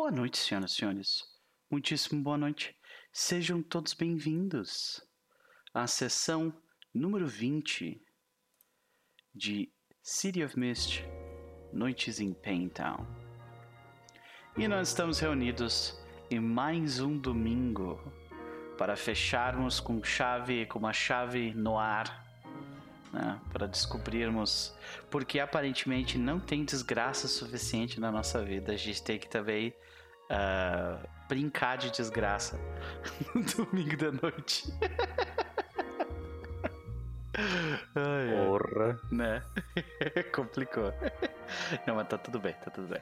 [0.00, 1.24] Boa noite, senhoras e senhores.
[1.68, 2.72] Muitíssimo boa noite.
[3.12, 5.04] Sejam todos bem-vindos
[5.74, 6.56] à sessão
[6.94, 8.00] número 20
[9.34, 11.02] de City of Mist
[11.72, 13.04] Noites em Paintown.
[14.56, 18.00] E nós estamos reunidos em mais um domingo
[18.78, 22.24] para fecharmos com chave, com uma chave no ar,
[23.12, 24.74] né, para descobrirmos
[25.10, 28.72] porque aparentemente não tem desgraça suficiente na nossa vida.
[28.72, 29.74] A gente tem que também
[30.30, 32.58] uh, brincar de desgraça
[33.34, 34.64] no domingo da noite.
[37.94, 38.98] Ai, Porra.
[39.12, 39.42] Né?
[40.34, 40.92] Complicou.
[41.86, 43.00] Não, mas tá tudo bem, tá tudo bem.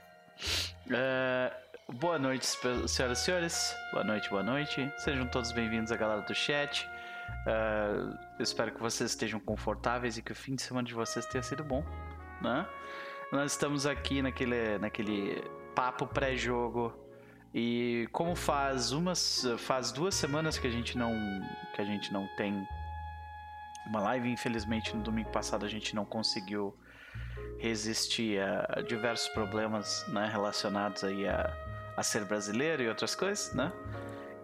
[0.87, 2.47] Uh, boa noite,
[2.87, 3.75] senhoras e senhores.
[3.93, 4.93] Boa noite, boa noite.
[4.99, 6.87] Sejam todos bem-vindos à galera do chat.
[7.47, 11.43] Uh, espero que vocês estejam confortáveis e que o fim de semana de vocês tenha
[11.43, 11.85] sido bom,
[12.43, 12.67] né?
[13.33, 15.43] Nós estamos aqui naquele, naquele
[15.75, 16.93] papo pré-jogo
[17.55, 21.13] e como faz umas faz duas semanas que a gente não
[21.75, 22.67] que a gente não tem
[23.87, 26.77] uma live, infelizmente no domingo passado a gente não conseguiu
[27.59, 31.53] resistir a diversos problemas né, relacionados aí a,
[31.97, 33.73] a ser brasileiro e outras coisas, né?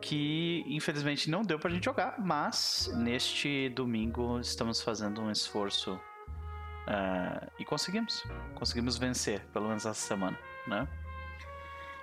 [0.02, 7.50] Que infelizmente não deu pra gente jogar, mas neste domingo estamos fazendo um esforço uh,
[7.58, 8.24] e conseguimos.
[8.54, 10.88] Conseguimos vencer, pelo menos essa semana, né?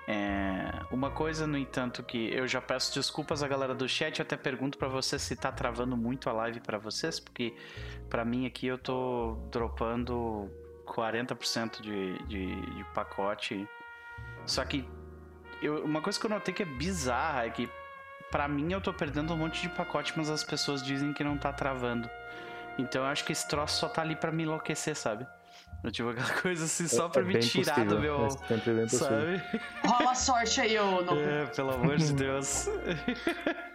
[0.07, 4.23] É, uma coisa, no entanto, que eu já peço desculpas à galera do chat, eu
[4.23, 7.53] até pergunto para vocês se tá travando muito a live para vocês, porque
[8.09, 10.49] para mim aqui eu tô dropando
[10.87, 13.67] 40% de, de, de pacote.
[14.47, 14.83] Só que
[15.61, 17.69] eu, uma coisa que eu notei que é bizarra é que
[18.31, 21.37] para mim eu tô perdendo um monte de pacote, mas as pessoas dizem que não
[21.37, 22.09] tá travando.
[22.77, 25.27] Então eu acho que esse troço só tá ali para me enlouquecer, sabe?
[25.83, 27.95] Eu tipo aquela coisa assim só é, pra é me tirar possível.
[27.95, 28.25] do meu.
[28.25, 29.41] É sabe?
[29.85, 31.19] Rola sorte aí, ô no...
[31.19, 32.69] É, pelo amor de Deus.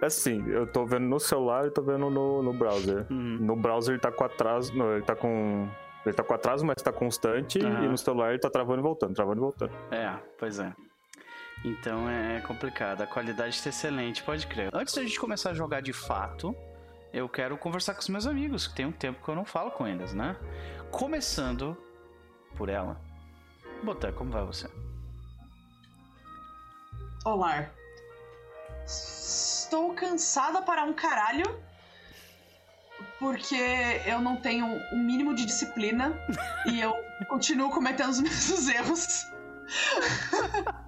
[0.00, 3.06] É assim, eu tô vendo no celular e tô vendo no, no browser.
[3.10, 3.38] Uhum.
[3.40, 4.76] No browser ele tá com atraso.
[4.76, 5.66] Não, ele tá com.
[6.04, 7.58] Ele tá com atraso, mas tá constante.
[7.60, 7.84] Uhum.
[7.84, 9.72] E no celular ele tá travando e voltando, travando e voltando.
[9.90, 10.70] É, pois é.
[11.64, 13.00] Então é complicado.
[13.00, 14.68] A qualidade está excelente, pode crer.
[14.74, 16.54] Antes da gente começar a jogar de fato,
[17.10, 19.70] eu quero conversar com os meus amigos, que tem um tempo que eu não falo
[19.70, 20.36] com eles, né?
[20.90, 21.74] Começando
[22.54, 23.00] por ela.
[23.82, 24.68] Botar, como vai você?
[27.24, 27.70] Olá.
[28.84, 31.44] Estou cansada para um caralho.
[33.18, 33.56] Porque
[34.06, 36.12] eu não tenho o um mínimo de disciplina
[36.66, 36.92] e eu
[37.26, 39.26] continuo cometendo os mesmos erros.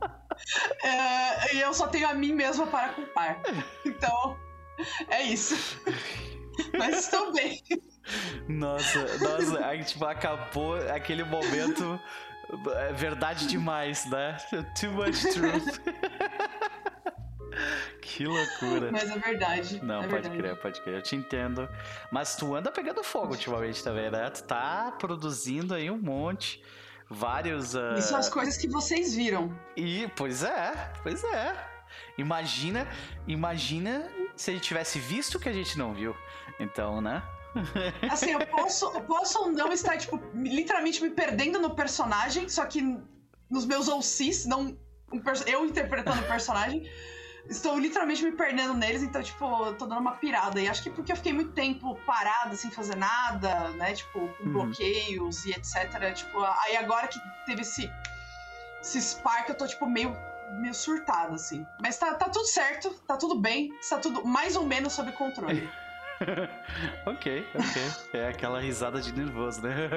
[0.83, 3.41] É, e eu só tenho a mim mesma para culpar.
[3.85, 4.37] Então,
[5.09, 5.81] é isso.
[6.79, 7.63] Mas estou bem.
[8.49, 12.01] Nossa, nossa, aí tipo, acabou aquele momento.
[12.77, 14.37] É verdade demais, né?
[14.79, 15.81] Too much truth.
[18.01, 18.93] que loucura.
[18.93, 19.83] Mas é verdade.
[19.83, 20.39] Não, é pode verdade.
[20.39, 20.95] crer, pode crer.
[20.97, 21.69] Eu te entendo.
[22.11, 24.31] Mas tu anda pegando fogo ultimamente também, né?
[24.31, 26.63] Tu tá produzindo aí um monte
[27.09, 27.75] vários.
[27.75, 27.95] Uh...
[27.99, 29.57] Isso são as coisas que vocês viram.
[29.77, 31.55] E, pois é, pois é.
[32.19, 32.87] Imagina,
[33.27, 36.15] imagina se gente tivesse visto que a gente não viu.
[36.59, 37.23] Então, né?
[38.11, 42.83] Assim, eu posso, eu posso não estar, tipo, literalmente me perdendo no personagem, só que
[43.49, 44.77] nos meus OCs, não
[45.47, 46.91] eu interpretando o personagem
[47.49, 50.61] estou literalmente me perdendo neles, então, tipo, tô dando uma pirada.
[50.61, 53.95] E acho que porque eu fiquei muito tempo parada, sem fazer nada, né?
[53.95, 54.53] Tipo, com uhum.
[54.53, 56.13] bloqueios e etc.
[56.15, 57.91] Tipo, aí agora que teve esse,
[58.81, 60.17] esse spark, eu tô, tipo, meio,
[60.61, 61.67] meio surtada, assim.
[61.81, 65.69] Mas tá, tá tudo certo, tá tudo bem, está tudo mais ou menos sob controle.
[67.07, 67.83] ok, ok.
[68.13, 69.89] É aquela risada de nervoso, né?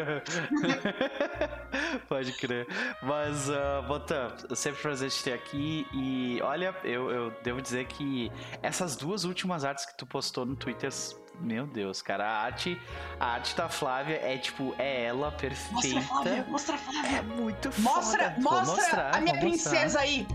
[2.08, 2.68] Pode crer.
[3.02, 5.88] Mas, uh, Botan, sempre prazer te ter aqui.
[5.94, 8.32] E olha, eu, eu devo dizer que
[8.62, 10.92] essas duas últimas artes que tu postou no Twitter
[11.40, 12.80] meu Deus, cara, a arte,
[13.18, 15.72] a arte da Flávia é tipo, é ela perfeita.
[15.74, 17.18] Mostra a Flávia, mostra a Flávia.
[17.18, 18.42] É muito mostra, foda.
[18.42, 20.28] Mostra, mostrar, a minha princesa aí.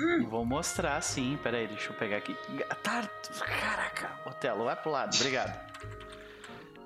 [0.00, 0.26] Hum.
[0.28, 1.38] Vou mostrar sim.
[1.42, 2.36] Pera aí, deixa eu pegar aqui.
[2.82, 3.08] Tá,
[3.60, 5.58] caraca, Otelo, vai pro lado, obrigado.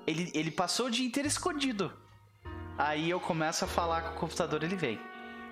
[0.05, 1.93] Ele, ele passou o dia inteiro escondido.
[2.77, 4.99] Aí eu começo a falar com o computador, ele vem.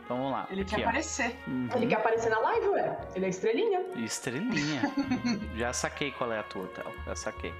[0.04, 0.48] Então vamos lá.
[0.50, 0.90] Ele aqui, quer ó.
[0.90, 1.40] aparecer.
[1.48, 1.69] Uhum.
[1.75, 2.98] Ele quer aparecer na live, ué.
[3.16, 3.81] Ele é estrelinha.
[3.96, 4.81] Estrelinha.
[5.56, 6.92] Já saquei qual é a tua, Otelo.
[7.06, 7.54] Já saquei.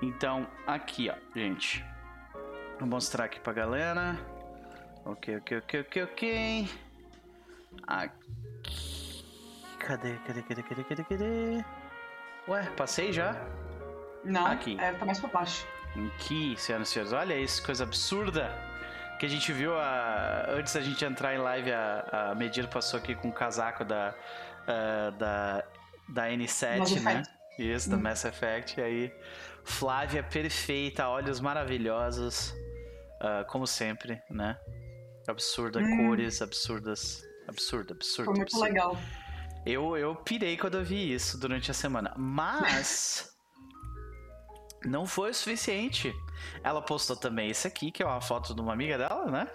[0.00, 1.84] Então, aqui, ó, gente.
[2.78, 4.16] Vou mostrar aqui pra galera.
[5.04, 6.70] Ok, ok, ok, ok, ok.
[7.86, 8.95] Aqui.
[9.78, 11.64] Cadê, cadê, cadê, cadê, cadê, cadê?
[12.48, 13.36] Ué, passei já?
[14.24, 14.78] Não, aqui.
[14.80, 15.66] É, tá mais pra baixo.
[16.14, 18.50] Aqui, senhoras e senhores, olha isso, coisa absurda.
[19.18, 22.98] Que a gente viu a, antes da gente entrar em live, a, a Medina passou
[22.98, 24.14] aqui com o casaco da,
[24.62, 25.64] uh, da,
[26.08, 27.12] da N7, Mass né?
[27.12, 27.36] Effect.
[27.58, 28.00] Isso, da hum.
[28.00, 28.78] Mass Effect.
[28.78, 29.12] E aí,
[29.64, 32.50] Flávia perfeita, olhos maravilhosos,
[33.20, 34.58] uh, como sempre, né?
[35.26, 35.96] Absurda, hum.
[35.96, 37.22] cores absurdas.
[37.48, 38.26] Absurdo, absurdo.
[38.26, 38.64] Foi muito absurdo.
[38.64, 38.98] legal.
[39.66, 42.14] Eu, eu pirei quando eu vi isso durante a semana.
[42.16, 43.36] Mas.
[44.84, 46.14] não foi o suficiente.
[46.62, 49.48] Ela postou também esse aqui, que é uma foto de uma amiga dela, né?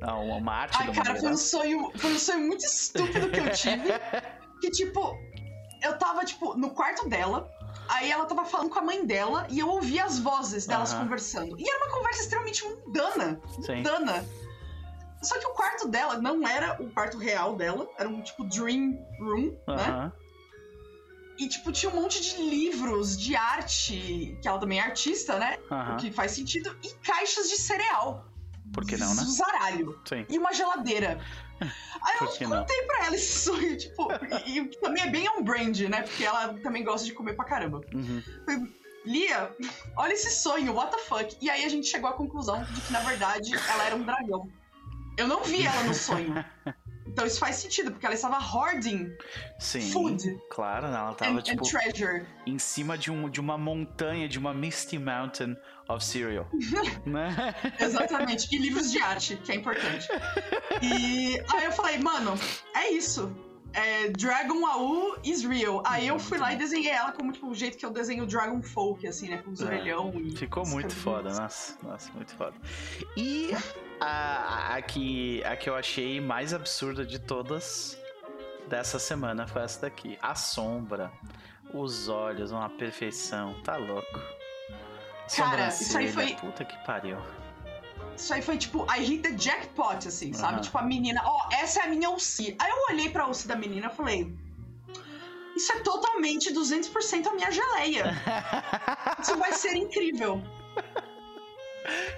[0.00, 3.88] Uma arte Ai, cara, foi um, sonho, foi um sonho muito estúpido que eu tive.
[4.60, 5.18] que, tipo,
[5.82, 7.50] eu tava, tipo, no quarto dela.
[7.88, 11.58] Aí ela tava falando com a mãe dela e eu ouvia as vozes delas conversando.
[11.58, 13.40] E era uma conversa extremamente mundana.
[13.62, 13.76] Sim.
[13.76, 14.24] Mundana.
[15.26, 19.04] Só que o quarto dela não era o quarto real dela, era um tipo dream
[19.18, 20.12] room, né?
[21.38, 25.58] E, tipo, tinha um monte de livros de arte, que ela também é artista, né?
[25.92, 28.24] O que faz sentido, e caixas de cereal.
[28.72, 29.22] Por que não, né?
[29.24, 30.00] Zaralho.
[30.08, 30.24] Sim.
[30.28, 31.20] E uma geladeira.
[31.60, 32.86] Aí eu contei não?
[32.86, 34.08] pra ela esse sonho, tipo,
[34.46, 36.02] e, e, também é bem on-brand, né?
[36.02, 37.80] Porque ela também gosta de comer pra caramba.
[37.92, 38.22] Uhum.
[39.04, 39.54] Lia,
[39.96, 41.36] olha esse sonho, what the fuck?
[41.40, 44.50] E aí a gente chegou à conclusão de que, na verdade, ela era um dragão.
[45.16, 46.34] Eu não vi ela no sonho.
[47.08, 49.16] Então isso faz sentido, porque ela estava hoarding
[49.58, 50.38] Sim, food.
[50.50, 52.26] Claro, ela estava tipo treasure.
[52.44, 55.56] em cima de, um, de uma montanha, de uma Misty Mountain
[55.88, 56.46] of Cereal.
[57.06, 57.54] né?
[57.80, 58.54] Exatamente.
[58.54, 60.08] E livros de arte, que é importante.
[60.82, 62.34] E aí eu falei, mano,
[62.74, 63.34] é isso
[63.76, 65.82] é, Dragon AU is real.
[65.84, 68.26] Aí eu fui lá e desenhei ela como tipo, o jeito que eu desenho o
[68.26, 69.36] Dragon Folk, assim, né?
[69.42, 70.34] Com os é, orelhão e.
[70.34, 72.54] Ficou muito foda, nossa, nossa, muito foda.
[73.14, 73.50] E
[74.00, 77.98] a, a, que, a que eu achei mais absurda de todas
[78.66, 80.18] dessa semana foi essa daqui.
[80.22, 81.12] A sombra,
[81.74, 84.20] os olhos, uma perfeição, tá louco.
[85.36, 86.34] Cara, isso aí foi.
[86.36, 87.18] Puta que pariu.
[88.16, 90.56] Isso aí foi tipo, I hit the jackpot, assim, sabe?
[90.56, 90.60] Uhum.
[90.62, 92.56] Tipo, a menina, ó, oh, essa é a minha UC.
[92.58, 94.32] Aí eu olhei pra UC da menina e falei.
[95.54, 98.14] Isso é totalmente 200% a minha geleia.
[99.20, 100.42] Isso vai ser incrível.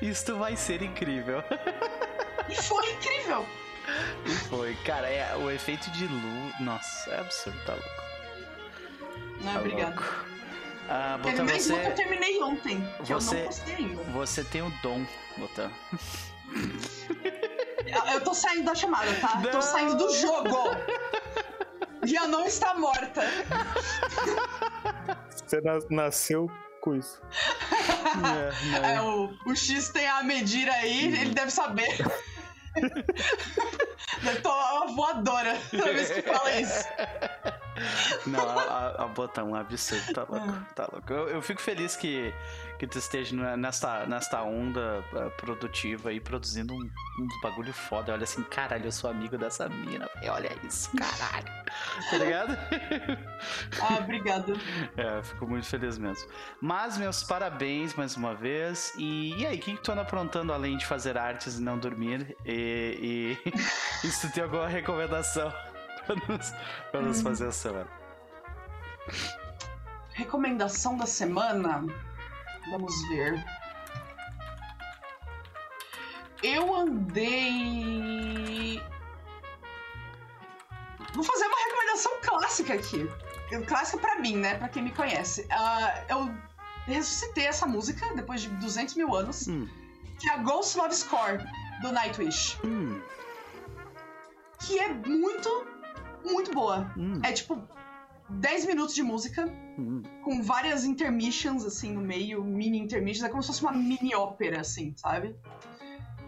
[0.01, 1.43] Isso vai ser incrível.
[2.49, 3.47] E foi incrível.
[4.25, 4.75] E foi.
[4.85, 6.61] Cara, é, o efeito de luz.
[6.61, 8.03] Nossa, é absurdo, tá louco.
[9.41, 10.01] Não, tá obrigado.
[10.01, 10.28] Louco.
[10.89, 11.73] Ah, Botan, você...
[11.73, 13.35] eu terminei ontem, que você...
[13.35, 14.03] eu não postei ainda.
[14.05, 15.05] Você tem o dom,
[15.37, 15.71] Botan.
[18.13, 19.41] Eu tô saindo da chamada, tá?
[19.41, 19.51] Não.
[19.51, 20.57] Tô saindo do jogo.
[22.03, 23.23] Ria não está morta.
[25.31, 26.51] Você nasceu
[26.81, 27.21] com isso.
[28.83, 31.99] É, é, o, o X tem a medida aí, ele deve saber.
[34.23, 36.85] Deve tomar uma voadora toda vez que fala isso.
[38.27, 41.13] Não, a, a botão é um absurdo, tá louco, tá louco.
[41.13, 42.33] Eu, eu, fico feliz que,
[42.79, 48.13] que tu esteja nesta, nesta onda uh, produtiva e produzindo um, um bagulho foda.
[48.13, 50.09] Olha assim, caralho, eu sou amigo dessa mina.
[50.29, 51.49] Olha isso, caralho.
[52.11, 52.59] tá ligado?
[53.81, 54.53] Ah, obrigado.
[54.97, 56.29] É, fico muito feliz mesmo.
[56.61, 58.93] Mas, meus parabéns mais uma vez.
[58.97, 61.79] E, e aí, o que, que tu anda aprontando além de fazer artes e não
[61.79, 62.37] dormir?
[62.45, 63.51] E, e,
[64.05, 65.53] e se tu tem alguma recomendação?
[66.91, 67.89] pra nos, fazer a semana.
[70.15, 71.85] Recomendação da semana?
[72.71, 73.45] Vamos ver.
[76.43, 77.29] Eu andei.
[81.15, 83.09] Vou fazer uma recomendação clássica aqui.
[83.67, 84.57] Clássica para mim, né?
[84.57, 85.43] Pra quem me conhece.
[85.43, 86.31] Uh, eu
[86.87, 89.67] ressuscitei essa música depois de 200 mil anos, hum.
[90.19, 91.39] que é a Ghost Love Score
[91.83, 92.59] do Nightwish.
[92.65, 93.01] Hum.
[94.61, 95.67] Que é muito
[96.25, 96.93] muito boa.
[96.97, 97.21] Hum.
[97.23, 97.67] É tipo
[98.29, 99.47] 10 minutos de música,
[100.23, 103.25] com várias intermissions, assim, no meio, mini intermissions.
[103.25, 105.37] É como se fosse uma mini ópera, assim, sabe?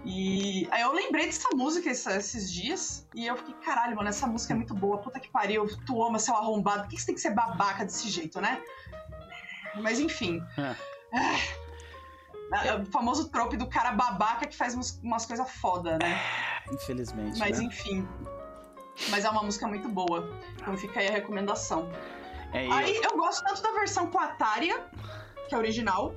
[0.04, 4.54] E aí eu lembrei dessa música esses dias e eu fiquei, caralho, mano, essa música
[4.54, 7.21] é muito boa, puta que pariu, tu ama seu arrombado, por que você tem que
[7.21, 8.62] ser babaca desse jeito, né?
[9.76, 10.42] Mas enfim.
[10.57, 10.75] É.
[12.64, 16.21] É, o famoso trope do cara babaca que faz umas, umas coisas foda, né?
[16.73, 17.38] Infelizmente.
[17.38, 17.64] Mas né?
[17.66, 18.09] enfim.
[19.09, 20.28] Mas é uma música muito boa.
[20.57, 21.88] Então fica aí a recomendação.
[22.52, 22.73] É, eu...
[22.73, 24.85] Aí eu gosto tanto da versão com a Tária,
[25.49, 26.14] que é original,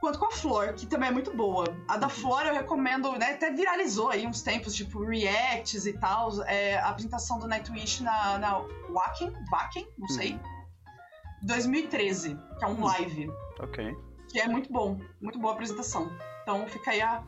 [0.00, 1.64] quanto com a Flor, que também é muito boa.
[1.88, 3.32] A da Flor eu recomendo, né?
[3.32, 6.42] Até viralizou aí uns tempos, tipo, reacts e tal.
[6.44, 8.58] É, a apresentação do Nightwish na, na
[8.90, 10.32] Wacken, Wacken, não sei.
[10.32, 10.58] Uhum.
[11.42, 13.30] 2013, que é um live.
[13.60, 13.96] Ok.
[14.30, 16.10] Que é muito bom, muito boa a apresentação.
[16.42, 17.22] Então fica aí a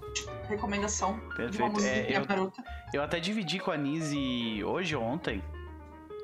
[0.48, 1.50] recomendação Perfeito.
[1.52, 2.52] de uma musiquinha é, eu,
[2.92, 5.42] Eu até dividi com a Nise hoje ou ontem.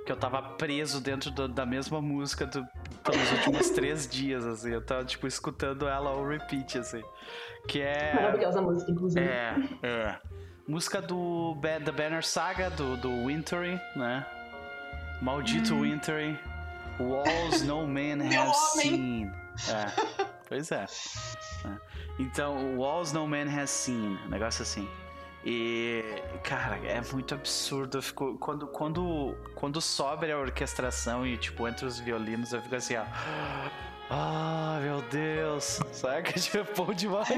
[0.06, 2.64] Que eu tava preso dentro do, da mesma música do,
[3.02, 4.70] pelos últimos três dias, assim.
[4.70, 7.02] Eu tava, tipo, escutando ela ao repeat, assim.
[7.66, 8.14] Que é.
[8.14, 9.26] Maravilhosa música, inclusive.
[9.26, 10.18] É, é.
[10.66, 14.24] Música do The Banner Saga, do, do Wintering, né?
[15.20, 15.80] Maldito hum.
[15.80, 16.38] Wintering.
[17.00, 19.32] Walls no man has seen.
[19.68, 20.84] É, pois é.
[20.84, 21.76] é.
[22.18, 24.16] Então, Walls no man has seen.
[24.28, 24.88] Negócio assim.
[25.48, 26.02] E,
[26.42, 27.98] cara, é muito absurdo.
[27.98, 32.74] Eu fico, quando, quando, quando sobe a orquestração e, tipo, entre os violinos, eu fico
[32.74, 33.04] assim, ó.
[34.10, 35.78] Ah, meu Deus.
[35.92, 37.30] Sabe que tipo, é bom demais.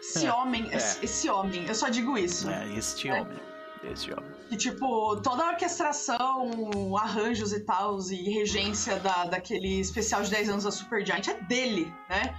[0.00, 0.76] esse homem, é.
[0.76, 2.50] esse homem, eu só digo isso.
[2.50, 3.20] É, este é.
[3.20, 3.38] homem.
[3.84, 4.32] Este homem.
[4.50, 10.48] E, tipo, toda a orquestração, arranjos e tal, e regência da, daquele especial de 10
[10.48, 12.36] anos da Supergiant é dele, né?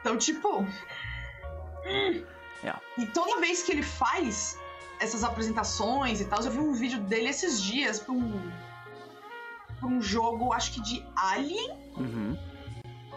[0.00, 0.66] Então, tipo.
[1.84, 2.24] Hum,
[2.62, 2.80] Yeah.
[2.98, 4.58] E toda vez que ele faz
[5.00, 8.52] essas apresentações e tal, eu vi um vídeo dele esses dias pra um,
[9.78, 11.70] pra um jogo, acho que de Alien.
[11.96, 12.38] Uhum.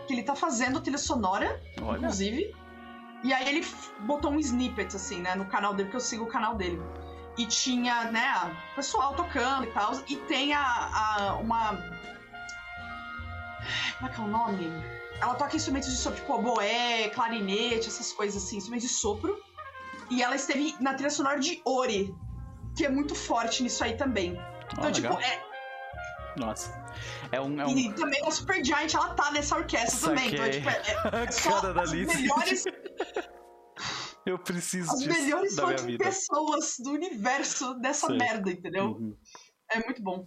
[0.07, 1.97] Que ele tá fazendo trilha sonora, Olha.
[1.97, 2.55] inclusive.
[3.23, 3.65] E aí ele
[4.01, 6.79] botou um snippet, assim, né, no canal dele, porque eu sigo o canal dele.
[7.37, 9.93] E tinha, né, o pessoal tocando e tal.
[10.07, 11.75] E tem a, a uma.
[13.97, 14.71] Como é que é o nome?
[15.21, 19.41] Ela toca instrumentos de sopro, tipo oboé, clarinete, essas coisas assim, instrumentos de sopro.
[20.09, 22.13] E ela esteve na trilha sonora de Ori,
[22.75, 24.37] que é muito forte nisso aí também.
[24.71, 25.43] Então, oh, tipo, é.
[26.37, 26.85] Nossa.
[27.31, 27.69] É um, é um...
[27.69, 30.15] E também a Super Giant, ela tá nessa orquestra Saquei.
[30.15, 30.33] também.
[30.33, 32.63] Então, é, tipo, é, é só Cara as melhores.
[34.25, 38.17] Eu preciso As melhores minha pessoas do universo dessa Sei.
[38.17, 38.85] merda, entendeu?
[38.85, 39.15] Uhum.
[39.69, 40.25] É muito bom.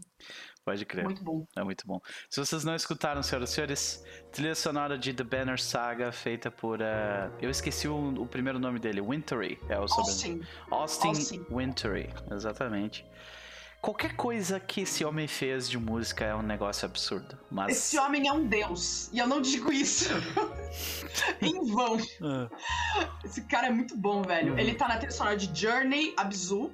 [0.68, 1.04] Pode crer.
[1.04, 1.46] Muito bom.
[1.56, 1.98] É muito bom.
[2.28, 6.78] Se vocês não escutaram, senhoras e senhores, trilha sonora de The Banner Saga, feita por.
[6.82, 9.58] Uh, eu esqueci o, o, primeiro nome dele, Wintery.
[9.66, 10.46] É o sobrenome.
[10.70, 11.08] Austin.
[11.08, 11.46] Austin, Austin.
[11.50, 13.02] Wintery, exatamente.
[13.80, 17.38] Qualquer coisa que esse homem fez de música é um negócio absurdo.
[17.50, 17.74] Mas...
[17.74, 19.08] Esse homem é um deus.
[19.10, 20.10] E eu não digo isso
[21.40, 21.96] em vão.
[21.96, 22.50] Uh.
[23.24, 24.52] Esse cara é muito bom, velho.
[24.52, 24.58] Uhum.
[24.58, 26.70] Ele tá na trilha sonora de Journey, Abzu.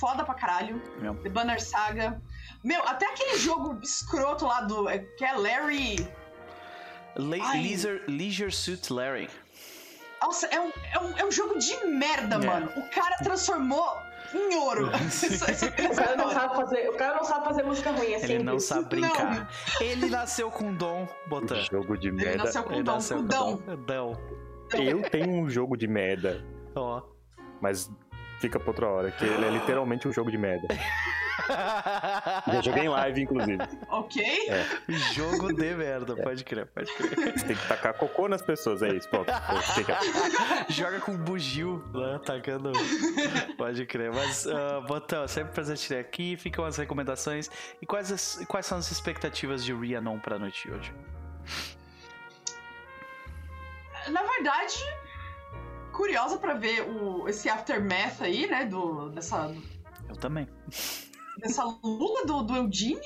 [0.00, 0.82] Foda pra caralho.
[1.22, 2.20] The Banner Saga.
[2.62, 4.88] Meu, até aquele jogo escroto lá do.
[4.88, 5.96] É, que é Larry.
[7.16, 9.28] Le Leisure, Leisure Suit Larry.
[10.22, 12.38] Nossa, é um, é um, é um jogo de merda, é.
[12.38, 12.70] mano.
[12.76, 13.96] O cara transformou
[14.34, 14.88] em ouro.
[14.92, 18.60] o, cara não sabe fazer, o cara não sabe fazer música ruim, é Ele não
[18.60, 19.34] sabe brincar.
[19.34, 19.48] Não.
[19.80, 21.66] Ele nasceu com dom, botando.
[21.70, 22.30] Jogo de merda.
[22.30, 23.56] Ele nasceu com Ele dom, nasceu com dom.
[23.86, 24.16] dom.
[24.74, 26.44] Eu tenho um jogo de merda.
[26.76, 26.98] Ó.
[26.98, 27.20] Oh.
[27.60, 27.90] Mas
[28.40, 30.68] fica pra outra hora, que ele é literalmente um jogo de merda.
[32.46, 33.58] Já joguei em live, inclusive.
[33.88, 34.22] Ok.
[34.48, 34.66] É.
[35.14, 36.22] Jogo de merda, é.
[36.22, 37.38] pode crer, pode crer.
[37.38, 39.30] Você tem que tacar cocô nas pessoas, é isso, pronto.
[40.68, 42.72] Joga com bugio lá, tacando.
[43.56, 44.12] Pode crer.
[44.12, 46.36] Mas, uh, Botão, sempre prazer te ter aqui.
[46.36, 47.50] Ficam as recomendações.
[47.80, 50.94] E quais, as, quais são as expectativas de Rhiannon pra noite de hoje?
[54.08, 54.82] Na verdade,
[55.92, 58.64] curiosa para ver o, esse aftermath aí, né?
[58.64, 59.54] Do, dessa.
[60.08, 60.48] Eu também
[61.40, 63.00] dessa lula do, do Eudine.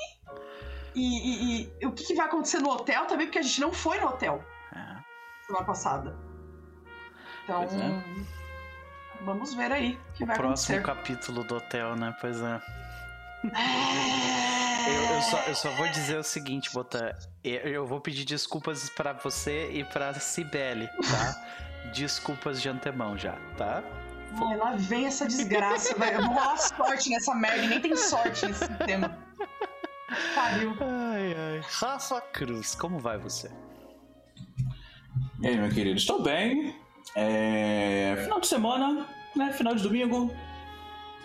[0.94, 3.72] E, e, e, o que, que, vai acontecer no hotel também, porque a gente não
[3.72, 4.96] foi no hotel é.
[5.44, 6.16] semana passada.
[7.42, 9.24] Então, é.
[9.24, 10.82] vamos ver aí o que o vai próximo acontecer.
[10.82, 12.16] capítulo do hotel, né?
[12.20, 12.62] Pois é.
[13.44, 14.34] é.
[14.86, 17.12] Eu, eu, só, eu, só, vou dizer o seguinte, Botan.
[17.42, 21.42] Eu vou pedir desculpas para você e para Cibele, tá?
[21.92, 23.82] desculpas de antemão já, tá?
[24.42, 26.16] Ai, lá vem essa desgraça, velho.
[26.18, 29.16] Eu vou rolar sorte nessa merda, nem tem sorte nesse tema.
[30.34, 30.76] Pariu.
[30.80, 31.60] Ai, ai.
[31.68, 33.50] Rafa Cruz, como vai você?
[35.40, 35.96] E aí, meu querido?
[35.96, 36.74] Estou bem.
[37.14, 38.16] É...
[38.22, 39.52] Final de semana, né?
[39.52, 40.34] Final de domingo.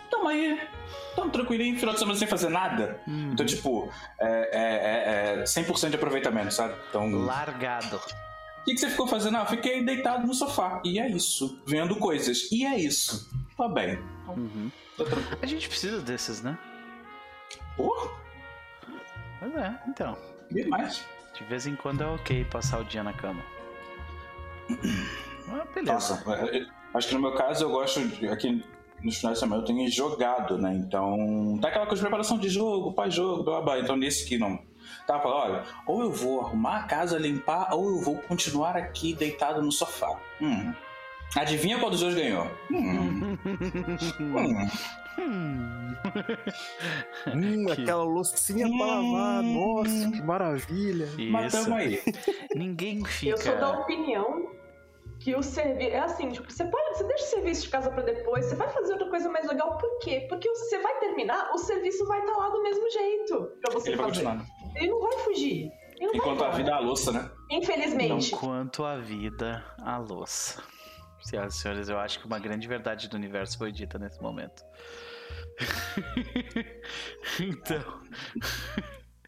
[0.10, 0.60] Tamo aí.
[1.16, 3.00] Tamo tranquilinho, final de semana sem fazer nada.
[3.08, 3.32] Uhum.
[3.34, 6.76] Então, tipo, é, é, é 100% é de aproveitamento, sabe?
[6.90, 7.10] Então...
[7.12, 8.00] Largado.
[8.62, 9.38] O que, que, você ficou fazendo?
[9.38, 10.82] Ah, fiquei deitado no sofá.
[10.84, 11.60] E é isso.
[11.66, 12.52] Vendo coisas.
[12.52, 13.30] E é isso.
[13.58, 14.00] Tá bem.
[14.28, 14.70] Uhum.
[15.42, 16.58] A gente precisa desses, né?
[17.76, 18.12] Porra!
[19.40, 20.18] Pois é, então.
[20.52, 21.06] Demais.
[21.34, 23.42] De vez em quando é ok passar o dia na cama.
[25.48, 25.94] Ah, beleza.
[25.94, 28.06] Nossa, é, é, acho que no meu caso eu gosto.
[28.08, 28.64] De, aqui
[29.02, 30.76] nos finais de semana eu tenho jogado, né?
[30.76, 31.58] Então.
[31.62, 33.80] Tá aquela coisa de preparação de jogo, pós-jogo, blá blá.
[33.80, 34.60] Então nesse que não
[35.10, 39.12] Tava falando, olha, ou eu vou arrumar a casa, limpar, ou eu vou continuar aqui
[39.16, 40.16] deitado no sofá.
[40.40, 40.72] Hum.
[41.36, 42.46] Adivinha qual dos dois ganhou?
[42.72, 43.36] Hum.
[45.18, 45.96] hum.
[47.34, 51.06] hum, aquela loucinha pra lavar, nossa, que maravilha.
[51.06, 51.32] Isso.
[51.32, 52.04] Mas tamo aí.
[52.54, 53.32] Ninguém fica.
[53.32, 54.52] Eu sou da opinião
[55.20, 55.90] que o serviço.
[55.90, 56.98] É assim, tipo, você pode.
[56.98, 59.76] Você deixa o serviço de casa para depois, você vai fazer outra coisa mais legal.
[59.80, 60.28] Por quê?
[60.30, 63.90] Porque você vai terminar, o serviço vai estar tá lá do mesmo jeito pra você
[63.90, 64.24] Ele fazer.
[64.24, 64.59] vai continuar.
[64.76, 65.72] Ele não vai fugir.
[65.98, 67.32] Ele não Enquanto vai a vida é a louça, né?
[67.52, 68.34] Infelizmente.
[68.34, 70.64] Enquanto a vida, a louça.
[71.22, 74.64] Senhoras e senhores, eu acho que uma grande verdade do universo foi dita nesse momento.
[77.40, 78.02] então.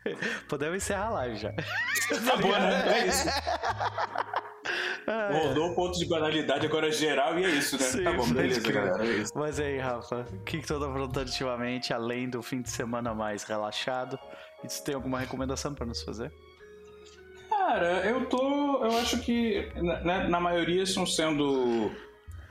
[0.48, 1.50] Podemos encerrar a live já.
[1.50, 3.02] Acabou, né?
[3.02, 3.28] É isso.
[5.48, 7.84] Rodou o ponto de banalidade agora é geral e é isso, né?
[7.84, 8.74] Sim, tá bom, beleza, crer.
[8.74, 9.06] galera.
[9.06, 9.34] É isso.
[9.36, 13.14] Mas aí, Rafa, o que, que tu tá aprontando ultimamente, além do fim de semana
[13.14, 14.18] mais relaxado?
[14.64, 16.32] E tu tem alguma recomendação pra nos fazer?
[17.50, 18.84] Cara, eu tô.
[18.84, 21.92] Eu acho que né, na maioria estão sendo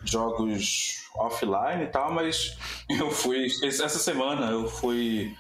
[0.05, 2.57] jogos offline e tal, mas
[2.89, 3.47] eu fui.
[3.63, 5.35] Essa semana eu fui.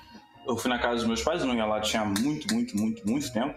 [0.46, 3.32] Eu fui na casa dos meus pais, não ia lá tinha muito, muito, muito, muito
[3.32, 3.54] tempo.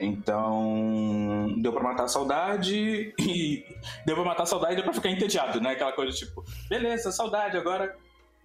[0.00, 3.64] Então, deu pra matar a saudade e
[4.04, 5.72] deu pra matar a saudade e deu pra ficar entediado, né?
[5.72, 7.96] Aquela coisa tipo, beleza, saudade, agora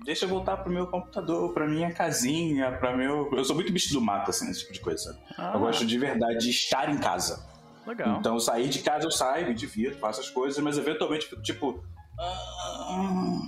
[0.04, 3.30] deixa eu voltar pro meu computador, pra minha casinha, pra meu.
[3.34, 5.20] Eu sou muito bicho do mato, assim, esse tipo de coisa.
[5.38, 7.46] Ah, Eu gosto de verdade de estar em casa.
[7.86, 8.18] legal.
[8.20, 11.42] Então, eu sair de casa, eu saio, me divirto, faço as coisas, mas eventualmente fico
[11.42, 11.84] tipo.
[12.20, 13.40] "Ah,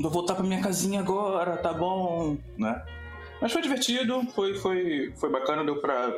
[0.00, 2.84] vou voltar pra minha casinha agora, tá bom, né?
[3.40, 6.12] Mas foi divertido, foi, foi, foi bacana, deu pra.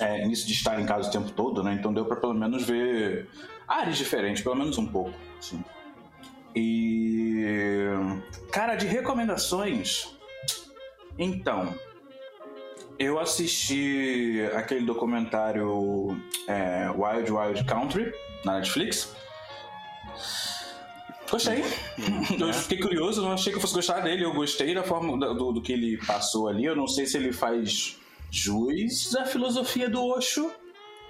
[0.00, 1.74] É, nisso de estar em casa o tempo todo, né?
[1.74, 3.28] Então deu pra pelo menos ver
[3.68, 5.12] áreas diferentes, pelo menos um pouco.
[5.38, 5.62] Assim.
[6.54, 7.44] E.
[8.50, 10.16] Cara, de recomendações.
[11.18, 11.74] Então.
[12.98, 18.12] Eu assisti aquele documentário é, Wild Wild Country
[18.44, 19.16] na Netflix.
[21.30, 21.62] Gostei.
[22.38, 24.24] Eu fiquei curioso, não achei que eu fosse gostar dele.
[24.24, 26.64] Eu gostei da forma do, do que ele passou ali.
[26.64, 27.96] Eu não sei se ele faz
[28.30, 30.50] jus à filosofia do Osho,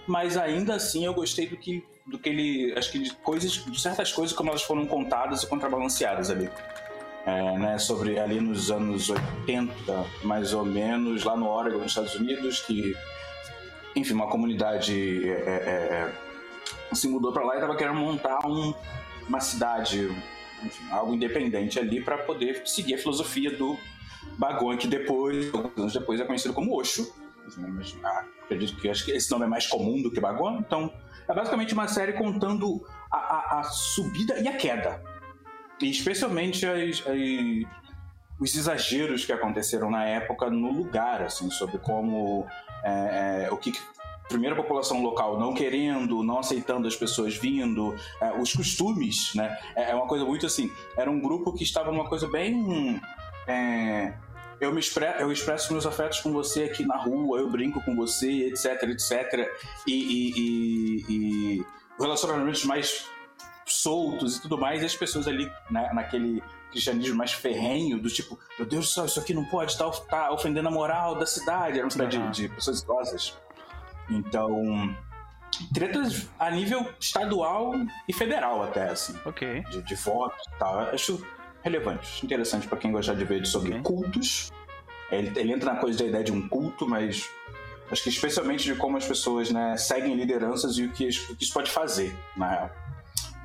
[0.06, 2.74] mas ainda assim eu gostei do que, do que ele.
[2.76, 6.50] Acho que de coisas, de certas coisas como elas foram contadas e contrabalanceadas ali.
[7.26, 12.14] É, né, sobre ali nos anos 80, mais ou menos, lá no Oregon, nos Estados
[12.14, 12.96] Unidos, que,
[13.94, 16.12] enfim, uma comunidade é, é,
[16.90, 18.72] é, se mudou para lá e estava querendo montar um-
[19.28, 20.10] uma cidade,
[20.64, 23.78] enfim, algo independente ali para poder seguir a filosofia do
[24.38, 27.06] Bagon, que depois, alguns anos depois, é conhecido como Osho.
[27.58, 30.90] Mas, ah, acredito que acho que esse nome é mais comum do que Bagon, então
[31.30, 35.02] é basicamente uma série contando a, a- a subida e a queda
[35.80, 37.80] e especialmente as- as-
[38.40, 42.46] os exageros que aconteceram na época no lugar, assim, sobre como
[42.82, 43.72] é, é, o que
[44.28, 49.58] primeiro a população local não querendo, não aceitando as pessoas vindo, é, os costumes, né?
[49.76, 50.70] É é uma coisa muito assim.
[50.96, 53.00] Era um grupo que estava numa coisa bem
[53.46, 54.14] é,
[54.60, 57.96] eu me expre- eu expresso meus afetos com você aqui na rua, eu brinco com
[57.96, 59.48] você, etc, etc.
[59.86, 61.66] E, e, e, e
[61.98, 63.06] relacionamentos mais
[63.66, 68.38] soltos e tudo mais, e as pessoas ali né, naquele cristianismo mais ferrenho, do tipo,
[68.58, 71.76] meu Deus do céu, isso aqui não pode estar tá ofendendo a moral da cidade.
[71.78, 72.30] Era uma cidade Aham.
[72.30, 73.36] de, de pessoas idosas.
[74.08, 74.94] Então,
[75.72, 77.72] tretas a nível estadual
[78.08, 79.62] e federal até, assim Ok.
[79.70, 80.80] de, de votos e tal.
[80.80, 81.24] Acho
[81.62, 84.50] relevante, acho interessante para quem gostar de ver sobre cultos.
[85.10, 87.28] Ele, ele entra na coisa da ideia de um culto, mas
[87.90, 91.36] acho que especialmente de como as pessoas né, seguem lideranças e o que, isso- o
[91.36, 92.70] que isso pode fazer, na real.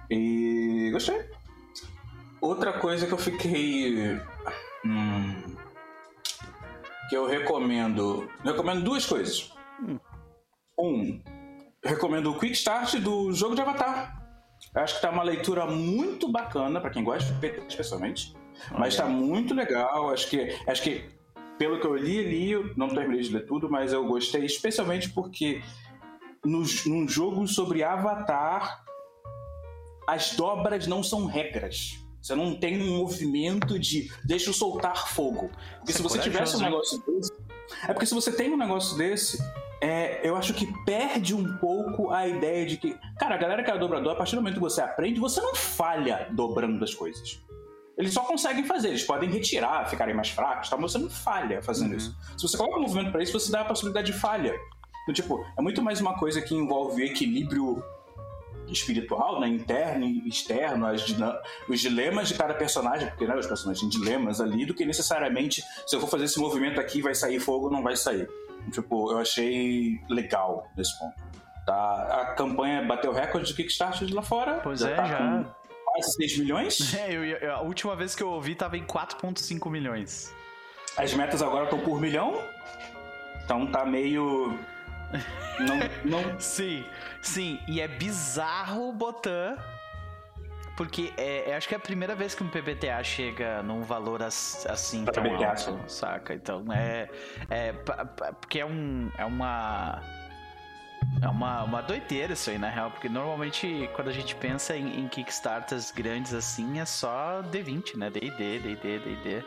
[0.10, 1.30] E gostei.
[2.39, 4.19] Outra coisa que eu fiquei.
[4.86, 5.56] hum,
[7.10, 8.30] que eu recomendo.
[8.43, 9.51] Eu recomendo duas coisas.
[10.78, 11.21] Um,
[11.82, 14.25] eu recomendo o Quick Start do jogo de Avatar.
[14.74, 18.36] Eu acho que tá uma leitura muito bacana pra quem gosta de PT, especialmente.
[18.78, 20.10] Mas tá muito legal.
[20.10, 21.06] Acho que, acho que,
[21.58, 25.10] pelo que eu li ali, eu não terminei de ler tudo, mas eu gostei, especialmente
[25.10, 25.62] porque
[26.44, 28.84] no, num jogo sobre Avatar,
[30.08, 32.00] as dobras não são regras.
[32.22, 35.52] Você não tem um movimento de deixa eu soltar fogo.
[35.78, 37.32] Porque Isso se é você tivesse um negócio desse.
[37.84, 39.38] É porque se você tem um negócio desse,
[39.82, 42.98] é, eu acho que perde um pouco a ideia de que.
[43.20, 45.54] Cara, a galera que é dobrador, a partir do momento que você aprende, você não
[45.56, 47.42] falha dobrando as coisas.
[47.98, 50.76] Eles só conseguem fazer, eles podem retirar, ficarem mais fracos, tá?
[50.76, 51.98] mas você não falha fazendo Uhum.
[51.98, 52.18] isso.
[52.38, 54.54] Se você coloca um movimento pra isso, você dá a possibilidade de falha.
[55.04, 57.82] Então, tipo, é muito mais uma coisa que envolve equilíbrio
[58.68, 60.88] espiritual, né, interno e externo,
[61.70, 65.64] os dilemas de cada personagem, porque né, os personagens têm dilemas ali, do que necessariamente
[65.86, 68.28] se eu for fazer esse movimento aqui vai sair fogo ou não vai sair.
[68.71, 71.15] Tipo, eu achei legal nesse ponto.
[71.65, 72.21] Tá?
[72.21, 74.60] A campanha bateu recorde de Kickstarter lá fora.
[74.63, 75.17] Pois é, tá já.
[75.17, 75.45] com
[75.86, 76.93] quase 6 milhões.
[76.95, 80.34] É, eu ia- a última vez que eu ouvi tava em 4,5 milhões.
[80.97, 82.39] As metas agora estão por milhão.
[83.43, 84.58] Então tá meio.
[85.60, 85.78] Não,
[86.21, 86.39] não.
[86.39, 86.84] Sim,
[87.21, 87.60] sim.
[87.67, 89.56] E é bizarro o Botan.
[90.76, 94.22] Porque é, é, acho que é a primeira vez que um PBTA chega num valor
[94.22, 95.80] assim tão PBTA, alto, sim.
[95.88, 96.34] saca?
[96.34, 97.10] Então é.
[97.50, 97.74] é
[98.42, 99.10] porque é um.
[99.18, 100.02] É uma.
[101.22, 105.00] É uma, uma doideira isso aí, na real, porque normalmente quando a gente pensa em,
[105.00, 108.10] em Kickstarters grandes assim, é só D20, né?
[108.10, 109.46] DD, DD, DD.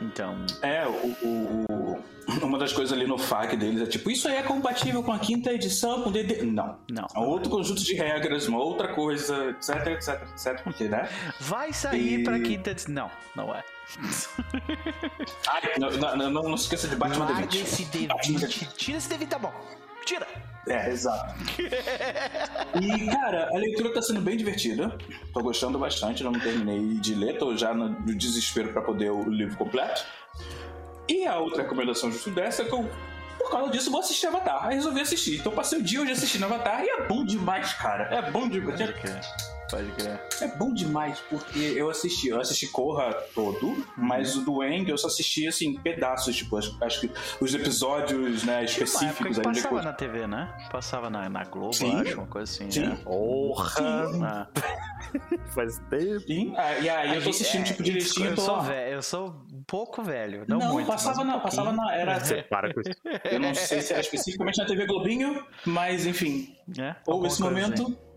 [0.00, 0.36] Então.
[0.62, 0.90] É, o,
[1.26, 2.02] o- o-
[2.42, 5.18] uma das coisas ali no FAQ deles é tipo, isso aí é compatível com a
[5.18, 6.42] quinta edição, com DD.
[6.42, 6.78] Não.
[6.90, 7.06] Não.
[7.14, 10.62] É um outro conjunto de regras, uma outra coisa, etc, etc, etc.
[10.62, 11.08] Porque, né?
[11.40, 12.92] Vai sair E- pra quinta edição.
[12.94, 13.10] Não,
[13.46, 13.62] não é.
[15.48, 17.62] Ai, não, não, não, não se esqueça de Batman Larga D20.
[17.62, 18.72] esse Batman D20.
[18.76, 19.52] Tira esse D20, tá bom.
[20.04, 20.26] Tira.
[20.68, 21.34] É, exato.
[22.80, 24.96] E, cara, a leitura tá sendo bem divertida.
[25.32, 29.56] Tô gostando bastante, não terminei de ler, tô já no, desespero pra poder o livro
[29.56, 30.04] completo.
[31.08, 32.88] E a outra recomendação justo dessa é que eu,
[33.38, 34.66] por causa disso, vou assistir Avatar.
[34.66, 35.40] Aí resolvi assistir.
[35.40, 38.04] Então passei o dia hoje assistindo Avatar e é bom demais, cara.
[38.14, 38.80] É bom demais.
[39.72, 40.20] Pode crer.
[40.42, 44.98] É bom demais, porque eu assisti, eu assisti Corra todo, mas o do Eng eu
[44.98, 49.62] só assisti assim, pedaços, tipo, acho, acho que os episódios, né, uma específicos ali passava
[49.62, 49.84] depois.
[49.84, 50.54] na TV, né?
[50.70, 52.00] Passava na, na Globo, Sim.
[52.00, 52.70] acho, uma coisa assim.
[52.70, 52.86] Sim.
[52.86, 52.98] Né?
[53.02, 54.04] Porra!
[54.22, 54.48] Ah.
[55.54, 56.20] Faz tempo.
[56.20, 58.28] Sim, ah, e aí eu tô assistindo, tipo, direitinho.
[58.30, 60.44] Eu tô sou velho, eu sou um pouco velho.
[60.46, 61.94] Não, Não, muito, passava, um na, passava na.
[61.94, 62.90] Era, Você para com isso.
[63.24, 67.82] eu não sei se era especificamente na TV Globinho, mas enfim, É, ou esse momento.
[67.82, 68.11] assim.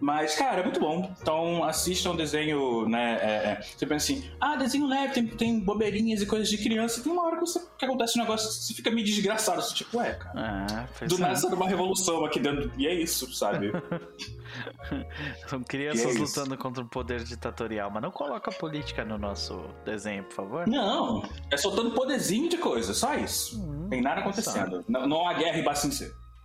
[0.00, 1.14] Mas, cara, é muito bom.
[1.20, 3.18] Então, assistam desenho, né?
[3.22, 3.62] é, é.
[3.62, 7.02] Você pensa assim, ah, desenho leve, tem, tem bobeirinhas e coisas de criança.
[7.02, 9.62] Tem uma hora que, você, que acontece um negócio, você fica meio desgraçado.
[9.62, 10.88] Você, tipo, ué, cara.
[10.98, 11.20] Pois Do é.
[11.20, 12.70] nada sai uma revolução aqui dentro.
[12.76, 13.72] E é isso, sabe?
[15.48, 19.64] São E crianças é lutando contra o poder ditatorial, mas não coloca política no nosso
[19.84, 20.68] desenho, por favor.
[20.68, 23.58] não, é soltando poderzinho de coisa, só isso.
[23.60, 24.84] Hum, Tem nada acontecendo.
[24.88, 25.90] Não, não há guerra em Bassin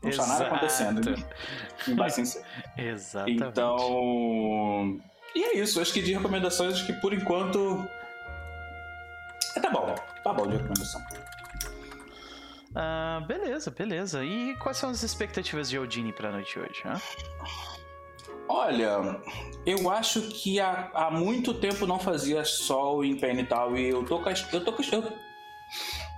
[0.01, 1.01] Não está nada acontecendo
[1.95, 2.43] Bassin C.
[2.77, 3.43] Exatamente.
[3.43, 4.99] Então.
[5.35, 7.85] E é isso, acho que de recomendações, acho que por enquanto.
[9.55, 11.01] É, tá bom, tá bom de recomendação.
[12.75, 14.23] Ah, beleza, beleza.
[14.23, 16.83] E quais são as expectativas de Odini pra noite hoje?
[18.47, 19.21] Olha,
[19.65, 23.89] eu acho que há, há muito tempo não fazia sol em Penn e tal, e
[23.89, 24.29] eu tô com.
[24.29, 24.83] Eu tô com.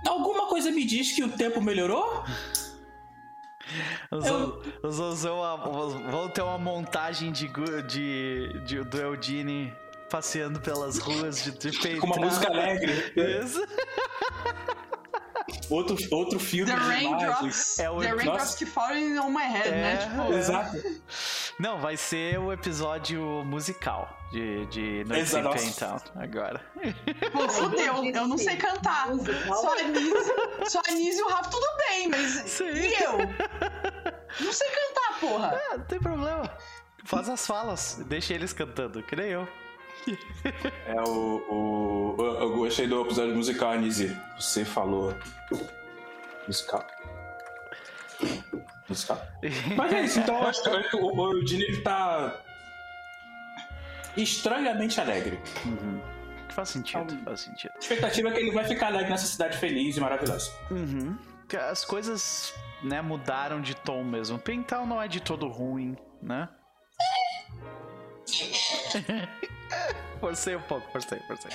[0.06, 2.24] Alguma coisa me diz que o tempo melhorou?
[4.10, 4.24] Os,
[4.82, 7.48] os, os- os- vão ter uma montagem de,
[7.86, 9.72] de, de- do Eudine
[10.10, 12.92] passeando pelas ruas de, de Com uma música alegre.
[13.16, 13.64] Isso.
[15.70, 17.78] Outro, outro filme The de imagens.
[17.78, 18.56] É o- the raindrops Nossa.
[18.58, 19.94] que falling on my head, né?
[19.94, 19.96] É.
[19.96, 20.76] Tipo, Exato.
[21.58, 25.58] Não, vai ser o episódio musical de, de Noite Exato, Sem nossa.
[25.58, 26.60] Paintown agora.
[27.32, 29.08] pô, fudeu, eu não sei cantar.
[29.46, 30.34] Só a Nise,
[30.68, 32.30] só e o Rafa, tudo bem, mas.
[32.50, 32.64] Sim.
[32.70, 33.18] E eu?
[34.40, 35.60] Não sei cantar, porra.
[35.72, 36.50] Ah, não tem problema.
[37.04, 39.48] Faz as falas, deixa eles cantando, que nem eu.
[40.86, 42.16] É o, o.
[42.18, 44.16] Eu gostei do episódio musical, Anise.
[44.38, 45.14] Você falou.
[46.46, 46.84] Musical?
[48.88, 49.22] Musical?
[49.76, 52.40] Mas é isso, então eu acho que o, o Eugene ele tá.
[54.16, 55.40] estranhamente alegre.
[56.50, 57.72] Faz sentido, faz sentido.
[57.74, 60.52] A expectativa é que ele vai ficar alegre nessa cidade feliz e maravilhosa.
[60.70, 61.16] Uhum.
[61.70, 64.38] As coisas, né, mudaram de tom mesmo.
[64.38, 66.48] Pental não é de todo ruim, né?
[70.20, 71.50] forcei um pouco, forcei, forcei.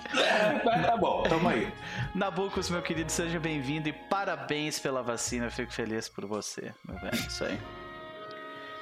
[0.66, 1.72] Mas tá bom, tamo aí.
[2.16, 5.46] Nabucos, meu querido, seja bem-vindo e parabéns pela vacina.
[5.48, 7.16] Eu fico feliz por você, meu velho.
[7.16, 7.60] Isso aí.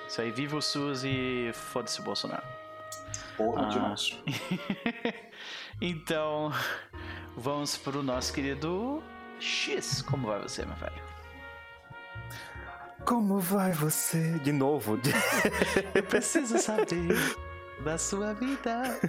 [0.07, 2.43] Isso aí, viva o SUS e foda-se o Bolsonaro.
[3.37, 3.69] Porra, Ah.
[3.69, 4.17] demais.
[5.81, 6.51] então,
[7.35, 9.03] vamos pro nosso querido
[9.39, 10.01] X.
[10.03, 11.03] Como vai você, meu velho?
[13.03, 14.39] Como vai você?
[14.39, 14.99] De novo.
[15.93, 16.87] Eu preciso saber
[17.83, 18.99] da sua vida.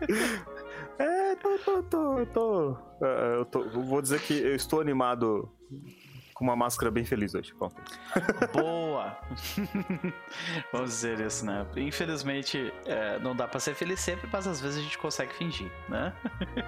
[0.98, 3.68] É, tô, tô, tô, tô, é, eu tô.
[3.70, 5.50] Vou dizer que eu estou animado
[6.34, 7.54] com uma máscara bem feliz hoje.
[7.54, 7.70] Bom,
[8.52, 9.16] Boa!
[10.72, 11.66] Vamos dizer isso, né?
[11.76, 15.70] Infelizmente, é, não dá pra ser feliz sempre, mas às vezes a gente consegue fingir,
[15.88, 16.12] né?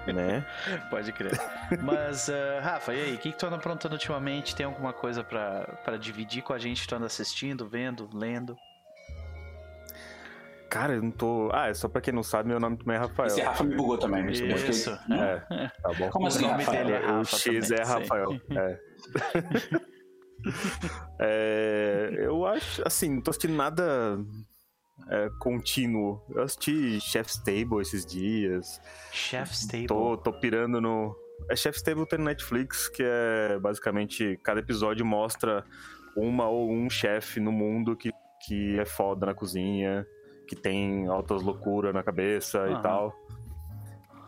[0.07, 0.45] né?
[0.89, 1.39] Pode crer.
[1.83, 3.15] Mas, ah, Rafa, e aí?
[3.15, 4.55] O que, que tu anda aprontando ultimamente?
[4.55, 8.57] Tem alguma coisa pra, pra dividir com a gente que tu anda assistindo, vendo, lendo?
[10.75, 11.49] Cara, eu não tô.
[11.53, 13.27] Ah, é só pra quem não sabe, meu nome também é Rafael.
[13.27, 14.23] Esse Rafa me bugou também.
[14.25, 14.91] mas eu Isso.
[14.97, 15.39] fiquei- É,
[15.81, 16.09] tá bom.
[16.09, 16.85] Como o assim, nome Rafael?
[16.85, 17.85] dele é Rafa o X também, é.
[17.87, 18.29] Rafael.
[18.51, 18.79] É.
[21.19, 24.19] É, eu acho, assim, não tô assistindo nada
[25.09, 26.21] é, contínuo.
[26.29, 28.79] Eu assisti Chef's Table esses dias.
[29.11, 29.87] Chef's Table.
[29.87, 31.15] Tô, tô pirando no.
[31.49, 35.65] É Chef's Table tem Netflix, que é basicamente cada episódio mostra
[36.15, 38.11] uma ou um chefe no mundo que,
[38.45, 40.05] que é foda na cozinha,
[40.45, 42.79] que tem altas loucuras na cabeça Aham.
[42.79, 43.13] e tal.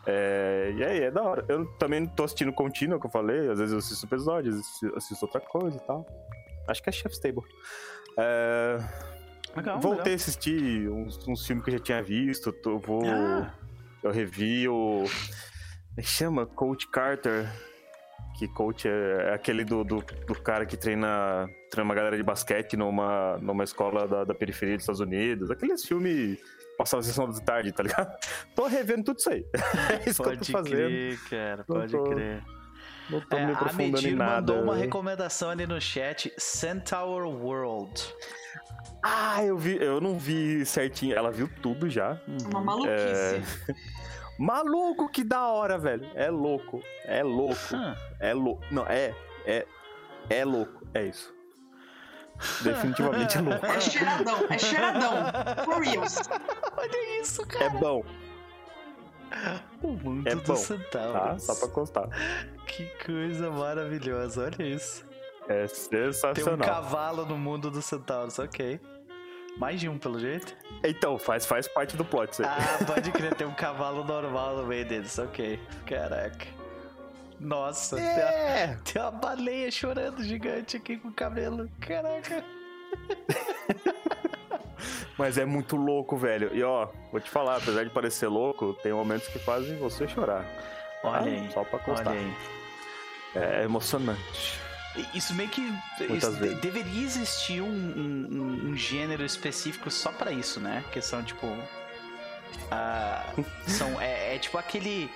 [0.06, 1.44] É, e aí, é da hora.
[1.48, 3.50] Eu também tô assistindo contínuo, que eu falei.
[3.50, 6.06] Às vezes eu assisto episódios, assisto, assisto outra coisa e tal.
[6.66, 7.42] Acho que é Chef's Table.
[8.16, 8.78] É,
[9.56, 10.12] Legal, voltei legal.
[10.12, 12.52] a assistir uns, uns filmes que eu já tinha visto.
[12.52, 13.52] Tô, vou, Ah,
[14.02, 15.04] eu revi o.
[15.96, 16.46] É chama?
[16.46, 17.46] Coach Carter.
[18.38, 19.96] Que coach é, é aquele do, do,
[20.26, 24.76] do cara que treina, treina uma galera de basquete numa, numa escola da, da periferia
[24.76, 25.50] dos Estados Unidos.
[25.50, 26.38] Aqueles filmes
[26.78, 28.16] passava a sessão da tarde, tá ligado?
[28.54, 29.44] Tô revendo tudo isso aí.
[30.04, 30.76] É isso que eu pode tô fazendo.
[30.88, 32.44] crer, cara, Não pode tô crer.
[33.10, 34.34] Não tô É, me a aprofundando em Medir nada.
[34.52, 38.14] mandou uma recomendação ali no chat, Centaur World.
[39.02, 41.16] Ah, eu vi, eu não vi certinho.
[41.16, 42.20] Ela viu tudo já.
[42.50, 43.42] Uma maluquice.
[44.38, 46.08] Maluco, que da hora, velho.
[46.14, 46.80] É louco.
[47.04, 47.56] É louco.
[48.20, 48.62] É louco.
[48.70, 49.14] Não, é.
[49.44, 49.66] É.
[50.30, 50.86] É louco.
[50.94, 51.34] É isso.
[52.62, 53.66] Definitivamente é louco.
[53.66, 55.12] É cheiradão, é cheiradão.
[55.64, 56.18] For reals.
[56.76, 57.64] olha isso, cara.
[57.64, 58.04] É bom,
[59.82, 61.36] O mundo é do bom, tá?
[61.38, 62.08] Só pra constar.
[62.66, 65.04] Que coisa maravilhosa, olha isso.
[65.48, 66.68] É Tem um sensacional.
[66.68, 68.80] cavalo no mundo dos centauros, ok.
[69.58, 70.56] Mais de um, pelo jeito.
[70.84, 72.48] Então, faz, faz parte do plot isso aí.
[72.48, 75.58] Ah, pode crer, tem um cavalo normal no meio deles, ok.
[75.84, 76.46] Caraca.
[77.40, 78.78] Nossa, tem, uma, É!
[78.84, 81.68] tem uma baleia chorando gigante aqui com o cabelo.
[81.80, 82.44] Caraca.
[85.18, 86.54] Mas é muito louco, velho.
[86.54, 90.44] E ó, vou te falar, apesar de parecer louco, tem momentos que fazem você chorar.
[91.02, 91.50] Olha Ah, aí.
[91.52, 92.12] Só pra constar.
[92.12, 92.32] Olha aí.
[93.34, 94.60] É emocionante.
[95.14, 95.62] Isso meio que.
[96.10, 100.84] Isso de- deveria existir um, um- um- gênero específico só pra isso, né?
[100.92, 101.46] Que são tipo.
[102.70, 103.24] ah,
[103.66, 105.10] são, é, é tipo aquele.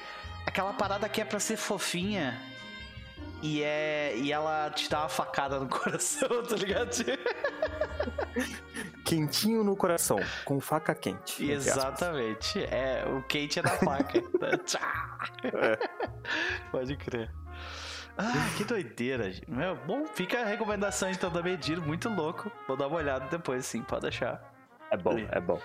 [0.46, 2.40] Aquela parada que é pra ser fofinha.
[3.42, 4.14] E é.
[4.16, 6.90] E ela te dá uma facada no coração, tá ligado?
[9.04, 11.50] Quentinho no coração, com faca quente.
[11.50, 12.62] Exatamente.
[12.64, 14.18] É, o quente é da faca.
[15.44, 15.78] É.
[16.70, 17.30] Pode crer.
[18.18, 19.50] Ah, que doideira, gente.
[19.50, 22.50] Meu, bom, fica a recomendação então da Medir, muito louco.
[22.68, 24.52] Vou dar uma olhada depois, sim, pode deixar.
[24.90, 25.26] É bom, Ali.
[25.30, 25.60] é bom.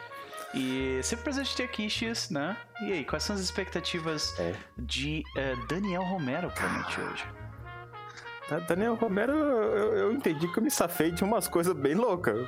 [0.53, 2.55] E sempre presente ter aqui, X, né?
[2.81, 4.55] E aí, quais são as expectativas É.
[4.77, 7.25] de eh, Daniel Romero pra noite hoje?
[8.49, 12.47] Da- Daniel Romero, eu, eu entendi que eu me safei de umas coisas bem loucas.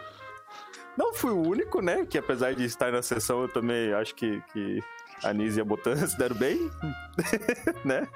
[0.95, 2.05] Não fui o único, né?
[2.05, 4.81] Que apesar de estar na sessão, eu também acho que, que
[5.23, 6.69] a Nise e a Botan se deram bem,
[7.85, 8.07] né?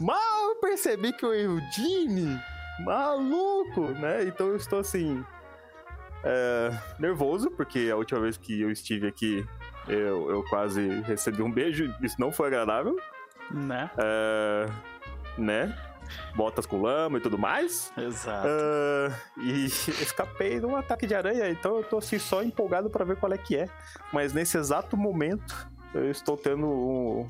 [0.00, 2.40] Mal eu percebi que o Eudine,
[2.80, 4.24] maluco, né?
[4.24, 5.24] Então eu estou assim,
[6.22, 9.46] é, nervoso, porque a última vez que eu estive aqui,
[9.88, 12.96] eu, eu quase recebi um beijo, isso não foi agradável,
[13.50, 13.90] Né?
[13.98, 14.66] é,
[15.36, 15.76] né?
[16.36, 17.90] Botas com lama e tudo mais.
[17.96, 18.46] Exato.
[18.46, 19.64] Ah, e
[20.02, 23.32] escapei de um ataque de aranha, então eu tô assim só empolgado pra ver qual
[23.32, 23.68] é que é.
[24.12, 27.28] Mas nesse exato momento eu estou tendo um-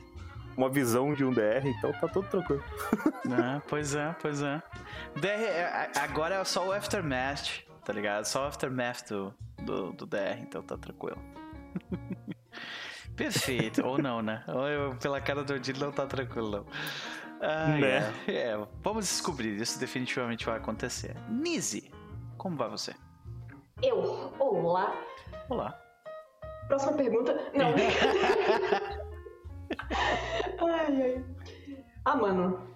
[0.56, 2.62] uma visão de um DR, então tá tudo tranquilo.
[3.26, 4.62] É, pois é, pois é.
[5.16, 5.64] DR, é,
[5.96, 8.24] a- agora é só o Aftermath, tá ligado?
[8.24, 11.18] Só o Aftermath do, do, do DR, então tá tranquilo.
[13.16, 13.84] Perfeito.
[13.86, 14.42] Ou não, né?
[14.48, 16.66] Ou eu, pela cara do Odile não tá tranquilo, não.
[17.40, 18.12] Ah, Né?
[18.26, 18.32] é.
[18.50, 19.60] É, vamos descobrir.
[19.60, 21.14] Isso definitivamente vai acontecer.
[21.28, 21.90] Nise,
[22.36, 22.94] como vai você?
[23.82, 24.94] Eu, olá.
[25.48, 25.78] Olá.
[26.68, 27.38] Próxima pergunta.
[27.54, 27.74] Não.
[30.68, 31.24] ai, ai.
[32.04, 32.68] Ah, mano.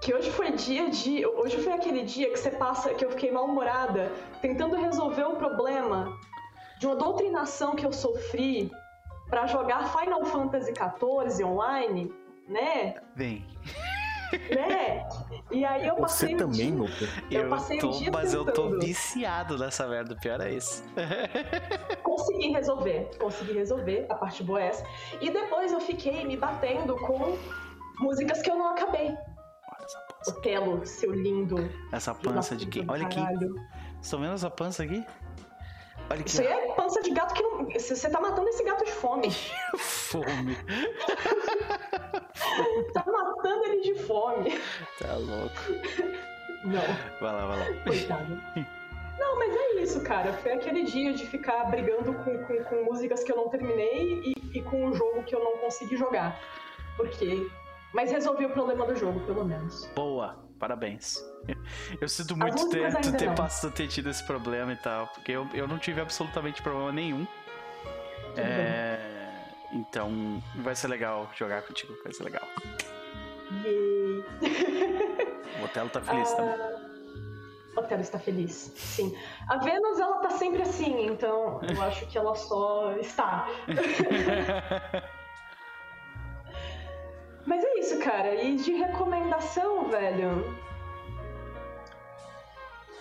[0.00, 1.26] Que hoje foi dia de.
[1.26, 6.16] Hoje foi aquele dia que você passa, que eu fiquei mal-humorada, tentando resolver o problema
[6.78, 8.70] de uma doutrinação que eu sofri
[9.28, 12.12] pra jogar Final Fantasy XIV online,
[12.46, 12.94] né?
[13.16, 13.46] Bem,
[14.50, 15.06] Né?
[15.50, 16.74] E aí eu passei Você o também, dia...
[16.74, 17.04] Luca?
[17.30, 18.80] Eu eu, passei o tô, dia mas eu tô tentando.
[18.80, 20.14] viciado nessa merda.
[20.14, 20.82] O pior é isso.
[22.02, 24.84] Consegui resolver, consegui resolver, a parte boa é essa.
[25.20, 27.36] E depois eu fiquei me batendo com
[27.98, 29.08] músicas que eu não acabei.
[29.08, 30.30] Olha essa pança.
[30.38, 31.70] Otelo, seu lindo.
[31.92, 32.84] Essa pança de quem?
[32.88, 33.20] Olha aqui.
[34.00, 35.04] Estão vendo essa pança aqui?
[36.10, 36.22] Olha.
[36.24, 37.64] Isso aí é pança de gato que não.
[37.70, 39.28] Você tá matando esse gato de fome.
[39.78, 40.56] Fome.
[42.92, 44.60] tá matando ele de fome.
[45.00, 45.60] Tá louco.
[46.64, 46.80] Não,
[47.20, 47.82] Vai lá, vai lá.
[47.84, 48.40] coitado.
[49.18, 50.32] Não, mas é isso, cara.
[50.34, 54.58] Foi aquele dia de ficar brigando com, com, com músicas que eu não terminei e,
[54.58, 56.38] e com um jogo que eu não consegui jogar.
[56.96, 57.46] Por quê?
[57.92, 59.86] Mas resolvi o problema do jogo, pelo menos.
[59.94, 61.18] Boa, parabéns.
[62.00, 65.68] Eu sinto muito ter, ter, passado, ter tido esse problema e tal, porque eu, eu
[65.68, 67.26] não tive absolutamente problema nenhum.
[68.36, 68.98] É,
[69.72, 72.46] então vai ser legal jogar contigo, vai ser legal.
[73.64, 74.24] Yay!
[75.60, 76.36] O Otelo tá feliz uh...
[76.36, 76.54] também.
[77.76, 79.16] Otelo está feliz, sim.
[79.48, 83.48] A Vênus, ela tá sempre assim, então eu acho que ela só está.
[87.46, 88.34] Mas é isso, cara.
[88.34, 90.56] E de recomendação, velho.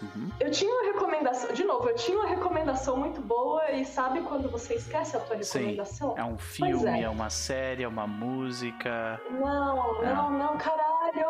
[0.02, 0.30] Uhum.
[0.40, 4.50] Eu tinha uma recomendação, de novo, eu tinha uma recomendação muito boa e sabe quando
[4.50, 6.14] você esquece a tua recomendação?
[6.14, 6.20] Sim.
[6.20, 7.04] É um filme, é.
[7.04, 7.10] é.
[7.10, 9.22] uma série, é uma música.
[9.30, 11.30] Não, não, não, não caralho!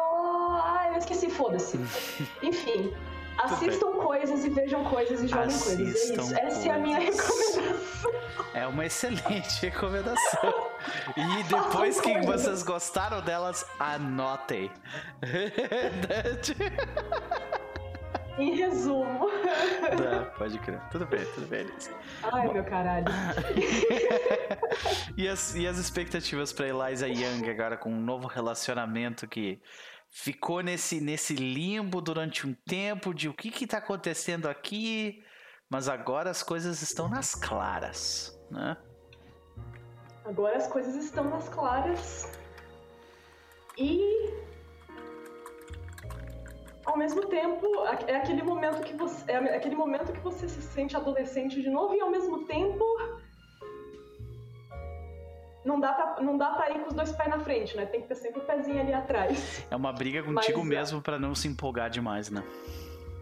[0.63, 1.77] Ai, eu esqueci, foda-se.
[2.41, 2.93] Enfim.
[3.37, 6.09] Assistam coisas e vejam coisas e joguem Assistam coisas.
[6.09, 6.35] É isso.
[6.35, 7.63] Essa é a minha recomendação.
[8.53, 10.72] É uma excelente recomendação.
[11.15, 14.71] E depois que vocês gostaram delas, anotem.
[18.37, 19.29] Em resumo.
[19.95, 20.81] Tá, pode crer.
[20.89, 21.91] Tudo bem, tudo bem, Elise.
[22.23, 22.53] Ai, Bom...
[22.53, 23.05] meu caralho.
[25.15, 29.61] e, as, e as expectativas pra Eliza Young agora com um novo relacionamento que
[30.09, 35.23] ficou nesse, nesse limbo durante um tempo de o que que tá acontecendo aqui,
[35.69, 38.75] mas agora as coisas estão nas claras, né?
[40.25, 42.31] Agora as coisas estão nas claras.
[43.77, 44.33] E
[46.85, 47.65] ao mesmo tempo,
[48.07, 51.95] é aquele momento que você é aquele momento que você se sente adolescente de novo
[51.95, 52.83] e ao mesmo tempo
[55.65, 57.85] não dá pra, não dá pra ir com os dois pés na frente, né?
[57.85, 59.65] Tem que ter sempre o pezinho ali atrás.
[59.71, 60.75] É uma briga contigo Mas, é.
[60.75, 62.43] mesmo para não se empolgar demais, né?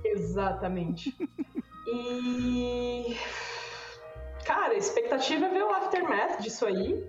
[0.03, 1.15] Exatamente.
[1.85, 3.15] e
[4.51, 7.01] cara, a expectativa é ver o aftermath disso aí.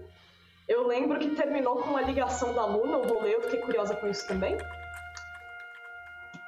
[0.68, 4.06] Eu lembro que terminou com a ligação da Luna, o rolê, eu fiquei curiosa com
[4.06, 4.56] isso também.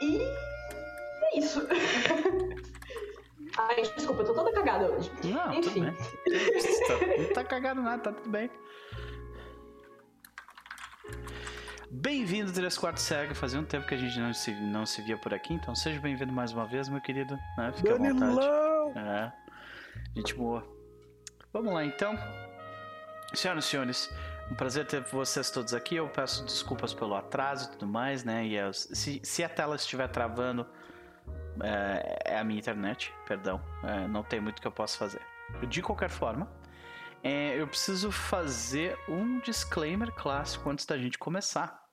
[0.00, 0.22] E
[1.22, 1.66] é isso.
[3.58, 5.10] Ai, desculpa, eu tô toda cagada hoje.
[5.24, 5.82] Não, Enfim.
[5.82, 8.50] Não tá cagado nada, tá tudo bem.
[11.90, 13.34] Bem-vindo, 3 Quartos Cego.
[13.34, 16.00] Fazia um tempo que a gente não se, não se via por aqui, então seja
[16.00, 17.36] bem-vindo mais uma vez, meu querido.
[17.56, 17.72] Né?
[17.72, 18.98] Fique à vontade.
[18.98, 19.32] É.
[20.16, 20.73] Gente boa.
[21.54, 22.18] Vamos lá, então.
[23.32, 24.12] Senhoras e senhores,
[24.50, 25.94] um prazer ter vocês todos aqui.
[25.94, 28.44] Eu peço desculpas pelo atraso e tudo mais, né?
[28.44, 30.66] E eu, se, se a tela estiver travando,
[31.62, 33.62] é, é a minha internet, perdão.
[33.84, 35.20] É, não tem muito que eu possa fazer.
[35.68, 36.50] De qualquer forma,
[37.22, 41.84] é, eu preciso fazer um disclaimer clássico antes da gente começar.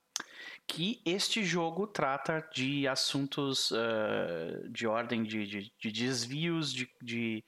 [0.66, 7.44] Que este jogo trata de assuntos uh, de ordem de, de, de desvios de, de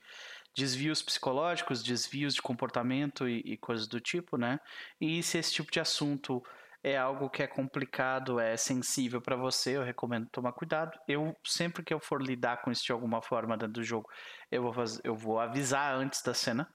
[0.55, 4.59] desvios psicológicos, desvios de comportamento e, e, coisas do tipo, né?
[4.99, 6.41] E se esse tipo de assunto
[6.81, 10.97] é algo que é complicado, é sensível para você, eu recomendo tomar cuidado.
[11.07, 14.07] Eu sempre que eu for lidar com isso de alguma forma dentro do jogo,
[14.51, 16.67] eu vou, fazer, eu vou avisar antes da cena.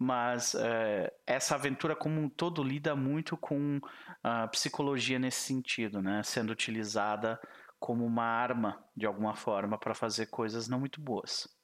[0.00, 3.80] Mas é, essa aventura como um todo lida muito com
[4.22, 6.22] a psicologia nesse sentido, né?
[6.22, 7.38] Sendo utilizada
[7.80, 11.57] como uma arma de alguma forma para fazer coisas não muito boas.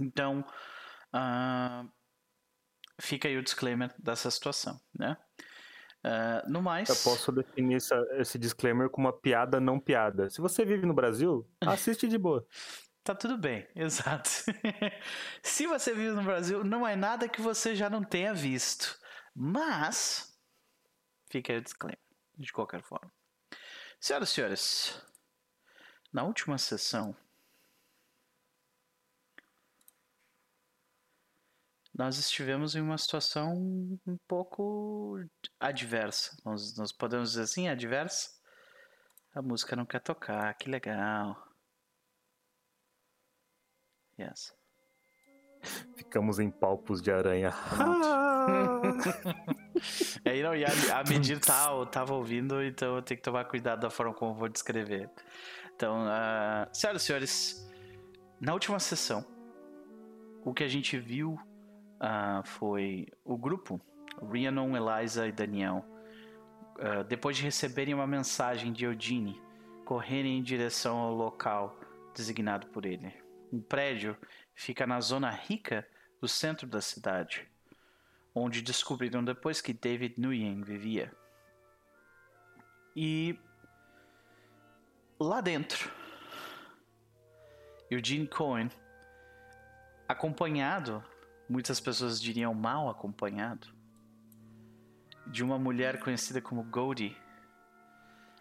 [0.00, 0.44] Então,
[1.14, 1.88] uh,
[3.00, 5.16] fica aí o disclaimer dessa situação, né?
[6.04, 6.88] Uh, no mais.
[6.88, 10.30] Eu posso definir essa, esse disclaimer como uma piada não piada.
[10.30, 12.46] Se você vive no Brasil, assiste de boa.
[13.02, 14.28] Tá tudo bem, exato.
[15.42, 18.98] Se você vive no Brasil, não é nada que você já não tenha visto.
[19.34, 20.38] Mas.
[21.30, 21.98] Fica aí o disclaimer,
[22.36, 23.12] de qualquer forma.
[24.00, 25.02] Senhoras e senhores,
[26.12, 27.14] na última sessão
[31.98, 33.54] nós estivemos em uma situação
[34.06, 35.18] um pouco
[35.58, 36.36] adversa.
[36.44, 38.30] Nós, nós podemos dizer assim, adversa?
[39.34, 41.36] A música não quer tocar, que legal.
[44.16, 44.54] Yes.
[45.96, 47.52] Ficamos em palpos de aranha.
[50.24, 50.68] é, não, e a,
[51.00, 54.36] a medir tá, tava ouvindo, então eu tenho que tomar cuidado da forma como eu
[54.36, 55.10] vou descrever.
[55.74, 57.68] Então, uh, senhoras e senhores,
[58.40, 59.26] na última sessão,
[60.44, 61.36] o que a gente viu
[62.00, 63.80] uh, foi o grupo,
[64.22, 65.84] Rhiannon, Eliza e Daniel,
[66.76, 69.40] uh, depois de receberem uma mensagem de Eudine,
[69.84, 71.78] correrem em direção ao local
[72.14, 73.12] designado por ele.
[73.52, 74.16] Um prédio
[74.54, 75.86] fica na zona rica
[76.20, 77.48] do centro da cidade,
[78.34, 81.12] onde descobriram depois que David Nguyen vivia.
[82.94, 83.38] E
[85.18, 85.90] lá dentro,
[87.90, 88.68] Eugene Cohen,
[90.06, 91.02] acompanhado
[91.48, 93.68] muitas pessoas diriam mal acompanhado,
[95.26, 97.16] de uma mulher conhecida como Goldie.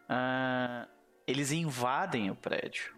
[0.10, 0.88] Uh,
[1.26, 2.96] eles invadem o prédio.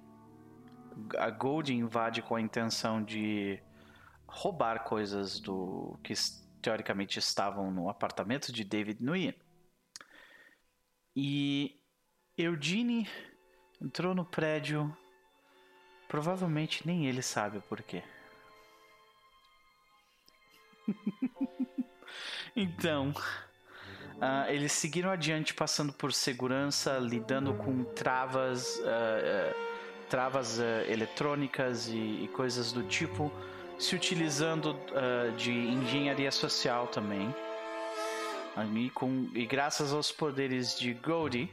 [1.18, 3.62] A Goldie invade com a intenção de
[4.28, 6.14] roubar coisas do que
[6.62, 9.34] teoricamente estavam no apartamento de David Nguyen.
[11.16, 11.82] E
[12.38, 13.10] Eudine
[13.82, 14.96] entrou no prédio.
[16.08, 18.04] Provavelmente nem ele sabe o porquê.
[22.56, 29.56] então, uh, eles seguiram adiante, passando por segurança, lidando com travas, uh, uh,
[30.10, 33.32] travas eletrônicas e, e, coisas do tipo,
[33.78, 34.76] se utilizando
[35.38, 37.34] de engenharia social também.
[38.76, 41.50] E, com, e graças aos poderes de Goldie,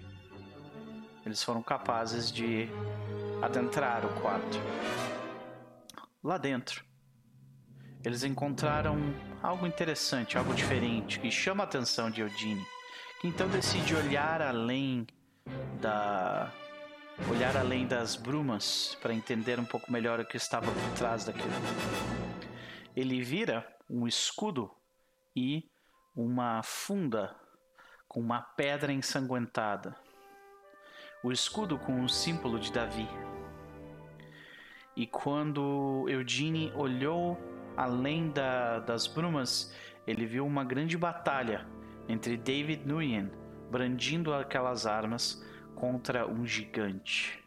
[1.25, 2.69] eles foram capazes de
[3.43, 4.59] adentrar o quarto.
[6.25, 6.86] Lá dentro,
[8.07, 8.97] eles encontraram
[9.43, 12.65] algo interessante, algo diferente, que chama a atenção de Eudine,
[13.21, 15.09] que então decide olhar além
[15.81, 16.53] da
[17.29, 21.51] olhar além das brumas para entender um pouco melhor o que estava por trás daquilo.
[22.95, 24.71] Ele vira um escudo
[25.35, 25.69] e
[26.15, 27.35] uma funda
[28.07, 29.97] com uma pedra ensanguentada.
[31.25, 33.09] O escudo com o símbolo de Davi.
[34.95, 39.73] E quando Eudine olhou além da, das brumas,
[40.07, 41.67] ele viu uma grande batalha
[42.09, 43.31] entre David Nguyen,
[43.71, 47.43] brandindo aquelas armas, contra um gigante.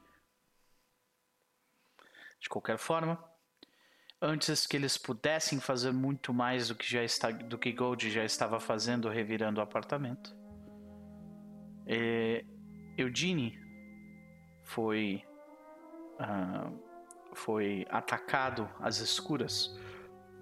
[2.39, 3.21] De qualquer forma,
[4.21, 8.23] antes que eles pudessem fazer muito mais do que já está, do que Gold já
[8.23, 10.35] estava fazendo revirando o apartamento,
[11.87, 12.45] é,
[12.97, 13.59] Eugene
[14.63, 15.23] foi
[16.19, 16.89] uh,
[17.33, 19.75] foi atacado às escuras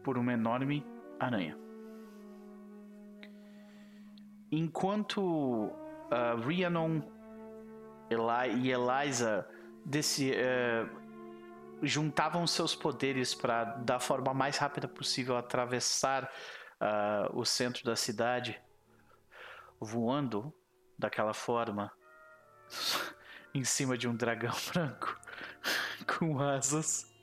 [0.08, 0.88] por uma enorme
[1.20, 1.60] aranha.
[4.49, 7.01] Enquanto uh, Rhiannon
[8.10, 9.45] Eli e Eliza
[9.86, 17.84] desse, uh, juntavam seus poderes para, da forma mais rápida possível, atravessar uh, o centro
[17.84, 18.58] da cidade,
[19.78, 20.53] voando
[20.97, 21.91] daquela forma
[23.53, 25.20] em cima de um dragão branco
[26.18, 27.14] com asas.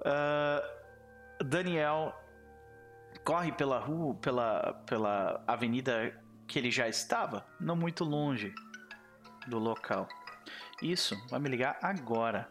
[0.00, 0.77] Uh,
[1.44, 2.14] Daniel
[3.24, 8.54] corre pela rua, pela, pela avenida que ele já estava, não muito longe
[9.46, 10.08] do local.
[10.82, 12.50] Isso, vai me ligar agora.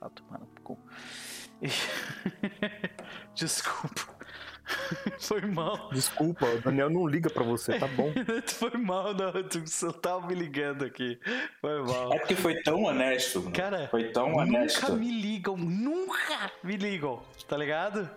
[0.00, 0.78] Ah, tomando cu.
[3.34, 4.11] Desculpa.
[5.18, 5.90] Foi mal.
[5.92, 8.12] Desculpa, o Daniel não liga pra você, tá bom.
[8.46, 9.32] Foi mal, não.
[9.66, 11.18] Só tava me ligando aqui.
[11.60, 12.12] Foi mal.
[12.12, 13.50] É porque foi tão honesto.
[13.52, 14.82] Cara, foi tão honesto.
[14.82, 18.08] Nunca me ligam, nunca me ligam, tá ligado?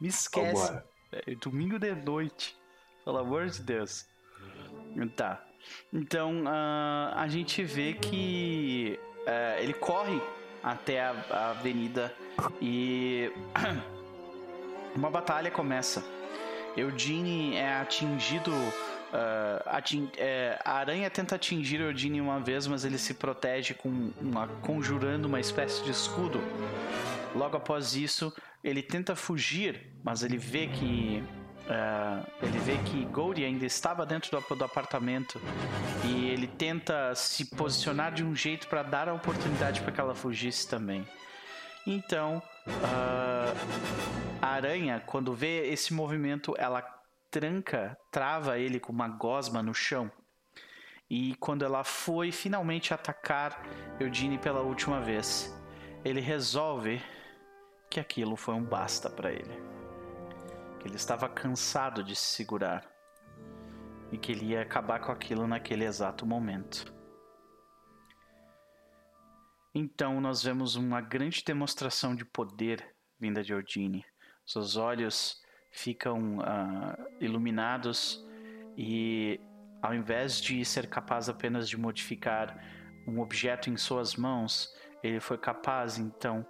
[0.00, 0.80] Me esquece.
[1.12, 2.56] É, domingo de noite.
[3.04, 4.06] Pelo amor de Deus.
[5.16, 5.44] Tá.
[5.92, 10.20] Então uh, a gente vê que uh, ele corre
[10.62, 12.14] até a, a avenida
[12.60, 13.30] e
[14.94, 16.04] uma batalha começa.
[16.76, 18.50] Eugene é atingido.
[18.50, 24.10] Uh, ating, é, a aranha tenta atingir Eugene uma vez, mas ele se protege com
[24.20, 26.40] uma, conjurando uma espécie de escudo.
[27.34, 28.32] Logo após isso,
[28.62, 31.22] ele tenta fugir, mas ele vê que
[31.64, 35.40] uh, ele vê que Goldie ainda estava dentro do, do, apartamento
[36.04, 40.14] e ele tenta se posicionar de um jeito para dar a oportunidade para que ela
[40.14, 41.06] fugisse também.
[41.86, 46.82] Então, uh, a aranha, quando vê esse movimento, ela
[47.30, 50.10] tranca, trava ele com uma gosma no chão.
[51.10, 53.62] E quando ela foi finalmente atacar
[54.00, 55.54] Eugene pela última vez,
[56.04, 57.02] ele resolve
[57.90, 59.60] que aquilo foi um basta para ele.
[60.80, 62.88] Que ele estava cansado de se segurar
[64.10, 66.93] e que ele ia acabar com aquilo naquele exato momento.
[69.74, 74.04] Então nós vemos uma grande demonstração de poder vinda de Ordine.
[74.46, 78.24] Seus olhos ficam uh, iluminados
[78.76, 79.40] e
[79.82, 82.56] ao invés de ser capaz apenas de modificar
[83.06, 84.72] um objeto em suas mãos,
[85.02, 86.46] ele foi capaz então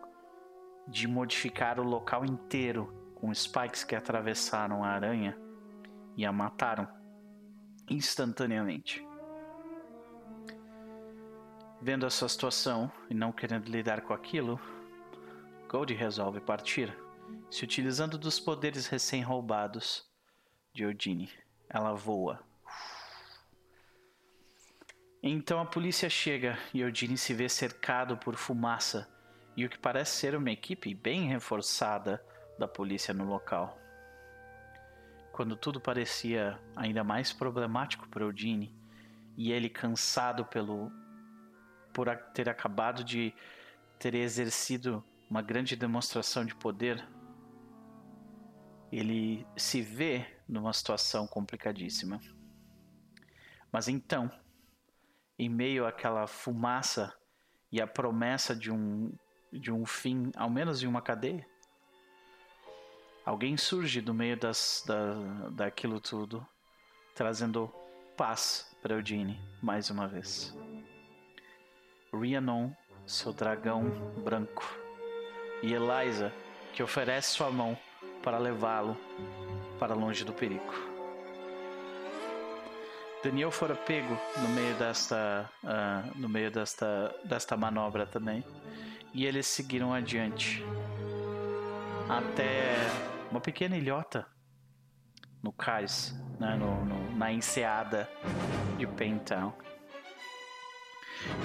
[0.86, 5.36] de modificar o local inteiro com spikes que atravessaram a aranha
[6.16, 6.86] e a mataram
[7.88, 9.03] instantaneamente.
[11.84, 14.58] Vendo essa situação e não querendo lidar com aquilo,
[15.68, 16.96] Gold resolve partir,
[17.50, 20.02] se utilizando dos poderes recém-roubados
[20.72, 21.30] de Odine.
[21.68, 22.42] Ela voa.
[25.22, 29.06] Então a polícia chega e Odine se vê cercado por fumaça
[29.54, 32.24] e o que parece ser uma equipe bem reforçada
[32.58, 33.78] da polícia no local.
[35.32, 38.74] Quando tudo parecia ainda mais problemático para Odine
[39.36, 40.90] e ele cansado pelo
[41.94, 43.32] por ter acabado de
[43.98, 47.08] ter exercido uma grande demonstração de poder,
[48.92, 52.20] ele se vê numa situação complicadíssima.
[53.72, 54.30] Mas então,
[55.38, 57.14] em meio àquela fumaça
[57.72, 59.12] e a promessa de um,
[59.52, 61.46] de um fim, ao menos em uma cadeia,
[63.24, 66.46] alguém surge do meio das, da, daquilo tudo,
[67.14, 67.72] trazendo
[68.16, 70.54] paz para Eugene mais uma vez.
[72.18, 72.70] Rhiannon,
[73.06, 73.84] seu dragão
[74.24, 74.64] branco,
[75.62, 76.32] e Eliza,
[76.72, 77.76] que oferece sua mão
[78.22, 78.96] para levá-lo
[79.78, 80.94] para longe do perigo.
[83.22, 88.44] Daniel fora pego no meio desta, uh, no meio desta, desta manobra também.
[89.14, 90.62] E eles seguiram adiante
[92.08, 92.74] até
[93.30, 94.26] uma pequena ilhota
[95.42, 98.08] no cais, né, no, no, na enseada
[98.76, 99.52] de Pentown.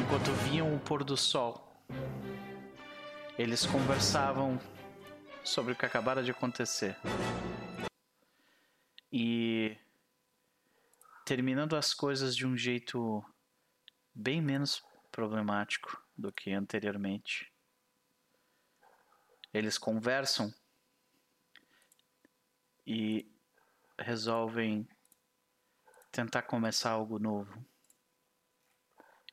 [0.02, 1.70] Enquanto viam o pôr do sol,
[3.38, 4.60] eles conversavam
[5.44, 6.98] sobre o que acabara de acontecer.
[9.12, 9.78] E
[11.26, 13.24] terminando as coisas de um jeito
[14.14, 17.52] bem menos problemático do que anteriormente.
[19.54, 20.54] Eles conversam
[22.86, 23.32] e
[23.98, 24.88] resolvem
[26.12, 27.68] tentar começar algo novo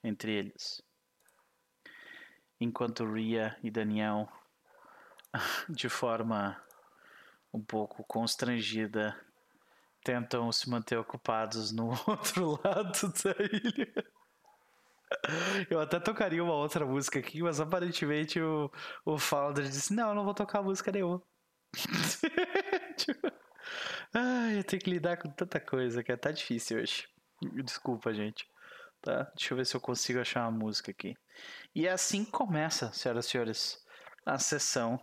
[0.06, 0.82] entre eles.
[2.60, 4.28] Enquanto Ria e Daniel,
[5.68, 6.60] de forma
[7.52, 9.18] um pouco constrangida,
[10.04, 14.06] tentam se manter ocupados no outro lado da ilha.
[15.70, 18.70] Eu até tocaria uma outra música aqui, mas aparentemente o,
[19.04, 21.22] o Founder disse: Não, eu não vou tocar música nenhuma.
[22.96, 23.32] tipo,
[24.12, 27.08] ai, eu tenho que lidar com tanta coisa que é tá difícil hoje.
[27.64, 28.48] Desculpa, gente.
[29.06, 29.30] Tá?
[29.36, 31.16] Deixa eu ver se eu consigo achar uma música aqui.
[31.72, 33.78] E é assim começa, senhoras e senhores,
[34.26, 34.98] a sessão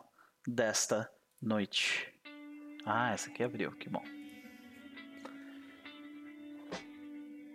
[0.46, 1.10] desta
[1.42, 2.14] noite.
[2.86, 4.04] Ah, essa aqui abriu, que bom.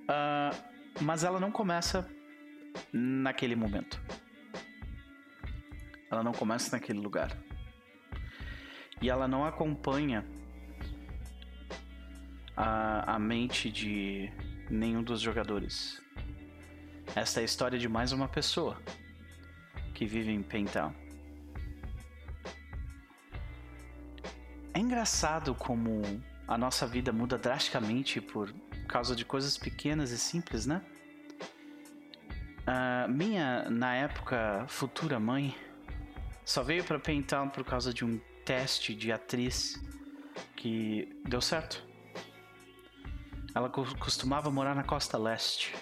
[0.08, 2.10] Uh, mas ela não começa
[2.94, 4.00] naquele momento.
[6.10, 7.30] Ela não começa naquele lugar.
[9.02, 10.26] E ela não acompanha
[12.56, 14.32] a, a mente de
[14.70, 16.07] nenhum dos jogadores.
[17.18, 18.80] Esta é a história de mais uma pessoa
[19.92, 20.94] que vive em Pentown.
[24.72, 26.00] É engraçado como
[26.46, 28.54] a nossa vida muda drasticamente por
[28.86, 30.80] causa de coisas pequenas e simples, né?
[32.68, 35.56] Uh, minha, na época, futura mãe
[36.44, 39.74] só veio para Pentown por causa de um teste de atriz
[40.54, 41.84] que deu certo.
[43.52, 45.74] Ela costumava morar na costa leste.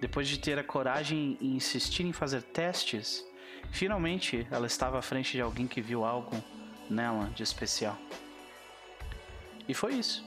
[0.00, 3.24] Depois de ter a coragem e insistir em fazer testes,
[3.70, 6.42] finalmente ela estava à frente de alguém que viu algo
[6.88, 7.98] nela de especial.
[9.68, 10.24] E foi isso.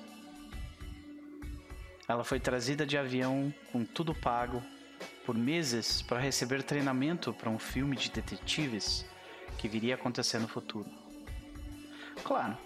[2.07, 4.61] Ela foi trazida de avião com tudo pago
[5.26, 9.05] por meses para receber treinamento para um filme de detetives
[9.57, 10.89] que viria acontecer no futuro.
[12.24, 12.57] Claro,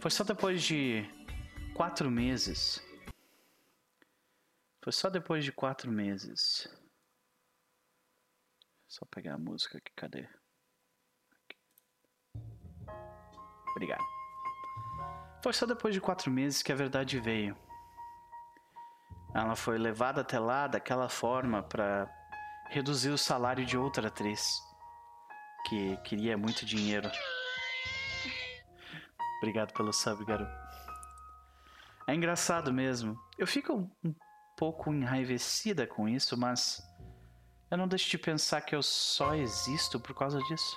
[0.00, 1.04] foi só depois de
[1.74, 2.82] quatro meses.
[4.86, 6.68] Foi só depois de quatro meses.
[8.86, 10.28] Só pegar a música aqui, cadê?
[11.32, 11.58] Aqui.
[13.72, 14.04] Obrigado.
[15.42, 17.58] Foi só depois de quatro meses que a verdade veio.
[19.34, 22.08] Ela foi levada até lá daquela forma para
[22.70, 24.40] reduzir o salário de outra atriz
[25.68, 27.10] que queria muito dinheiro.
[29.38, 30.52] Obrigado pelo sub, garoto.
[32.06, 33.20] É engraçado mesmo.
[33.36, 33.72] Eu fico
[34.04, 34.14] um
[34.56, 36.82] pouco enraivecida com isso, mas
[37.70, 40.76] eu não deixo de pensar que eu só existo por causa disso.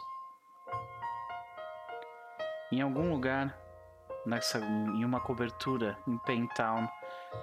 [2.71, 3.57] Em algum lugar,
[4.25, 6.87] nessa, em uma cobertura em Paintown,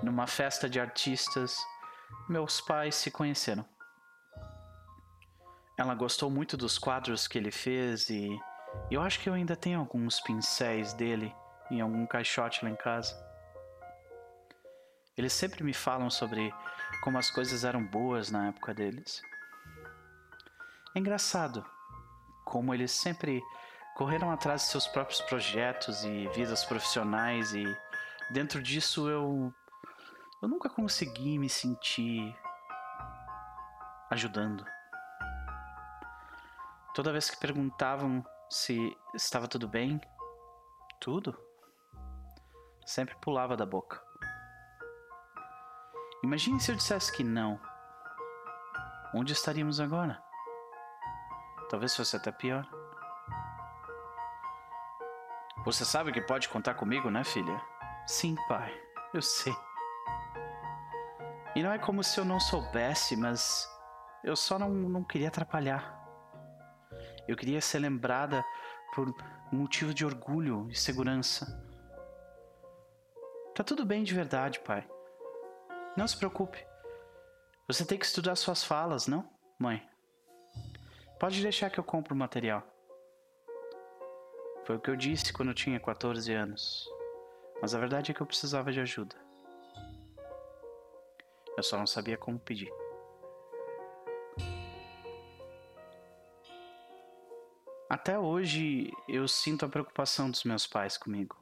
[0.02, 1.56] numa festa de artistas,
[2.28, 3.64] meus pais se conheceram.
[5.78, 8.38] Ela gostou muito dos quadros que ele fez e
[8.90, 11.34] eu acho que eu ainda tenho alguns pincéis dele
[11.70, 13.25] em algum caixote lá em casa.
[15.16, 16.52] Eles sempre me falam sobre
[17.02, 19.22] como as coisas eram boas na época deles.
[20.94, 21.64] É engraçado
[22.44, 23.42] como eles sempre
[23.96, 27.64] correram atrás de seus próprios projetos e vidas profissionais e
[28.30, 29.52] dentro disso eu
[30.42, 32.36] eu nunca consegui me sentir
[34.10, 34.64] ajudando.
[36.94, 40.00] Toda vez que perguntavam se estava tudo bem,
[41.00, 41.36] tudo,
[42.84, 44.05] sempre pulava da boca.
[46.22, 47.60] Imagine se eu dissesse que não.
[49.14, 50.22] Onde estaríamos agora?
[51.68, 52.66] Talvez fosse até pior.
[55.64, 57.60] Você sabe que pode contar comigo, né, filha?
[58.06, 58.72] Sim, pai.
[59.12, 59.54] Eu sei.
[61.54, 63.68] E não é como se eu não soubesse, mas
[64.22, 65.96] eu só não, não queria atrapalhar.
[67.26, 68.44] Eu queria ser lembrada
[68.94, 69.08] por
[69.52, 71.64] um motivo de orgulho e segurança.
[73.54, 74.86] Tá tudo bem de verdade, pai.
[75.96, 76.62] Não se preocupe.
[77.66, 79.28] Você tem que estudar suas falas, não,
[79.58, 79.82] mãe?
[81.18, 82.62] Pode deixar que eu compro o material.
[84.66, 86.86] Foi o que eu disse quando eu tinha 14 anos.
[87.62, 89.16] Mas a verdade é que eu precisava de ajuda.
[91.56, 92.70] Eu só não sabia como pedir.
[97.88, 101.36] Até hoje eu sinto a preocupação dos meus pais comigo.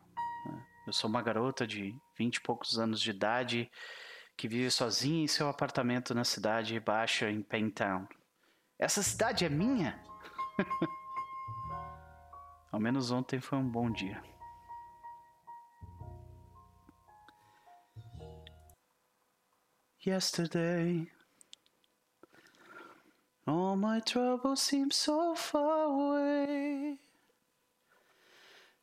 [0.87, 3.69] Eu sou uma garota de vinte e poucos anos de idade
[4.37, 8.07] que vive sozinha em seu apartamento na cidade baixa em Pentown.
[8.79, 10.03] Essa cidade é minha?
[12.73, 14.23] Ao menos ontem foi um bom dia.
[20.05, 21.11] Yesterday,
[23.47, 26.99] all my troubles seem so far away.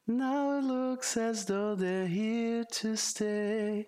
[0.08, 3.88] Now it looks as though they're here to stay.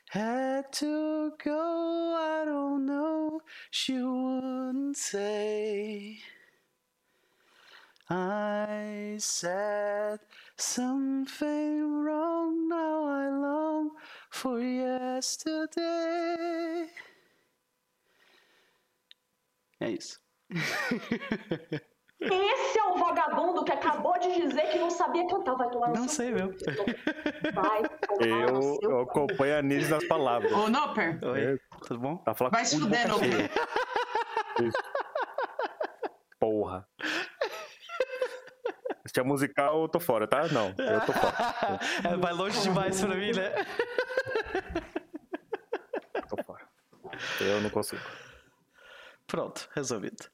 [0.11, 3.41] had to go, I don't know.
[3.71, 6.19] She wouldn't say.
[8.09, 10.19] I said
[10.57, 13.91] something wrong, now I long
[14.31, 15.81] for yesterday.
[19.81, 20.19] É isso.
[22.21, 25.55] Esse é o vagabundo que acabou de dizer que não sabia cantar.
[25.55, 26.53] Vai tomar no Não sei, meu.
[27.53, 30.51] Vai tomar no Eu, seu eu acompanho a Nise nas palavras.
[30.51, 32.17] Ô, Noper, Oi, tudo bom?
[32.17, 33.07] Tá falando vai se fuder.
[33.07, 33.49] Noper.
[34.61, 34.77] Isso.
[36.39, 36.87] Porra.
[39.07, 40.47] Se é musical, eu tô fora, tá?
[40.49, 41.79] Não, eu tô fora.
[42.07, 43.51] É, vai longe demais pra mim, né?
[46.29, 46.65] Tô fora.
[47.39, 48.01] Eu não consigo.
[49.27, 50.29] Pronto, resolvido.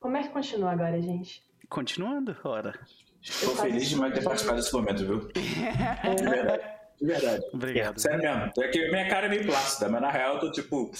[0.00, 1.42] Como é que continua agora, gente?
[1.68, 2.78] Continuando, ora.
[3.20, 5.28] Estou feliz demais de ter participado desse momento, viu?
[5.32, 5.42] De
[6.24, 6.62] verdade.
[7.00, 7.44] De verdade.
[7.52, 7.98] Obrigado.
[7.98, 8.52] Sério mesmo.
[8.58, 10.90] É que minha cara é meio plácida, mas na real eu tô tipo.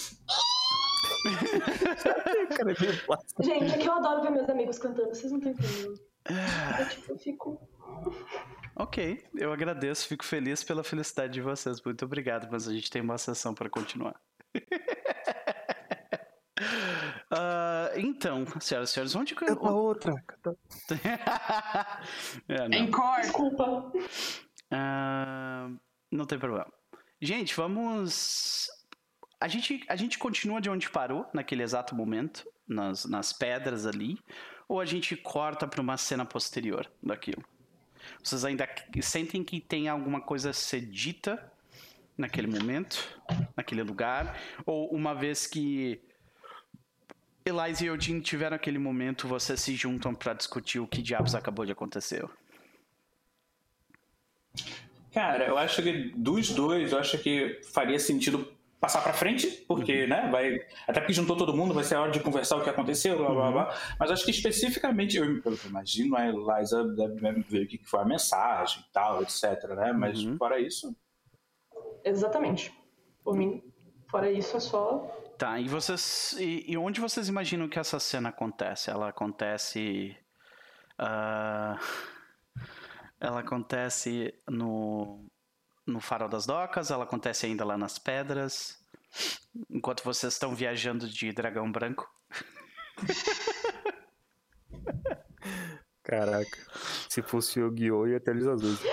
[3.41, 6.01] Gente, é que eu adoro ver meus amigos cantando, vocês não estão entendendo.
[6.79, 7.61] Eu, tipo, fico.
[8.77, 11.81] Ok, eu agradeço, fico feliz pela felicidade de vocês.
[11.83, 14.15] Muito obrigado, mas a gente tem uma sessão para continuar.
[17.31, 19.57] Ah, então, senhoras e senhores, onde que eu.
[19.57, 20.25] Canta outra.
[20.27, 20.57] canta-
[22.49, 22.79] É, não.
[22.79, 23.21] Encore.
[23.23, 23.93] Desculpa.
[24.71, 25.71] Ah,
[26.11, 26.67] não tem problema.
[27.21, 28.69] Gente, vamos.
[29.41, 34.19] A gente, a gente continua de onde parou naquele exato momento, nas, nas pedras ali,
[34.69, 37.45] ou a gente corta para uma cena posterior daquilo?
[38.23, 38.69] Vocês ainda
[39.01, 41.53] sentem que tem alguma coisa a ser dita
[42.17, 42.99] naquele momento,
[43.57, 44.37] naquele lugar?
[44.67, 46.01] Ou uma vez que
[47.49, 51.65] Elias e Odin tiveram aquele momento, vocês se juntam para discutir o que diabos acabou
[51.65, 52.25] de acontecer?
[55.13, 60.07] Cara, eu acho que dos dois, eu acho que faria sentido passar pra frente, porque,
[60.07, 60.61] né, vai.
[60.87, 63.31] Até porque juntou todo mundo, vai ser a hora de conversar o que aconteceu, blá
[63.31, 63.79] blá blá.
[63.99, 68.05] Mas acho que especificamente, eu, eu imagino a Eliza deve ver o que foi a
[68.05, 69.93] mensagem e tal, etc, né?
[69.93, 70.37] Mas Uhum.
[70.37, 70.95] fora isso.
[72.05, 72.73] Exatamente.
[73.25, 73.63] Por mim,
[74.09, 75.11] fora isso, é só.
[75.39, 76.35] Tá, e vocês.
[76.39, 78.91] E, e onde vocês imaginam que essa cena acontece?
[78.91, 80.17] Ela acontece.
[80.99, 81.79] ah,
[83.21, 85.25] ela acontece no.
[85.87, 88.79] No Farol das Docas, ela acontece ainda lá nas pedras.
[89.71, 92.07] Enquanto vocês estão viajando de dragão branco.
[96.03, 96.59] Caraca.
[97.09, 98.79] Se fosse o Guiô, ia ter eles azuis.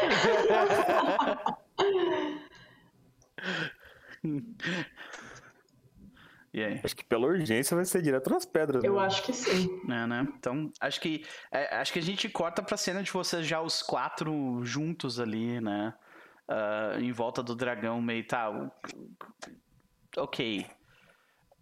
[6.56, 6.80] E aí?
[6.82, 8.82] Acho que pela urgência vai ser direto nas pedras.
[8.82, 9.06] Eu né?
[9.06, 9.68] acho que sim.
[9.92, 10.26] É, né?
[10.38, 13.84] Então, acho que é, acho que a gente corta pra cena de vocês já os
[13.84, 15.94] quatro juntos ali, né?
[16.48, 18.50] Ah, em volta do dragão, meio tá.
[20.16, 20.66] Ok.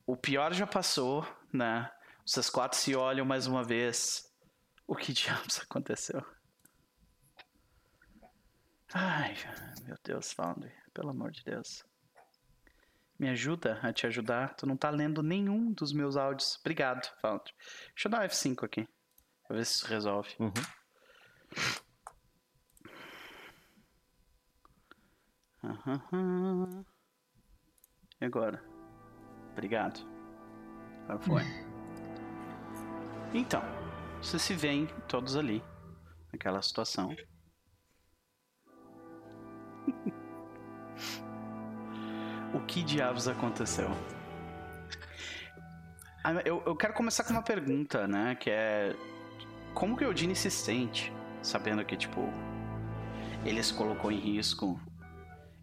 [0.05, 1.89] O pior já passou, né?
[2.23, 4.31] Vocês quatro se olham mais uma vez.
[4.85, 6.23] O que diabos aconteceu?
[8.93, 9.35] Ai,
[9.87, 10.71] meu Deus, Foundry.
[10.93, 11.83] Pelo amor de Deus.
[13.24, 14.53] Me ajuda a te ajudar.
[14.55, 16.57] Tu não tá lendo nenhum dos meus áudios.
[16.59, 17.53] Obrigado, Foundry.
[17.95, 18.88] Deixa eu dar um F5 aqui.
[19.47, 20.36] Pra ver se isso resolve.
[20.39, 20.51] Uhum.
[25.63, 26.86] Aham.
[28.19, 28.61] E agora?
[29.53, 30.05] Obrigado.
[31.07, 31.43] Agora foi.
[33.34, 33.61] Então,
[34.21, 35.63] vocês se veem todos ali,
[36.32, 37.15] naquela situação.
[42.53, 43.89] O que diabos aconteceu?
[46.23, 48.35] Ah, Eu, eu quero começar com uma pergunta, né?
[48.35, 48.95] Que é.
[49.73, 52.29] Como que o Eudine se sente sabendo que, tipo,
[53.43, 54.79] ele se colocou em risco?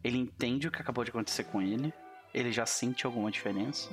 [0.03, 1.93] Ele entende o que acabou de acontecer com ele?
[2.35, 3.91] Ele já sente alguma diferença?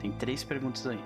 [0.00, 1.00] Tem três perguntas aí.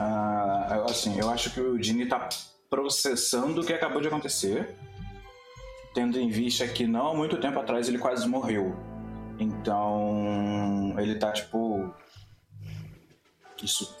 [0.00, 2.28] Ah, assim, eu acho que o Dini tá
[2.70, 4.76] processando o que acabou de acontecer,
[5.94, 8.76] tendo em vista que não há muito tempo atrás ele quase morreu.
[9.38, 11.92] Então, ele tá tipo.
[13.62, 13.96] Isso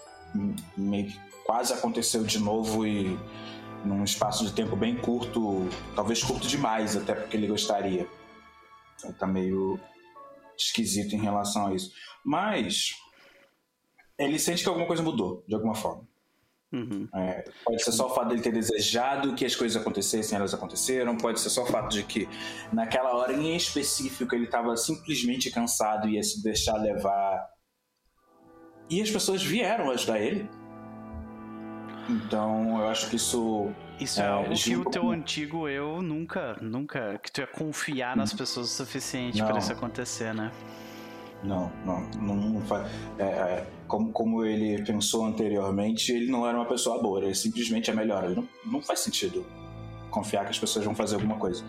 [0.76, 3.18] meio que quase aconteceu de novo e
[3.84, 8.06] num espaço de tempo bem curto, talvez curto demais até porque ele gostaria.
[8.96, 9.78] Então tá meio
[10.56, 11.92] esquisito em relação a isso.
[12.24, 12.90] Mas
[14.18, 16.07] ele sente que alguma coisa mudou, de alguma forma.
[16.70, 17.08] Uhum.
[17.14, 21.16] É, pode ser só o fato dele ter desejado que as coisas acontecessem, elas aconteceram.
[21.16, 22.28] Pode ser só o fato de que,
[22.72, 27.42] naquela hora em específico, ele estava simplesmente cansado e ia se deixar levar.
[28.90, 30.48] E as pessoas vieram ajudar ele.
[32.08, 33.70] Então, eu acho que isso.
[34.00, 37.18] Isso é, É, algo que o teu com- antigo eu nunca, nunca.
[37.18, 40.52] Que tu ia confiar nas pessoas o suficiente pra isso acontecer, né?
[41.42, 42.90] Não, não, não, faz.
[43.18, 47.90] é, é, como, como ele pensou anteriormente, ele não era uma pessoa boa, ele simplesmente
[47.90, 48.24] é melhor.
[48.24, 49.46] Ele não, não faz sentido
[50.10, 51.64] confiar que as pessoas vão fazer alguma coisa.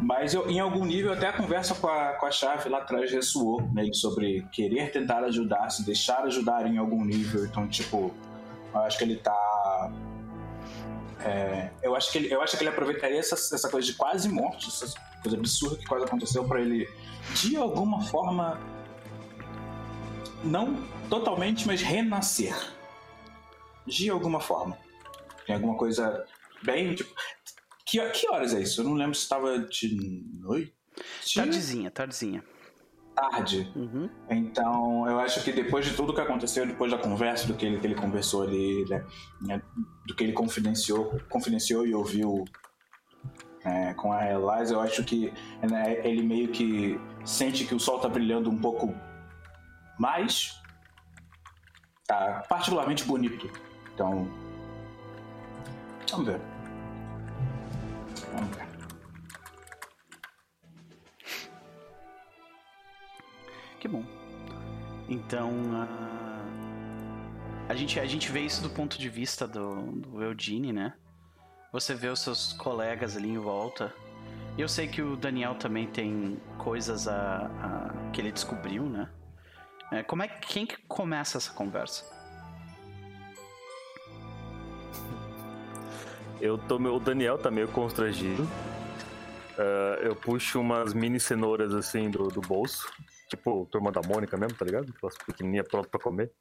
[0.00, 3.10] Mas eu, em algum nível, até a conversa com a, com a chave lá atrás
[3.12, 7.44] ressoou nele sobre querer tentar ajudar, se deixar ajudar em algum nível.
[7.44, 8.12] Então, tipo,
[8.74, 9.92] eu acho que ele tá.
[11.20, 14.28] é, eu, acho que ele, eu acho que ele aproveitaria essa, essa coisa de quase
[14.28, 14.92] morte, essa
[15.22, 16.88] coisa absurda que quase aconteceu, pra ele,
[17.34, 18.58] de alguma forma,
[20.44, 20.76] não
[21.08, 22.54] totalmente, mas renascer.
[23.86, 24.78] De alguma forma.
[25.46, 26.24] Tem alguma coisa
[26.62, 26.94] bem.
[26.94, 27.12] Tipo,
[27.84, 28.80] que, que horas é isso?
[28.80, 30.74] Eu não lembro se estava de noite.
[31.34, 32.44] Tardezinha, tardezinha.
[33.14, 33.70] Tarde.
[33.76, 34.08] Uhum.
[34.30, 37.78] Então, eu acho que depois de tudo que aconteceu, depois da conversa, do que ele,
[37.78, 39.04] que ele conversou ali, né,
[39.42, 39.62] né,
[40.06, 42.44] do que ele confidenciou, confidenciou e ouviu
[43.64, 45.32] é, com a Eliza, eu acho que
[45.68, 48.94] né, ele meio que sente que o sol tá brilhando um pouco
[50.02, 50.60] mais.
[52.06, 53.48] Tá particularmente bonito.
[53.94, 54.28] Então.
[56.10, 56.40] Vamos ver.
[58.34, 58.66] Vamos ver.
[63.80, 64.04] Que bom.
[65.08, 66.42] Então, a...
[67.68, 70.94] a, gente, a gente vê isso do ponto de vista do, do Eugene, né?
[71.72, 73.92] Você vê os seus colegas ali em volta.
[74.58, 79.08] Eu sei que o Daniel também tem coisas a, a- que ele descobriu, né?
[79.92, 82.04] É, como é que quem que começa essa conversa?
[86.40, 88.48] Eu tô, o Daniel tá meio constrangido.
[89.58, 92.90] Ah, eu puxo umas mini cenouras assim do, do bolso.
[93.28, 94.92] Tipo, turma da Mônica mesmo, tá ligado?
[94.96, 96.32] Aquelas pequenininhas prontas pra comer.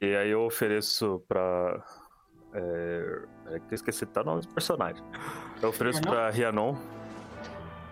[0.00, 1.82] E aí eu ofereço pra.
[2.52, 3.22] É,
[3.54, 5.02] é que eu esqueci de o nome dos personagens.
[5.62, 6.14] Eu ofereço Rhiannon?
[6.14, 6.76] pra Rianon.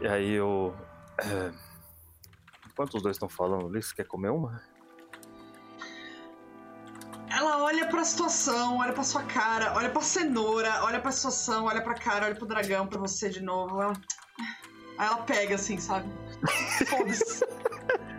[0.00, 0.74] E aí eu.
[1.18, 1.73] É,
[2.74, 4.60] enquanto os dois estão falando ali, você quer comer uma?
[7.30, 11.80] Ela olha pra situação, olha pra sua cara, olha pra cenoura, olha pra situação, olha
[11.82, 13.80] pra cara, olha pro dragão, pra você de novo.
[13.80, 13.92] Ela...
[14.98, 16.08] Aí ela pega assim, sabe?
[16.86, 17.44] Foda-se.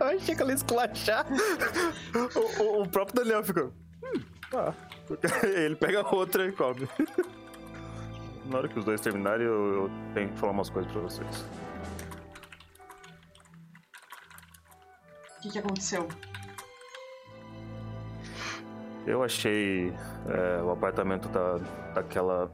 [0.00, 1.26] Eu achei que ela ia esculachar.
[2.58, 3.72] o, o- o próprio Daniel ficou.
[4.02, 4.74] Hum, tá.
[5.46, 6.86] Ele pega a outra e come.
[8.46, 11.46] Na hora que os dois terminarem, eu, eu tenho que falar umas coisas pra vocês.
[15.46, 16.08] Que, que aconteceu?
[19.06, 19.92] Eu achei
[20.28, 21.58] é, o apartamento da,
[21.94, 22.50] daquela.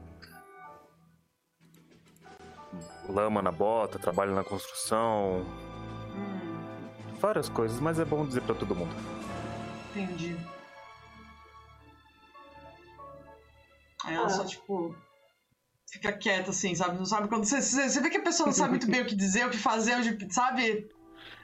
[3.09, 5.45] Lama na bota, trabalho na construção,
[6.15, 8.95] Hum, várias coisas, mas é bom dizer pra todo mundo.
[9.95, 10.37] entendi.
[14.05, 14.29] Aí ela Ah.
[14.29, 14.95] só, tipo,
[15.91, 16.97] fica quieta, assim, sabe?
[16.97, 17.43] Não sabe quando.
[17.45, 19.49] Você, você você vê que a pessoa não sabe muito bem o que dizer, o
[19.49, 20.89] que fazer, onde, sabe?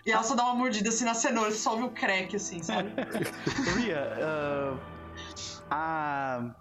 [0.05, 2.89] E ela só dá uma mordida assim na cenoura, só ouve o crack, assim, sabe?
[3.77, 4.77] Ria, ah,
[5.69, 6.51] a,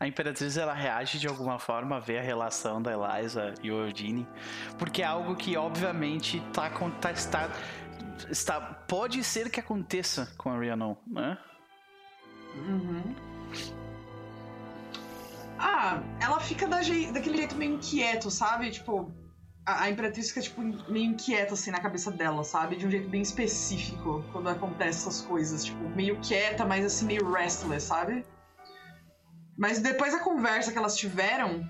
[0.00, 3.86] a Imperatriz ela reage de alguma forma a ver a relação da Eliza e o
[3.86, 4.26] Eugene,
[4.78, 7.50] porque é algo que obviamente tá, tá está.
[8.30, 11.38] está, pode ser que aconteça com a Rhiannon, né?
[12.56, 13.14] Uhum.
[15.58, 18.70] Ah, ela fica da je daquele jeito meio inquieto, sabe?
[18.70, 19.12] Tipo,
[19.68, 22.76] a, a Imperatriz fica, tipo, meio inquieta, assim, na cabeça dela, sabe?
[22.76, 25.62] De um jeito bem específico, quando acontece essas coisas.
[25.62, 28.24] Tipo, meio quieta, mas, assim, meio restless, sabe?
[29.58, 31.68] Mas depois da conversa que elas tiveram,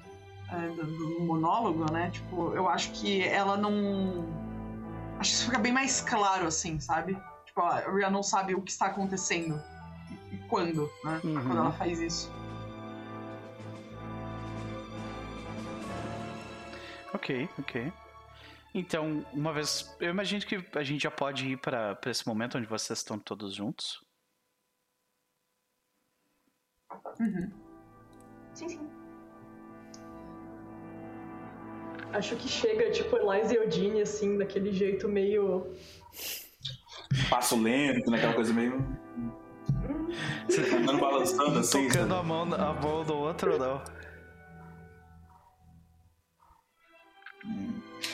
[0.48, 2.10] é, do, do monólogo, né?
[2.10, 4.26] Tipo, eu acho que ela não...
[5.18, 7.20] Acho que isso fica bem mais claro, assim, sabe?
[7.46, 9.60] Tipo, a Rhea não sabe o que está acontecendo
[10.30, 11.20] e quando, né?
[11.24, 11.34] Uhum.
[11.34, 12.30] Quando ela faz isso.
[17.14, 17.92] Ok, ok.
[18.74, 19.96] Então, uma vez.
[19.98, 23.18] Eu imagino que a gente já pode ir para pra esse momento onde vocês estão
[23.18, 24.00] todos juntos.
[27.20, 27.50] Uhum.
[28.54, 28.90] Sim, sim.
[32.12, 35.74] Acho que chega, tipo, Eliza e Odine, assim, daquele jeito meio.
[37.28, 38.78] Passo lento, naquela coisa meio.
[40.46, 41.88] Você tá andando balançando assim.
[41.88, 42.20] Tocando sabe?
[42.20, 43.97] a mão, a mão do outro ou não?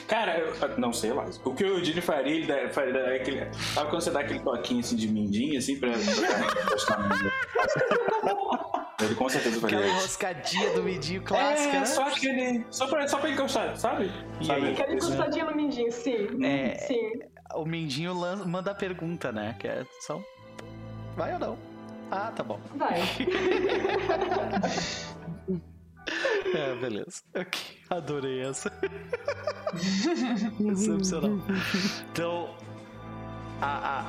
[0.07, 1.25] Cara, eu, não sei lá.
[1.43, 3.53] O que o Eudine faria, ele dá- faria é aquele.
[3.53, 5.89] Sabe quando você dá aquele toquinho assim de mindinho, assim, pra.
[8.97, 10.01] pra ele com certeza faria Aquela isso.
[10.05, 11.85] roscadinha do midinho clássica, É, né?
[11.85, 12.65] só aquele.
[12.71, 14.11] Só pra, só pra encostar, sabe?
[14.41, 14.69] E sabe?
[14.71, 16.27] Aquela encostadinha no mindinho, sim.
[16.43, 16.75] É.
[16.75, 17.11] Sim.
[17.53, 19.55] O Mindinho lan- manda a pergunta, né?
[19.59, 20.19] Que é só.
[21.15, 21.57] Vai ou não?
[22.11, 22.59] Ah, tá bom.
[22.75, 22.99] Vai.
[26.53, 27.21] É, beleza.
[27.35, 28.71] Ok, adorei essa.
[30.71, 31.31] Excepcional.
[32.11, 32.55] Então,
[33.61, 34.05] a, a-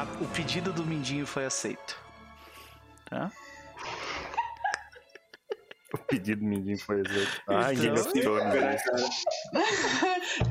[0.00, 1.96] a- o pedido do Mindinho foi aceito.
[3.06, 3.30] Tá?
[5.92, 7.42] O pedido do mindinho foi exato.
[7.46, 8.82] Ai, Então- Game of Thrones.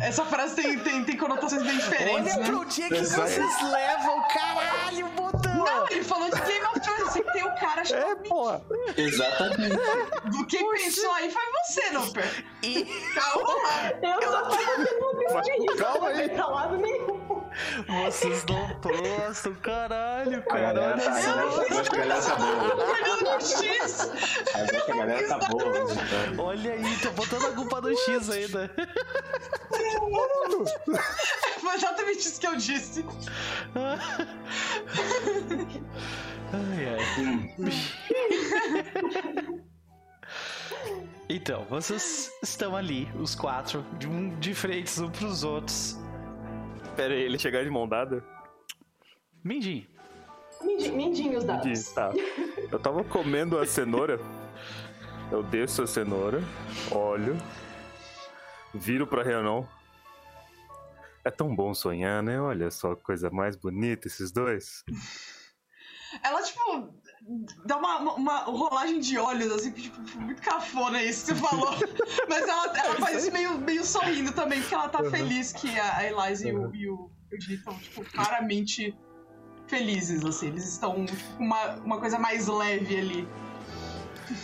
[0.02, 2.50] Essa frase tem, tem, tem conotações bem diferentes, né?
[2.54, 5.66] onde é que vocês levam, caralho, botão!
[5.66, 6.73] Não, ele falou de Game of
[7.64, 8.62] Cara É, chamado porra.
[8.98, 9.76] Exatamente.
[10.32, 12.46] Do quem pensou aí foi você, Noper.
[12.62, 12.84] E
[13.14, 13.92] Calma lá.
[14.02, 15.78] Eu só tava tendo Mas isso.
[15.78, 16.28] calma aí.
[16.28, 17.43] Não tá lado nenhum.
[17.88, 20.82] Vocês não postam, caralho, cara.
[20.82, 21.22] Olha tá.
[21.22, 21.32] só.
[21.32, 23.40] Eu acho que a galera tá boa.
[23.42, 24.12] X.
[24.56, 25.64] Eu acho que a galera tá boa.
[25.64, 26.46] hoje, então.
[26.46, 28.72] Olha aí, tô botando a culpa no X ainda.
[31.60, 33.06] Foi exatamente isso que eu disse.
[36.54, 37.00] Ai, ai.
[41.30, 45.98] Então, vocês estão ali, os quatro, de, um, de frente um pros outros.
[46.96, 48.24] Pera aí, ele chegar de mão dada?
[49.44, 49.86] Mindinho.
[50.62, 51.92] Mindi- Mindinho os dados.
[51.94, 52.12] Tá.
[52.72, 54.20] Eu tava comendo a cenoura.
[55.32, 56.42] Eu desço a cenoura,
[56.92, 57.36] olho,
[58.74, 59.68] viro pra Renan.
[61.26, 62.40] É tão bom sonhar, né?
[62.40, 64.84] Olha só, coisa mais bonita esses dois.
[66.24, 66.94] Ela, tipo,
[67.66, 71.48] dá uma, uma, uma rolagem de olhos, assim, que, tipo, muito cafona isso que você
[71.48, 71.72] falou.
[72.30, 75.98] Mas ela, ela faz isso meio, meio sorrindo também, porque ela tá feliz que a,
[75.98, 78.96] a Eliza e o, e o estão, tipo, claramente
[79.68, 80.48] felizes, assim.
[80.48, 83.28] Eles estão tipo, com uma, uma coisa mais leve ali.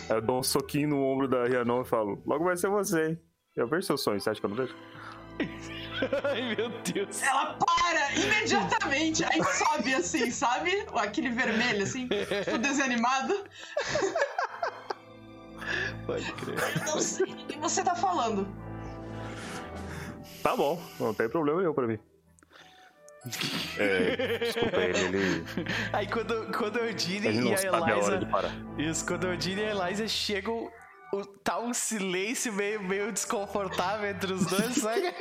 [0.08, 3.20] Eu dou um soquinho no ombro da Rianon e falo: Logo vai ser você, hein?
[3.56, 4.74] Eu vejo seu sonho, você acha que eu não vejo?
[6.24, 7.22] Ai, meu Deus.
[7.22, 10.86] Ela para imediatamente, aí sobe assim, sabe?
[10.94, 13.44] Aquele vermelho, assim, tipo desanimado.
[16.06, 16.84] Pode crer.
[16.86, 18.48] Não sei do que você tá falando.
[20.42, 21.98] Tá bom, não tem problema nenhum pra mim.
[23.78, 25.44] É, desculpa ele, ele,
[25.92, 28.20] Aí quando, quando o ele e a Eliza.
[28.78, 30.72] Isso, quando o Eugene e a Eliza chegam,
[31.12, 35.14] o- tá um silêncio meio, meio desconfortável entre os dois, sabe?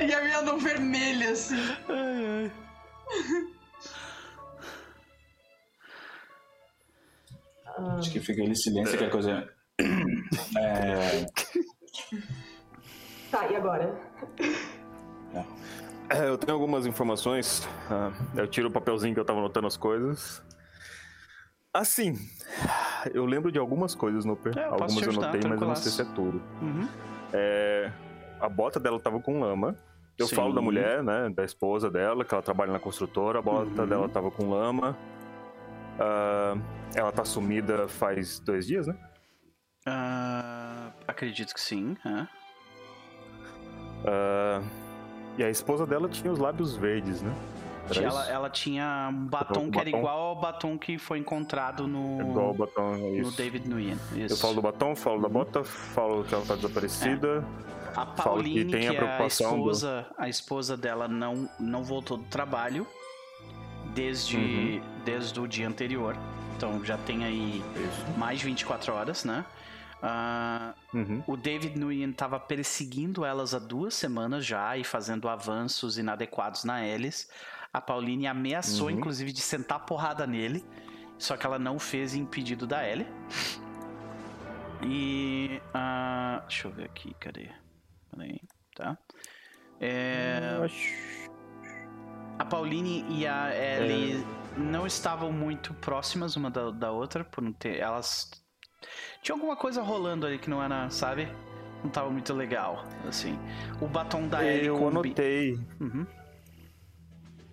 [0.00, 1.56] E a minha não vermelha, assim.
[1.88, 2.52] Ai, ai.
[7.98, 9.48] Acho que fica aquele silêncio que é coisa.
[10.58, 11.26] É.
[13.30, 14.00] Tá, e agora?
[16.08, 17.66] É, eu tenho algumas informações.
[17.90, 20.42] ah, eu tiro o papelzinho que eu tava anotando as coisas.
[21.76, 22.14] Assim,
[23.12, 24.56] eu lembro de algumas coisas, Noper.
[24.56, 26.42] É, algumas eu notei, mas eu não sei se é tudo.
[26.62, 26.88] Uhum.
[27.34, 27.92] É,
[28.40, 29.76] a bota dela tava com lama.
[30.18, 30.36] Eu Sim.
[30.36, 31.28] falo da mulher, né?
[31.28, 33.40] Da esposa dela, que ela trabalha na construtora.
[33.40, 33.88] A bota Uhum.
[33.88, 34.96] dela tava com lama.
[36.00, 36.54] Ah,
[36.94, 38.96] ela tá sumida faz dois dias, né?
[39.86, 41.94] Ah, acredito que sim.
[42.06, 42.26] é.
[44.06, 44.62] Ah,
[45.36, 47.34] e a esposa dela tinha os lábios verdes, né?
[47.90, 48.30] Era Ela, isso?
[48.30, 49.98] ela tinha um batom que era batom?
[49.98, 53.30] igual ao batom que foi encontrado no, É Igual batom, é no.
[53.32, 53.98] David Nguyen.
[54.14, 54.34] Isso.
[54.34, 55.32] Eu falo do batom, falo da Uhum.
[55.32, 57.44] bota, falo que ela tá desaparecida.
[57.94, 60.22] a Pauline, que, que a, é a esposa, do...
[60.22, 62.86] a esposa dela não, não voltou do trabalho
[63.94, 64.82] desde, uhum.
[65.04, 66.16] desde o dia anterior.
[66.56, 68.18] Então já tem aí Isso.
[68.18, 69.44] mais de 24 horas, né?
[70.02, 71.22] Uh, uhum.
[71.26, 76.76] O David Nguyen estava perseguindo elas há duas semanas já e fazendo avanços inadequados na
[76.76, 77.26] Alice.
[77.72, 78.92] A Pauline ameaçou, uhum.
[78.92, 80.64] inclusive, de sentar porrada nele,
[81.18, 83.06] só que ela não fez em pedido da Ellie.
[84.82, 85.60] E.
[85.74, 87.50] Uh, deixa eu ver aqui, cadê?
[88.10, 88.40] Peraí,
[88.74, 88.98] tá?
[89.80, 90.58] É,
[92.38, 94.60] a Pauline e a Ellie é...
[94.60, 97.78] não estavam muito próximas uma da, da outra, por não ter.
[97.78, 98.30] Elas.
[99.22, 101.28] Tinha alguma coisa rolando ali que não era, sabe?
[101.82, 103.38] Não tava muito legal, assim.
[103.80, 104.66] O batom da Ellie.
[104.66, 105.08] Eu combi...
[105.08, 105.54] anotei.
[105.80, 106.06] Uhum.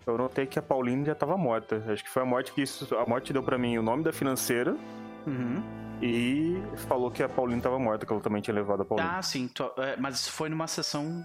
[0.06, 1.84] Eu notei que a Pauline já tava morta.
[1.88, 2.95] Acho que foi a morte que isso.
[2.95, 4.76] A morte deu para mim o nome da financeira.
[5.26, 5.64] Uhum.
[6.01, 9.08] E falou que a Pauline estava morta, que ela também tinha levado a Pauline.
[9.10, 9.49] Ah, sim.
[9.78, 11.24] É, mas foi numa sessão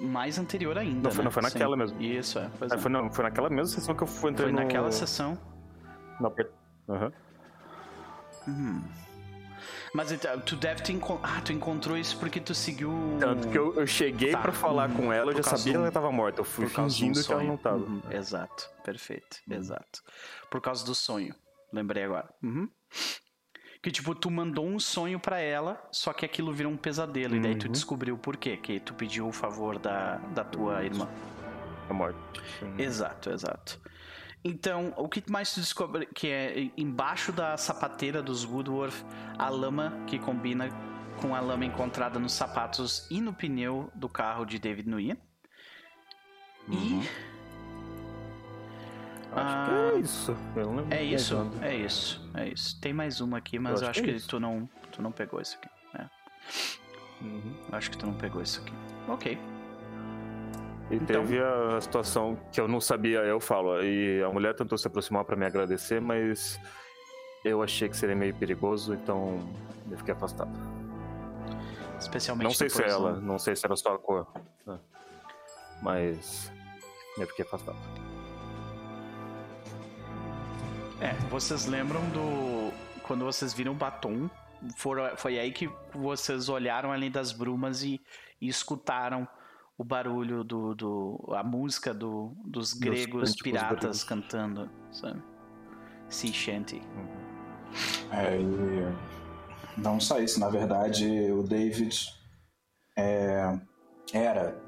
[0.00, 1.02] mais anterior ainda.
[1.02, 1.24] Não, foi, né?
[1.24, 1.78] não, foi naquela sim.
[1.78, 2.02] mesmo.
[2.02, 2.50] Isso, é.
[2.72, 4.58] é, Foi, não, foi naquela mesma sessão que eu fui entrar Foi no...
[4.58, 5.38] naquela sessão.
[6.18, 6.28] Na...
[6.88, 7.12] Uhum.
[8.48, 8.82] Uhum.
[9.94, 11.20] Mas então, tu deve ter encont...
[11.22, 12.92] Ah, tu encontrou isso porque tu seguiu.
[13.18, 14.40] Tanto que eu, eu cheguei tá.
[14.40, 16.40] para falar com ela, eu já sabia que ela estava morta.
[16.40, 17.78] Eu fui fingindo que ela não estava.
[17.78, 18.02] Uhum.
[18.10, 19.56] Exato, perfeito, uhum.
[19.56, 20.02] exato.
[20.50, 21.34] Por causa do sonho.
[21.72, 22.28] Lembrei agora.
[22.42, 22.68] Uhum.
[23.82, 27.36] Que tipo, tu mandou um sonho para ela, só que aquilo virou um pesadelo.
[27.36, 27.72] E daí tu uhum.
[27.72, 28.56] descobriu por quê?
[28.56, 31.08] Que tu pediu o favor da, da tua irmã.
[31.88, 32.18] A morte.
[32.76, 33.80] Exato, exato.
[34.44, 39.04] Então, o que mais tu descobre que é embaixo da sapateira dos Woodworth,
[39.36, 40.68] a lama que combina
[41.20, 45.18] com a lama encontrada nos sapatos e no pneu do carro de David Nguyen.
[46.68, 47.02] Uhum.
[47.02, 47.28] E
[49.32, 50.36] Acho ah, que é isso.
[50.90, 52.80] é isso, é isso, é isso.
[52.80, 55.12] Tem mais uma aqui, mas eu acho, eu acho que, que tu, não, tu não
[55.12, 55.68] pegou isso aqui.
[55.94, 56.08] É.
[57.20, 57.54] Uhum.
[57.72, 58.72] Acho que tu não pegou isso aqui.
[59.06, 59.38] Ok.
[60.90, 61.22] E então...
[61.22, 65.24] teve a situação que eu não sabia, eu falo, e a mulher tentou se aproximar
[65.24, 66.58] para me agradecer, mas
[67.44, 69.38] eu achei que seria meio perigoso, então
[69.90, 70.50] eu fiquei afastado.
[71.98, 74.26] Especialmente Não sei se é ela, não sei se era só a cor.
[74.64, 74.78] Né?
[75.82, 76.50] Mas
[77.18, 77.78] eu fiquei afastado.
[81.00, 82.72] É, vocês lembram do.
[83.02, 84.28] Quando vocês viram o batom,
[84.76, 88.00] foram, foi aí que vocês olharam além das brumas e,
[88.40, 89.26] e escutaram
[89.78, 95.22] o barulho do, do a música do, dos gregos dos piratas cantando, sabe?
[96.08, 96.82] Sea Shanty.
[98.10, 102.12] É, e não só isso, na verdade, o David
[102.96, 103.56] é,
[104.12, 104.60] era.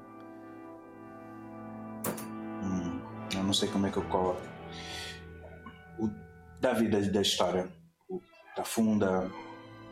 [2.62, 3.00] Hum,
[3.34, 4.40] eu não sei como é que eu coloco.
[5.98, 6.08] O
[6.61, 7.68] da, da história.
[8.08, 8.20] O
[8.56, 9.28] da Funda,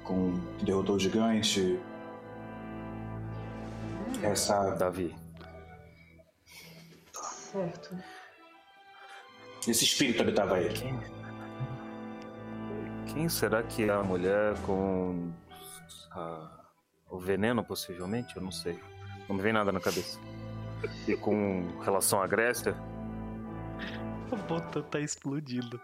[0.04, 1.80] com que derrotou o gigante,
[4.22, 4.74] essa.
[4.76, 5.14] Davi.
[7.12, 7.96] Certo.
[9.66, 10.72] Esse espírito habitava aí.
[10.72, 10.98] Quem...
[13.12, 15.32] Quem será que é a mulher com
[16.12, 16.50] a...
[17.10, 18.36] o veneno, possivelmente?
[18.36, 18.78] Eu não sei.
[19.28, 20.18] Não me vem nada na cabeça.
[21.06, 22.76] E com relação à Grécia?
[24.30, 25.80] A bota tá explodindo.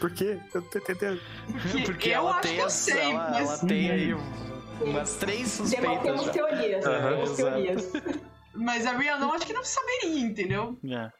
[0.00, 0.40] Por quê?
[0.54, 1.20] Eu tô entendendo.
[1.46, 3.48] Porque, Porque ela tem, as, sei, ela, mas...
[3.48, 4.14] ela tem aí
[4.80, 6.02] umas três suspeitas.
[6.02, 6.32] Temos já.
[6.32, 7.92] teorias, uhum, temos teorias.
[8.54, 10.78] Mas a Ria não acho que não saberia, entendeu?
[10.84, 11.10] É.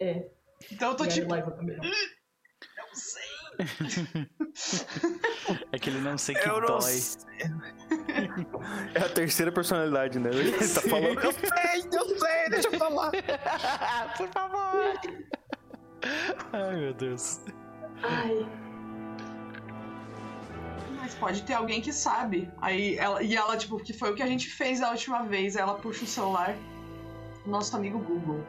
[0.00, 0.30] é.
[0.70, 1.34] Então eu tô tipo.
[1.34, 1.44] Não
[2.92, 3.22] sei.
[5.72, 6.80] é que ele não sei que eu dói.
[6.82, 7.22] Sei.
[8.94, 10.30] É a terceira personalidade, né?
[10.30, 11.20] Ele tá falando.
[11.20, 13.12] Eu sei, eu sei, deixa eu falar.
[14.16, 15.00] Por favor.
[16.52, 17.40] Ai, meu Deus.
[18.02, 18.65] Ai
[21.06, 22.50] mas pode ter alguém que sabe.
[22.60, 25.54] Aí ela, e ela, tipo, que foi o que a gente fez a última vez.
[25.54, 26.56] Ela puxa o celular
[27.46, 28.44] nosso amigo Google.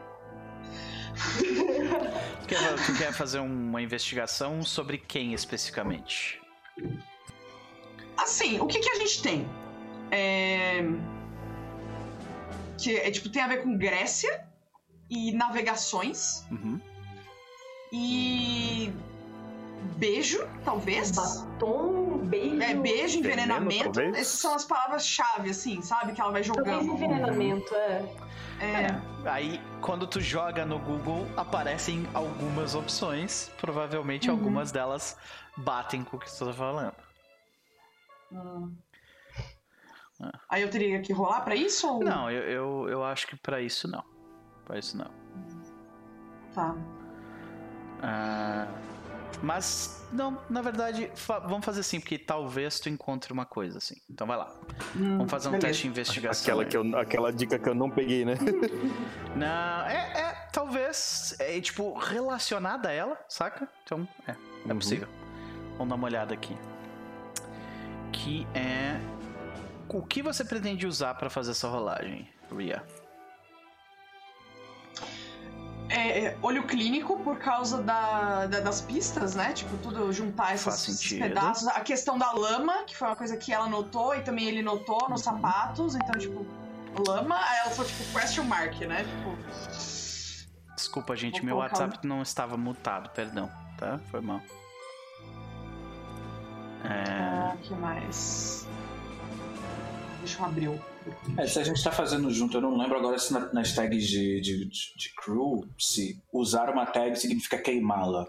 [1.37, 6.41] tu, quer, tu quer fazer uma investigação sobre quem especificamente?
[8.17, 9.47] Assim, o que, que a gente tem?
[10.09, 10.81] É...
[12.79, 14.47] Que é, tipo, tem a ver com Grécia
[15.07, 16.43] e navegações.
[16.49, 16.81] Uhum.
[17.93, 18.91] E
[19.95, 21.11] beijo, talvez.
[21.11, 22.61] Batom, beijo.
[22.61, 23.93] É, beijo, envenenamento.
[23.93, 26.13] Veneno, Essas são as palavras-chave, assim, sabe?
[26.13, 26.65] Que ela vai jogando.
[26.65, 28.05] Talvez envenenamento, é.
[28.59, 28.65] É.
[28.65, 29.01] é.
[29.25, 33.51] Aí, quando tu joga no Google, aparecem algumas opções.
[33.59, 34.37] Provavelmente uhum.
[34.37, 35.17] algumas delas
[35.57, 36.95] batem com o que tu tá falando.
[38.31, 38.75] Hum.
[40.21, 40.31] Ah.
[40.49, 41.87] Aí eu teria que rolar para isso?
[41.87, 42.03] Ou...
[42.03, 44.03] Não, eu, eu, eu acho que para isso não.
[44.65, 45.11] Para isso não.
[46.53, 46.75] Tá.
[48.01, 48.67] Ah.
[49.41, 53.95] Mas, não, na verdade, fa vamos fazer assim, porque talvez tu encontre uma coisa assim.
[54.09, 54.51] Então vai lá.
[54.95, 55.67] Hum, vamos fazer um beleza.
[55.67, 56.59] teste de investigação.
[56.59, 58.35] Aquela, que eu, aquela dica que eu não peguei, né?
[59.35, 63.69] não, é, é talvez, é tipo, relacionada a ela, saca?
[63.83, 64.35] Então, é, é
[64.71, 64.79] uhum.
[64.79, 65.07] possível.
[65.77, 66.57] Vamos dar uma olhada aqui.
[68.11, 68.99] Que é.
[69.89, 72.83] O que você pretende usar para fazer essa rolagem, Ria?
[75.89, 79.53] É, é, olho clínico por causa da, da, das pistas, né?
[79.53, 81.67] Tipo, tudo juntar esses, pedaços.
[81.69, 85.09] A questão da lama, que foi uma coisa que ela notou e também ele notou
[85.09, 85.33] nos uhum.
[85.33, 85.95] sapatos.
[85.95, 86.45] Então, tipo,
[87.07, 89.03] lama, aí ela falou, tipo, question mark, né?
[89.03, 89.37] Tipo.
[90.75, 92.07] Desculpa, gente, meu WhatsApp um...
[92.07, 93.99] não estava mutado, perdão, tá?
[94.11, 94.41] Foi mal.
[96.83, 97.11] É...
[97.11, 98.67] Ah, que mais?
[100.19, 100.96] Deixa eu abrir o
[101.37, 104.07] é, se a gente está fazendo junto, eu não lembro agora se na, nas tags
[104.07, 108.27] de, de, de, crew, se usar uma tag significa queimá-la.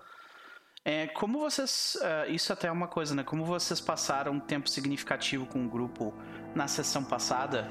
[0.84, 1.98] É, como vocês.
[2.00, 3.22] Uh, isso até é uma coisa, né?
[3.22, 6.14] Como vocês passaram um tempo significativo com o grupo
[6.54, 7.68] na sessão passada,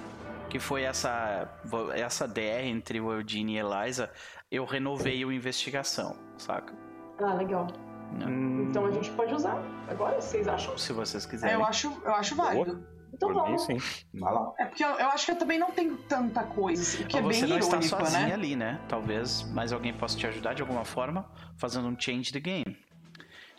[0.49, 1.49] que foi essa,
[1.95, 4.11] essa DR entre o Eugene e Eliza,
[4.51, 6.73] eu renovei o investigação, saca?
[7.19, 7.67] Ah, legal.
[8.13, 8.67] Hum...
[8.69, 10.77] Então a gente pode usar agora, vocês acham?
[10.77, 11.55] Se vocês quiserem.
[11.55, 12.75] É, eu acho, eu acho válido.
[12.75, 12.96] Boa.
[13.17, 13.67] Então Por vamos.
[13.67, 13.99] Mim, sim.
[14.13, 14.53] Vai lá.
[14.59, 17.01] É porque eu, eu, acho que eu também não tenho tanta coisa.
[17.01, 18.33] O que Ou é bem você não irônico, está sozinha né?
[18.33, 18.79] ali, né?
[18.87, 22.77] Talvez mais alguém possa te ajudar de alguma forma fazendo um change the game.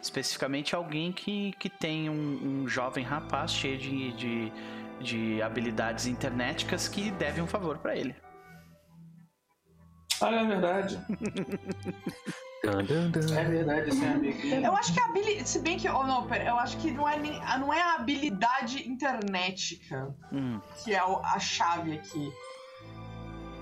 [0.01, 4.53] Especificamente alguém que, que tem um, um jovem rapaz cheio de, de,
[5.01, 8.15] de habilidades internéticas que deve um favor para ele.
[10.21, 11.01] Ah, é verdade.
[12.65, 14.47] É verdade, amigo.
[14.67, 15.49] Eu acho que a habilidade.
[15.49, 15.89] Se bem que.
[15.89, 20.61] Oh, não, pera, eu acho que não é, nem, não é a habilidade internética hum.
[20.83, 22.33] que é a chave aqui.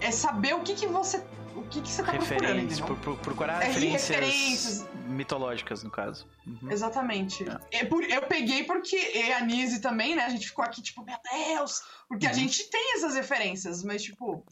[0.01, 1.23] É saber o que, que você.
[1.55, 6.27] O que, que você tá procurando, por, por, procurar é referências, referências, mitológicas, no caso.
[6.47, 6.71] Uhum.
[6.71, 7.47] Exatamente.
[7.49, 7.83] É.
[7.83, 10.25] Eu, eu peguei porque e a Nise também, né?
[10.25, 11.83] A gente ficou aqui, tipo, meu Deus!
[12.09, 12.33] Porque uhum.
[12.33, 14.45] a gente tem essas referências, mas, tipo,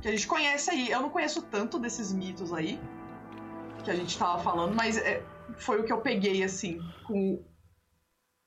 [0.00, 0.90] que a gente conhece aí.
[0.90, 2.80] Eu não conheço tanto desses mitos aí
[3.84, 5.24] que a gente tava falando, mas é,
[5.56, 7.42] foi o que eu peguei, assim, com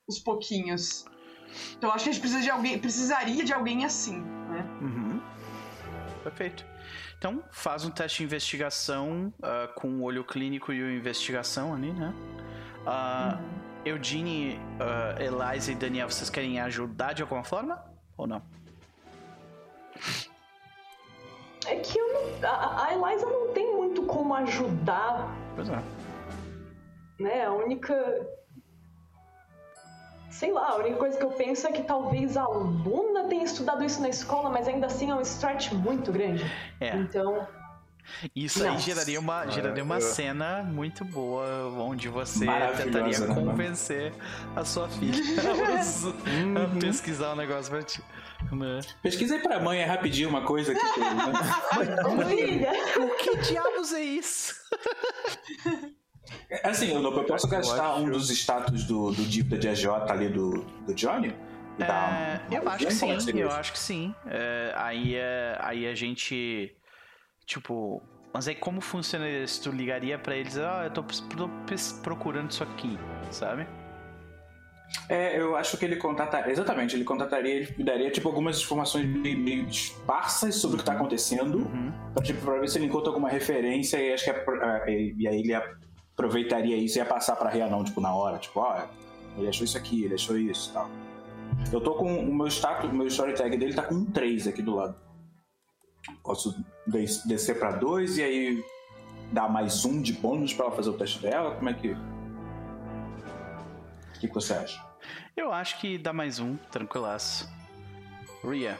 [0.07, 1.05] os pouquinhos.
[1.77, 4.65] Então eu acho que a gente precisa de alguém, precisaria de alguém assim, né?
[4.81, 5.21] Uhum.
[6.23, 6.65] Perfeito.
[7.17, 11.91] Então, faz um teste de investigação uh, com o olho clínico e o investigação ali,
[11.91, 12.13] né?
[12.81, 13.65] Uh, uhum.
[13.85, 17.83] Eugene, uh, Eliza e Daniel, vocês querem ajudar de alguma forma?
[18.17, 18.41] Ou não?
[21.67, 25.35] É que eu não, a, a Eliza não tem muito como ajudar.
[25.55, 25.83] Pois é.
[27.19, 27.45] Né?
[27.45, 28.27] A única.
[30.29, 33.83] Sei lá, a única coisa que eu penso é que talvez a aluna tenha estudado
[33.85, 36.43] isso na escola, mas ainda assim é um stretch muito grande.
[36.79, 36.95] É.
[36.95, 37.47] Então.
[38.35, 38.71] Isso Nossa.
[38.71, 42.45] aí geraria uma, geraria uma cena muito boa onde você
[42.77, 44.13] tentaria né, convencer
[44.55, 45.17] a sua filha
[46.05, 46.79] a uhum.
[46.79, 48.03] pesquisar o um negócio pra ti.
[49.01, 52.71] Pesquisa aí pra mãe, é rapidinho uma coisa que tem, né?
[52.99, 54.53] o que diabos é isso?
[56.63, 60.63] Assim, eu, eu posso gastar um dos status do, do dívida de AJ ali do,
[60.85, 61.35] do Johnny?
[61.79, 64.15] É, eu acho que sim, eu acho que sim.
[64.25, 66.75] É, aí, é, aí a gente.
[67.45, 68.01] Tipo.
[68.33, 69.63] Mas aí como funciona isso?
[69.63, 71.49] Tu ligaria pra eles, ah, eu tô, tô
[72.03, 72.97] procurando isso aqui,
[73.31, 73.65] sabe?
[75.09, 76.51] É, eu acho que ele contataria.
[76.51, 80.93] Exatamente, ele contataria, ele daria tipo algumas informações meio, meio esparsas sobre o que está
[80.93, 81.57] acontecendo.
[81.57, 81.91] Uhum.
[82.13, 84.43] Pra, tipo, pra ver se ele encontra alguma referência e acho que é,
[84.87, 85.53] é, e aí ele
[86.13, 88.83] aproveitaria isso e ia passar pra Rianon, tipo, na hora, tipo, ó,
[89.37, 90.89] ele achou isso aqui, ele achou isso tal.
[91.71, 94.47] Eu tô com o meu status, o meu story tag dele tá com um 3
[94.47, 94.95] aqui do lado.
[96.23, 96.55] Posso
[97.25, 98.63] descer pra 2 e aí
[99.31, 101.55] dar mais um de bônus pra ela fazer o teste dela?
[101.55, 101.95] Como é que.
[104.25, 104.83] O que, que você acha?
[105.37, 107.47] Eu acho que dá mais um, tranquilaço.
[108.43, 108.79] Ria.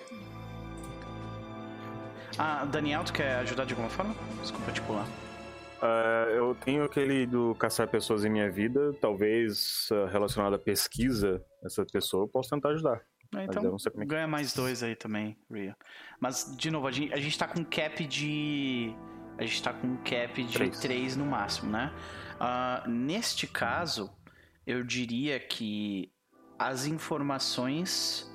[2.37, 4.15] Ah, Daniel, tu quer ajudar de alguma forma?
[4.41, 5.05] Desculpa te pular.
[5.05, 11.43] Uh, eu tenho aquele do caçar pessoas em minha vida, talvez uh, relacionado à pesquisa
[11.61, 13.01] dessa pessoa, eu posso tentar ajudar.
[13.35, 15.77] É, então, é ganha mais dois aí também, Ria.
[16.19, 18.95] Mas, de novo, a gente, a gente tá com cap de.
[19.37, 21.93] A gente tá com cap de três, três no máximo, né?
[22.35, 24.09] Uh, neste caso,
[24.65, 26.11] eu diria que
[26.57, 28.31] as informações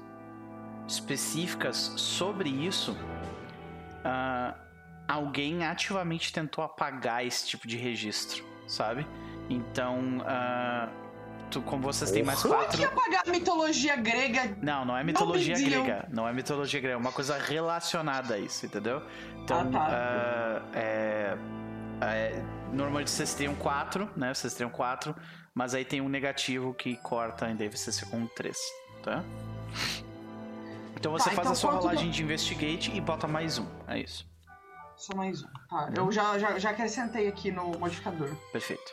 [0.86, 4.54] específicas sobre isso, uh,
[5.08, 9.06] alguém ativamente tentou apagar esse tipo de registro, sabe?
[9.48, 10.90] Então, uh,
[11.50, 12.78] tu, como vocês têm mais quatro.
[12.78, 14.56] Como é que apagar a mitologia grega?
[14.60, 16.08] Não, não é mitologia não grega.
[16.10, 19.02] Não é mitologia grega, é uma coisa relacionada a isso, entendeu?
[19.42, 20.62] Então, ah, tá.
[20.74, 21.36] uh, é
[22.02, 22.42] É,
[22.72, 24.32] normalmente vocês teriam quatro, né?
[24.32, 25.14] Vocês teriam quatro,
[25.54, 28.58] mas aí tem um negativo que corta e você ser com três,
[29.02, 29.24] tá?
[30.96, 33.66] Então você Tá, faz então a sua rolagem do- de investigate e bota mais um.
[33.88, 34.28] É isso.
[34.96, 35.48] Só mais um.
[35.68, 38.34] Tá, eu já, já, já acrescentei aqui no modificador.
[38.52, 38.92] Perfeito.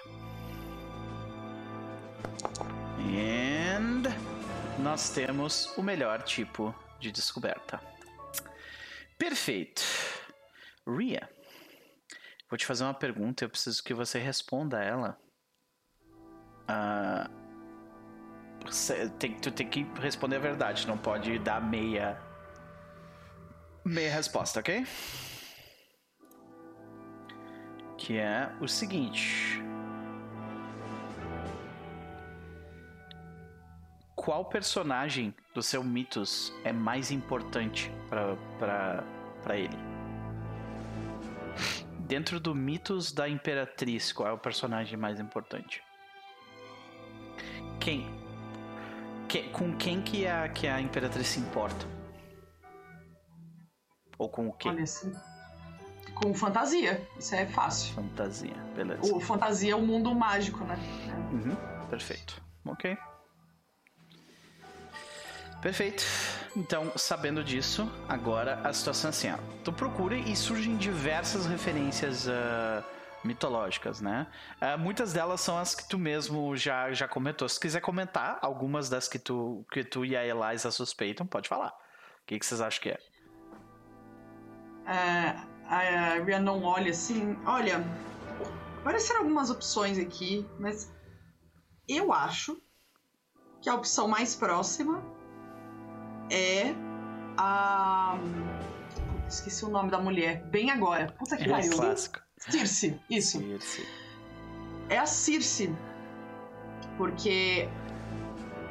[2.99, 4.03] And
[4.79, 7.79] nós temos o melhor tipo de descoberta.
[9.17, 9.81] Perfeito.
[10.87, 11.29] Ria,
[12.49, 13.43] vou te fazer uma pergunta.
[13.43, 15.19] Eu preciso que você responda a ela.
[19.19, 20.87] Tem, tu tem que responder a verdade.
[20.87, 22.19] Não pode dar meia
[23.85, 24.85] meia resposta, ok?
[27.97, 29.63] Que é o seguinte.
[34.13, 39.77] Qual personagem do seu mitos é mais importante para ele?
[41.99, 45.81] Dentro do mitos da Imperatriz, qual é o personagem mais importante?
[47.79, 48.07] Quem?
[49.27, 51.85] Que- com quem que a, que a Imperatriz se importa?
[54.17, 54.69] Ou com o quê?
[54.69, 55.13] Olha assim.
[56.15, 57.07] Com fantasia.
[57.19, 57.93] Isso é fácil.
[57.93, 59.13] Fantasia, beleza.
[59.13, 60.75] O fantasia é o mundo mágico, né?
[61.31, 61.55] Uhum,
[61.89, 62.41] perfeito.
[62.65, 62.97] Ok.
[65.61, 66.03] Perfeito.
[66.55, 69.37] Então, sabendo disso, agora a situação é assim, ó.
[69.63, 72.83] Tu procura e surgem diversas referências ah,
[73.23, 74.27] mitológicas, né?
[74.61, 77.47] Ah, muitas delas são as que tu mesmo já, já comentou.
[77.49, 81.69] Se quiser comentar algumas das que tu, que tu e a Eliza suspeitam, pode falar.
[81.69, 82.99] O que, que vocês acham que é?
[84.85, 85.35] É,
[85.67, 87.37] a Ria não olha assim.
[87.45, 87.83] Olha,
[88.79, 90.93] apareceram algumas opções aqui, mas
[91.87, 92.61] eu acho
[93.61, 95.03] que a opção mais próxima
[96.31, 96.73] é
[97.37, 98.17] a.
[99.27, 100.43] Esqueci o nome da mulher.
[100.45, 101.11] Bem agora.
[101.19, 101.71] Puta que É pariu.
[101.71, 102.19] clássico.
[102.37, 103.39] Circe, isso.
[103.39, 103.87] Circe.
[104.89, 105.75] É a Circe.
[106.97, 107.67] Porque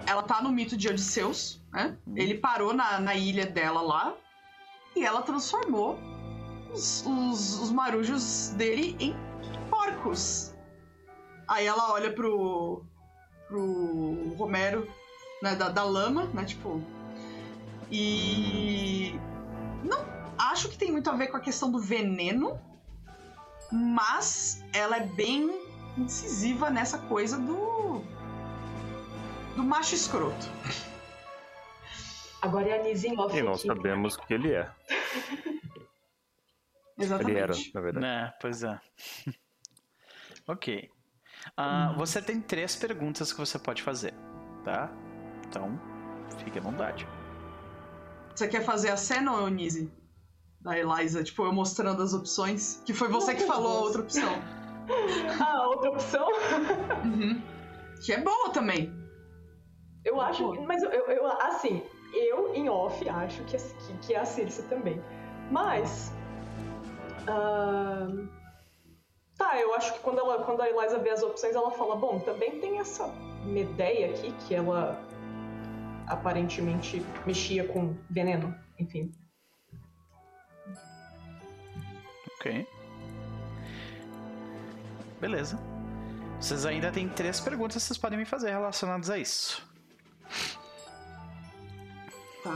[0.07, 1.97] ela tá no mito de Odisseus, né?
[2.07, 2.17] Uhum.
[2.17, 4.17] Ele parou na, na ilha dela lá
[4.95, 5.99] e ela transformou
[6.73, 9.15] os, os, os marujos dele em
[9.69, 10.55] porcos.
[11.49, 12.83] Aí ela olha pro,
[13.47, 14.89] pro Romero,
[15.43, 16.83] né, da, da lama, né, tipo...
[17.91, 19.15] E...
[19.85, 20.05] Não
[20.37, 22.59] acho que tem muito a ver com a questão do veneno,
[23.73, 25.51] mas ela é bem
[25.97, 28.03] incisiva nessa coisa do...
[29.55, 30.47] do macho escroto.
[32.43, 33.67] Agora é a Nise em off E nós aqui.
[33.67, 34.71] sabemos que ele é.
[36.99, 37.31] Exatamente.
[37.31, 38.07] Ele era, na verdade.
[38.07, 38.81] É, pois é.
[40.47, 40.91] ok.
[41.57, 44.15] Ah, Você tem três perguntas que você pode fazer,
[44.65, 44.91] tá?
[45.47, 45.79] Então,
[46.45, 47.07] fique à vontade.
[48.35, 49.91] Você quer fazer a cena, ô Nise?
[50.67, 52.83] Da Eliza, tipo, eu mostrando as opções.
[52.85, 54.29] Que foi você que falou a outra opção.
[55.41, 56.29] Ah, outra opção?
[57.05, 57.43] Uhum.
[58.05, 58.93] Que é boa também.
[60.05, 61.83] Eu acho, mas eu, eu- assim,
[62.15, 65.03] eu em off acho que, que, que é a Circe também.
[65.51, 66.13] Mas.
[67.27, 68.29] ahn,
[69.37, 72.21] tá, eu acho que quando, ela, quando a Eliza vê as opções, ela fala: bom,
[72.21, 73.09] também tem essa
[73.45, 75.01] Medeia aqui, que ela
[76.07, 79.11] aparentemente mexia com veneno, enfim.
[82.49, 82.67] Ok.
[85.21, 85.59] Beleza.
[86.41, 89.67] Vocês ainda têm três perguntas que vocês podem me fazer relacionadas a isso.
[92.43, 92.55] Tá.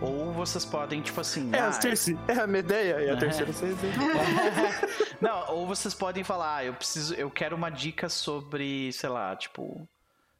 [0.00, 1.50] Ou vocês podem, tipo assim.
[1.52, 3.00] É ah, a Circe, é a Medeia.
[3.00, 3.16] E a É.
[3.16, 3.76] terceira vocês
[5.20, 9.34] Não, ou vocês podem falar, ah, eu preciso, eu quero uma dica sobre, sei lá,
[9.34, 9.86] tipo,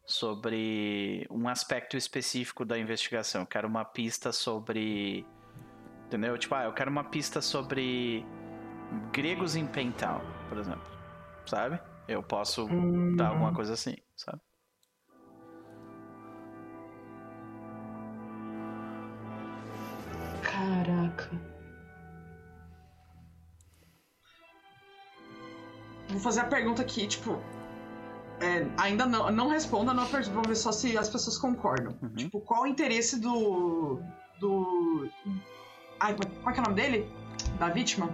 [0.07, 3.43] sobre um aspecto específico da investigação.
[3.43, 5.27] Eu quero uma pista sobre,
[6.07, 6.39] entendeu?
[6.39, 8.25] Tipo, ah, eu quero uma pista sobre
[9.13, 10.87] gregos em Pentown, por exemplo,
[11.47, 11.81] sabe?
[12.07, 12.67] Eu posso
[13.17, 14.41] dar alguma coisa assim, sabe?
[20.43, 21.31] Caraca.
[26.09, 27.39] Vou fazer a pergunta aqui, tipo.
[28.41, 30.31] é, ainda não, não responda, não pergunta.
[30.31, 31.95] Vamos ver só se as pessoas concordam.
[32.03, 32.15] Uhum.
[32.15, 34.01] Tipo, qual o interesse do.
[34.41, 35.09] do.
[36.01, 37.11] Ai, qual é que é o nome dele?
[37.59, 38.09] Da vítima?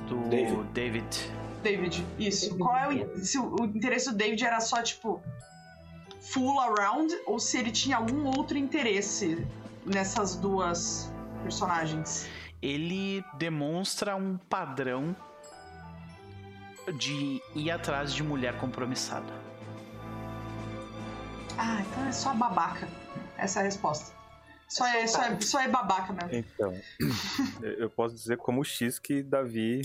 [0.00, 0.62] Do David.
[0.72, 1.32] David.
[1.62, 2.50] David, isso.
[2.50, 2.62] David.
[2.62, 5.22] Qual é o, se o, o interesse do David era só, tipo,
[6.20, 9.46] full around, ou se ele tinha algum outro interesse
[9.84, 11.10] nessas duas
[11.42, 12.28] personagens?
[12.62, 15.14] ele demonstra um padrão
[16.98, 19.32] de ir atrás de mulher compromissada.
[21.58, 22.88] Ah, então é só babaca.
[23.36, 24.15] Essa é a resposta.
[24.68, 26.30] Só é, só é, só é babaca mesmo.
[26.32, 26.74] Então,
[27.78, 29.82] eu posso dizer como X que Davi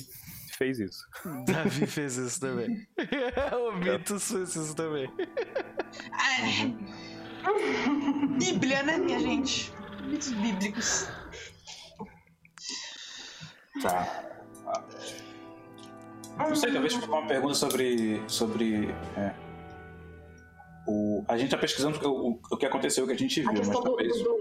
[0.58, 1.08] fez isso.
[1.46, 2.88] Davi fez isso também.
[3.68, 5.12] o Mitos fez isso também.
[6.14, 6.68] É...
[8.38, 9.74] Bíblia, né, minha gente?
[10.04, 11.08] Mitos bíblicos.
[13.82, 14.32] Tá.
[16.38, 18.22] Não sei, talvez uma pergunta sobre.
[18.28, 19.34] sobre é,
[20.88, 23.54] o, a gente tá pesquisando o, o, que aconteceu, o que a gente viu, a
[23.54, 24.18] mas talvez.
[24.18, 24.41] Do, do...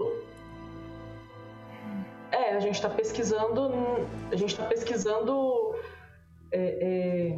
[2.61, 3.71] gente tá pesquisando.
[4.31, 5.75] A gente tá pesquisando.
[6.51, 7.37] É,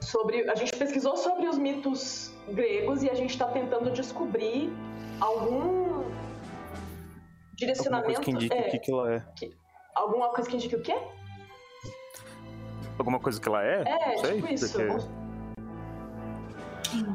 [0.00, 0.48] sobre.
[0.48, 4.72] A gente pesquisou sobre os mitos gregos e a gente tá tentando descobrir
[5.20, 6.04] algum
[7.54, 8.10] direcionamento.
[8.10, 9.24] Alguma coisa que indique é, o que, que ela é.
[9.36, 9.56] Que,
[9.94, 10.96] alguma coisa que indique o quê?
[12.98, 13.82] Alguma coisa que ela é?
[13.86, 14.78] É, Não sei, tipo isso.
[14.78, 15.17] Porque...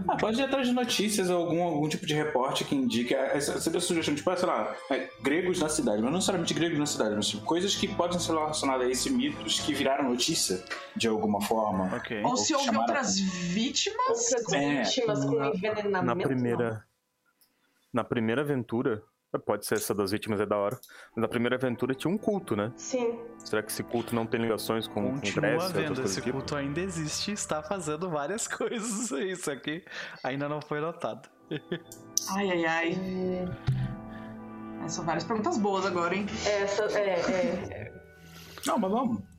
[0.07, 3.13] Ah, pode ir atrás de notícias ou algum, algum tipo de reporte que indique.
[3.13, 6.85] Essa, essa sugestão, tipo, sei lá, é, gregos na cidade, mas não necessariamente gregos na
[6.85, 10.63] cidade, mas tipo, coisas que podem ser relacionadas a esse mitos que viraram notícia
[10.95, 11.95] de alguma forma.
[11.97, 12.23] Okay.
[12.23, 14.33] Ou, ou se houve outras vítimas.
[14.33, 14.83] Outras é.
[14.83, 16.05] vítimas com envenenamento.
[16.05, 16.85] Na primeira.
[17.91, 19.03] Na primeira aventura,
[19.39, 20.79] Pode ser essa das vítimas, é da hora.
[21.15, 22.71] Mas na primeira aventura tinha um culto, né?
[22.75, 23.19] Sim.
[23.39, 25.69] Será que esse culto não tem ligações com, Continua com Grécia?
[25.73, 26.37] vendo, esse tipo?
[26.37, 29.11] culto ainda existe e está fazendo várias coisas.
[29.11, 29.83] Isso aqui
[30.23, 31.27] ainda não foi notado.
[32.35, 32.97] Ai, ai, ai.
[34.83, 34.87] É...
[34.87, 36.25] São várias perguntas boas agora, hein?
[36.45, 37.93] Essa, é, é...
[38.65, 39.32] Não, mas vamos.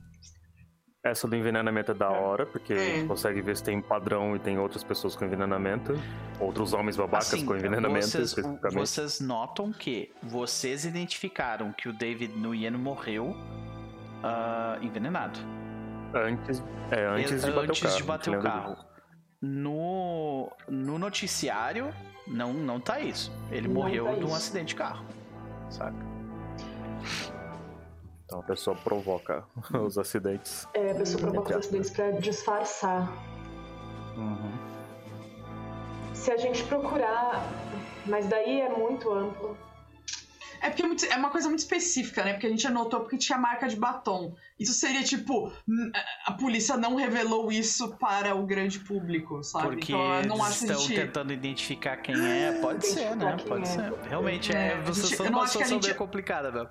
[1.05, 2.09] Essa do envenenamento é da é.
[2.09, 2.77] hora, porque é.
[2.77, 5.93] a gente consegue ver se tem padrão e tem outras pessoas com envenenamento.
[6.39, 8.35] Outros homens babacas assim, com envenenamento, vocês.
[8.73, 15.39] Vocês notam que vocês identificaram que o David Nguyen morreu uh, envenenado.
[16.11, 17.97] Antes, é, antes de bater antes o carro.
[17.97, 18.77] De bater o carro.
[19.39, 21.93] No, no noticiário,
[22.25, 23.31] não, não tá isso.
[23.51, 25.05] Ele não morreu tá de um acidente de carro.
[25.69, 26.03] Saca?
[28.35, 29.45] Então a pessoa provoca
[29.81, 30.67] os acidentes.
[30.73, 33.09] É, a pessoa provoca os acidentes para disfarçar.
[34.17, 34.51] Uhum.
[36.13, 37.49] Se a gente procurar,
[38.05, 39.57] mas daí é muito amplo.
[40.61, 42.33] É porque é, muito, é, uma coisa muito específica, né?
[42.33, 44.35] Porque a gente anotou porque tinha marca de batom.
[44.59, 45.51] Isso seria tipo.
[46.25, 49.75] A polícia não revelou isso para o grande público, sabe?
[49.75, 50.95] Porque então, não acho estão gente...
[50.95, 52.53] tentando identificar quem é.
[52.61, 53.37] Pode ser, né?
[53.47, 53.65] Pode é.
[53.65, 53.93] ser.
[54.09, 55.87] Realmente, é, é você gente, numa situação gente...
[55.87, 56.69] bem complicada mesmo.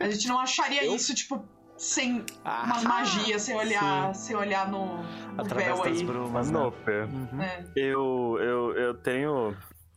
[0.00, 0.94] A gente não acharia eu...
[0.94, 1.46] isso, tipo,
[1.76, 6.04] sem ah, uma magia, sem olhar, sem olhar no, no Através véu das aí.
[6.04, 6.58] brumas, né?
[6.58, 7.42] Uhum.
[7.42, 7.64] É.
[7.74, 9.56] Eu, eu, eu tenho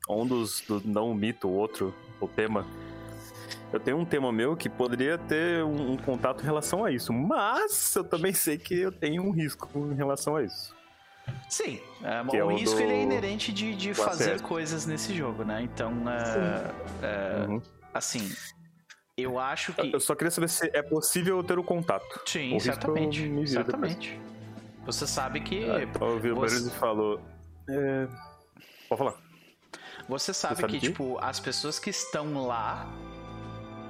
[0.10, 2.66] um dos do, não um mito, o outro, o tema
[3.72, 7.12] eu tenho um tema meu que poderia ter um, um, contato em relação a isso,
[7.12, 10.76] mas eu também sei que eu tenho um risco em relação a isso.
[11.50, 12.82] Sim, é, o, é o, risco do...
[12.82, 15.62] ele é inerente de, de fazer coisas nesse jogo, né?
[15.62, 16.72] Então, é,
[17.06, 17.62] é, uhum.
[17.94, 18.32] assim,
[19.18, 19.94] eu acho que.
[19.94, 22.22] Eu só queria saber se é possível ter o contato.
[22.26, 23.48] Sim, o certamente.
[23.48, 24.22] Certamente.
[24.86, 25.70] Você sabe que.
[25.70, 26.66] Ah, então eu vi o você...
[26.66, 27.20] e falou.
[27.70, 28.08] É...
[28.88, 29.27] Pode falar.
[30.08, 32.88] Você sabe, Você sabe que, que, tipo, as pessoas que estão lá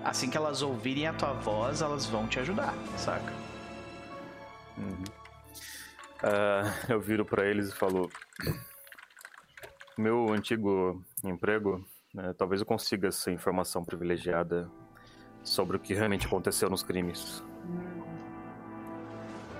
[0.03, 3.33] assim que elas ouvirem a tua voz, elas vão te ajudar, saca?
[4.77, 5.03] Uhum.
[6.23, 8.09] Uh, eu viro para eles e falo:
[9.97, 14.69] Meu antigo emprego, né, talvez eu consiga essa informação privilegiada
[15.43, 17.43] sobre o que realmente aconteceu nos crimes.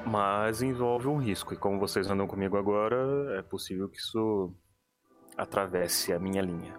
[0.06, 2.98] Mas envolve um risco, e como vocês andam comigo agora,
[3.38, 4.54] é possível que isso
[5.38, 6.74] atravesse a minha linha.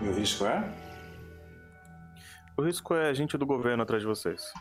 [0.00, 0.72] E o risco é?
[2.56, 4.52] O risco é a gente do governo atrás de vocês.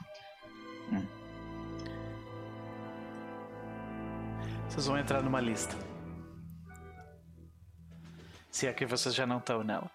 [0.91, 1.05] Hum.
[4.67, 5.75] Vocês vão entrar numa lista.
[8.51, 9.89] Se é que vocês já não estão nela.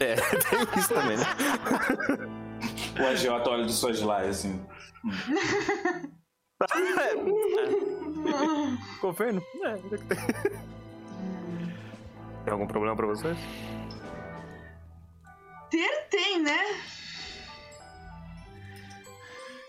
[0.00, 1.24] É, tem isso também, né?
[3.00, 4.64] o agiota olha de suas lives assim.
[9.00, 9.42] Governo?
[9.64, 9.76] É,
[12.44, 13.36] tem algum problema pra vocês?
[15.70, 16.80] Ter tem, né?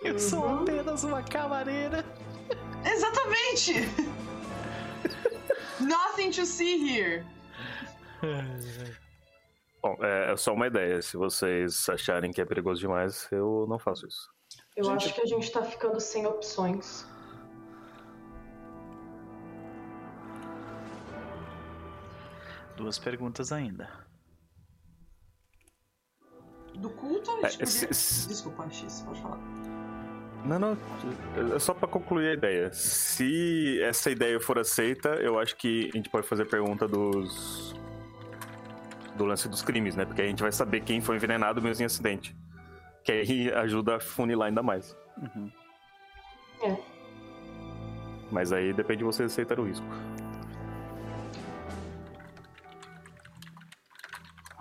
[0.01, 0.19] Eu uhum.
[0.19, 2.05] sou apenas uma camareira.
[2.85, 3.73] Exatamente!
[5.79, 7.25] Nothing to see here.
[9.81, 11.01] Bom, é, é só uma ideia.
[11.01, 14.29] Se vocês acharem que é perigoso demais, eu não faço isso.
[14.75, 15.05] Eu gente...
[15.05, 17.05] acho que a gente tá ficando sem opções.
[22.79, 23.89] Duas perguntas ainda.
[26.75, 28.27] Do culto a gente é, se, se...
[28.29, 29.37] Desculpa, X, pode falar.
[30.45, 30.77] Não, não,
[31.53, 32.71] é só para concluir a ideia.
[32.71, 37.75] Se essa ideia for aceita, eu acho que a gente pode fazer a pergunta dos.
[39.17, 40.05] do lance dos crimes, né?
[40.05, 42.33] Porque a gente vai saber quem foi envenenado mesmo em acidente.
[43.03, 44.95] Que aí ajuda a funilar ainda mais.
[45.17, 45.51] Uhum.
[46.63, 46.77] É.
[48.31, 49.85] Mas aí depende de você aceitar o risco.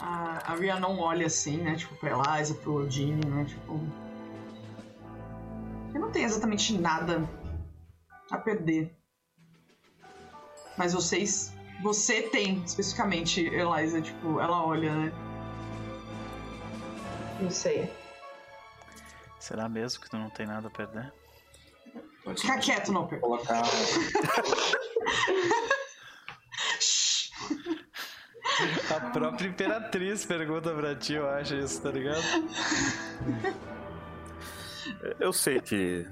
[0.08, 1.76] A, a Ria não olha assim, né?
[1.76, 3.44] Tipo, pra Eliza, pro Odine, né?
[3.44, 3.78] Tipo.
[5.94, 7.28] Eu não tenho exatamente nada
[8.30, 8.96] a perder.
[10.78, 11.52] Mas vocês.
[11.82, 15.12] Você tem, especificamente, Eliza, tipo, ela olha, né?
[17.38, 17.92] Não sei.
[19.38, 21.12] Será mesmo que tu não tem nada a perder?
[22.24, 23.20] Pode Fica quieto, Noper.
[23.20, 23.62] colocar.
[28.90, 32.22] A própria Imperatriz pergunta pra ti, eu acho isso, tá ligado?
[35.20, 36.06] Eu sei que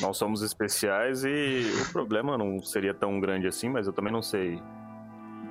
[0.00, 4.22] nós somos especiais e o problema não seria tão grande assim, mas eu também não
[4.22, 4.60] sei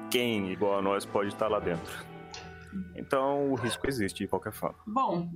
[0.09, 2.05] quem igual a nós pode estar lá dentro.
[2.95, 4.77] Então o risco existe de qualquer forma.
[4.87, 5.29] Bom.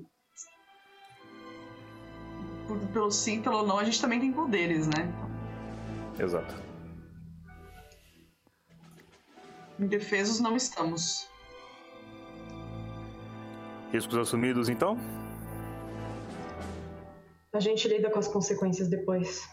[2.68, 5.12] por- Pelo sim, pelo não, a gente também tem poderes, né?
[6.20, 6.56] Exato.
[9.80, 11.28] Indefesos não estamos.
[13.92, 14.98] Riscos assumidos então?
[17.54, 19.48] A gente lida com as consequências depois.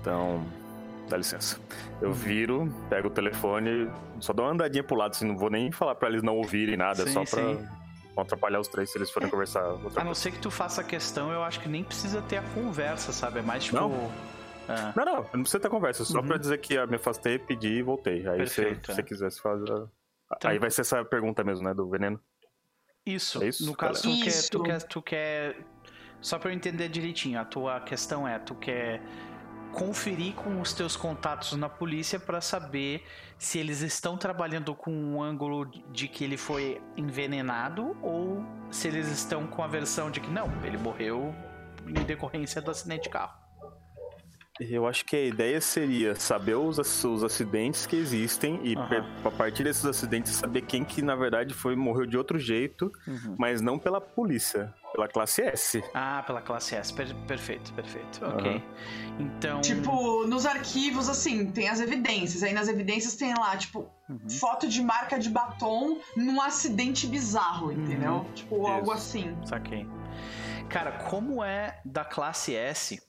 [0.00, 0.44] Então,
[1.08, 1.58] dá licença.
[2.00, 3.90] Eu viro, pego o telefone,
[4.20, 6.76] só dou uma andadinha pro lado, assim, não vou nem falar pra eles não ouvirem
[6.76, 7.66] nada, é Sim, só pra sim.
[8.14, 10.20] não atrapalhar os três se eles forem conversar outra A não coisa.
[10.20, 13.38] ser que tu faça a questão, eu acho que nem precisa ter a conversa, sabe?
[13.40, 13.76] É mais tipo.
[13.76, 14.10] Não.
[14.68, 16.26] Ah, Não, não, não precisa ter conversa, só Uhum.
[16.26, 18.26] pra dizer que eu me afastei, pedi e voltei.
[18.28, 19.02] Aí se você é.
[19.02, 19.64] quiser se fazer.
[20.36, 22.20] Então- Aí vai ser essa pergunta mesmo, né, do veneno.
[23.04, 23.42] Isso.
[23.42, 24.82] É isso, No caso, tu quer, tu quer.
[24.82, 25.56] Tu quer.
[26.20, 29.00] Só pra eu entender direitinho, a tua questão é: tu quer
[29.72, 33.04] conferir com os teus contatos na polícia pra saber
[33.38, 39.06] se eles estão trabalhando com um ângulo de que ele foi envenenado ou se eles
[39.08, 41.34] estão com a versão de que não, ele morreu
[41.86, 43.38] em decorrência do acidente de carro.
[44.58, 49.30] Eu acho que a ideia seria saber os, os acidentes que existem e pe- a
[49.30, 52.90] partir desses acidentes saber quem que na verdade foi morreu de outro jeito,
[53.38, 55.84] mas não pela polícia, pela classe S.
[55.92, 56.92] Ah, pela classe S.
[56.92, 58.24] Per- perfeito, perfeito.
[58.24, 58.62] Ok.
[59.20, 59.60] Então.
[59.60, 62.42] Tipo, nos arquivos, assim, tem as evidências.
[62.42, 64.30] Aí nas evidências tem lá, tipo, Uhum.
[64.30, 68.12] foto de marca de batom num acidente bizarro, entendeu?
[68.18, 68.32] Uhum.
[68.34, 69.18] Tipo, algo Isso.
[69.18, 69.36] assim.
[69.44, 69.86] Saquei.
[70.68, 73.00] Cara, como é da classe S,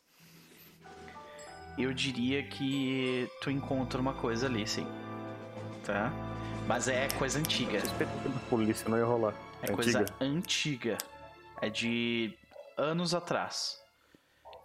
[1.78, 4.88] eu diria que tu encontra uma coisa ali, sim.
[5.86, 6.12] Tá?
[6.68, 7.80] Mas é coisa antiga.
[7.82, 9.34] Da polícia não ia rolar.
[9.62, 10.98] É coisa antiga.
[11.62, 12.38] É de
[12.76, 13.82] anos atrás.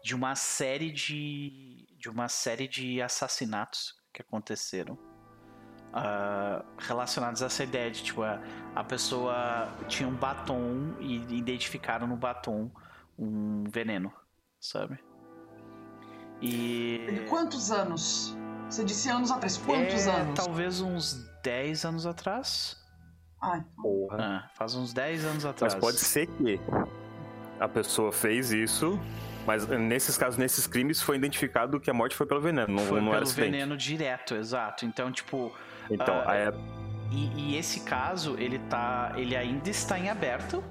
[0.02, 1.86] De uma série de.
[1.98, 4.98] De uma série de assassinatos que aconteceram.
[5.93, 8.40] ah, relacionados a essa ideia de tipo, a,
[8.74, 12.70] a pessoa tinha um batom e identificaram no batom
[13.18, 14.12] um veneno,
[14.59, 14.98] sabe?
[16.43, 17.06] E.
[17.12, 18.36] De quantos anos?
[18.69, 19.56] Você disse anos atrás.
[19.59, 20.35] Quantos é, anos?
[20.35, 22.77] Talvez uns 10 anos atrás.
[23.40, 24.19] Ai, Porra.
[24.20, 25.74] Ah, faz uns 10 anos Mas atrás.
[25.74, 26.60] pode ser que
[27.59, 28.98] a pessoa fez isso,
[29.47, 33.01] mas nesses casos, nesses crimes, foi identificado que a morte foi pelo veneno, não, Foi
[33.01, 34.85] não pelo veneno direto, exato.
[34.85, 35.52] Então, tipo,
[35.90, 36.52] Então, aí é-
[37.10, 39.12] e, e esse caso, ele tá.
[39.16, 40.64] Ele ainda está em aberto.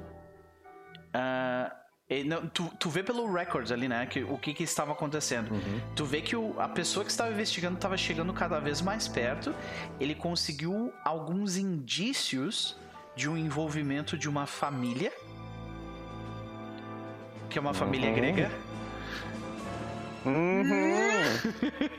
[1.14, 1.72] Ah,
[2.14, 4.06] ele não- tu, tu vê pelo record ali, né?
[4.06, 5.52] Que, o que, que estava acontecendo.
[5.52, 5.80] Uhum.
[5.96, 9.56] Tu vê que o- a pessoa que estava investigando estava chegando cada vez mais perto.
[10.00, 12.78] Ele conseguiu alguns indícios
[13.16, 15.12] de um envolvimento de uma família.
[17.50, 18.16] Que é uma família Uhum.
[18.16, 18.52] grega.
[20.26, 20.62] Uhum.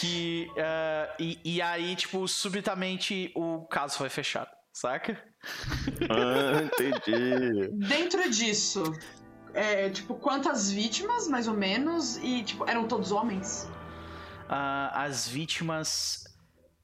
[0.00, 0.50] Que.
[0.58, 5.16] ah, e, e aí, tipo, subitamente o caso foi fechado, saca?
[6.10, 7.68] Ah, entendi.
[7.86, 8.82] Dentro disso,
[9.54, 12.16] é, tipo, quantas vítimas, mais ou menos?
[12.18, 13.70] E, tipo, eram todos homens?
[14.48, 16.24] Ah, as vítimas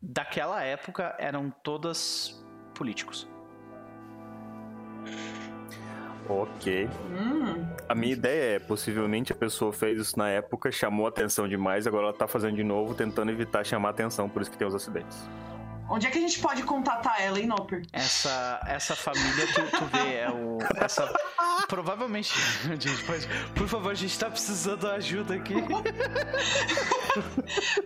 [0.00, 2.42] daquela época eram todas
[2.74, 3.28] políticos.
[6.28, 6.88] Ok.
[7.10, 11.88] Hum, A minha ideia é, possivelmente a pessoa fez isso na época, chamou atenção demais,
[11.88, 14.74] agora ela tá fazendo de novo, tentando evitar chamar atenção, por isso que tem os
[14.74, 15.28] acidentes.
[15.90, 17.82] Onde é que a gente pode contatar ela, hein, Noper?
[17.92, 20.58] Essa, essa família, tu, tu vê, é o.
[20.76, 21.12] Essa,
[21.68, 22.32] provavelmente.
[22.64, 23.28] A gente pode.
[23.54, 25.54] Por favor, a gente tá precisando de ajuda aqui.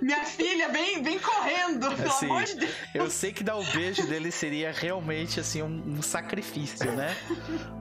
[0.00, 2.72] Minha filha, vem, vem correndo, pelo Assim, amor de Deus.
[2.94, 7.16] Eu sei que dar o beijo dele seria realmente assim um, um sacrifício, né?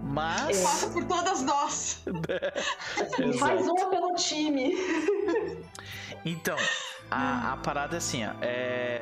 [0.01, 0.61] Mas.
[0.61, 2.01] Passa por todas nós.
[3.37, 3.63] Faz Exato.
[3.63, 4.73] uma pelo time.
[6.25, 6.55] Então,
[7.11, 8.31] a, a parada é assim, ó.
[8.41, 9.01] É,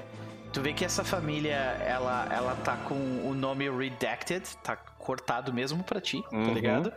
[0.52, 2.96] Tu vê que essa família, ela, ela tá com
[3.26, 6.46] o nome redacted, tá cortado mesmo pra ti, tá uhum.
[6.46, 6.94] tá ligado?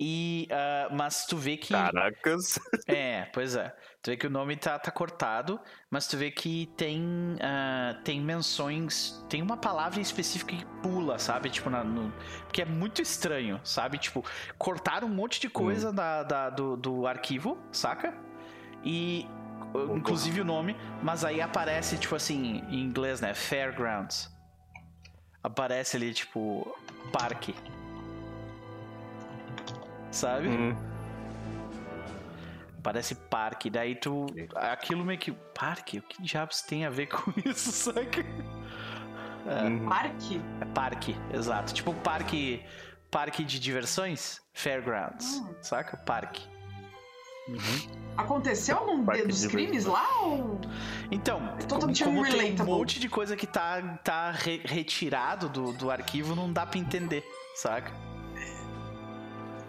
[0.00, 1.72] E, uh, mas tu vê que.
[1.72, 2.58] Caracas!
[2.88, 3.74] É, pois é.
[4.02, 5.58] Tu vê que o nome tá, tá cortado,
[5.90, 7.02] mas tu vê que tem,
[7.34, 9.24] uh, tem menções.
[9.28, 11.48] Tem uma palavra específica que pula, sabe?
[11.48, 13.98] Tipo, na, no, porque é muito estranho, sabe?
[13.98, 14.24] Tipo,
[14.58, 15.94] cortaram um monte de coisa hum.
[15.94, 18.14] da, da, do, do arquivo, saca?
[18.82, 19.26] E.
[19.94, 23.34] Inclusive o nome, mas aí aparece, tipo assim, em inglês, né?
[23.34, 24.30] Fairgrounds.
[25.42, 26.76] Aparece ali, tipo,
[27.12, 27.54] parque
[30.14, 30.48] sabe?
[30.48, 30.76] Hum.
[32.82, 33.68] Parece parque.
[33.68, 34.26] Daí tu.
[34.54, 35.32] Aquilo meio que.
[35.32, 35.98] Parque?
[35.98, 38.20] O que diabos tem a ver com isso, saca?
[39.46, 39.64] É.
[39.64, 39.88] Uhum.
[39.88, 40.40] Parque?
[40.60, 41.74] É parque, exato.
[41.74, 42.64] Tipo parque.
[43.10, 44.40] Parque de diversões?
[44.52, 45.36] Fairgrounds.
[45.36, 45.54] Hum.
[45.60, 45.96] Saca?
[45.98, 46.48] Parque.
[47.48, 48.04] Uhum.
[48.16, 50.60] Aconteceu algum Parque dos crimes lá ou.
[51.10, 55.90] Então, como, como tem um monte de coisa que tá, tá re retirado do, do
[55.90, 57.24] arquivo, não dá pra entender,
[57.56, 57.92] saca?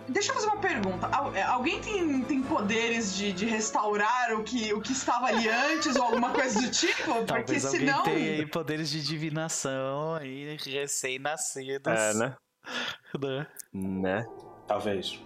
[0.07, 1.09] Deixa eu fazer uma pergunta.
[1.33, 5.95] É, alguém tem, tem poderes de, de restaurar o que, o que estava ali antes
[5.95, 7.11] ou alguma coisa do tipo?
[7.25, 7.99] Porque Talvez senão.
[7.99, 11.91] Alguém tem aí poderes de divinação aí, recém-nascidos.
[11.91, 12.35] É, né?
[13.19, 13.47] né?
[13.73, 14.25] Né?
[14.67, 15.19] Talvez.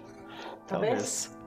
[0.66, 0.68] Talvez.
[0.68, 1.39] Talvez,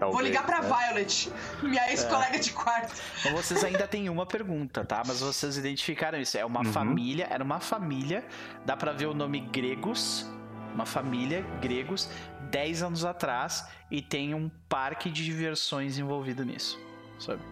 [0.00, 0.68] Vou ligar pra né?
[0.68, 2.38] Violet, minha ex-colega é.
[2.38, 2.94] de quarto.
[3.20, 5.02] Então vocês ainda têm uma pergunta, tá?
[5.04, 6.38] Mas vocês identificaram isso.
[6.38, 6.72] É uma uhum.
[6.72, 8.24] família, era uma família,
[8.64, 10.26] dá pra ver o nome Gregos,
[10.72, 12.08] uma família, gregos,
[12.50, 16.78] 10 anos atrás e tem um parque de diversões envolvido nisso,
[17.18, 17.42] sabe?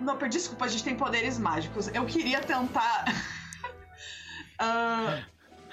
[0.00, 1.88] Não, desculpa, a gente tem poderes mágicos.
[1.88, 3.04] Eu queria tentar.
[4.60, 5.24] uh,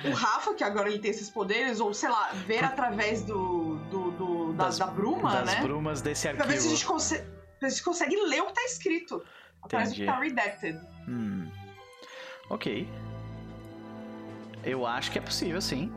[0.10, 4.12] o Rafa, que agora ele tem esses poderes, ou sei lá, ver através do, do,
[4.12, 5.56] do da, das, da, bruma, das né?
[5.56, 6.46] Das brumas desse arquivo.
[6.46, 7.24] Pra ver se a gente, consegue,
[7.62, 9.24] a gente consegue ler o que tá escrito.
[9.70, 10.80] Parece que tá redacted.
[11.08, 11.50] Hum.
[12.50, 12.88] Ok.
[14.64, 15.92] Eu acho que é possível, sim.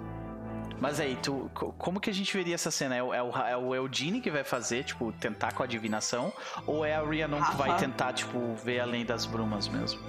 [0.81, 2.97] Mas aí, tu, como que a gente veria essa cena?
[2.97, 6.33] É o, é o, é o Eudine que vai fazer, tipo, tentar com a adivinação?
[6.66, 10.01] Ou é a Rhiannon que vai tentar, tipo, ver além das brumas mesmo?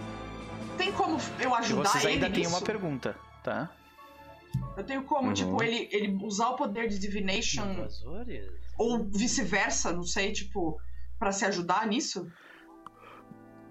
[0.77, 3.69] Tem como eu ajudar e vocês ainda ele têm uma pergunta, tá?
[4.75, 5.33] Eu tenho como, uhum.
[5.33, 7.87] tipo, ele, ele usar o poder de Divination
[8.77, 10.79] ou vice-versa, não sei, tipo,
[11.17, 12.31] para se ajudar nisso?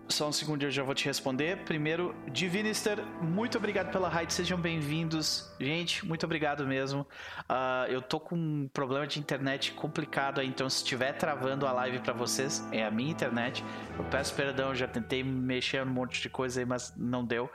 [0.08, 1.64] Só um segundo, eu já vou te responder.
[1.64, 5.52] Primeiro, Divinister, muito obrigado pela raid, sejam bem-vindos.
[5.60, 7.00] Gente, muito obrigado mesmo.
[7.50, 11.72] Uh, eu tô com um problema de internet complicado aí, então se estiver travando a
[11.72, 13.64] live para vocês, é a minha internet.
[13.98, 17.50] Eu peço perdão, já tentei mexer um monte de coisa aí, mas não deu.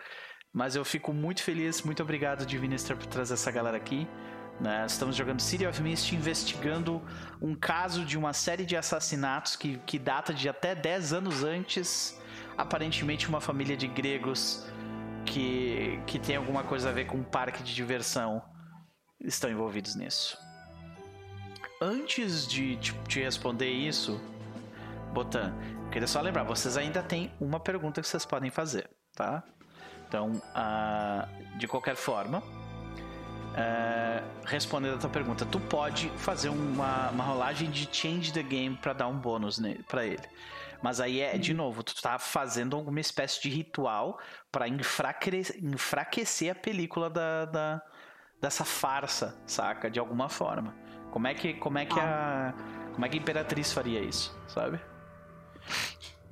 [0.53, 4.07] Mas eu fico muito feliz, muito obrigado, Divinister, por trazer essa galera aqui.
[4.60, 4.86] Né?
[4.86, 7.02] Estamos jogando City of Mist, investigando
[7.41, 12.19] um caso de uma série de assassinatos que, que data de até 10 anos antes
[12.57, 14.65] aparentemente uma família de gregos
[15.26, 18.41] que, que tem alguma coisa a ver com um parque de diversão
[19.19, 20.38] estão envolvidos nisso.
[21.82, 24.22] Antes de te, te responder isso,
[25.14, 25.56] Botan,
[25.91, 29.44] queria só lembrar, vocês ainda têm uma pergunta que vocês podem fazer, tá?
[30.11, 32.43] Então, uh, de qualquer forma, uh,
[34.43, 38.91] respondendo a tua pergunta, tu pode fazer uma, uma rolagem de change the game para
[38.91, 40.27] dar um bônus para ele.
[40.81, 44.19] Mas aí é, de novo, tu tá fazendo alguma espécie de ritual
[44.51, 47.81] para enfraquecer a película da, da,
[48.41, 49.89] dessa farsa, saca?
[49.89, 50.75] De alguma forma.
[51.09, 52.53] Como é que, como é que a.
[52.91, 54.77] Como é que a Imperatriz faria isso, sabe?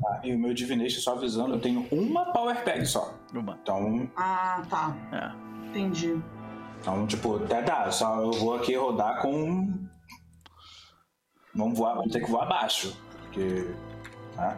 [0.05, 3.13] Ah, e o meu Divination, só avisando, eu tenho uma Power Peg só.
[3.33, 3.57] Uma.
[3.61, 4.09] Então.
[4.15, 4.95] Ah, tá.
[5.11, 5.67] É.
[5.69, 6.21] Entendi.
[6.79, 9.73] Então, tipo, até dá, só eu vou aqui rodar com.
[11.53, 12.95] Vamos voar, vamos ter que voar abaixo.
[13.23, 13.67] Porque
[14.39, 14.57] Tá?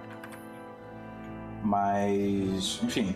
[1.64, 3.16] Mas, enfim.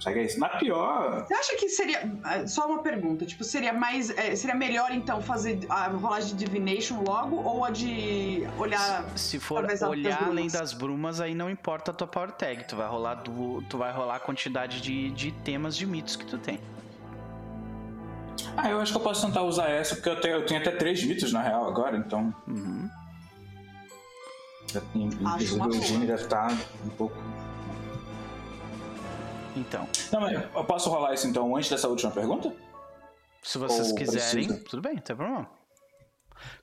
[0.00, 0.38] Segue isso.
[0.38, 1.26] Na pior.
[1.26, 2.10] Você acha que seria.
[2.22, 3.26] Ah, só uma pergunta.
[3.26, 4.10] Tipo, seria mais.
[4.10, 9.04] É, seria melhor então fazer a rolagem de Divination logo ou a de olhar.
[9.16, 12.64] Se for olhar das além das brumas, aí não importa a tua power tag.
[12.64, 16.24] Tu vai rolar, do, tu vai rolar a quantidade de, de temas de mitos que
[16.24, 16.60] tu tem.
[18.56, 20.70] Ah, eu acho que eu posso tentar usar essa, porque eu tenho, eu tenho até
[20.70, 22.32] três mitos na real agora, então.
[22.46, 22.88] Uhum.
[24.94, 26.52] Inclusive o Eugênio deve estar
[26.84, 27.16] um pouco.
[29.56, 29.88] Então.
[30.12, 32.54] Não, mas eu posso rolar isso então antes dessa última pergunta?
[33.42, 34.64] Se vocês Ou quiserem, precisa?
[34.68, 35.48] tudo bem, não tem problema.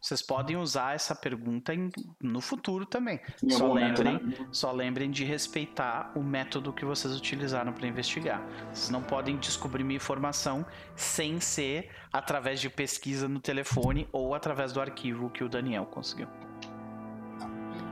[0.01, 1.89] Vocês podem usar essa pergunta em,
[2.21, 3.19] no futuro também.
[3.49, 4.47] Só lembrem, né?
[4.51, 8.41] só lembrem de respeitar o método que vocês utilizaram para investigar.
[8.71, 14.71] Vocês não podem descobrir uma informação sem ser através de pesquisa no telefone ou através
[14.71, 16.27] do arquivo que o Daniel conseguiu.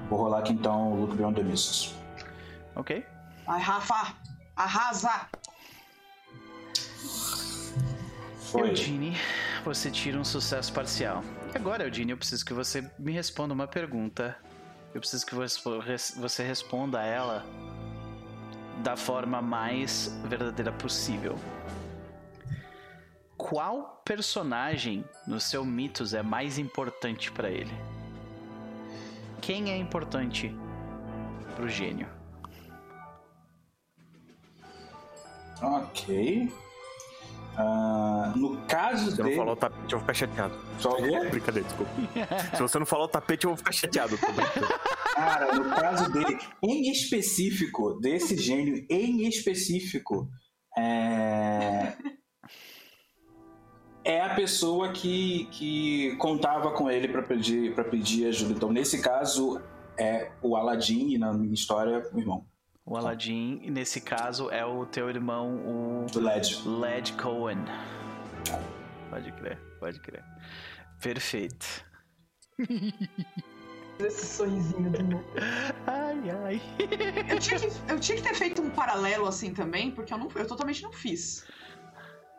[0.10, 1.96] Vou rolar aqui então o Look Beyond the Mists.
[2.76, 3.06] Ok.
[3.46, 4.16] Vai, Rafa!
[4.56, 5.28] Arrasa!
[8.52, 8.70] Foi.
[8.70, 9.18] Eugene,
[9.66, 11.24] você tira um sucesso parcial.
[11.56, 14.38] Agora, Eugene, eu preciso que você me responda uma pergunta.
[14.94, 17.46] Eu preciso que você responda a ela
[18.84, 21.36] da forma mais verdadeira possível.
[23.36, 27.74] Qual personagem no seu mitos é mais importante para ele?
[29.42, 30.56] Quem é importante
[31.56, 32.08] pro gênio?
[35.64, 36.52] Ok.
[37.58, 39.30] Uh, no caso Se dele...
[39.30, 40.56] não falar o tapete, eu vou ficar chateado.
[40.80, 41.20] Só o quê?
[41.30, 41.92] Brincadeira, desculpa.
[42.56, 44.18] Se você não falar o tapete, eu vou ficar chateado.
[45.14, 50.28] Cara, no caso dele, em específico, desse gênio em específico,
[50.76, 51.94] é...
[54.04, 58.54] é a pessoa que, que contava com ele para pedir, pra pedir ajuda.
[58.54, 59.62] Então, nesse caso,
[59.96, 62.48] é o Aladdin e na minha história, o irmão.
[62.86, 66.20] O Aladdin, nesse caso, é o teu irmão, o.
[66.20, 66.68] Led.
[66.68, 67.64] Led Cohen.
[69.10, 70.24] Pode crer, pode crer.
[71.02, 71.86] Perfeito.
[74.00, 75.24] Esse sorrisinho do meu.
[75.88, 76.62] Ai, ai.
[77.30, 80.28] Eu tinha, que, eu tinha que ter feito um paralelo assim também, porque eu, não,
[80.36, 81.46] eu totalmente não fiz.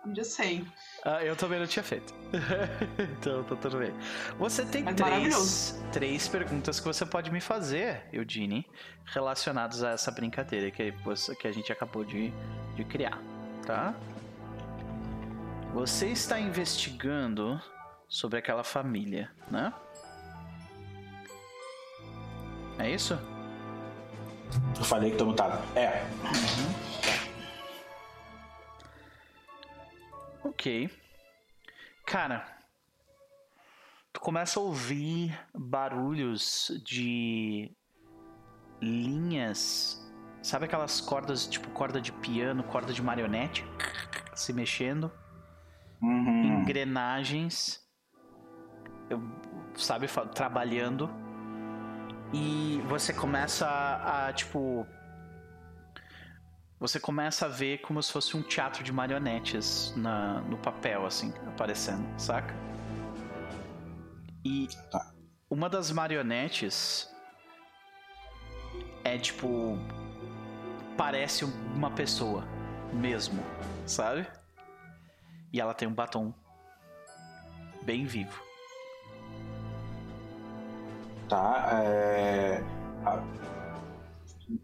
[0.04, 0.66] I'm just saying.
[1.04, 2.14] Ah, eu também não tinha feito.
[3.18, 3.92] então, tá tudo bem.
[4.38, 8.66] Você tem três, três perguntas que você pode me fazer, Eudine,
[9.04, 12.32] relacionadas a essa brincadeira que, você, que a gente acabou de,
[12.74, 13.20] de criar,
[13.66, 13.94] tá?
[15.74, 17.60] Você está investigando
[18.08, 19.74] sobre aquela família, né?
[22.78, 23.18] É isso?
[24.78, 25.62] Eu falei que tô mutado.
[25.76, 26.02] É.
[26.22, 27.33] Uhum.
[30.44, 30.90] Ok.
[32.06, 32.46] Cara,
[34.12, 37.74] tu começa a ouvir barulhos de
[38.80, 40.00] linhas.
[40.42, 43.64] Sabe aquelas cordas, tipo corda de piano, corda de marionete?
[44.34, 45.10] Se mexendo.
[46.02, 46.60] Uhum.
[46.60, 47.80] Engrenagens.
[49.74, 51.10] Sabe, trabalhando.
[52.34, 54.86] E você começa a, a tipo
[56.78, 61.32] você começa a ver como se fosse um teatro de marionetes na, no papel, assim,
[61.46, 62.54] aparecendo, saca?
[64.44, 65.12] E tá.
[65.48, 67.08] uma das marionetes
[69.02, 69.78] é tipo.
[70.96, 72.46] Parece uma pessoa
[72.92, 73.42] mesmo,
[73.86, 74.26] sabe?
[75.52, 76.32] E ela tem um batom
[77.82, 78.40] bem vivo.
[81.28, 82.62] Tá, é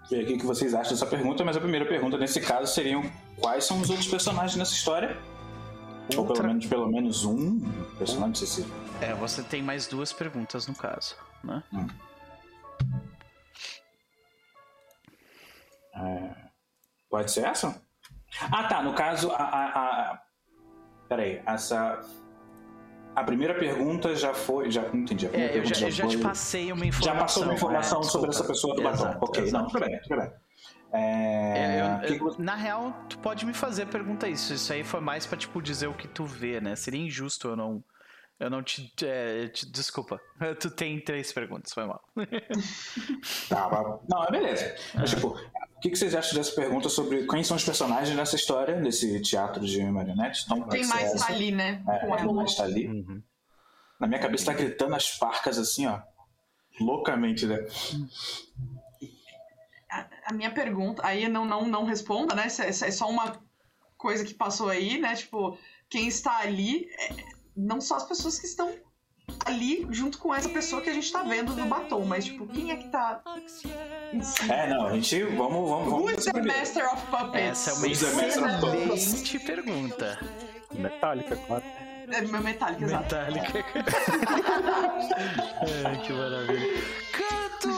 [0.09, 3.03] ver aqui o que vocês acham dessa pergunta, mas a primeira pergunta nesse caso seriam
[3.39, 5.17] quais são os outros personagens nessa história?
[6.17, 6.21] Outra...
[6.21, 7.61] Ou pelo menos, pelo menos um
[7.99, 8.67] personagem, não sei se...
[9.01, 11.63] É, você tem mais duas perguntas no caso, né?
[11.73, 11.87] Hum.
[15.95, 16.35] É...
[17.09, 17.81] Pode ser essa?
[18.41, 18.83] Ah, tá.
[18.83, 20.23] No caso, a, a, a...
[21.09, 22.01] Peraí, essa
[23.15, 24.71] a primeira pergunta já foi.
[24.71, 25.27] Já não entendi.
[25.27, 27.15] A é, eu já, já, eu já te passei uma informação.
[27.15, 29.19] Já passou uma informação é, sobre essa pessoa do exato, batom.
[29.23, 29.65] Ok, exato.
[29.65, 30.33] não, tudo bem, tudo bem.
[30.93, 32.01] É...
[32.03, 34.53] É, eu, eu, na real, tu pode me fazer pergunta isso.
[34.53, 36.75] Isso aí foi mais pra, tipo, dizer o que tu vê, né?
[36.77, 37.85] Seria injusto eu não.
[38.39, 40.19] Eu não te, é, te, Desculpa.
[40.59, 42.03] Tu tem três perguntas, foi mal.
[43.51, 44.75] tá, não, é beleza.
[44.95, 45.39] Mas, tipo,
[45.81, 49.19] o que, que vocês acham dessa pergunta sobre quem são os personagens nessa história, nesse
[49.23, 50.45] teatro de marionetes?
[50.45, 51.83] Então, Tem mais tá ali, né?
[51.89, 52.87] É, tem mais tá ali.
[52.87, 53.23] Uhum.
[53.99, 56.03] Na minha cabeça tá gritando as parcas assim, ó.
[56.79, 57.67] Loucamente, né?
[59.91, 62.47] A, a minha pergunta, aí não, não, não responda, né?
[62.59, 63.41] É, é só uma
[63.97, 65.17] coisa que passou aí, né?
[65.17, 65.57] Tipo,
[65.89, 67.25] quem está ali, é,
[67.57, 68.71] não só as pessoas que estão
[69.45, 72.71] ali junto com essa pessoa que a gente tá vendo no batom, mas tipo, quem
[72.71, 73.21] é que tá?
[74.49, 75.93] É, não, a gente vamos vamos vamos.
[75.93, 77.37] Who is the Master of Puppets?
[77.37, 80.19] Essa é uma excelente pergunta.
[80.73, 81.65] Metálica, claro.
[82.13, 83.03] É meu Metallica, exato.
[83.15, 83.59] Metallica.
[85.63, 86.83] é, que maravilha.
[87.13, 87.69] Canto,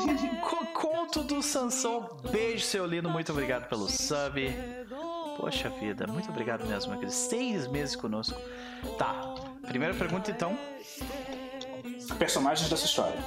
[0.72, 2.08] conto do Sansão.
[2.30, 3.10] Beijo, seu lindo.
[3.10, 4.50] Muito obrigado pelo sub.
[5.36, 8.38] Poxa vida, muito obrigado mesmo, aqueles seis meses conosco.
[8.98, 9.34] Tá,
[9.66, 10.56] primeira pergunta então.
[12.18, 13.18] Personagens dessa história.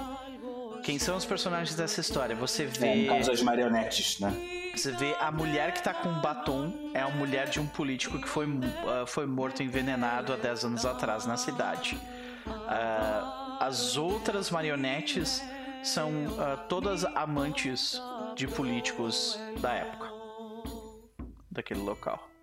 [0.84, 2.36] Quem são os personagens dessa história?
[2.36, 2.88] Você vê.
[2.88, 4.32] É, no caso das marionetes, né?
[4.76, 8.28] Você vê a mulher que tá com batom é a mulher de um político que
[8.28, 11.98] foi, uh, foi morto envenenado há 10 anos atrás na cidade.
[12.46, 15.42] Uh, as outras marionetes
[15.82, 18.00] são uh, todas amantes
[18.36, 20.12] de políticos da época,
[21.50, 22.35] daquele local.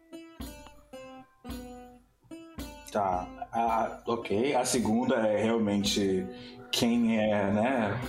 [2.92, 4.54] Tá, ah, ok.
[4.54, 6.26] A segunda é realmente
[6.70, 8.00] quem é, né?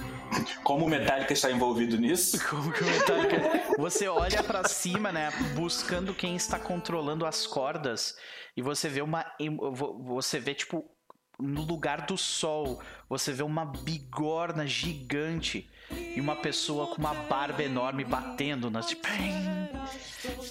[0.61, 2.37] Como o Metallica está envolvido nisso?
[2.49, 3.37] Como que o Metallica...
[3.77, 8.17] Você olha para cima, né, buscando quem está controlando as cordas
[8.57, 9.25] e você vê uma
[10.05, 10.83] você vê tipo
[11.39, 12.79] no lugar do sol,
[13.09, 15.69] você vê uma bigorna gigante
[16.15, 19.33] e uma pessoa com uma barba enorme batendo nas tipo, bem,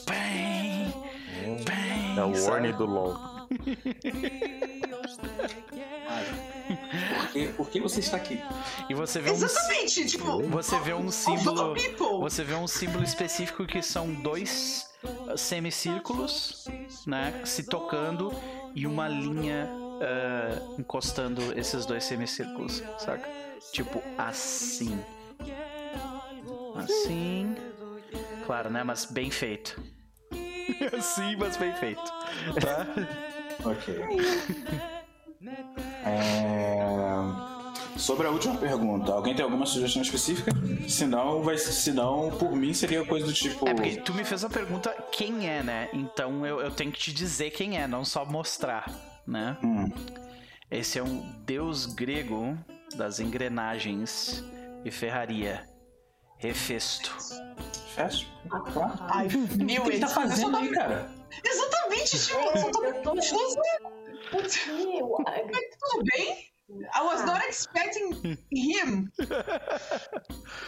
[0.07, 3.32] bem, bem, É o Warney do LoL.
[7.19, 8.41] Por que, por que você está aqui?
[8.89, 10.43] E você vê um Exatamente, tipo.
[10.49, 11.75] você vê um símbolo,
[12.21, 16.67] você vê um símbolo específico que são dois uh, semicírculos,
[17.07, 18.33] né, se tocando
[18.75, 23.29] e uma linha uh, encostando esses dois semicírculos, saca?
[23.73, 24.99] Tipo assim.
[26.77, 27.55] Assim.
[28.47, 28.83] Claro, né?
[28.83, 29.81] Mas bem feito.
[30.97, 32.03] assim, mas bem feito.
[32.61, 32.87] Tá?
[33.65, 33.95] Ok.
[36.05, 36.77] É...
[37.97, 40.51] Sobre a última pergunta, alguém tem alguma sugestão específica?
[40.89, 43.69] Se não, vai, se não, por mim seria coisa do tipo.
[43.69, 45.89] É porque tu me fez a pergunta quem é, né?
[45.93, 48.91] Então eu, eu tenho que te dizer quem é, não só mostrar,
[49.27, 49.57] né?
[49.63, 49.91] Hum,
[50.71, 52.59] Esse é um deus grego
[52.97, 54.43] das engrenagens
[54.85, 55.69] e ferraria.
[56.43, 57.15] Hefesto.
[58.73, 58.93] Claro.
[59.01, 61.09] Ai, O meu, que ele tá fazendo aí, cara?
[61.45, 63.15] Exatamente, tipo, eu tô Eu tô
[64.31, 66.53] Putz, Meu, tudo bem?
[66.71, 69.09] I was not expecting him.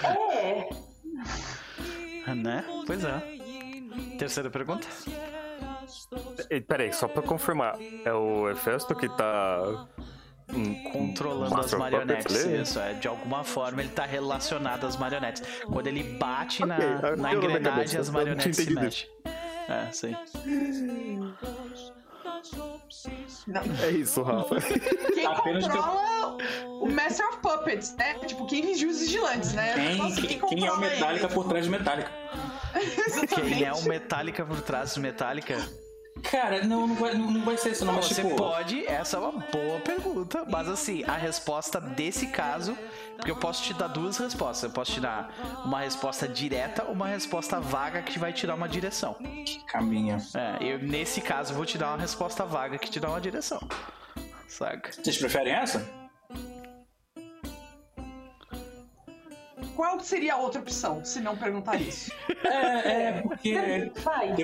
[0.02, 0.68] é.
[2.34, 2.64] Né?
[2.86, 3.22] Pois é.
[4.18, 4.86] Terceira pergunta?
[6.66, 7.78] Peraí, só pra confirmar.
[8.04, 9.86] É o Hefesto que tá.
[10.52, 12.34] hum, Controlando as marionetes.
[12.44, 12.94] Isso, é.
[12.94, 15.42] De alguma forma ele tá relacionado às marionetes.
[15.64, 19.08] Quando ele bate na, Ok, na engrenagem, as marionetes se mexem.
[19.68, 20.16] É, sim.
[23.46, 23.62] Não.
[23.82, 24.56] É isso, Rafa.
[25.14, 26.36] Quem Apenas controla
[26.80, 28.14] o Master of Puppets, né?
[28.26, 29.74] Tipo, quem vigia os vigilantes, né?
[29.74, 31.34] Quem, Nossa, quem, quem é o Metallica eles?
[31.34, 32.10] por trás de Metallica?
[33.06, 33.54] Exatamente.
[33.54, 35.83] Quem é o Metallica por trás do Metallica?
[36.30, 37.94] Cara, não, não vai, não, não vai ser isso, não.
[37.94, 42.76] Mas, Você tipo, pode, essa é uma boa pergunta, mas assim, a resposta desse caso,
[43.16, 44.64] porque eu posso te dar duas respostas.
[44.64, 48.54] Eu posso te dar uma resposta direta ou uma resposta vaga que vai te dar
[48.54, 49.16] uma direção.
[49.66, 50.18] caminha.
[50.34, 53.60] É, eu nesse caso vou te dar uma resposta vaga que te dá uma direção.
[54.48, 54.92] Saca?
[54.92, 55.86] Vocês preferem essa?
[59.76, 62.12] Qual seria a outra opção, se não perguntar isso?
[62.44, 63.90] É, é, porque.
[63.96, 64.34] Vai.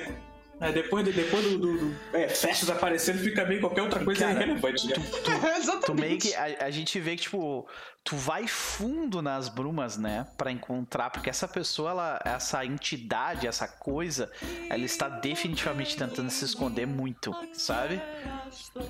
[0.61, 4.21] É, depois de- depois do, do, do é, festas aparecendo, fica bem qualquer outra coisa
[4.25, 4.87] Cara, irrelevante.
[4.87, 4.93] Né?
[5.57, 5.85] Exatamente.
[5.85, 6.33] Tu meio que.
[6.35, 7.67] A, a gente vê que, tipo,
[8.03, 10.27] tu vai fundo nas brumas, né?
[10.37, 14.31] Pra encontrar, porque essa pessoa, ela, essa entidade, essa coisa,
[14.69, 18.01] ela está definitivamente tentando se esconder muito, sabe?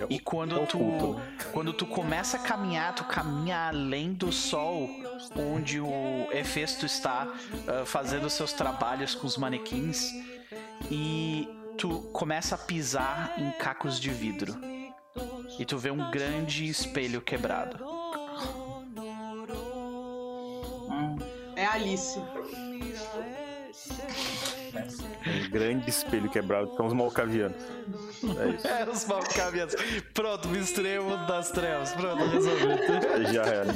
[0.10, 1.22] E quando tu, oculto,
[1.52, 4.90] quando tu começa a caminhar, tu caminha além do sol,
[5.36, 7.28] onde o Hefesto está
[7.68, 10.12] ah, fazendo seus trabalhos com os manequins,
[10.90, 11.48] e
[11.82, 14.56] tu começa a pisar em cacos de vidro.
[15.58, 17.84] E tu vê um grande espelho quebrado.
[21.56, 22.20] É a Alice.
[25.26, 27.58] Um grande espelho quebrado, são os malcavianos.
[28.40, 28.68] É isso.
[28.68, 29.76] É, os malcavianos.
[30.14, 31.92] Pronto, misturei o mundo das trevas.
[31.94, 33.34] Pronto, resolvi.
[33.34, 33.74] Já era.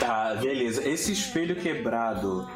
[0.00, 0.88] Tá, beleza.
[0.88, 2.48] Esse espelho quebrado,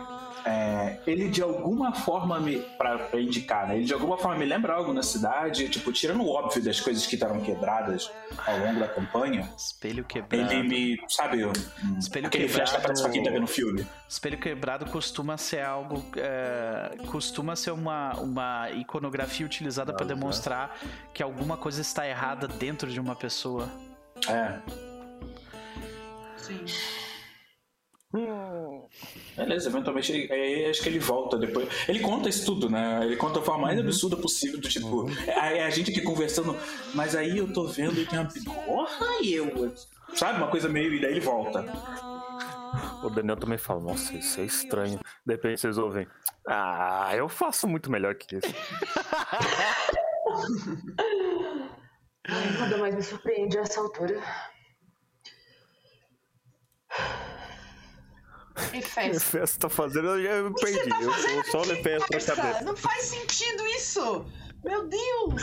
[0.44, 2.58] é, ele de alguma forma me.
[2.78, 3.76] Pra, pra indicar, né?
[3.76, 7.06] Ele de alguma forma me lembra algo na cidade, tipo, tirando o óbvio das coisas
[7.06, 8.10] que estavam quebradas
[8.46, 9.50] ao longo da campanha.
[9.56, 10.52] Espelho quebrado.
[10.52, 11.00] Ele me.
[11.08, 11.52] Sabe, um,
[11.98, 12.78] Espelho aquele flash que quebrado.
[12.78, 13.86] aparece pra quem tá vendo o filme.
[14.08, 16.04] Espelho quebrado costuma ser algo.
[16.16, 20.76] é, costuma ser uma, uma iconografia utilizada para demonstrar
[21.12, 23.68] que alguma coisa está errada dentro de uma pessoa.
[24.28, 24.58] É.
[26.36, 26.64] Sim.
[29.36, 31.68] Beleza, eventualmente ele- aí acho que ele volta depois.
[31.88, 33.04] Ele conta isso tudo, né?
[33.04, 36.56] Ele conta da forma mais absurda possível, do tipo, é, é a gente aqui conversando,
[36.94, 39.72] mas aí eu tô vendo que tem uma bigorna e eu.
[40.14, 40.92] Sabe, uma coisa meio.
[40.92, 41.64] E daí ele volta.
[43.04, 44.98] O Daniel também fala, nossa, isso é estranho.
[45.24, 46.06] De repente vocês ouvem.
[46.48, 48.54] Ah, eu faço muito melhor que isso.
[52.28, 54.20] Ai, nada mais me surpreende a essa altura.
[58.60, 59.20] O festa.
[59.20, 60.88] festa tá fazendo, eu já me O perdi.
[60.88, 62.34] tá eu fazendo eu só na parça?
[62.36, 62.64] cabeça.
[62.64, 64.26] Não faz sentido isso!
[64.64, 65.42] Meu Deus!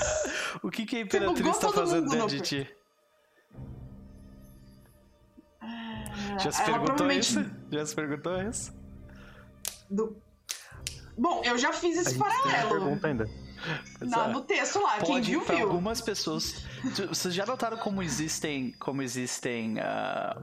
[0.62, 2.70] O que, que a Imperatriz tá fazendo dentro de ti?
[5.62, 7.46] Ah, Já se perguntou provavelmente- isso?
[7.72, 8.74] Já se perguntou isso?
[9.90, 10.22] do-
[11.18, 12.70] Bom, eu já fiz A esse gente tem uma paralelo.
[12.70, 13.30] pergunta ainda.
[14.02, 15.66] Na- no texto lá, quem Pode, viu, pra viu.
[15.66, 16.64] algumas pessoas.
[17.10, 18.72] Vocês já notaram como existem.
[18.74, 19.80] Como existem.
[19.80, 20.40] ah,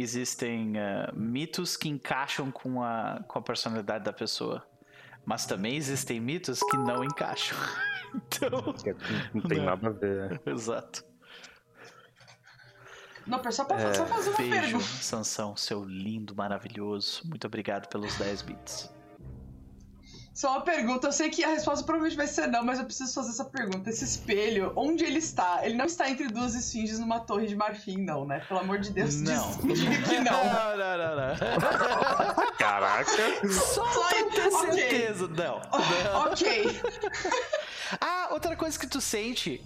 [0.00, 4.64] existem uh, mitos que encaixam com a, com a personalidade da pessoa.
[5.24, 7.58] Mas também existem mitos que não encaixam.
[8.14, 8.74] então.
[9.34, 10.30] Não tem nada a ver.
[10.30, 10.38] Né?
[10.46, 11.04] Exato.
[13.26, 14.84] Não, só, pra, é, só fazer uma beijo, pergunta.
[14.84, 17.22] Sansão, seu lindo, maravilhoso.
[17.26, 18.97] Muito obrigado pelos 10 bits.
[20.38, 23.12] Só uma pergunta, eu sei que a resposta provavelmente vai ser não, mas eu preciso
[23.12, 23.90] fazer essa pergunta.
[23.90, 25.62] Esse espelho, onde ele está?
[25.64, 28.38] Ele não está entre duas esfinges numa torre de marfim, não, né?
[28.46, 29.50] Pelo amor de Deus, não.
[29.66, 30.44] diga que não.
[30.44, 32.54] Não, não, não, não.
[32.56, 33.48] Caraca.
[33.50, 34.70] Só, Só pra ter okay.
[34.70, 35.60] certeza, não.
[36.04, 36.30] não.
[36.30, 36.80] ok.
[38.00, 39.60] ah, outra coisa que tu sente,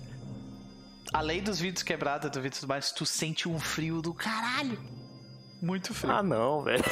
[1.13, 4.81] além dos vidros quebrados, do vidro tudo mais, tu sente um frio do caralho.
[5.61, 6.15] Muito frio.
[6.15, 6.83] Ah, não, velho.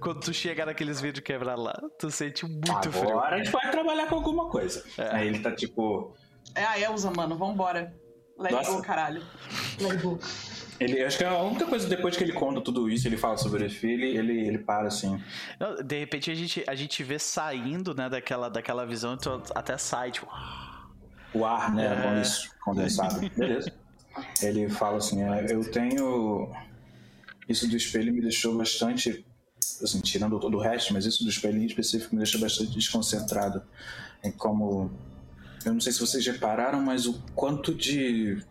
[0.00, 3.10] Quando tu chega naqueles vídeos quebrar lá, tu sente muito Agora frio.
[3.10, 4.84] Agora a gente vai trabalhar com alguma coisa.
[4.98, 5.16] É.
[5.16, 6.14] Aí ele tá tipo.
[6.54, 7.94] É a Elza, mano, vambora.
[8.38, 8.72] Let Nossa.
[8.72, 9.22] go, caralho.
[9.80, 10.18] Let go.
[10.78, 13.64] Ele, acho que a única coisa depois que ele conta tudo isso, ele fala sobre
[13.64, 15.18] o desfile, ele, ele para assim.
[15.58, 19.78] Não, de repente a gente, a gente vê saindo, né, daquela, daquela visão, então até
[19.78, 20.28] sai, tipo.
[21.32, 22.02] O ar, né, é...
[22.02, 23.20] com isso, condensado.
[23.34, 23.72] Beleza.
[24.42, 26.52] Ele fala assim: é, eu tenho.
[27.48, 29.24] Isso do espelho me deixou bastante
[29.82, 33.62] assim, tirando todo o resto, mas isso do espelhinho específico me deixa bastante desconcentrado.
[34.22, 34.90] Em como.
[35.64, 38.42] Eu não sei se vocês repararam, mas o quanto de.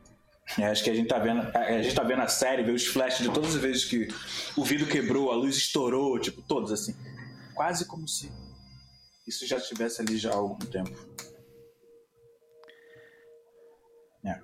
[0.60, 1.42] É, acho que a gente tá vendo.
[1.42, 4.08] A gente tá vendo a série, vê os flashes de todas as vezes que
[4.56, 6.96] o vidro quebrou, a luz estourou, tipo, todos assim.
[7.56, 8.32] Quase como se
[9.28, 10.96] isso já estivesse ali já há algum tempo.
[14.26, 14.40] É.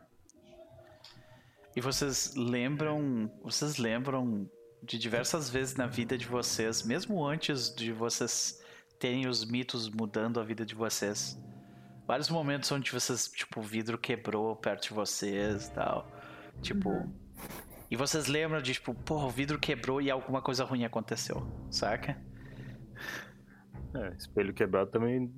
[1.76, 3.32] E vocês lembram.
[3.44, 4.50] Vocês lembram
[4.84, 8.62] de diversas vezes na vida de vocês, mesmo antes de vocês
[9.00, 11.40] terem os mitos mudando a vida de vocês.
[12.08, 16.12] Vários momentos onde vocês, tipo, o vidro quebrou perto de vocês e tal.
[16.62, 16.90] Tipo.
[16.90, 17.14] Uhum.
[17.90, 22.18] E vocês lembram de, tipo, porra, o vidro quebrou e alguma coisa ruim aconteceu, saca?
[23.94, 25.30] É, espelho quebrado também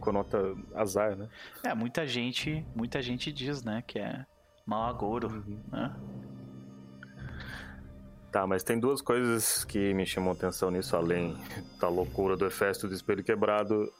[0.00, 0.38] conota
[0.74, 1.28] azar, né?
[1.62, 4.26] É, muita gente, muita gente diz, né, que é
[4.66, 5.60] mau agouro, uhum.
[5.70, 5.96] né?
[8.30, 11.36] Tá, mas tem duas coisas que me chamam atenção nisso, além
[11.80, 13.90] da loucura do Efesto do Espelho Quebrado.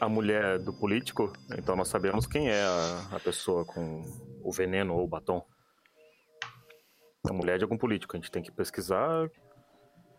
[0.00, 4.02] A mulher do político, então nós sabemos quem é a, a pessoa com
[4.42, 5.44] o veneno ou o batom.
[7.28, 9.28] A mulher de algum político, a gente tem que pesquisar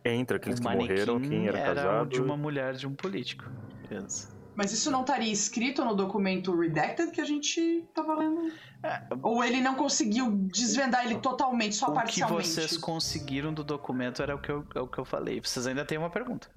[0.05, 2.09] entre aqueles que morreram, quem era, era casado.
[2.09, 3.45] de uma mulher de um político.
[3.89, 4.40] Beleza.
[4.55, 8.51] Mas isso não estaria escrito no documento redacted que a gente tava lendo?
[8.83, 12.39] É, Ou ele não conseguiu desvendar ele totalmente, só o parcialmente?
[12.39, 15.39] O que vocês conseguiram do documento era o que eu, é o que eu falei.
[15.39, 16.49] Vocês ainda têm uma pergunta.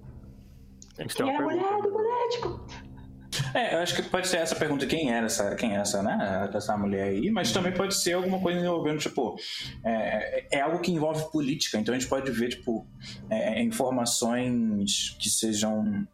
[0.95, 1.37] Quem é pergunta.
[1.37, 2.65] a mulher do político?
[3.53, 6.49] É, eu acho que pode ser essa pergunta, quem era essa, quem é essa, né,
[6.53, 9.35] essa mulher aí, mas também pode ser alguma coisa envolvendo, tipo,
[9.83, 12.87] é, é algo que envolve política, então a gente pode ver, tipo,
[13.29, 16.07] é, informações que sejam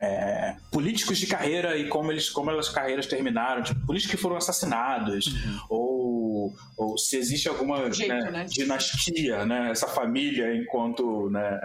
[0.00, 4.36] é, políticos de carreira e como eles como as carreiras terminaram, tipo, políticos que foram
[4.36, 5.60] assassinados, uhum.
[5.68, 8.44] ou, ou se existe alguma jeito, né, né?
[8.44, 11.60] dinastia, né, essa família enquanto né,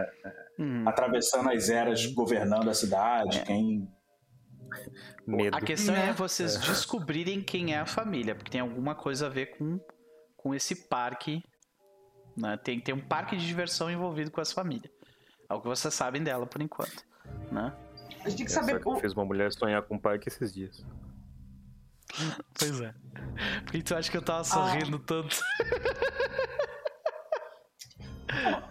[0.60, 0.84] uhum.
[0.88, 3.44] atravessando as eras governando a cidade, é.
[3.44, 3.88] quem
[5.26, 5.57] Medo.
[5.57, 6.60] A questão é, é vocês é.
[6.60, 9.80] descobrirem quem é a família, porque tem alguma coisa a ver com,
[10.38, 11.41] com esse parque.
[12.38, 12.57] Né?
[12.57, 14.91] Tem, tem um parque de diversão envolvido com essa família.
[15.49, 17.03] É o que vocês sabem dela por enquanto.
[17.52, 17.74] Né?
[18.26, 18.77] A gente tem que saber.
[18.77, 20.84] Essa fez uma mulher sonhar com o pai que esses dias.
[22.57, 22.93] Pois é.
[23.64, 25.03] Por que tu acha que eu tava sorrindo ah.
[25.06, 25.38] tanto?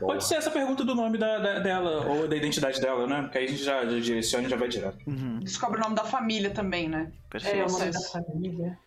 [0.00, 3.22] Pode ser essa pergunta do nome da, da, dela, ou da identidade dela, né?
[3.22, 4.98] Porque aí a gente já, já direciona e já vai direto.
[5.06, 5.38] Uhum.
[5.40, 7.12] Descobre o nome da família também, né?
[7.30, 7.56] Perfeito.
[7.56, 8.78] É, o nome da família.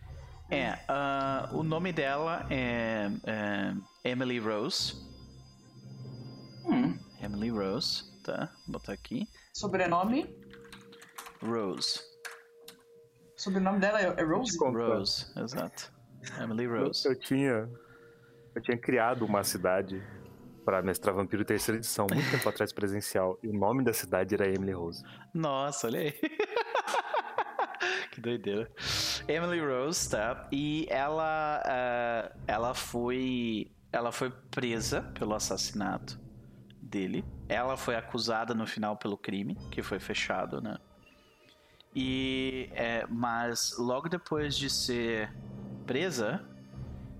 [0.49, 3.73] É, uh, o nome dela é, é
[4.03, 4.95] Emily Rose.
[6.65, 6.97] Hum.
[7.21, 8.49] Emily Rose, tá?
[8.65, 9.27] Vou botar aqui.
[9.53, 10.36] Sobrenome?
[11.41, 11.99] Rose.
[13.35, 14.57] O sobrenome dela é Rose?
[14.57, 15.93] Rose, exato.
[16.41, 17.05] Emily Rose.
[17.05, 17.69] Eu, eu, tinha.
[18.55, 20.03] Eu tinha criado uma cidade
[20.65, 23.39] para mestrar Vampiro terceira edição, muito tempo atrás presencial.
[23.41, 25.03] E o nome da cidade era Emily Rose.
[25.33, 26.13] Nossa, olha aí.
[28.11, 28.69] que doideira.
[29.27, 30.47] Emily Rose, tá?
[30.51, 31.61] E ela.
[31.63, 33.71] Uh, ela foi.
[33.91, 36.19] Ela foi presa pelo assassinato
[36.81, 37.23] dele.
[37.47, 40.77] Ela foi acusada no final pelo crime, que foi fechado, né?
[41.99, 45.33] E, é, mas logo depois de ser
[45.87, 46.47] presa,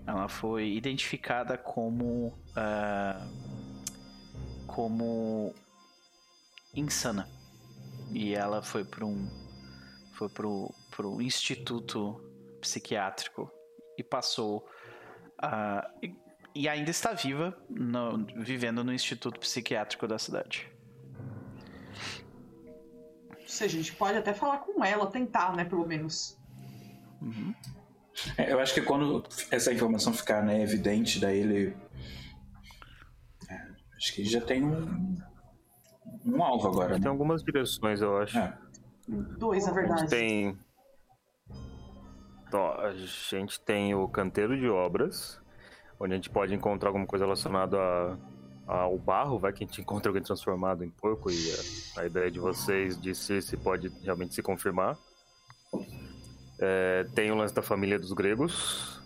[0.06, 3.48] ela foi identificada como uh,
[4.68, 5.52] como
[6.76, 7.28] insana
[8.12, 9.28] e ela foi para um
[10.14, 12.22] foi pro, pro instituto
[12.62, 13.52] psiquiátrico
[13.98, 14.70] e passou
[15.44, 16.08] uh,
[16.54, 20.68] e ainda está viva, no, vivendo no Instituto Psiquiátrico da cidade.
[23.48, 26.38] Ou seja, a gente pode até falar com ela, tentar, né, pelo menos.
[27.22, 27.56] Uhum.
[28.38, 31.78] É, eu acho que quando essa informação ficar né, evidente, daí ele.
[33.50, 33.56] É,
[33.96, 35.18] acho que ele já tem um,
[36.26, 36.96] um alvo agora.
[36.96, 37.00] Né?
[37.00, 38.38] Tem algumas direções, eu acho.
[38.38, 38.58] É.
[39.08, 40.10] Dois, na verdade.
[40.10, 40.60] Tem.
[42.50, 45.40] Então, a gente tem o canteiro de obras,
[45.98, 47.78] onde a gente pode encontrar alguma coisa relacionada
[48.68, 51.52] ao barro, vai que a gente encontra alguém transformado em porco e
[51.96, 54.98] a, a ideia de vocês de se, se pode realmente se confirmar.
[56.60, 59.02] É, tem o lance da família dos gregos.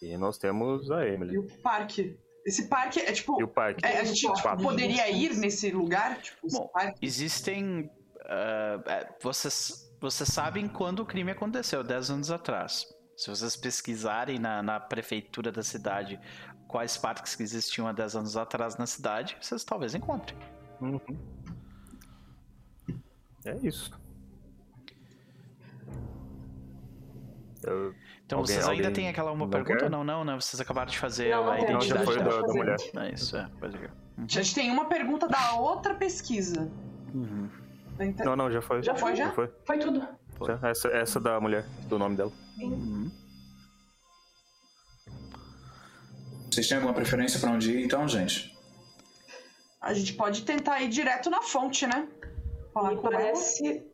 [0.00, 1.34] E nós temos a Emily.
[1.34, 2.16] E o parque.
[2.44, 3.38] Esse parque é tipo.
[3.40, 3.84] E o parque.
[3.84, 6.20] É, a gente tipo, poderia ir nesse lugar?
[6.20, 6.70] Tipo, Bom,
[7.00, 7.90] existem.
[8.22, 12.86] Uh, vocês, vocês sabem quando o crime aconteceu, 10 anos atrás.
[13.16, 16.18] Se vocês pesquisarem na, na prefeitura da cidade
[16.72, 20.36] quais parques que existiam há 10 anos atrás na cidade, vocês talvez encontrem.
[20.80, 20.98] Uhum.
[23.44, 23.92] É isso.
[27.62, 27.94] Eu...
[28.24, 29.84] Então alguém, vocês ainda têm aquela uma pergunta quer?
[29.84, 30.02] ou não?
[30.02, 30.34] Não, né?
[30.34, 31.88] Vocês acabaram de fazer não, a identidade.
[31.88, 32.76] Não, já foi da, da mulher.
[32.96, 33.48] É isso, é.
[33.60, 33.90] Pode ver.
[34.16, 34.24] Uhum.
[34.24, 36.70] A gente tem uma pergunta da outra pesquisa.
[37.14, 37.50] Uhum.
[38.00, 38.24] Então...
[38.24, 38.82] Não, não, já foi.
[38.82, 39.26] Já foi, já?
[39.26, 39.50] já foi.
[39.66, 40.08] foi tudo.
[40.38, 40.58] Foi.
[40.62, 42.32] Essa, essa da mulher, do nome dela.
[42.58, 43.10] Uhum.
[46.52, 48.54] Vocês têm alguma preferência para onde ir, então, gente?
[49.80, 52.06] A gente pode tentar ir direto na fonte, né?
[52.74, 53.84] Falar Me parece ela.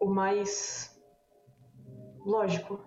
[0.00, 0.96] o mais
[2.24, 2.80] lógico.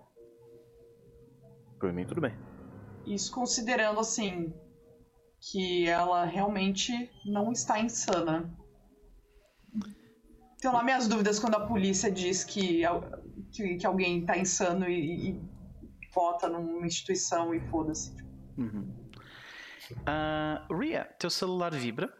[1.78, 2.34] Por mim, tudo bem.
[3.06, 4.54] Isso considerando, assim,
[5.38, 8.50] que ela realmente não está insana.
[10.62, 12.80] Tenho lá minhas dúvidas quando a polícia diz que,
[13.52, 15.40] que, que alguém está insano e, e
[16.14, 18.23] vota numa instituição e foda-se.
[18.56, 18.92] Uhum.
[19.90, 22.12] Uh, Ria, teu celular vibra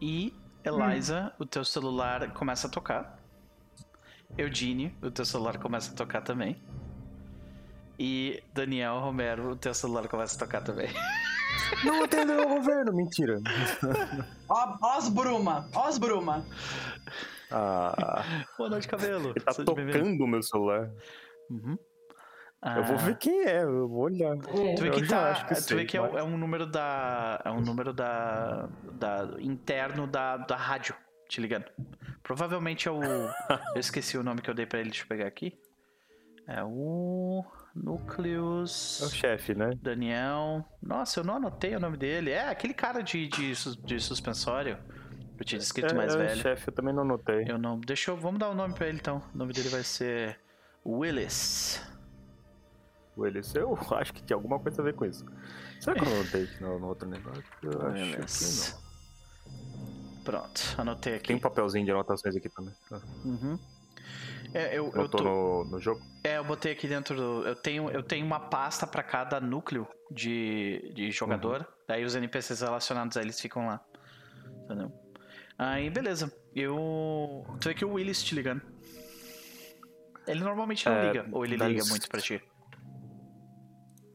[0.00, 0.34] e
[0.64, 1.42] Eliza, hum.
[1.44, 3.18] o teu celular começa a tocar.
[4.36, 6.60] Eugênio, o teu celular começa a tocar também.
[7.98, 10.88] E Daniel Romero, o teu celular começa a tocar também.
[11.84, 13.40] Não atendeu o governo, mentira.
[14.98, 16.44] Os Bruma, os Bruma.
[17.50, 18.24] Ah.
[18.56, 19.30] Boa noite, cabelo.
[19.30, 20.90] Ele tá Seja tocando o meu celular.
[21.48, 21.78] Uhum.
[22.62, 22.78] Ah.
[22.78, 24.36] Eu vou ver quem é, eu vou olhar.
[24.36, 24.74] É.
[24.74, 26.14] Tu vê que, tá, que tu sei, vê que mas...
[26.14, 27.40] é, um número da.
[27.44, 28.68] É um número da.
[28.92, 30.94] da interno da, da rádio
[31.26, 31.64] te ligando.
[32.22, 33.00] Provavelmente é o.
[33.74, 35.58] eu esqueci o nome que eu dei pra ele, deixa eu pegar aqui.
[36.46, 37.44] É o.
[37.74, 39.00] Núcleos.
[39.00, 39.70] É o chefe, né?
[39.80, 40.66] Daniel.
[40.82, 42.30] Nossa, eu não anotei o nome dele.
[42.30, 43.52] É aquele cara de, de,
[43.84, 44.76] de suspensório.
[45.38, 46.42] Eu tinha descrito é, mais é, velho.
[46.42, 47.46] chefe, eu também não anotei.
[47.48, 47.80] Eu não.
[47.80, 48.16] Deixa eu.
[48.16, 49.22] Vamos dar o um nome pra ele então.
[49.34, 50.38] O nome dele vai ser.
[50.84, 51.89] Willis.
[53.20, 53.54] Willis.
[53.54, 55.24] Eu acho que tinha alguma coisa a ver com isso.
[55.80, 57.44] Será que eu não anotei no, no outro negócio?
[57.62, 58.90] Eu acho que não.
[60.24, 61.28] Pronto, anotei aqui.
[61.28, 62.74] Tem um papelzinho de anotações aqui também.
[63.24, 63.58] Uhum.
[64.52, 66.00] É, eu, eu tô no, no jogo?
[66.24, 67.46] É, eu botei aqui dentro do.
[67.46, 71.60] Eu tenho, eu tenho uma pasta para cada núcleo de, de jogador.
[71.60, 71.66] Uhum.
[71.88, 73.80] Daí os NPCs relacionados a eles ficam lá.
[74.64, 74.92] Entendeu?
[75.56, 76.32] Aí, beleza.
[76.54, 77.46] Eu.
[77.60, 78.62] Tu vê que o Willis te ligando.
[80.26, 82.42] Ele normalmente não é, liga, ou ele liga muito pra ti.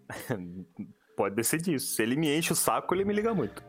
[1.16, 1.96] Pode decidir isso.
[1.96, 3.64] Se ele me enche o saco, ele me liga muito.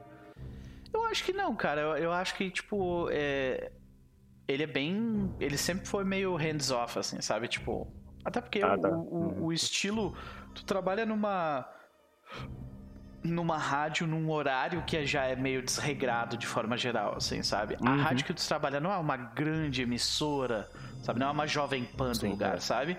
[0.92, 1.80] Eu acho que não, cara.
[1.80, 3.70] Eu, eu acho que, tipo, é,
[4.48, 5.34] ele é bem.
[5.38, 7.48] Ele sempre foi meio hands-off, assim, sabe?
[7.48, 7.92] Tipo.
[8.24, 8.88] Até porque ah, o, tá.
[8.88, 9.52] o, o, uhum.
[9.52, 10.16] estilo.
[10.54, 11.68] Tu trabalha numa.
[13.22, 17.76] Numa rádio, num horário que já é meio desregrado de forma geral, assim, sabe?
[17.80, 17.88] Uhum.
[17.88, 20.70] A rádio que tu trabalha não é uma grande emissora,
[21.02, 21.18] sabe?
[21.18, 22.60] Não é uma jovem pan do lugar, é.
[22.60, 22.96] sabe?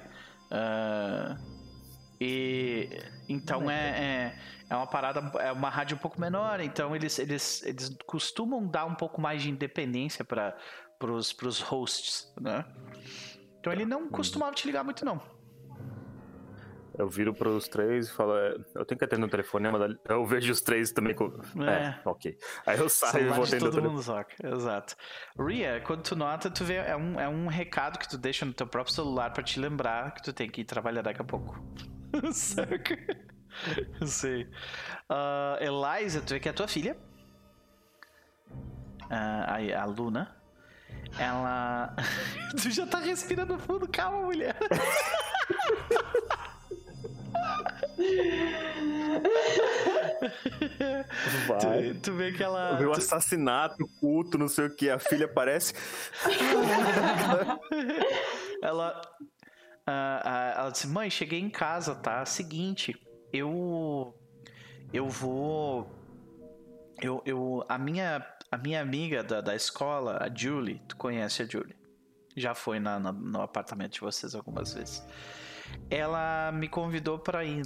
[0.51, 1.56] Uh,
[2.19, 2.89] e
[3.29, 4.39] então é, é,
[4.69, 8.85] é, uma parada, é uma rádio um pouco menor, então eles, eles, eles costumam dar
[8.85, 10.55] um pouco mais de independência para
[10.97, 12.65] pros, pros hosts, né?
[13.59, 15.21] Então ele não costumava te ligar muito, não.
[16.97, 20.25] Eu viro pros três e falo, é, eu tenho que atender o telefone, mas eu
[20.25, 21.25] vejo os três também com.
[21.61, 22.35] É, é ok.
[22.65, 24.95] Aí eu saio e vou atender todo mundo saca, exato.
[25.39, 28.53] Ria, quando tu nota, tu vê, é um, é um recado que tu deixa no
[28.53, 31.63] teu próprio celular pra te lembrar que tu tem que ir trabalhar daqui a pouco.
[32.33, 32.97] saca?
[34.05, 34.43] Sei.
[35.09, 36.95] Uh, Eliza, tu vê que é a tua filha.
[39.09, 40.35] Uh, a, a Luna.
[41.17, 41.95] Ela.
[42.61, 44.55] tu já tá respirando fundo, calma, mulher.
[51.47, 51.93] Vai.
[51.93, 52.77] Tu, tu vê que ela.
[52.77, 54.89] Vê o assassinato, culto, não sei o que.
[54.89, 55.73] A filha aparece.
[58.61, 59.01] ela.
[59.87, 60.27] Uh,
[60.57, 62.25] ela disse: Mãe, cheguei em casa, tá?
[62.25, 62.99] Seguinte,
[63.31, 64.13] eu.
[64.91, 65.95] eu vou.
[67.01, 71.45] Eu, eu, a, minha, a minha amiga da, da escola, a Julie, tu conhece a
[71.45, 71.75] Julie?
[72.35, 75.05] Já foi na, na no apartamento de vocês algumas vezes.
[75.89, 77.63] Ela me convidou para ir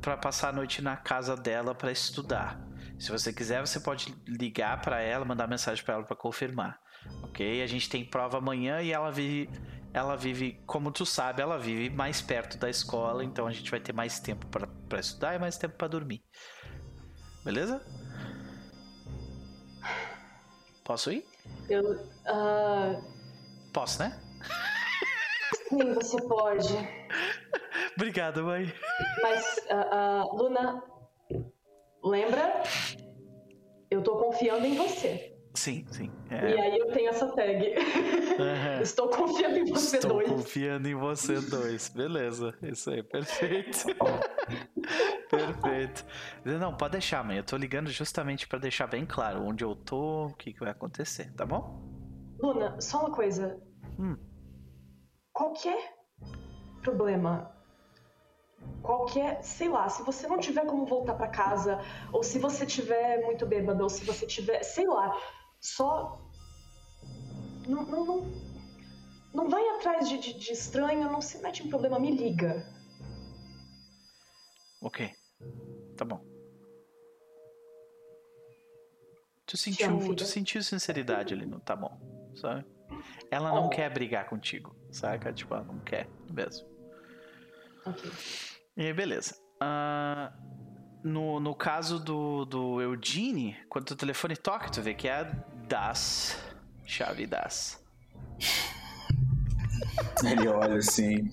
[0.00, 2.60] para passar a noite na casa dela para estudar.
[2.98, 6.80] Se você quiser, você pode ligar para ela, mandar mensagem para ela para confirmar.
[7.22, 7.62] Ok?
[7.62, 9.48] A gente tem prova amanhã e ela vive,
[9.92, 13.80] ela vive, como tu sabe, ela vive mais perto da escola, então a gente vai
[13.80, 16.22] ter mais tempo para estudar e mais tempo para dormir.
[17.44, 17.80] Beleza?
[20.84, 21.24] Posso ir?
[21.68, 21.92] Eu.
[21.92, 23.02] Uh...
[23.72, 24.18] Posso, né?
[25.68, 26.74] Sim, você pode.
[27.96, 28.72] Obrigado, mãe.
[29.22, 30.82] Mas, uh, uh, Luna,
[32.02, 32.62] lembra?
[33.90, 35.37] Eu tô confiando em você.
[35.54, 36.10] Sim, sim.
[36.30, 36.50] É...
[36.50, 37.74] E aí eu tenho essa tag.
[37.74, 38.80] Uhum.
[38.82, 40.26] Estou confiando em você Estou dois.
[40.26, 41.88] Estou confiando em você dois.
[41.88, 43.86] Beleza, isso aí, perfeito.
[45.28, 46.06] perfeito.
[46.44, 47.38] Não, pode deixar, mãe.
[47.38, 50.70] Eu tô ligando justamente para deixar bem claro onde eu tô, o que, que vai
[50.70, 51.82] acontecer, tá bom?
[52.40, 53.60] Luna, só uma coisa.
[53.98, 54.16] Hum.
[55.32, 55.94] Qualquer
[56.82, 57.58] problema
[58.82, 61.80] qualquer, sei lá, se você não tiver como voltar para casa,
[62.12, 65.14] ou se você tiver muito bêbado, ou se você tiver, sei lá,
[65.60, 66.20] só.
[67.66, 68.48] Não, não, não,
[69.34, 72.66] não vai atrás de, de, de estranho, não se mete em problema, me liga.
[74.80, 75.10] Ok.
[75.96, 76.24] Tá bom.
[79.46, 81.98] Tu sentiu, tu sentiu sinceridade ali no tá bom,
[82.36, 82.66] sabe?
[83.30, 83.70] Ela não oh.
[83.70, 85.32] quer brigar contigo, saca?
[85.32, 86.68] Tipo, ela não quer mesmo.
[87.86, 88.10] Ok.
[88.76, 89.34] E beleza.
[89.62, 90.57] Uh,
[91.02, 95.22] no, no caso do, do Eugene, quando o telefone toca, tu vê que é a
[95.68, 96.36] Das.
[96.86, 97.82] Chave Das.
[100.24, 101.30] Ele olha assim.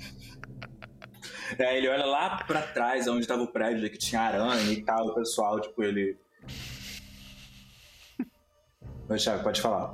[1.60, 5.08] É, ele olha lá pra trás, onde tava o prédio, que tinha aranha e tal,
[5.08, 6.18] o pessoal, tipo, ele.
[9.08, 9.94] Mas, Thiago, pode falar.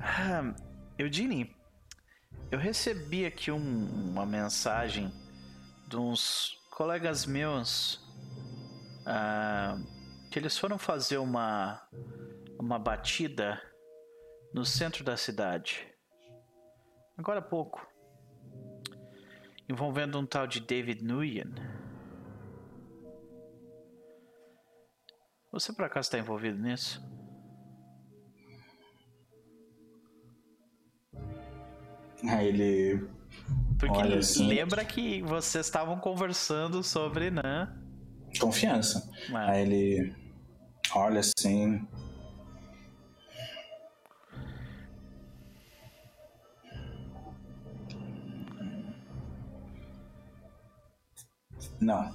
[0.00, 0.54] Ah,
[0.98, 1.54] Eugene,
[2.50, 5.12] eu recebi aqui um, uma mensagem
[5.86, 8.05] de uns colegas meus
[9.06, 11.88] uh, que eles foram fazer uma
[12.58, 13.60] uma batida
[14.52, 15.86] no centro da cidade
[17.16, 17.86] agora há pouco
[19.68, 21.54] envolvendo um tal de David Nguyen
[25.52, 27.02] você por acaso está envolvido nisso?
[32.28, 33.08] Aí ele
[33.78, 37.68] porque Olha, assim, lembra que vocês estavam conversando sobre, né?
[38.38, 39.10] Confiança.
[39.30, 39.36] É.
[39.36, 40.14] Aí ele
[40.94, 41.86] olha assim.
[51.80, 52.14] Não.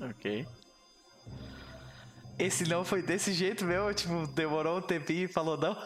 [0.00, 0.46] Ok.
[2.38, 3.92] Esse não foi desse jeito mesmo?
[3.94, 5.76] Tipo, demorou um tempinho e falou não?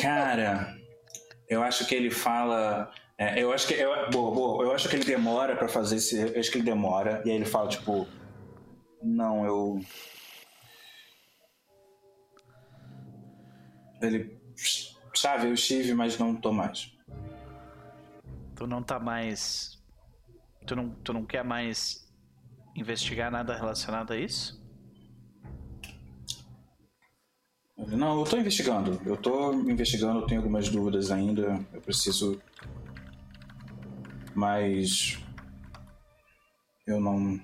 [0.00, 0.76] Cara,
[1.48, 2.92] eu acho que ele fala.
[3.22, 3.74] É, eu acho que.
[3.74, 6.18] Eu, boa, boa, eu acho que ele demora para fazer esse.
[6.18, 7.22] Eu acho que ele demora.
[7.24, 8.08] E aí ele fala, tipo.
[9.00, 9.80] Não, eu.
[14.00, 14.36] Ele.
[15.14, 16.92] Sabe, eu estive, mas não tô mais.
[18.56, 19.80] Tu não tá mais.
[20.66, 22.12] Tu não, tu não quer mais
[22.74, 24.60] investigar nada relacionado a isso?
[27.76, 29.00] Não, eu tô investigando.
[29.06, 31.64] Eu tô investigando, tenho algumas dúvidas ainda.
[31.72, 32.40] Eu preciso.
[34.34, 35.18] Mas.
[36.86, 37.40] Eu não.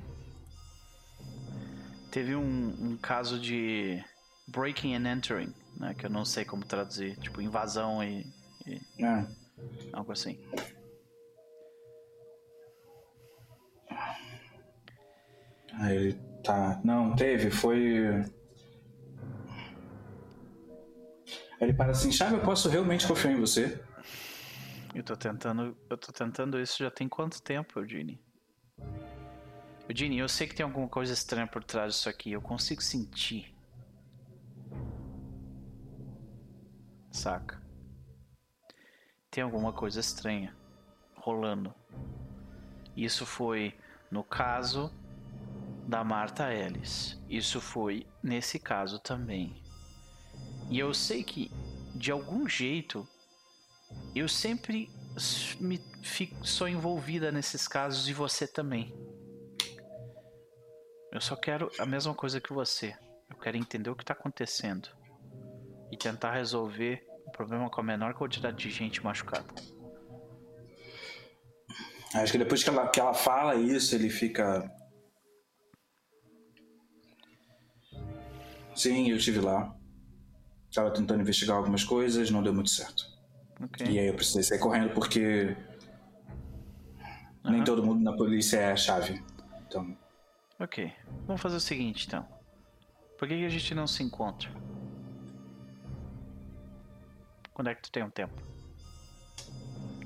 [2.10, 4.02] Teve um, um caso de
[4.48, 5.94] breaking and entering, né?
[5.94, 7.16] Que eu não sei como traduzir.
[7.18, 8.26] Tipo, invasão e.
[8.66, 9.26] e é.
[9.92, 10.38] Algo assim.
[15.74, 16.80] Aí tá.
[16.84, 18.24] Não, teve, foi.
[21.60, 23.80] Ele para assim, Chave, eu posso realmente confiar em você?
[24.94, 25.76] Eu tô tentando.
[25.88, 28.20] Eu tô tentando isso já tem quanto tempo, Eugene?
[29.88, 32.32] Eugene, eu sei que tem alguma coisa estranha por trás disso aqui.
[32.32, 33.54] Eu consigo sentir.
[37.10, 37.60] Saca?
[39.30, 40.54] Tem alguma coisa estranha
[41.16, 41.74] rolando.
[42.96, 43.74] Isso foi
[44.10, 44.92] no caso
[45.86, 47.18] da Marta Ellis.
[47.28, 49.62] Isso foi nesse caso também.
[50.70, 51.50] E eu sei que,
[51.94, 53.08] de algum jeito,
[54.14, 54.90] eu sempre
[55.60, 58.94] me fico, sou envolvida nesses casos e você também.
[61.12, 62.94] Eu só quero a mesma coisa que você.
[63.30, 64.88] Eu quero entender o que está acontecendo
[65.90, 69.46] e tentar resolver o problema com a menor quantidade de gente machucada.
[72.14, 74.70] Acho que depois que ela, que ela fala isso, ele fica.
[78.74, 79.74] Sim, eu estive lá.
[80.70, 83.17] Estava tentando investigar algumas coisas, não deu muito certo.
[83.60, 83.86] Ok.
[83.86, 85.56] E aí eu precisei sair correndo porque
[87.44, 87.64] nem Aham.
[87.64, 89.22] todo mundo na polícia é a chave.
[89.66, 89.96] Então,
[90.60, 90.92] Ok.
[91.26, 92.26] Vamos fazer o seguinte então.
[93.18, 94.50] Por que, que a gente não se encontra?
[97.52, 98.40] Quando é que tu tem um tempo?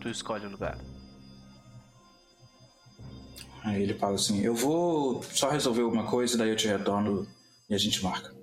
[0.01, 0.79] Tu escolhe o lugar.
[3.63, 7.27] aí ele fala assim: Eu vou só resolver alguma coisa, daí eu te retorno
[7.69, 8.35] e a gente marca.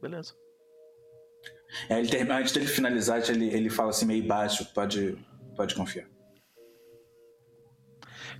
[0.00, 0.34] Beleza.
[1.88, 5.16] Aí ele termina, antes dele finalizar, ele, ele fala assim meio baixo: Pode,
[5.56, 6.06] pode confiar.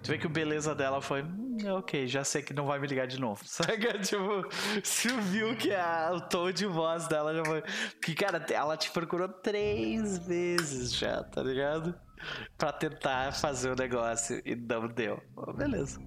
[0.02, 1.22] Tu vê que o beleza dela foi.
[1.22, 3.40] "Hum, ok, já sei que não vai me ligar de novo.
[3.46, 3.98] Saca?
[4.00, 4.44] Tipo,
[4.82, 7.62] você viu que a, o tom de voz dela já foi.
[7.92, 11.94] Porque, cara, ela te procurou três vezes já, tá ligado?
[12.58, 15.22] Pra tentar fazer o negócio e não deu.
[15.56, 16.00] Beleza.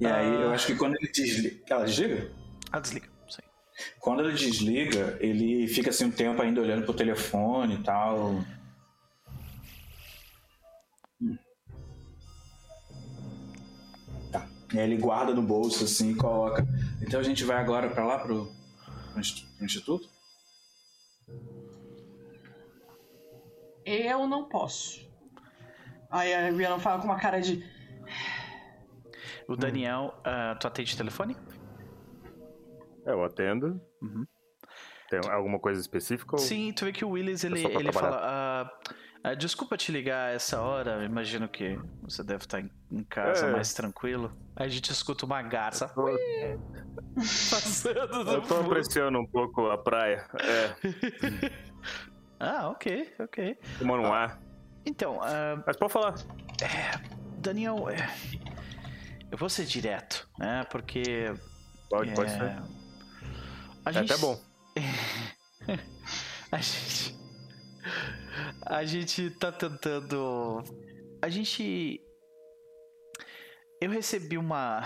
[0.00, 0.40] E aí Ah.
[0.40, 1.56] eu acho que quando ele desliga.
[1.68, 2.30] Ela desliga?
[2.72, 3.08] Ah, desliga.
[4.00, 8.42] Quando ele desliga, ele fica assim um tempo ainda olhando pro telefone e tal.
[11.20, 11.38] Hum.
[14.32, 14.46] Tá.
[14.72, 16.66] E aí ele guarda no bolso assim e coloca.
[17.02, 18.50] Então a gente vai agora pra lá pro,
[19.12, 20.08] pro inst- pro instituto?
[23.84, 25.06] Eu não posso.
[26.10, 27.64] Aí a Rihanna fala com uma cara de.
[29.48, 31.36] O Daniel, ah, tu atende telefone?
[33.06, 33.80] É, eu atendo.
[34.02, 34.26] Uhum.
[35.08, 36.34] Tem alguma coisa específica?
[36.34, 38.16] ou- Sim, tu vê que o Willis ele, só pra ele trabalhar.
[38.18, 38.90] fala: ah,
[39.22, 43.52] ah, Desculpa te ligar a essa hora, imagino que você deve estar em, casa É.
[43.52, 44.36] mais tranquilo.
[44.56, 46.18] Aí a gente escuta uma garça Eu tô-
[47.50, 50.26] passando Eu tô apreciando um pouco a praia.
[50.40, 50.74] É,
[52.40, 53.58] Ah, ok, ok.
[53.78, 54.38] tomando um ar.
[54.84, 56.14] Então, ah, Mas pode falar.
[57.38, 57.96] Daniel, é,
[59.30, 60.64] eu vou ser direto, né?
[60.70, 61.32] Porque.
[61.88, 62.62] Pode, pode é, ser.
[63.86, 64.38] A É gente, até bom.
[66.50, 67.16] a gente.
[68.62, 70.62] A gente tá tentando.
[71.22, 72.00] A gente.
[73.80, 74.82] Eu recebi uma.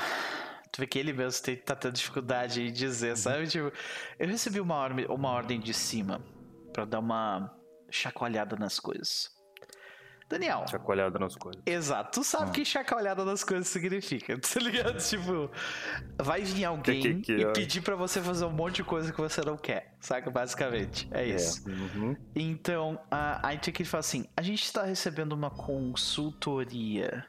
[0.72, 3.46] Tu vê que ele mesmo tem, tá tendo dificuldade em dizer, sabe?
[3.48, 3.72] Tipo,
[4.18, 6.22] eu recebi uma, ordem- uma ordem de cima
[6.72, 7.52] pra dar uma
[7.90, 9.30] chacoalhada nas coisas.
[10.30, 11.60] Daniel, Chacoalhada nas coisas.
[11.66, 14.96] Exato, tu sabe o que chacoalhada das coisas significa, tá ligado?
[14.98, 15.50] Tipo,
[16.16, 17.52] vai vir alguém Que- que- que e é?
[17.52, 20.30] pedir pra você fazer um monte de coisa que você não quer, saca?
[20.30, 21.68] Basicamente, é isso.
[21.68, 22.16] Uhum.
[22.36, 27.26] Então, a, a gente aqui fala assim: a gente está recebendo uma consultoria.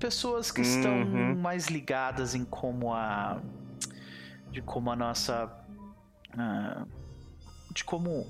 [0.00, 1.34] Pessoas que estão Uhum.
[1.36, 3.38] mais ligadas em como a.
[4.50, 5.52] de como a nossa.
[6.38, 6.86] ah,
[7.74, 8.26] de como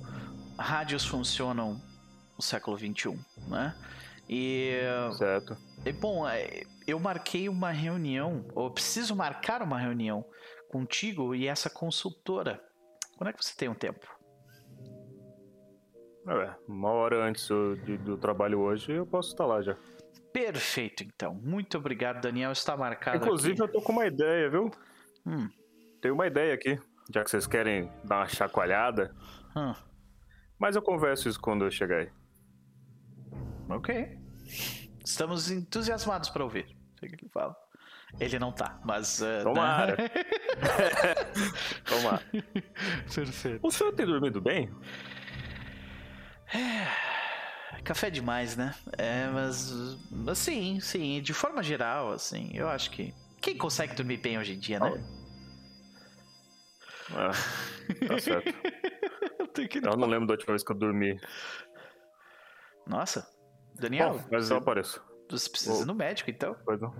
[0.59, 1.81] rádios funcionam
[2.39, 3.75] no século XXI, né?
[4.29, 4.79] E.
[5.17, 5.57] Certo.
[5.85, 10.25] E, bom, é, eu marquei uma reunião, ou preciso marcar uma reunião
[10.71, 12.63] contigo e essa consultora.
[13.17, 14.07] Quando é que você tem um tempo?
[16.29, 19.77] É, uma hora antes do, do trabalho hoje eu posso estar lá já.
[20.33, 21.35] Perfeito, então.
[21.35, 22.53] Muito obrigado, Daniel.
[22.53, 23.63] Está marcado Inclusive, aqui.
[23.63, 24.71] eu tô com uma ideia, viu?
[25.27, 25.49] Hum,
[26.03, 26.79] Tem uma ideia aqui.
[27.13, 29.15] Já que vocês querem dar uma chacoalhada.
[29.57, 29.75] hum,
[30.59, 32.11] Mas eu converso isso quando eu chegar aí.
[33.69, 34.19] Ok.
[35.05, 36.67] Estamos entusiasmados para ouvir.
[36.99, 37.55] Sei o que ele fala.
[38.19, 39.21] Ele não tá, mas.
[39.21, 39.97] eh, Tomara.
[40.01, 40.09] né?
[42.05, 42.23] Lá.
[43.15, 43.61] Perfeito.
[43.67, 44.71] O senhor tem dormido bem?
[47.85, 48.75] Café demais, né?
[48.97, 49.71] É, mas.
[50.11, 51.21] mas sim, sim.
[51.21, 53.15] De forma geral, assim, eu acho que.
[53.41, 54.93] Quem consegue dormir bem hoje em dia, né?
[57.15, 57.31] Ah,
[58.07, 58.49] tá certo.
[59.59, 61.21] Eu Eu não lembro da última vez que eu dormi.
[62.87, 63.29] Nossa.
[63.79, 65.03] Daniel, Bom, mas eu apareço.
[65.31, 66.57] você precisa ir no médico, então?
[66.65, 66.91] Pois não.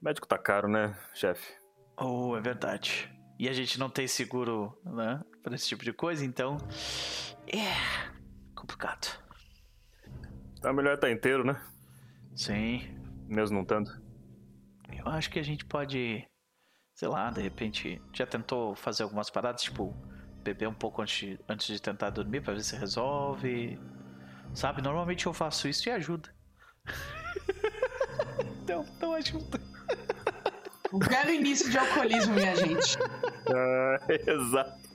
[0.00, 1.56] O médico tá caro, né, chefe?
[1.96, 3.10] Oh, é verdade.
[3.38, 5.22] E a gente não tem seguro, né?
[5.42, 6.56] Pra esse tipo de coisa, então.
[7.46, 8.12] É.
[8.54, 9.22] complicado.
[10.60, 11.60] Tá melhor estar inteiro, né?
[12.34, 12.80] Sim.
[13.28, 13.90] Mesmo não tanto.
[14.92, 16.26] Eu acho que a gente pode.
[16.94, 18.02] Sei lá, de repente.
[18.12, 19.94] Já tentou fazer algumas paradas, tipo.
[20.42, 23.78] Beber um pouco antes de, antes de tentar dormir pra ver se resolve.
[24.54, 24.82] Sabe?
[24.82, 26.34] Normalmente eu faço isso e ajuda.
[28.62, 29.60] então, não ajuda.
[30.92, 32.96] Um belo início de alcoolismo, minha gente.
[33.54, 34.88] Ah, exato.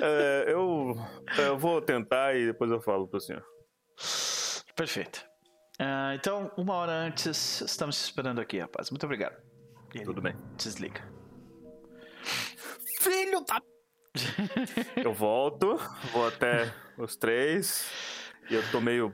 [0.00, 0.96] É, eu,
[1.38, 3.44] eu vou tentar e depois eu falo pro senhor.
[4.76, 5.24] Perfeito.
[5.78, 8.90] Ah, então, uma hora antes, estamos te esperando aqui, rapaz.
[8.90, 9.36] Muito obrigado.
[9.94, 10.34] Ele Tudo bem.
[10.56, 11.02] Desliga.
[13.00, 13.60] Filho da.
[14.96, 15.76] Eu volto,
[16.12, 17.90] vou até os três.
[18.48, 19.12] E eu tô meio.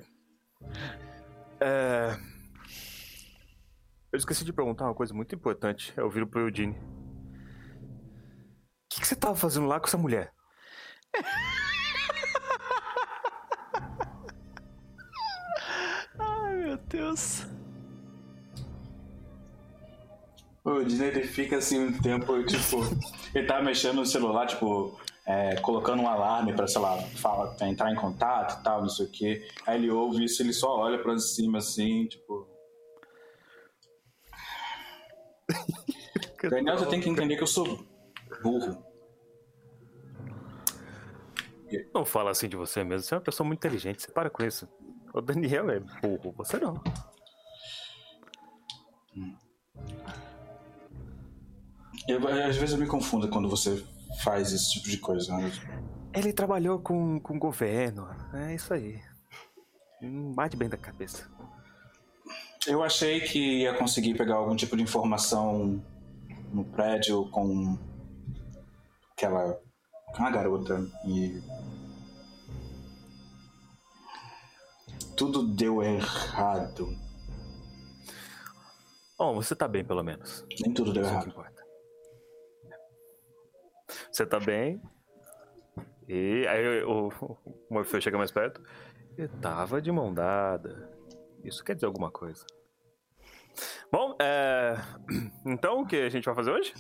[1.61, 2.17] É...
[4.13, 5.95] Eu esqueci de perguntar uma coisa muito importante.
[5.97, 6.77] Eu viro pro Eugene.
[6.77, 6.81] O
[8.91, 10.33] que, que você tava fazendo lá com essa mulher?
[16.19, 17.47] Ai, meu Deus.
[20.65, 22.81] O Disney ele fica assim um tempo, tipo,
[23.35, 27.69] ele tá mexendo no celular, tipo, é, colocando um alarme pra, sei lá, fala, pra
[27.69, 29.49] entrar em contato e tal, não sei o quê.
[29.67, 32.49] Aí ele ouve isso, ele só olha pra cima assim, tipo.
[36.51, 37.87] Daniel, você tem que entender que eu sou
[38.43, 38.85] burro.
[41.95, 44.43] Não fala assim de você mesmo, você é uma pessoa muito inteligente, você para com
[44.43, 44.69] isso.
[45.15, 46.83] O Daniel é burro, você não.
[52.09, 53.85] Eu, às vezes eu me confundo quando você
[54.23, 55.37] faz esse tipo de coisa.
[55.37, 55.51] Né?
[56.15, 59.01] Ele trabalhou com, com o governo, é isso aí.
[60.01, 61.29] Não bate bem da cabeça.
[62.67, 65.83] Eu achei que ia conseguir pegar algum tipo de informação
[66.53, 67.79] no prédio com
[69.13, 69.59] aquela.
[70.15, 71.41] com a garota e.
[75.17, 76.97] Tudo deu errado.
[79.19, 80.47] Bom, você tá bem, pelo menos.
[80.63, 81.60] Nem tudo deu Isso é errado.
[84.11, 84.81] Você tá bem?
[86.09, 87.39] E aí o, o
[87.71, 88.63] Morfeu chega mais perto.
[89.17, 90.91] Eu tava de mão dada.
[91.45, 92.45] Isso quer dizer alguma coisa.
[93.93, 94.77] Bom, é...
[95.47, 96.75] então o que a gente vai fazer hoje?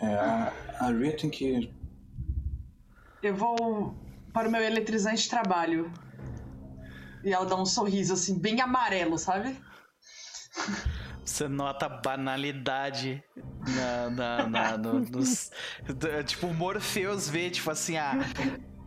[0.00, 1.72] É, a, a Ria tem que.
[3.22, 3.94] Eu vou
[4.32, 5.92] para o meu eletrizante de trabalho.
[7.24, 9.56] E ela dá um sorriso assim, bem amarelo, sabe?
[11.26, 13.22] Você nota a banalidade
[13.74, 15.50] na, na, na- no- nos.
[16.24, 18.12] Tipo, o Morpheus vê, tipo assim, a.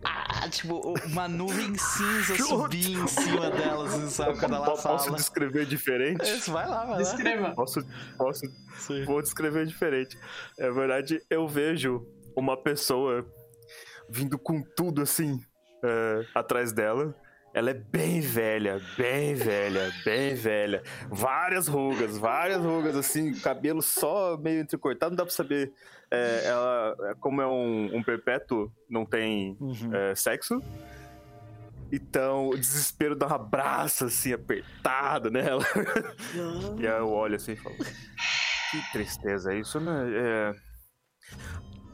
[0.05, 4.39] a- tipo, uma nuvem cinza subir em cima dela, assim, sabe?
[4.39, 5.17] Quando ela Po- Posso fala.
[5.17, 6.23] descrever diferente?
[6.23, 6.97] Isso, vai lá, vai lá.
[6.97, 7.51] Descreva.
[7.51, 7.85] Posso,
[8.17, 8.41] posso,
[8.77, 9.03] Sim.
[9.03, 10.17] vou descrever diferente.
[10.57, 12.07] É verdade, eu vejo
[12.37, 13.25] uma pessoa
[14.09, 15.39] vindo com tudo assim
[15.83, 17.13] é, atrás dela.
[17.53, 20.83] Ela é bem velha, bem velha, bem velha.
[21.09, 25.73] Várias rugas, várias rugas assim, cabelo só meio entrecortado, não dá pra saber.
[26.11, 29.93] É, ela, é, como é um, um perpétuo, não tem Uhum.
[29.93, 30.61] é, sexo.
[31.91, 35.63] Então o desespero dá um abraço assim, apertado nela.
[36.79, 40.11] e aí eu olho assim e falo: Que tristeza, isso não é.
[40.15, 40.55] é...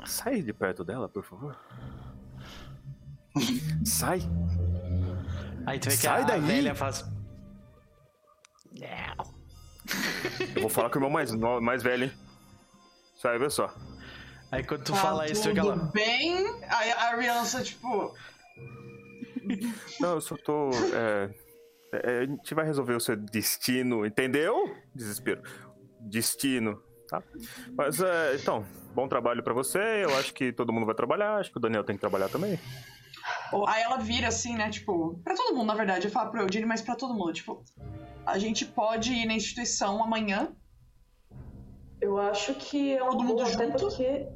[0.05, 1.57] Sai de perto dela, por favor.
[3.85, 4.19] Sai.
[5.65, 6.41] Aí tu vê que Sai a, a daí!
[6.41, 7.05] velha faz.
[10.55, 12.11] Eu vou falar com o irmão mais, no- mais velho, hein?
[13.21, 13.73] Sai, vê só.
[14.51, 15.91] Aí quando tu Tá fala isso, tu vê que tudo ela.
[15.93, 16.45] bem?
[16.69, 18.13] Aí a Ariana, tipo,
[19.99, 20.69] Não, eu só tô.
[20.93, 21.29] é,
[21.93, 24.55] é, a gente vai resolver o seu destino, entendeu?
[24.93, 25.41] Desespero.
[26.01, 27.21] Destino, tá?
[27.77, 29.79] Mas, é, então, bom trabalho pra você.
[30.03, 31.37] Eu acho que todo mundo vai trabalhar.
[31.37, 32.59] Acho que o Daniel tem que trabalhar também.
[33.51, 34.69] Ou- Aí ela vira assim, né?
[34.69, 36.07] Tipo, pra todo mundo, na verdade.
[36.07, 37.33] Eu falo pro Eugene, mas pra todo mundo.
[37.33, 37.63] Tipo,
[38.25, 40.53] a gente pode ir na instituição amanhã.
[42.01, 43.77] Eu acho que é um Todo mundo até junto?
[43.79, 44.27] porque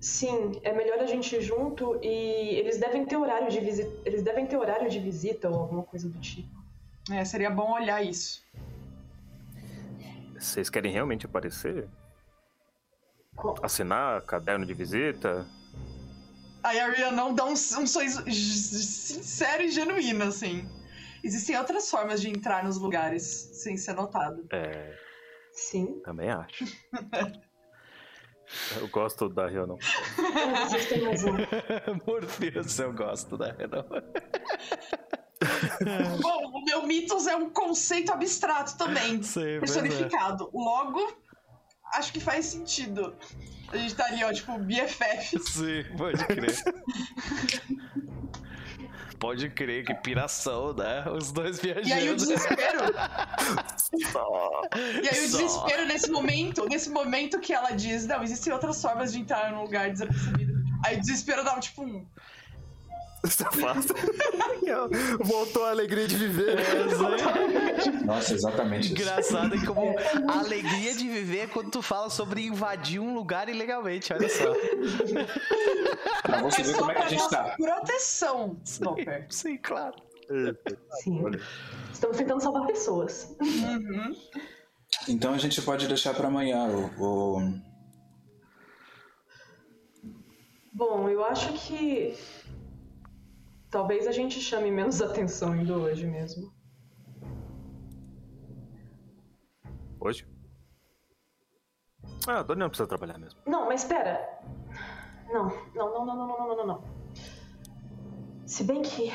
[0.00, 2.08] sim, é melhor a gente ir junto e
[2.56, 6.08] eles devem ter horário de visita, eles devem ter horário de visita ou alguma coisa
[6.08, 6.56] do tipo.
[7.10, 8.46] É, seria bom olhar isso.
[10.38, 11.88] Vocês querem realmente aparecer?
[13.62, 15.44] Assinar caderno de visita?
[16.62, 20.68] Aí a Ariana não dá um, um sorriso sincero e genuíno, assim.
[21.22, 24.46] Existem outras formas de entrar nos lugares sem ser notado.
[24.52, 24.96] É,
[25.52, 26.00] Sim.
[26.04, 26.64] também acho.
[28.80, 29.46] Eu gosto da
[30.88, 31.34] têm razão.
[32.06, 33.84] Morpheus, eu gosto da Renan.
[36.22, 39.22] Bom, o meu mitos é um conceito abstrato também.
[39.22, 39.60] Sei, é.
[39.60, 40.48] personificado.
[40.52, 41.14] Logo,
[41.92, 43.14] acho que faz sentido.
[43.72, 45.38] A gente tá ali, ó, tipo, BFF.
[45.40, 46.56] Sim, pode crer.
[49.18, 51.04] pode crer, que piração, né?
[51.10, 51.88] Os dois viajando.
[51.88, 52.80] E aí o desespero.
[54.12, 54.62] Só.
[55.02, 55.38] E aí o Só.
[55.38, 59.62] desespero nesse momento, nesse momento que ela diz, não, existem outras formas de entrar num
[59.62, 60.58] lugar desapercebido.
[60.84, 62.06] Aí o desespero dá um tipo um.
[63.24, 63.94] Safado.
[65.20, 66.56] Voltou a alegria de viver.
[68.04, 69.02] Nossa, exatamente isso.
[69.02, 69.94] Engraçado é como
[70.30, 74.52] a alegria de viver é quando tu fala sobre invadir um lugar ilegalmente, olha só.
[76.22, 77.54] Pra você É ver como é que a gente nossa tá.
[77.56, 79.26] proteção, Snopper.
[79.30, 79.94] Sim, claro.
[81.02, 81.22] Sim.
[81.92, 83.34] Estamos tentando salvar pessoas.
[83.40, 84.14] Uhum.
[85.08, 87.02] Então a gente pode deixar pra amanhã o.
[87.38, 87.68] o-
[90.72, 92.14] Bom, eu acho que
[93.70, 96.52] talvez a gente chame menos atenção indo hoje mesmo.
[100.00, 100.26] Hoje?
[102.26, 103.40] Ah, a Dona não precisa trabalhar mesmo.
[103.46, 104.38] Não, mas espera.
[105.32, 106.84] Não, não, não, não, não, não, não, não, não.
[108.46, 109.12] Se bem que.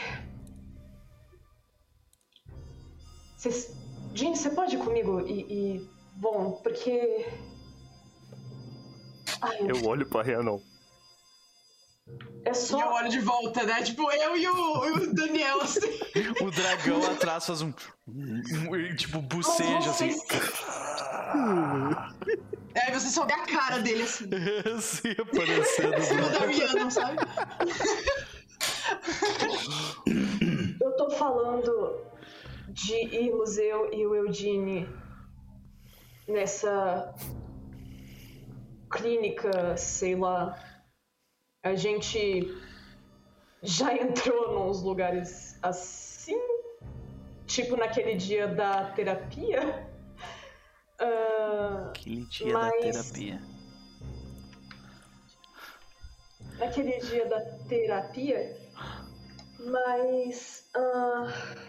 [3.37, 3.75] Cês...
[4.13, 5.89] Jean, você pode ir comigo e, e.
[6.15, 7.25] Bom, porque.
[9.41, 10.59] Ai, eu olho pra Rhiannon.
[12.53, 12.77] É só.
[12.77, 13.81] E eu olho de volta, né?
[13.81, 15.79] Tipo, eu e o, o Daniel, assim.
[16.39, 17.73] o dragão atrás faz um.
[18.95, 20.15] tipo, buceja assim.
[22.75, 24.29] Aí você só vê a cara dele assim.
[24.79, 25.99] Sim, aparecendo.
[26.01, 27.17] Cima da Rihanna, sabe?
[30.79, 32.05] Eu tô falando
[32.69, 34.87] de irmos eu e o Eugene
[36.27, 37.15] nessa
[38.91, 40.55] clínica, sei lá.
[41.63, 42.53] A gente
[43.61, 46.39] já entrou nos lugares assim,
[47.47, 49.87] tipo naquele dia da terapia.
[51.01, 52.71] Uh, Aquele dia mas...
[52.71, 53.41] da terapia.
[56.59, 58.57] Naquele dia da terapia.
[59.59, 60.69] Mas.
[60.75, 61.63] Uh...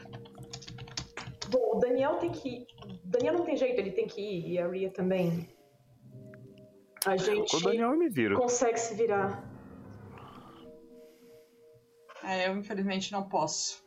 [1.51, 2.67] Bom, o Daniel tem que ir.
[3.05, 4.53] Daniel não tem jeito, ele tem que ir.
[4.53, 5.49] E a Ria também.
[7.07, 8.35] A gente o Daniel me vira.
[8.35, 9.54] consegue se virar.
[12.27, 13.83] É, eu infelizmente não posso.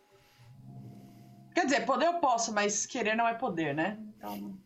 [1.54, 3.98] Quer dizer, poder eu posso, mas querer não é poder, né?
[4.16, 4.58] Então.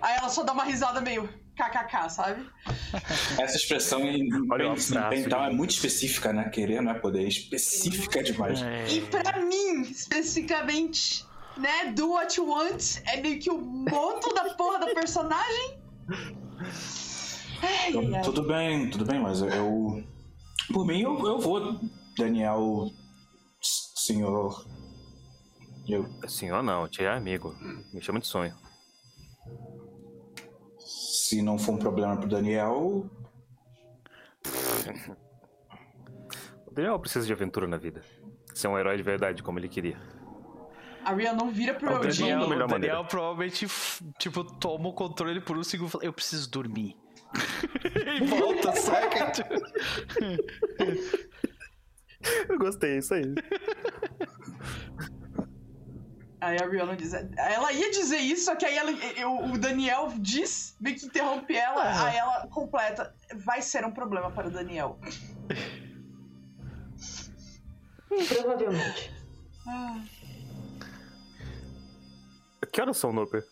[0.00, 2.46] Aí ela só dá uma risada meio kkk, sabe?
[3.38, 6.48] Essa expressão em mental é muito específica, né?
[6.48, 8.62] Querer não é poder, é específica demais.
[8.62, 8.88] É.
[8.88, 11.24] E pra mim, especificamente,
[11.56, 11.92] né?
[11.92, 15.78] Do what you want é meio que o moto da porra da personagem.
[17.62, 18.22] Ai, então, ai.
[18.22, 20.02] Tudo bem, tudo bem, mas eu.
[20.72, 21.78] Por mim, eu, eu vou,
[22.16, 22.90] Daniel,
[23.60, 24.64] senhor.
[25.86, 26.06] Eu...
[26.28, 27.54] Senhor não, te é amigo.
[27.92, 28.54] Me chama de sonho
[31.34, 33.10] se não for um problema pro Daniel.
[36.66, 38.02] o Daniel precisa de aventura na vida.
[38.54, 39.98] Ser um herói de verdade, como ele queria.
[41.02, 43.02] A Ria não vira pro o Daniel, o Daniel maneira.
[43.04, 43.66] provavelmente,
[44.18, 46.94] tipo, toma o controle por um segundo e fala, eu preciso dormir.
[48.20, 49.32] e volta, saca?
[52.48, 53.34] eu gostei, isso aí.
[56.40, 57.14] Aí a Rihanna diz.
[57.14, 61.56] Ela ia dizer isso, só que aí ela, eu, o Daniel diz, meio que interrompe
[61.56, 62.06] ela, ah.
[62.06, 63.14] aí ela completa.
[63.34, 64.98] Vai ser um problema para o Daniel.
[68.28, 69.10] Provavelmente.
[69.66, 70.00] Ah.
[72.70, 73.44] Que horas são, Noper?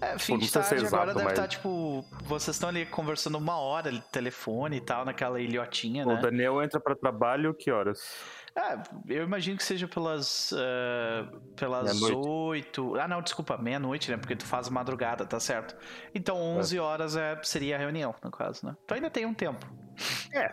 [0.00, 1.32] É, fim de tarde, exato, agora deve mas...
[1.32, 2.04] estar, tá, tipo...
[2.24, 6.14] Vocês estão ali conversando uma hora, telefone e tal, naquela ilhotinha, né?
[6.14, 8.00] O Daniel entra para trabalho que horas?
[8.56, 12.98] É, eu imagino que seja pelas uh, pelas oito.
[12.98, 14.16] Ah, não, desculpa, meia-noite, né?
[14.16, 15.76] Porque tu faz madrugada, tá certo.
[16.14, 16.80] Então 11 é.
[16.80, 18.74] horas é, seria a reunião, no caso, né?
[18.86, 19.66] Tu ainda tem um tempo.
[20.32, 20.46] É.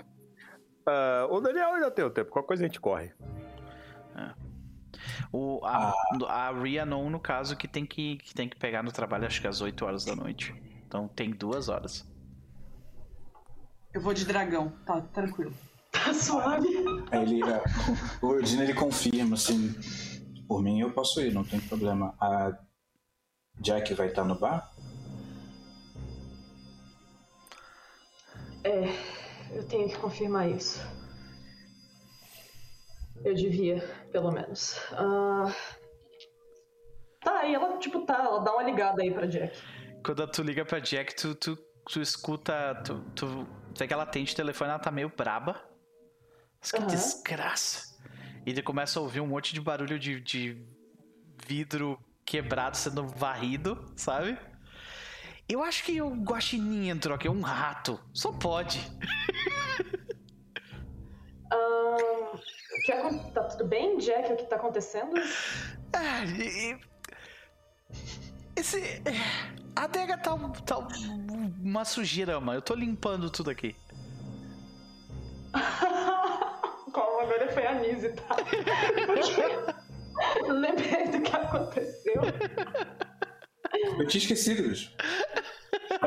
[0.86, 3.14] Uh, o Daniel ainda tem um tempo, qualquer coisa a gente corre.
[5.32, 5.94] O, a,
[6.30, 6.48] ah.
[6.48, 9.48] a Rhiannon, no caso, que tem que, que tem que pegar no trabalho acho que
[9.48, 10.54] às 8 horas da noite.
[10.88, 12.08] Então tem duas horas.
[13.94, 15.54] Eu vou de dragão, tá tranquilo.
[15.94, 16.68] Tá suave.
[17.12, 17.64] Aí ele, é,
[18.20, 19.76] o Dino ele confirma assim:
[20.48, 22.16] por mim eu posso ir, não tem problema.
[22.20, 22.52] A
[23.60, 24.74] Jack vai estar no bar?
[28.64, 28.86] É,
[29.52, 30.82] eu tenho que confirmar isso.
[33.24, 33.80] Eu devia,
[34.12, 34.78] pelo menos.
[34.92, 35.54] Uh...
[37.22, 39.58] Tá, e ela, tipo, tá, ela dá uma ligada aí pra Jack.
[40.04, 41.56] Quando tu liga pra Jack, tu, tu,
[41.90, 42.82] tu escuta.
[42.86, 43.48] Tu, tu
[43.78, 45.62] vê que ela atende o telefone, ela tá meio braba.
[46.60, 46.88] Mas que uhum.
[46.88, 47.98] desgraça.
[48.46, 50.66] E ele começa a ouvir um monte de barulho de, de
[51.48, 54.38] vidro quebrado sendo varrido, sabe?
[55.48, 58.00] Eu acho que o guaxinim entrou aqui, é um rato.
[58.14, 58.80] Só pode.
[61.54, 62.38] Um,
[62.86, 64.34] que, tá tudo bem, Jack?
[64.34, 65.14] O que tá acontecendo?
[65.94, 66.78] Ah, e,
[68.56, 69.02] esse.
[69.76, 70.36] A adega tá,
[70.66, 70.88] tá
[71.62, 72.58] uma sujeira, mano.
[72.58, 73.76] Eu tô limpando tudo aqui.
[76.94, 78.36] Calma, agora foi a Nise, tá?
[78.36, 79.42] Porque
[80.52, 82.22] lembrei do que aconteceu.
[83.98, 84.92] Eu tinha esquecido, bicho.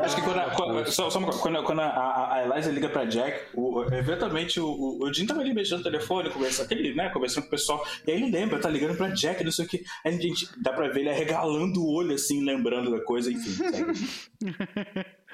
[0.03, 3.47] Acho que quando, a, quando, só, só quando, quando a, a, Eliza liga pra Jack,
[3.55, 7.43] o, eventualmente o, o, o Jim tava ali mexendo no telefone, conversando, aquele, né, conversando
[7.43, 9.83] com o pessoal, e aí ele lembra, tá ligando pra Jack, não sei o que.
[10.05, 13.57] Aí a gente dá pra ver ele arregalando o olho assim, lembrando da coisa, enfim.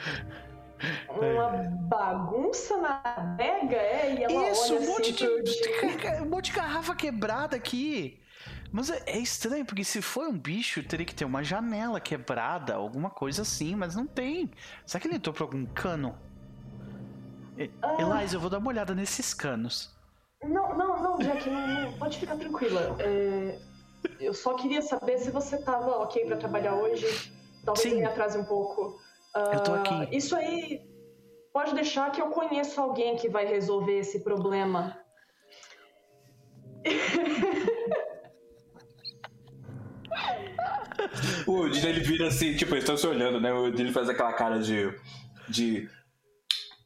[1.09, 1.51] uma
[1.89, 4.15] bagunça na adega, é?
[4.19, 6.21] E ela Isso, olha um monte assim de, Jim.
[6.23, 8.19] um monte de garrafa quebrada aqui.
[8.73, 12.73] Mas é, é estranho, porque se for um bicho, teria que ter uma janela quebrada,
[12.73, 14.49] alguma coisa assim, mas não tem.
[14.83, 16.17] Será que ele entrou por algum cano?
[17.83, 17.97] Ah.
[18.01, 19.95] Eliza, eu vou dar uma olhada nesses canos.
[20.43, 22.95] Não, não, não, Jack, não, não, pode ficar tranquila.
[22.99, 23.59] É,
[24.19, 27.05] eu só queria saber se você tava ok pra trabalhar hoje.
[27.63, 27.99] Talvez Sim.
[27.99, 28.99] me atrase um pouco.
[29.35, 30.17] Eu tô Ah, aqui.
[30.17, 30.81] Isso aí,
[31.53, 34.97] pode deixar que eu conheço alguém que vai resolver esse problema.
[41.47, 43.51] O Dino ele vira assim, tipo, eles estão se olhando, né?
[43.51, 44.93] O Dino faz aquela cara de.
[45.49, 45.89] de.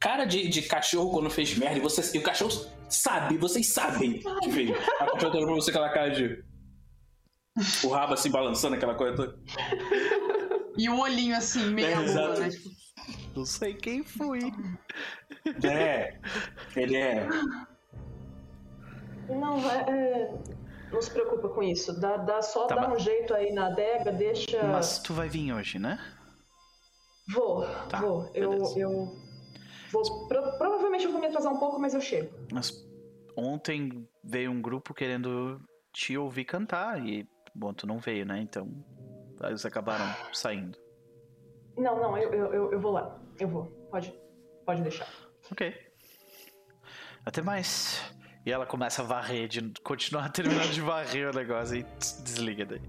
[0.00, 2.50] Cara de, de cachorro quando fez merda e, você, e o cachorro
[2.88, 4.70] sabe, vocês sabem que fez.
[5.00, 6.42] Apontando pra você aquela cara de.
[7.84, 9.38] O rabo assim balançando aquela coisa toda.
[10.76, 12.50] E o olhinho assim, meio É, lua, né?
[12.50, 12.70] Tipo,
[13.34, 14.52] Não sei quem fui.
[15.64, 16.18] É.
[16.76, 17.26] Ele é.
[19.28, 20.34] Não, é, é,
[20.92, 21.98] não se preocupa com isso.
[22.00, 24.62] Dá, dá só Tá, dá um jeito aí na adega, deixa.
[24.64, 25.98] Mas tu vai vir hoje, né?
[27.32, 28.30] Vou, Tá, vou.
[28.34, 28.78] Eu, beleza.
[28.78, 29.16] eu
[29.92, 30.28] vou.
[30.28, 32.32] pro- provavelmente eu vou me atrasar um pouco, mas eu chego.
[32.52, 32.72] Mas
[33.36, 35.60] ontem veio um grupo querendo
[35.92, 38.40] te ouvir cantar e, bom, tu não veio, né?
[38.40, 38.66] Então,
[39.44, 40.78] eles acabaram saindo.
[41.76, 43.20] Não, não, eu, eu, eu, eu vou lá.
[43.38, 43.66] Eu vou.
[43.90, 44.12] Pode,
[44.64, 45.08] pode deixar.
[45.52, 45.74] Ok.
[47.24, 48.02] Até mais.
[48.48, 52.64] E ela começa a varrer, de continuar terminando de varrer o negócio e tss, desliga
[52.64, 52.80] daí.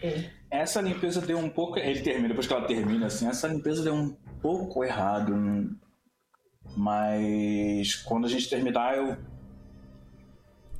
[0.00, 0.30] É.
[0.50, 1.78] Essa limpeza deu um pouco.
[1.78, 5.36] Ele termina, depois que ela termina, assim, essa limpeza deu um pouco errado.
[6.74, 9.14] Mas quando a gente terminar, eu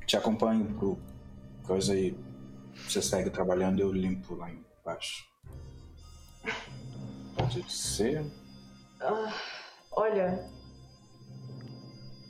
[0.07, 0.97] te acompanho pro
[1.67, 2.17] coisa aí.
[2.73, 5.23] Você segue trabalhando eu limpo lá embaixo.
[7.35, 8.25] Pode ser.
[8.99, 9.31] Ah,
[9.91, 10.49] olha,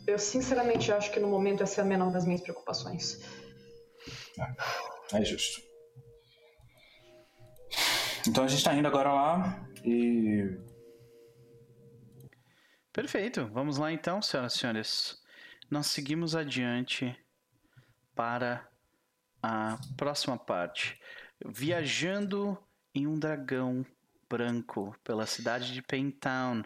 [0.07, 3.19] eu sinceramente acho que no momento essa é a menor das minhas preocupações.
[5.13, 5.61] É justo.
[8.27, 10.57] Então a gente tá indo agora lá e.
[12.93, 13.47] Perfeito.
[13.47, 15.21] Vamos lá então, senhoras e senhores.
[15.69, 17.15] Nós seguimos adiante
[18.15, 18.67] para
[19.41, 20.99] a próxima parte.
[21.45, 22.57] Viajando
[22.93, 23.85] em um dragão
[24.29, 26.63] branco pela cidade de Paintown.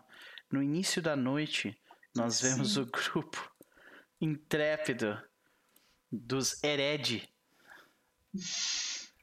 [0.52, 1.78] No início da noite,
[2.16, 3.52] nós vemos o grupo
[4.22, 5.22] intrépido
[6.10, 7.30] dos Hered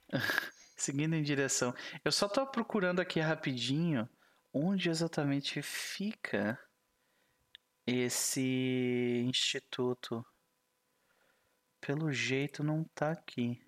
[0.77, 1.75] seguindo em direção.
[2.05, 4.09] Eu só tô procurando aqui rapidinho
[4.53, 6.59] onde exatamente fica
[7.87, 10.25] esse instituto.
[11.81, 13.65] Pelo jeito não tá aqui.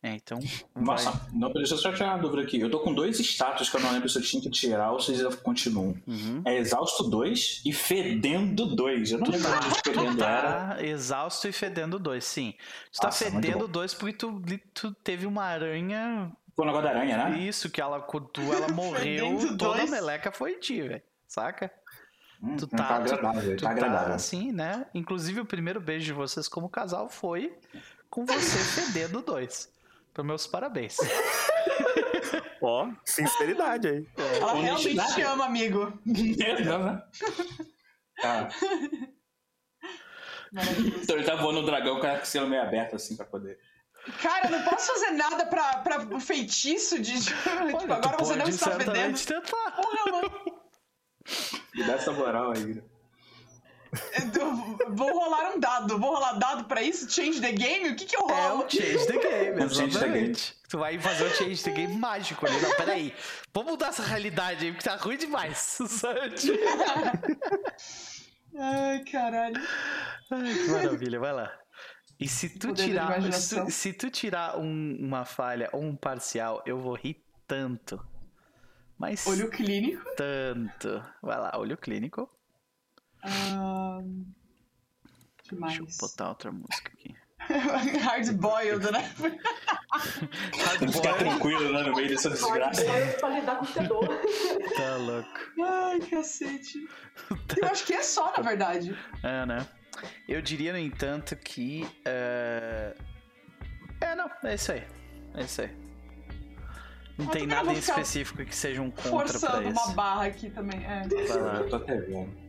[0.00, 0.38] É, então.
[0.74, 0.84] vai.
[0.84, 2.60] Nossa, não, deixa eu só tirar uma dúvida aqui.
[2.60, 5.00] Eu tô com dois status que eu não lembro se eu tinha que tirar ou
[5.00, 5.96] se eles continuam.
[6.06, 6.40] Uhum.
[6.44, 9.12] É exausto 2 e fedendo 2.
[9.12, 10.74] Eu não lembro onde fedendo era.
[10.76, 12.54] Tá exausto e fedendo dois, sim.
[12.92, 13.72] Tu tá Nossa, muito fedendo bom.
[13.72, 14.40] dois porque tu,
[14.72, 16.30] tu teve uma aranha.
[16.54, 17.38] Foi o negócio da aranha, né?
[17.40, 21.02] Isso, que ela, quando ela morreu, toda a meleca foi em ti, velho.
[21.26, 21.72] Saca?
[22.40, 24.08] Hum, Tu tá, tá, tu, agradável, tu tá agradável.
[24.10, 24.86] tá assim, né?
[24.94, 27.52] Inclusive, o primeiro beijo de vocês como casal foi
[28.08, 29.68] com você fedendo dois.
[30.18, 30.96] Então, meus parabéns.
[32.60, 34.06] Ó, sinceridade aí.
[34.16, 35.96] Ela realmente te ama, amigo.
[36.04, 37.02] Né?
[38.20, 38.48] Tá.
[41.00, 43.60] Então ele tá voando o dragão com a axila meio aberta assim pra poder.
[44.20, 47.24] Cara, eu não posso fazer nada pra, pra o feitiço de.
[47.24, 47.38] tipo,
[47.76, 49.70] agora Tu você não está certamente tentar.
[49.70, 50.62] Porra, mano.
[51.76, 52.82] Me dá essa moral aí.
[54.38, 55.98] Eu vou rolar um dado.
[55.98, 57.10] Vou rolar dado pra isso?
[57.10, 57.88] Change the game?
[57.90, 58.64] O que que eu É rolo?
[58.66, 60.56] o change the game, Um change the exatamente.
[60.68, 62.60] Tu vai fazer o change the game mágico ali.
[62.60, 63.14] Não, peraí.
[63.54, 65.56] Vamos mudar essa realidade aí, porque tá ruim demais.
[65.88, 66.34] Sabe?
[68.58, 69.60] Ai, caralho.
[70.30, 71.52] Ai, que maravilha, vai lá.
[72.20, 75.94] E se tu Poder tirar, se tu, se tu tirar um- uma falha ou um
[75.94, 78.04] parcial, eu vou rir tanto.
[78.98, 80.04] Mas Olho clínico.
[80.16, 81.00] tanto.
[81.22, 82.28] Vai lá, olho clínico.
[85.42, 85.78] Que mais?
[85.78, 87.14] Deixa eu botar outra música aqui.
[88.04, 89.10] Hard boiled, né?
[90.78, 92.84] Tem que ficar tranquilo lá no meio dessa desgraça.
[93.18, 94.08] Pra lidar com o fedor.
[94.76, 95.28] Tá louco.
[95.60, 96.86] Ai, cacete.
[97.60, 98.96] Eu acho que é só, na verdade.
[99.22, 99.66] É, né?
[100.28, 101.88] Eu diria, no entanto, que.
[102.04, 102.94] É,
[104.00, 104.86] é não, é isso aí.
[105.34, 105.70] É isso aí.
[107.16, 109.94] Não Eu tem nada em específico que seja um contra pra Forçando uma isso.
[109.94, 110.84] barra aqui também.
[110.84, 111.02] É.
[111.08, 111.54] Vai lá.
[111.56, 112.47] Eu tô até vendo.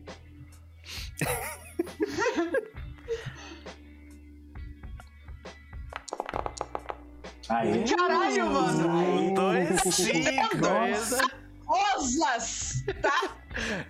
[7.49, 7.83] Aê.
[7.83, 8.87] Caralho, mano.
[8.89, 10.57] Um, dois, cinco,
[11.69, 13.35] poderosas, tá?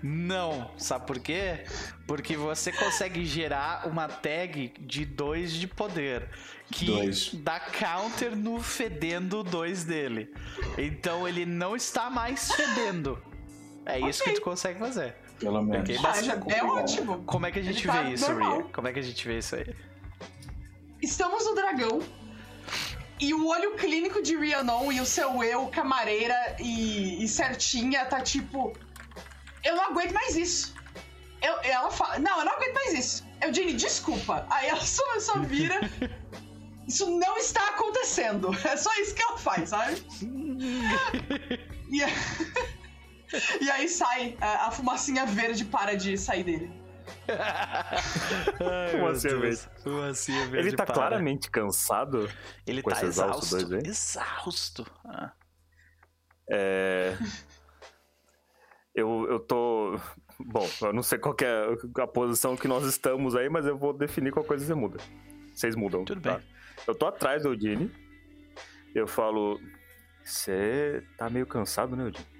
[0.02, 1.64] Não, sabe por quê?
[2.06, 6.30] Porque você consegue gerar uma tag de 2 de poder.
[6.72, 7.34] Que Dois.
[7.34, 10.34] dá counter no fedendo 2 dele.
[10.78, 13.22] Então ele não está mais fedendo.
[13.86, 15.16] É isso que tu consegue fazer.
[15.40, 15.90] Pelo menos.
[15.90, 17.24] Ok, Ah, já é ótimo.
[17.26, 18.58] Como é que a gente Ele tá vê isso, normal.
[18.58, 18.64] Ria?
[18.74, 19.76] Como é que a gente vê isso aí?
[21.02, 22.02] Estamos no dragão.
[23.20, 28.22] E o olho clínico de Rhiannon e o seu eu, camareira e, e certinha, tá
[28.22, 28.74] tipo.
[29.64, 30.74] Eu não aguento mais isso.
[31.42, 33.26] Eu, ela fala, não, eu não aguento mais isso.
[33.42, 34.46] Eugene, desculpa.
[34.50, 35.80] Aí ela só, só vira.
[36.88, 38.50] Isso não está acontecendo.
[38.66, 40.02] É só isso que ela faz, sabe?
[41.92, 42.02] E,
[43.62, 46.72] e aí sai, a, a fumacinha verde para de sair dele.
[47.28, 49.22] Ai, Deus.
[49.22, 49.72] cerveja.
[49.84, 50.96] Fumacinha verde Ele tá para.
[50.96, 52.30] claramente cansado.
[52.66, 53.70] Ele tá exausto exausto.
[53.70, 53.84] dois?
[53.86, 54.86] Exausto.
[55.06, 55.32] Ah.
[56.52, 57.18] É...
[58.94, 60.00] Eu, eu tô.
[60.40, 61.68] Bom, eu não sei qual que é
[62.00, 64.98] a posição que nós estamos aí, mas eu vou definir qual coisa você muda.
[65.54, 66.06] Vocês mudam.
[66.06, 66.38] Tudo tá?
[66.38, 66.48] bem.
[66.88, 67.92] Eu tô atrás do Odine.
[68.96, 69.60] Eu falo.
[70.24, 72.39] Você tá meio cansado, né, Odine?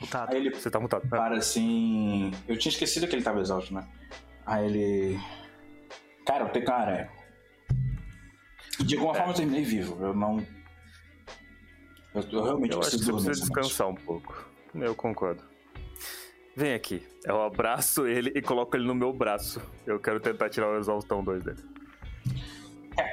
[0.00, 0.30] Mutado.
[0.32, 1.08] Aí ele Você tá mutado.
[1.08, 2.32] Para assim.
[2.48, 3.86] Eu tinha esquecido que ele tava exausto, né?
[4.46, 5.20] Aí ele.
[6.26, 7.10] Cara, eu tenho uma aranha.
[8.78, 10.02] E de alguma forma eu terminei vivo.
[10.04, 10.38] Eu não.
[12.14, 13.26] Eu, eu realmente Eu acho que preciso você dormir.
[13.26, 13.40] noite.
[13.40, 14.48] descansar um pouco.
[14.74, 15.42] Eu concordo.
[16.56, 17.06] Vem aqui.
[17.24, 19.60] Eu abraço ele e coloco ele no meu braço.
[19.86, 21.62] Eu quero tentar tirar o Exaustão 2 dele.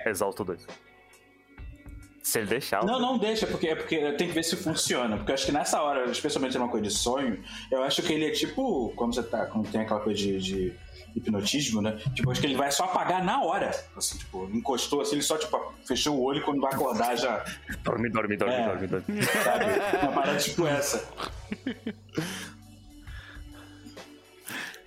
[0.06, 0.66] Exausto 2.
[2.28, 2.84] Se ele deixar.
[2.84, 5.16] Não, não deixa, porque, é porque tem que ver se funciona.
[5.16, 7.42] Porque eu acho que nessa hora, especialmente numa coisa de sonho,
[7.72, 8.92] eu acho que ele é tipo.
[8.98, 9.46] Quando você tá.
[9.46, 10.38] Quando tem aquela coisa de.
[10.38, 10.74] de
[11.16, 11.98] hipnotismo, né?
[12.14, 13.72] Tipo, acho que ele vai só apagar na hora.
[13.96, 17.46] Assim, tipo, encostou assim, ele só, tipo, fechou o olho e quando vai acordar já.
[17.82, 18.66] Dorme, dorme, dorme, É.
[18.68, 19.24] dorme, dorme.
[19.24, 19.66] Sabe?
[20.04, 21.08] Uma parada tipo essa.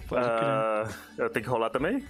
[0.07, 0.45] Pode crer.
[0.45, 2.05] Ah, eu tenho que rolar também?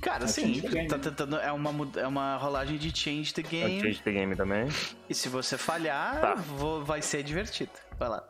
[0.00, 1.36] Cara, É sim, tá tentando.
[1.38, 3.80] É uma, é uma rolagem de change the game.
[3.80, 4.68] change the game também.
[5.08, 6.34] E se você falhar, Tá.
[6.34, 7.72] vou- vai ser divertido.
[7.98, 8.28] Vai lá.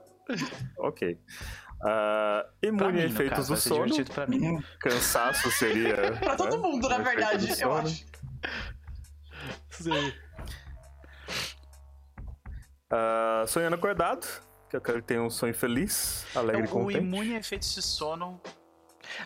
[0.79, 1.19] Ok.
[1.81, 3.85] Pra imune a efeitos caso, do sono.
[3.87, 4.63] divertido pra mim.
[4.81, 5.95] Cansaço seria.
[6.21, 8.05] Pra todo né, mundo, na o verdade, eu acho.
[9.71, 10.13] Sim.
[12.91, 14.27] Ah, sonhando acordado,
[14.71, 17.05] que eu quero que tenha um sonho feliz, alegre e Então, o contente.
[17.05, 18.41] imune a efeitos de sono.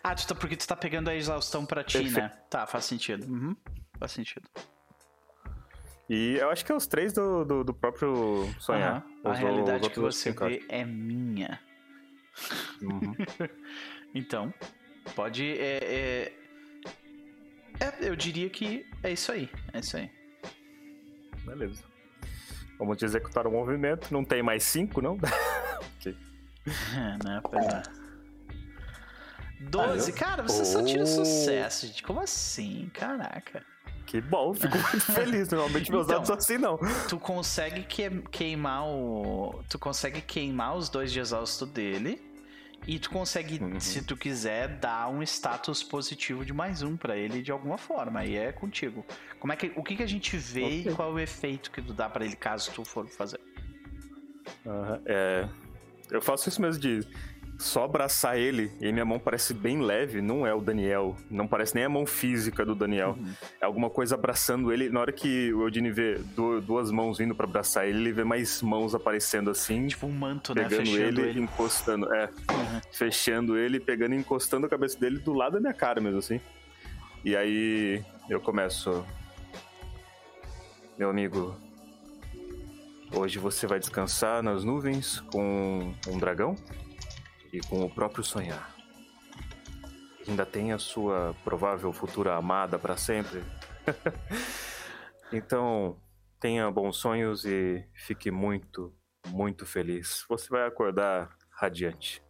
[0.02, 2.20] Ah, tu tá, porque tu tá pegando a exaustão pra ti, Perfeito.
[2.20, 2.32] né?
[2.48, 3.26] Tá, faz sentido.
[3.26, 3.56] Uhum,
[3.98, 4.48] faz sentido.
[6.08, 9.04] E eu acho que é os três do, do, do próprio sonhar.
[9.24, 9.32] Aham.
[9.32, 11.60] A realidade que você vê é minha.
[12.82, 13.14] Uhum.
[14.14, 14.52] Então,
[15.14, 15.58] pode.
[15.58, 16.32] É, é-
[17.80, 19.48] é, eu diria que é isso aí.
[19.72, 20.10] É isso aí.
[21.46, 21.82] Beleza.
[22.78, 24.12] Vamos executar o movimento.
[24.12, 25.16] Não tem mais cinco, não?
[26.94, 27.40] É, né?
[27.42, 27.82] Pois é.
[29.70, 31.06] 12, Ah, eu- cara, você só tira Oh.
[31.06, 32.02] sucesso, gente.
[32.02, 32.90] Como assim?
[32.94, 33.64] Caraca.
[34.04, 35.00] que bom, fico muito
[35.40, 35.48] feliz.
[35.48, 36.16] Normalmente meus Então.
[36.16, 36.76] dados são assim, não.
[37.08, 39.62] Tu consegue que- queimar o.
[39.70, 42.20] Tu consegue queimar os dois de exausto dele.
[42.86, 43.78] E tu consegue, Uhum.
[43.80, 48.20] se tu quiser, dar um status positivo de mais um pra ele de alguma forma.
[48.20, 49.06] Aí é contigo.
[49.38, 50.86] Como é que, o que, que a gente vê Ok.
[50.88, 53.40] e qual é o efeito que tu dá pra ele caso tu for fazer?
[54.66, 55.48] Aham, É,
[56.10, 57.06] eu faço isso mesmo de
[57.62, 61.74] só abraçar ele e minha mão parece bem leve, não é o Daniel, não parece
[61.74, 63.16] nem a mão física do Daniel.
[63.18, 63.32] Uhum.
[63.60, 64.88] É alguma coisa abraçando ele.
[64.90, 68.24] Na hora que o Eudine vê du- duas mãos vindo pra abraçar ele, ele vê
[68.24, 70.64] mais mãos aparecendo assim, Tipo um manto, né?
[70.64, 71.40] pegando Fechando ele, ele.
[71.40, 72.80] encostando, é, Uhum.
[72.92, 76.40] fechando ele, pegando e encostando a cabeça dele do lado da minha cara mesmo assim.
[77.24, 79.04] E aí eu começo
[80.98, 81.56] Meu amigo,
[83.14, 86.54] hoje você vai descansar nas nuvens com um dragão
[87.52, 88.74] e com o próprio sonhar.
[90.26, 93.42] Ainda tem a sua provável futura amada para sempre.
[95.32, 96.00] então,
[96.40, 98.94] tenha bons sonhos e fique muito,
[99.28, 100.24] muito feliz.
[100.28, 102.22] Você vai acordar radiante.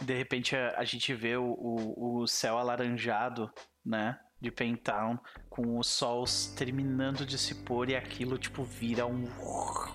[0.00, 3.50] De repente a, a gente vê o, o, o céu alaranjado,
[3.84, 4.18] né?
[4.40, 5.18] De Pentown,
[5.50, 6.24] com o sol
[6.56, 9.24] terminando de se pôr e aquilo, tipo, vira um,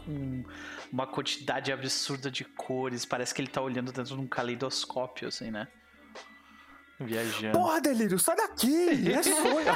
[0.08, 0.44] um-
[0.92, 3.06] uma quantidade absurda de cores.
[3.06, 5.68] Parece que ele tá olhando dentro de um caleidoscópio, assim, né?
[7.00, 7.58] Viajando.
[7.58, 9.12] Porra, delírio, sai daqui!
[9.12, 9.74] É sonho!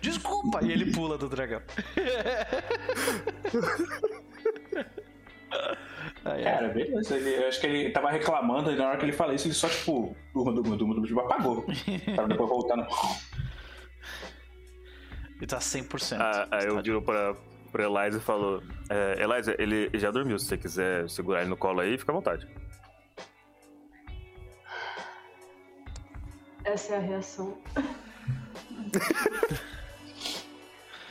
[0.00, 0.60] Desculpa!
[0.64, 1.62] E ele pula do dragão.
[6.24, 6.44] Aí, é.
[6.44, 7.16] Cara, beleza.
[7.16, 9.54] Ele, eu acho que ele tava reclamando e na hora que ele fala isso, ele
[9.54, 11.64] só, tipo, durma, durma, durma, durma, tipo, apagou.
[12.14, 12.86] pra depois voltar no.
[15.36, 16.16] Ele tá 100%.
[16.20, 17.34] Ah, aí eu Tá digo pra,
[17.72, 20.38] pra Eliza e falou: é, Eliza, ele já dormiu.
[20.38, 22.46] Se você quiser segurar ele no colo aí, fica à vontade.
[26.64, 27.56] Essa é a reação.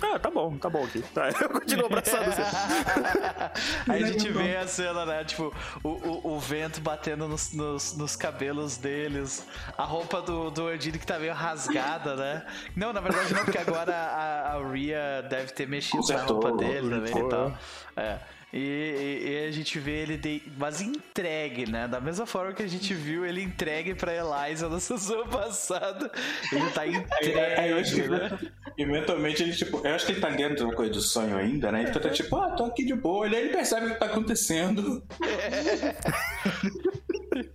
[0.01, 1.01] Ah, tá bom, tá bom aqui.
[1.13, 2.41] Tá, eu continuo abraçando você.
[3.91, 5.23] Aí a gente vê a cena, né?
[5.23, 5.53] Tipo,
[5.83, 9.45] o, o, o vento batendo nos, nos, nos, cabelos deles,
[9.77, 12.45] a roupa do, do Erdine que tá meio rasgada, né?
[12.75, 16.89] Não, na verdade não, porque agora a, a Ria deve ter mexido na roupa dele
[16.89, 17.57] também e tal.
[17.95, 18.19] É.
[18.51, 21.87] E, e, a gente vê ele de, mas entregue, né?
[21.87, 26.11] Da mesma forma que a gente viu ele entregue pra Eliza na sessão passada.
[26.51, 27.39] Ele tá entregue.
[27.39, 28.39] Aí, aí, que, né?
[28.77, 31.71] Eventualmente ele, tipo, eu acho que ele tá dentro de uma coisa do sonho ainda,
[31.71, 31.83] né?
[31.83, 33.27] Então tá tipo, ah, tô aqui de boa.
[33.27, 35.03] E aí ele percebe o que tá acontecendo.
[35.21, 35.95] É.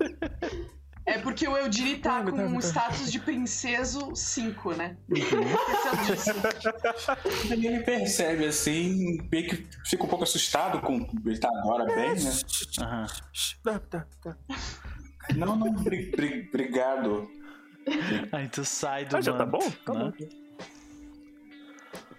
[1.07, 4.97] É porque o Eudine tá com um status de princeso 5, né?
[5.11, 5.17] Uhum.
[7.53, 11.07] ele percebe assim, meio que fica um pouco assustado com.
[11.27, 12.31] Ele tá agora bem, né?
[12.81, 13.07] Uhum.
[15.37, 17.29] Não, não, obrigado.
[18.33, 19.17] Aí tu sai do.
[19.17, 19.71] Ah, já tá bom?
[19.85, 20.13] Tá né?
[20.19, 20.44] bom.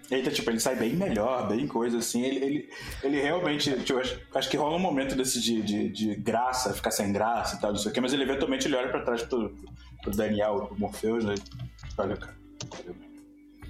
[0.10, 2.24] Eita, tipo, ele sai bem melhor, bem coisa assim.
[2.24, 2.70] Ele, ele,
[3.04, 6.92] ele realmente, tipo, acho, acho, que rola um momento desse de, de, de, graça, ficar
[6.92, 9.24] sem graça e tal, não sei o quê, mas ele eventualmente ele olha pra trás
[9.24, 9.56] pro,
[10.04, 11.36] pro Daniel, pro Morpheus, né?
[11.98, 12.38] Olha, cara,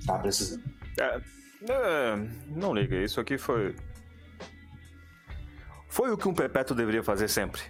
[0.06, 0.64] tá precisando.
[1.00, 1.22] É,
[1.70, 3.76] é, não liga, isso aqui foi.
[5.88, 7.62] Foi o que um Pepeto deveria fazer sempre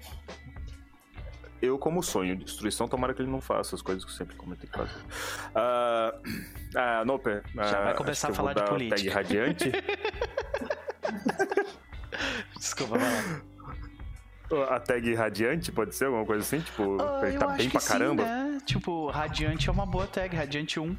[1.66, 4.70] eu, como sonho, destruição, tomara que ele não faça as coisas que eu sempre comentei
[4.70, 5.00] que fazer.
[5.54, 6.12] Uh,
[7.02, 7.30] uh, Nope.
[7.30, 8.96] Uh, Já vai começar a falar de política.
[8.96, 9.72] Tag radiante.
[12.58, 13.42] Desculpa, vai lá.
[14.76, 16.60] A tag radiante pode ser alguma coisa assim?
[16.60, 18.24] Tipo, uh, ele tá bem pra caramba?
[18.24, 18.62] Sim, né?
[18.66, 20.96] Tipo, radiante é uma boa tag, radiante 1.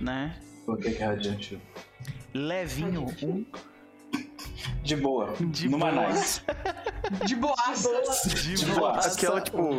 [0.00, 0.38] Né?
[0.66, 1.60] O que é radiante 1?
[2.34, 3.44] Levinho 1.
[4.82, 5.34] De boa.
[5.40, 6.08] De Numa boa.
[6.08, 6.42] nice.
[7.26, 8.22] De boaças.
[8.22, 8.64] De, de.
[8.72, 9.70] Aquela, tipo.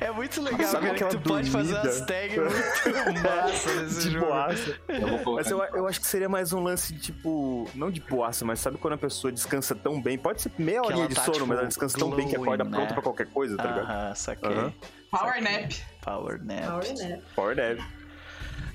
[0.00, 4.10] É muito legal, Sabe cara, que tu pode fazer umas tags muito massa nesse de
[4.10, 4.26] jogo.
[4.26, 4.80] Boaça.
[4.88, 7.68] Eu mas eu, eu acho que seria mais um lance de tipo.
[7.74, 10.18] Não de boaça, mas sabe quando a pessoa descansa tão bem?
[10.18, 12.36] Pode ser meia horinha de tá, sono, tipo, mas ela descansa glowing, tão bem que
[12.36, 12.70] acorda né?
[12.70, 13.86] pronta pra qualquer coisa, tá ligado?
[13.88, 14.50] Ah, saquei.
[14.50, 14.72] Uhum.
[15.10, 15.72] Power nap.
[16.00, 16.66] Power nap.
[16.66, 17.22] Power nap.
[17.36, 17.80] Power nap.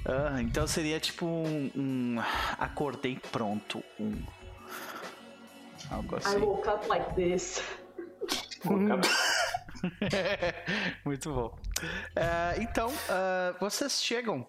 [0.05, 2.23] Ah, então seria tipo um, um
[2.57, 4.21] acordei pronto, um
[5.91, 6.37] Algo assim.
[6.37, 7.61] I woke up like this.
[11.05, 11.57] Muito bom.
[11.77, 14.47] Uh, então, uh, vocês chegam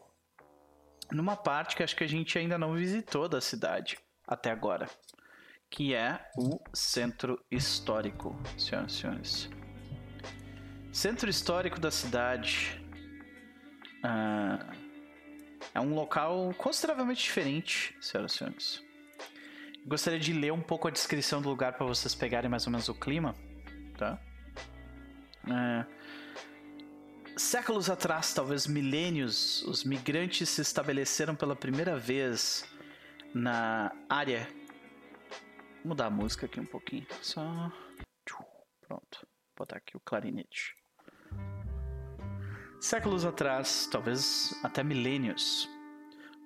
[1.12, 4.88] numa parte que acho que a gente ainda não visitou da cidade até agora,
[5.70, 9.50] que é o centro histórico, senhoras e senhores.
[10.92, 12.82] Centro histórico da cidade
[14.04, 14.88] uh,
[15.74, 18.87] é um local consideravelmente diferente, senhoras e senhores.
[19.86, 22.88] Gostaria de ler um pouco a descrição do lugar para vocês pegarem mais ou menos
[22.88, 23.34] o clima,
[23.96, 24.18] tá?
[25.46, 25.86] É...
[27.36, 32.64] Séculos atrás, talvez milênios, os migrantes se estabeleceram pela primeira vez
[33.32, 34.48] na área.
[35.82, 37.72] Vou mudar a música aqui um pouquinho, só.
[38.80, 40.74] Pronto, vou botar aqui o clarinete.
[42.80, 45.68] Séculos atrás, talvez até milênios,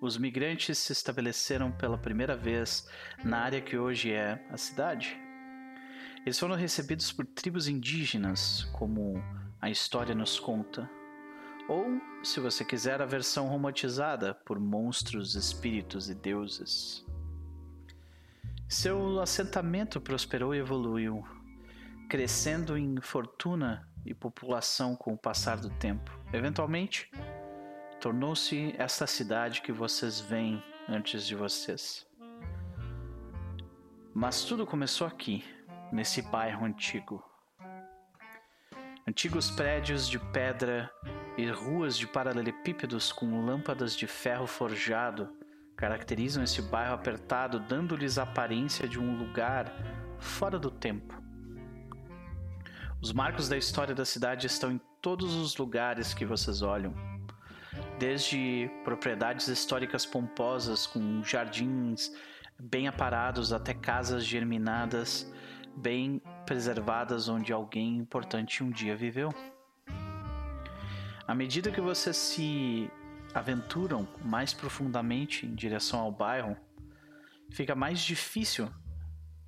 [0.03, 2.89] os migrantes se estabeleceram pela primeira vez
[3.23, 5.17] na área que hoje é a cidade.
[6.27, 9.23] Eles foram recebidos por tribos indígenas, como
[9.61, 10.91] a história nos conta,
[11.69, 17.07] ou, se você quiser, a versão romantizada por monstros, espíritos e deuses.
[18.69, 21.25] Seu assentamento prosperou e evoluiu,
[22.09, 26.11] crescendo em fortuna e população com o passar do tempo.
[26.33, 27.09] Eventualmente,
[28.03, 32.05] tornou-se esta cidade que vocês veem antes de vocês.
[34.13, 35.45] Mas tudo começou aqui,
[35.93, 37.23] nesse bairro antigo.
[39.07, 40.91] Antigos prédios de pedra
[41.39, 45.33] e ruas de paralelepípedos com lâmpadas de ferro forjado
[45.77, 49.73] caracterizam esse bairro apertado, dando-lhes a aparência de um lugar
[50.19, 51.23] fora do tempo.
[53.01, 57.12] Os marcos da história da cidade estão em todos os lugares que vocês olham
[58.03, 62.13] desde propriedades históricas pomposas com jardins
[62.59, 65.33] bem aparados até casas germinadas
[65.77, 69.33] bem preservadas onde alguém importante um dia viveu.
[71.29, 72.91] À medida que vocês se
[73.33, 76.57] aventuram mais profundamente em direção ao bairro,
[77.53, 78.69] fica mais difícil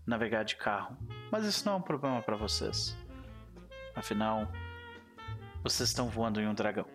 [0.06, 0.96] navegar de carro,
[1.28, 2.96] mas isso não é um problema para vocês.
[3.96, 4.46] Afinal,
[5.60, 6.86] vocês estão voando em um dragão.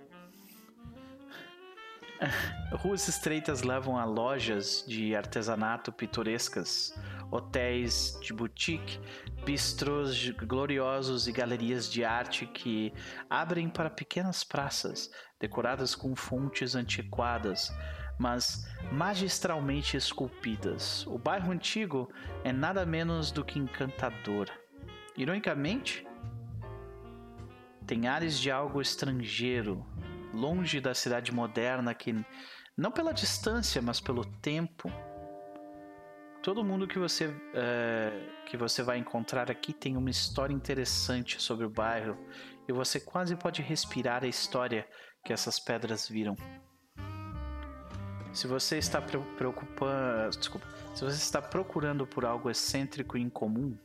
[2.72, 6.94] Ruas estreitas levam a lojas de artesanato pitorescas
[7.32, 9.00] hotéis de boutique,
[9.46, 12.94] bistrôs gloriosos e galerias de arte que
[13.30, 17.72] abrem para pequenas praças decoradas com fontes antiquadas,
[18.18, 21.06] mas magistralmente esculpidas.
[21.08, 22.12] O bairro antigo
[22.44, 24.50] é nada menos do que encantador.
[25.16, 26.06] Ironicamente,
[27.86, 29.86] tem ares de algo estrangeiro,
[30.34, 32.14] longe da cidade moderna que,
[32.78, 34.92] não pela distância, mas pelo tempo,
[36.42, 38.12] todo mundo que você é,
[38.46, 42.18] que você vai encontrar aqui tem uma história interessante sobre o bairro
[42.68, 44.88] e você quase pode respirar a história
[45.24, 46.36] que essas pedras viram.
[48.32, 53.76] Se você está preocupando, desculpa, se você está procurando por algo excêntrico e incomum,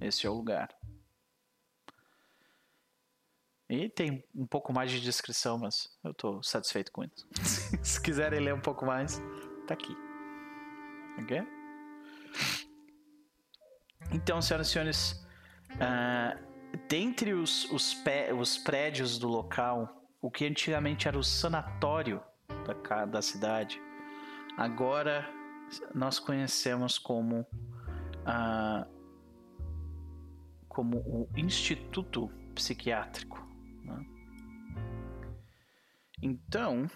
[0.00, 0.68] esse é o lugar.
[3.70, 7.24] E tem um pouco mais de descrição, mas eu estou satisfeito com isso.
[7.84, 9.22] Se quiserem ler um pouco mais,
[9.68, 9.96] tá aqui.
[11.22, 11.40] Ok?
[14.10, 15.26] Então, senhoras e senhores,
[15.74, 17.96] uh, dentre os, os,
[18.36, 22.20] os prédios do local, o que antigamente era o sanatório
[22.66, 23.80] da, da cidade,
[24.56, 25.30] agora
[25.94, 27.46] nós conhecemos como,
[28.26, 28.84] uh,
[30.68, 33.49] como o Instituto Psiquiátrico.
[33.90, 34.06] Né?
[36.22, 36.86] Então,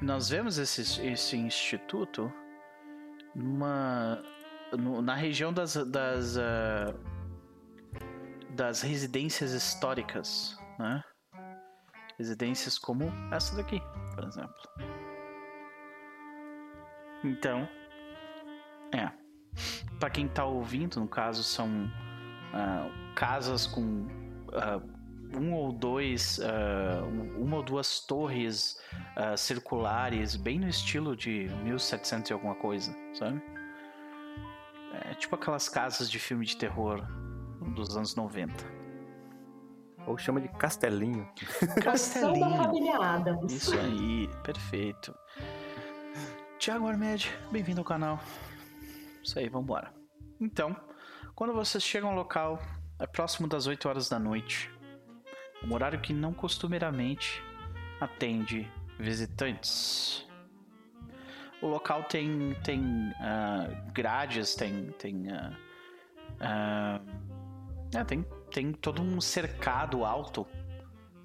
[0.00, 2.32] nós vemos esse, esse instituto
[3.34, 4.22] numa,
[4.72, 6.94] no, na região das, das, uh,
[8.50, 11.02] das residências históricas, né?
[12.18, 13.80] Residências como essa daqui,
[14.14, 14.54] por exemplo.
[17.24, 17.68] Então,
[18.92, 19.10] é.
[19.98, 24.99] Para quem está ouvindo, no caso, são uh, casas com uh,
[25.36, 27.04] um ou dois, uh,
[27.38, 28.78] uma ou duas torres
[29.36, 33.42] circulares, bem no estilo de 1700 e alguma coisa, sabe?
[35.04, 37.06] É tipo aquelas casas de filme de terror
[37.74, 38.52] dos anos 90.
[40.06, 41.28] Ou chama de Castelinho.
[41.82, 42.40] Castelinho.
[42.40, 43.52] da família Adams.
[43.52, 45.14] Isso aí, perfeito.
[46.58, 48.20] Tiago Armed, bem-vindo ao canal.
[49.22, 49.92] Isso aí, vambora.
[50.40, 50.74] Então,
[51.34, 52.58] quando vocês chegam ao local,
[52.98, 54.70] é próximo das 8 horas da noite.
[55.64, 57.42] Um horário que não costumeiramente
[58.00, 60.26] atende visitantes.
[61.60, 64.90] O local tem, tem uh, grades, tem.
[64.92, 65.52] tem uh,
[66.40, 67.20] uh,
[67.94, 70.46] é, tem tem todo um cercado alto,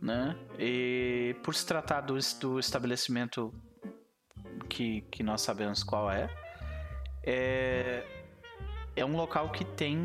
[0.01, 0.35] né?
[0.59, 3.53] E por se tratar do, do estabelecimento
[4.69, 6.29] que, que nós sabemos qual é,
[7.23, 8.05] é,
[8.95, 9.99] é um local que tem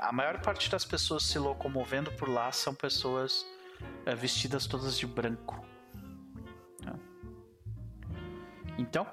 [0.00, 3.44] a maior parte das pessoas se locomovendo por lá são pessoas
[4.06, 5.62] é, vestidas todas de branco.
[6.82, 6.94] Né?
[8.78, 9.06] Então,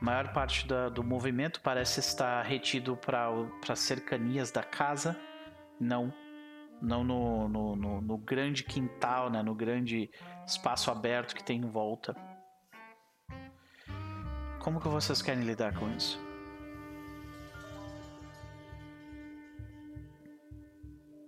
[0.00, 5.18] maior parte da, do movimento parece estar retido para cercanias da casa,
[5.80, 6.12] não
[6.82, 10.10] não no, no, no, no, grande quintal, né, no grande
[10.44, 12.14] espaço aberto que tem em volta.
[14.58, 16.23] Como que vocês querem lidar com isso?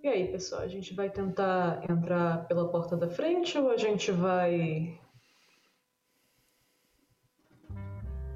[0.07, 4.09] E aí, pessoal, a gente vai tentar entrar pela porta da frente ou a gente
[4.09, 4.97] vai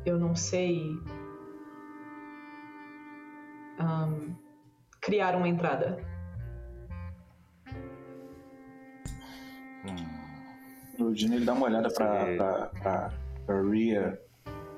[0.05, 0.81] eu não sei
[3.79, 4.35] um,
[4.99, 5.97] criar uma entrada.
[9.85, 11.05] Hum.
[11.05, 13.13] O Dino ele dá uma olhada pra, pra, pra,
[13.45, 14.21] pra Ria.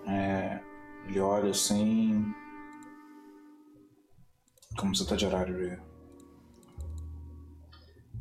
[0.07, 0.59] É,
[1.07, 2.23] ele olha assim.
[4.77, 5.92] Como você tá de horário, Ria?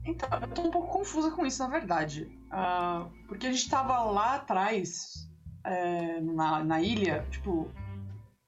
[0.05, 2.31] Então, eu tô um pouco confusa com isso, na verdade.
[2.53, 5.29] Uh, porque a gente tava lá atrás
[5.65, 7.71] é, na, na ilha, tipo,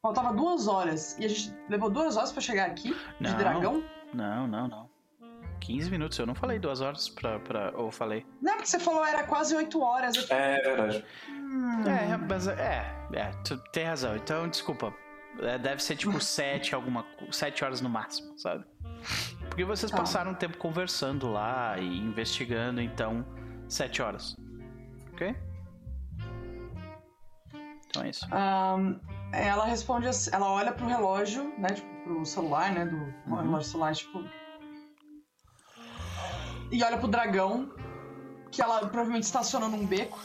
[0.02, 1.16] faltava duas horas.
[1.18, 3.84] E a gente levou duas horas para chegar aqui, não, de dragão?
[4.12, 4.94] Não, não, não.
[5.60, 7.38] 15 minutos, eu não falei duas horas pra.
[7.40, 8.26] pra ou falei?
[8.42, 10.14] Não, porque você falou era quase oito horas.
[10.14, 10.36] Eu...
[10.36, 11.04] É, é verdade.
[11.30, 11.88] Hum.
[11.88, 12.84] É, mas é,
[13.14, 14.14] é, tu tem razão.
[14.16, 14.94] Então, desculpa.
[15.40, 17.04] É, deve ser tipo sete, alguma.
[17.30, 18.64] sete horas no máximo, sabe?
[19.48, 19.98] Porque vocês tá.
[19.98, 23.24] passaram um tempo conversando lá e investigando, então.
[23.68, 24.36] Sete horas.
[25.12, 25.34] Ok?
[27.88, 28.26] Então é isso.
[28.26, 29.00] Um,
[29.32, 31.68] ela responde assim, ela olha pro relógio, né?
[31.68, 32.84] Tipo, pro celular, né?
[32.84, 33.42] Do uhum.
[33.42, 34.24] relógio celular, tipo.
[36.72, 37.72] E olha pro dragão,
[38.50, 40.18] que ela provavelmente estaciona num beco.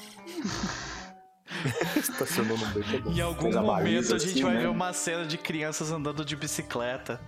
[1.96, 3.10] estacionou num beco.
[3.10, 4.62] É em algum momento a gente assim, vai né?
[4.62, 7.22] ver uma cena de crianças andando de bicicleta.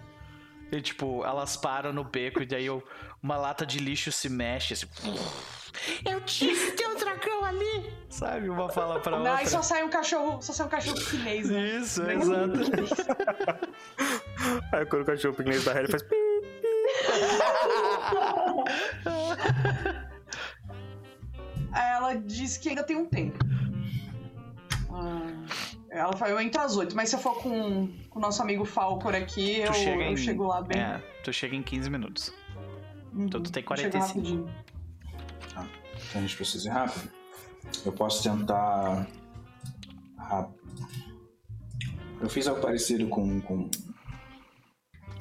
[0.72, 2.68] E tipo, elas param no beco e daí
[3.22, 4.88] uma lata de lixo se mexe assim.
[6.06, 7.12] Eu disse teu dragão!
[7.22, 7.94] dragão ali!
[8.10, 8.50] Sabe?
[8.50, 9.32] Uma fala pra outra.
[9.36, 11.78] Não, e só sai um cachorro, só sai um cachorro chinês, né?
[11.78, 12.60] Isso, exato.
[14.74, 16.04] Aí quando o cachorro piquenês da Harry faz.
[21.72, 23.38] Aí ela disse que ainda tem um tempo.
[24.90, 25.32] Ah,
[25.92, 28.64] ela falou, eu entro às 8, mas se eu for com, com o nosso amigo
[28.66, 30.80] Falcor aqui, eu, chega eu em- chego lá bem.
[30.82, 32.34] É, tu chega em 15 minutos.
[33.14, 34.08] Uhum, então tu tem chego 45.
[34.08, 34.56] rapidinho.
[35.50, 35.68] Então
[36.16, 37.12] a gente precisa ir rápido.
[37.86, 39.08] Eu posso tentar.
[40.18, 40.62] rápido.
[42.22, 43.70] Eu fiz algo parecido com, com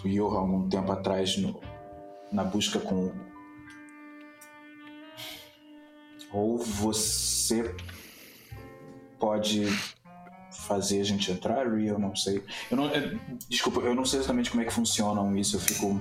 [0.04, 1.60] o Yoha algum tempo atrás no,
[2.32, 3.12] na busca com.
[6.32, 7.74] Ou você
[9.18, 9.66] pode
[10.52, 12.44] fazer a gente entrar, eu não sei.
[12.70, 15.98] Eu não, eu- desculpa, eu não sei exatamente como é que funcionam isso, eu fico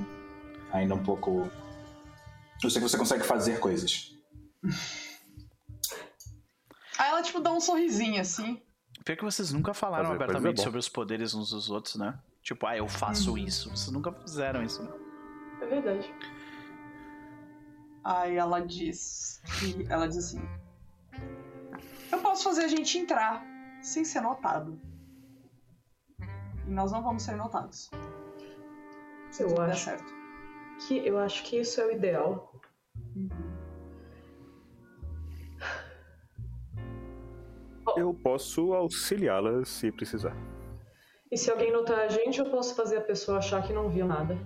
[0.71, 1.49] ainda um pouco.
[2.63, 4.11] Eu sei que você consegue fazer coisas.
[6.97, 8.61] Aí ela, tipo, dá um sorrisinho assim.
[9.05, 10.63] Pior que vocês nunca falaram Fazer é abertamente bom.
[10.63, 12.19] sobre os poderes uns dos outros, né?
[12.43, 13.69] Tipo, ah, eu faço isso.
[13.69, 14.91] Vocês nunca fizeram isso, né?
[15.61, 16.13] É verdade.
[18.03, 19.85] Aí ela diz que.
[19.89, 20.41] Ela diz assim.
[22.11, 23.45] Eu posso fazer a gente entrar
[23.81, 24.79] sem ser notado.
[26.67, 27.89] E nós não vamos ser notados.
[29.31, 29.85] Se Eu tudo der acho.
[29.85, 30.13] certo.
[30.87, 32.53] Que eu acho que isso é o ideal.
[37.97, 40.35] Eu posso auxiliá-la se precisar.
[41.31, 44.05] E se alguém notar a gente, eu posso fazer a pessoa achar que não viu
[44.07, 44.37] nada.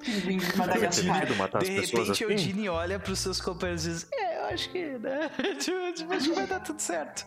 [0.00, 1.26] Pinguim de Madagascar.
[1.60, 2.36] de repente o assim?
[2.36, 5.30] Dini olha pros seus companheiros e diz: É, eu acho que, né?
[5.58, 7.26] Tipo, tipo, acho que vai dar tudo certo.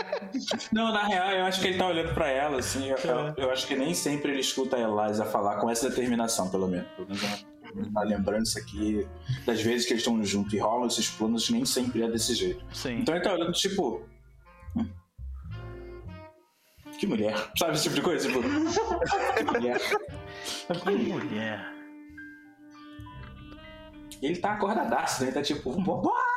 [0.72, 2.88] Não, na real, eu acho que ele tá olhando pra ela, assim.
[2.88, 6.50] Eu, eu- eu acho que nem sempre ele escuta a Eliza falar com essa determinação,
[6.50, 6.88] pelo menos.
[6.96, 9.06] Pelo menos é uma, uma lembrança que,
[9.46, 12.64] das vezes que eles estão juntos e rolam esses planos, nem sempre é desse jeito.
[12.74, 12.98] Sim.
[13.00, 14.02] Então ele tá olhando, tipo.
[14.76, 14.88] "Hum,
[16.98, 18.28] Que mulher, sabe esse tipo de coisa?
[18.28, 19.80] Tipo, que mulher.
[20.82, 21.72] Que mulher.
[24.22, 25.28] Ele tá acordadaço, né?
[25.28, 26.29] Ele tá tipo, vambora!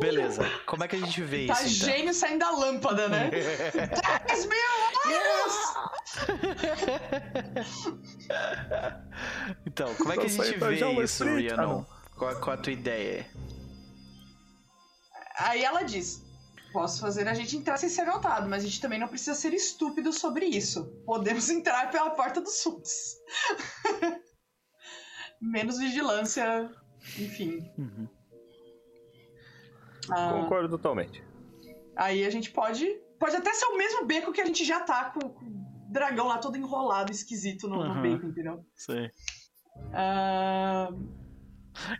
[0.00, 0.48] Beleza.
[0.66, 1.94] Como é que a gente vê Tá isso então?
[1.96, 3.30] gênio saindo da lâmpada, né?
[3.30, 4.58] 10 mil
[5.04, 5.76] anos!
[9.66, 11.24] Então, como é que a gente então vê é isso.
[11.24, 11.62] Ah, Rhiannon?
[11.62, 11.86] não.
[12.16, 13.26] Qual, qual a tua ideia?
[15.38, 16.22] Aí ela diz:
[16.72, 19.52] Posso fazer a gente entrar sem ser notado, mas a gente também não precisa ser
[19.52, 20.84] estúpido sobre isso.
[21.04, 23.16] Podemos entrar pela porta dos fundos.
[25.40, 26.70] Menos vigilância,
[27.18, 27.70] enfim.
[27.78, 28.08] Uhum.
[30.10, 31.22] Ah, Concordo totalmente.
[31.96, 32.86] aí a gente pode.
[33.18, 36.28] Pode até ser o mesmo beco que a gente já tá com, com o dragão
[36.28, 38.02] lá todo enrolado, esquisito no, no Aham.
[38.02, 38.64] beco, entendeu?
[38.74, 39.10] Sei.
[39.92, 40.88] Ah,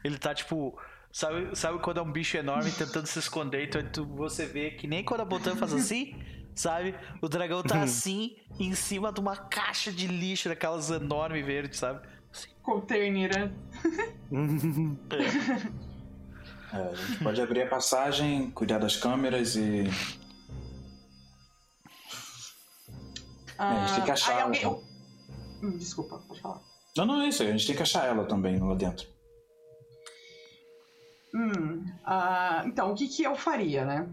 [0.04, 0.78] Ele tá tipo.
[1.12, 3.66] Sabe, sabe quando é um bicho enorme tentando se esconder?
[3.66, 6.14] Então tu, você vê que nem quando a Botan faz assim,
[6.54, 6.94] sabe?
[7.22, 12.06] O dragão tá assim, em cima de uma caixa de lixo, daquelas enormes verdes, sabe?
[12.62, 13.52] Container, né?
[16.72, 19.84] É, a gente pode abrir a passagem, cuidar das câmeras e.
[23.56, 24.62] Ah, É, a gente tem que achar aí alguém...
[24.62, 24.82] ela.
[25.62, 26.60] Hum, desculpa, pode falar.
[26.96, 29.08] Não, não é isso, a gente tem que achar ela também lá dentro.
[31.34, 34.08] Hum, ah, então, o que, que eu faria, né?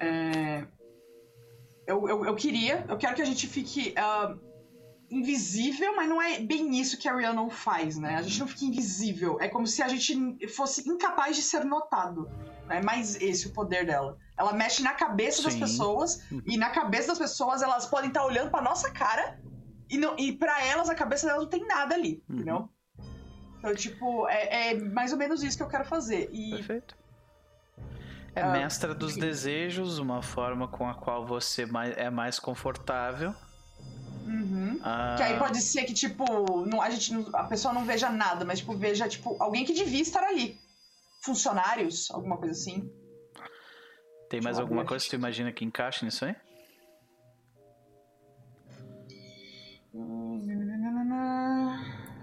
[0.00, 0.66] É,
[1.86, 4.36] eu, eu, eu queria, eu quero que a gente fique ah,
[5.10, 8.16] invisível, mas não é bem isso que a Rhiannon faz, né?
[8.16, 9.38] A gente não fica invisível.
[9.40, 12.30] É como se a gente fosse incapaz de ser notado.
[12.68, 14.16] É mais esse o poder dela.
[14.38, 15.60] Ela mexe na cabeça das Sim.
[15.60, 19.40] pessoas, e na cabeça das pessoas elas podem estar olhando pra nossa cara,
[19.90, 22.36] e, não, e para elas a cabeça delas não tem nada ali, Uhum.
[22.36, 22.68] entendeu?
[23.58, 26.30] Então, tipo, é, é mais ou menos isso que eu quero fazer.
[26.32, 26.96] E Perfeito.
[28.34, 31.66] É Ah, mestra dos desejos, uma forma com a qual você
[31.96, 33.34] é mais confortável.
[34.30, 34.78] Uhum.
[34.82, 36.24] Ah, Que aí pode ser que, tipo,
[36.64, 40.00] não, a, gente, a pessoa não veja nada, mas, tipo, veja, tipo, alguém que devia
[40.02, 40.56] estar ali.
[41.22, 42.88] Funcionários, alguma coisa assim.
[44.28, 46.36] Tem mais alguma coisa que tu imagina que encaixe nisso aí?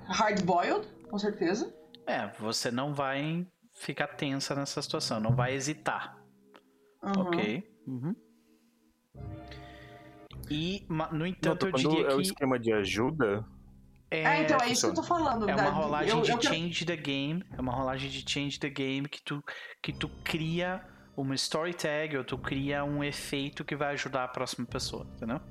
[0.07, 1.73] Hard boiled, com certeza.
[2.05, 6.17] É, você não vai ficar tensa nessa situação, não vai hesitar,
[7.03, 7.21] Uhum.
[7.21, 7.63] ok?
[7.85, 8.15] Uhum.
[10.50, 13.45] E, no Não, entanto, eu quando diria é o que esquema de ajuda,
[14.09, 15.50] É, então, é isso que eu tô falando.
[15.50, 17.43] É uma rolagem eu- de eu change the game.
[17.58, 19.43] É uma rolagem de change the game que tu,
[19.82, 20.82] que tu cria
[21.16, 25.42] uma story tag ou tu cria um efeito que vai ajudar a próxima pessoa, entendeu?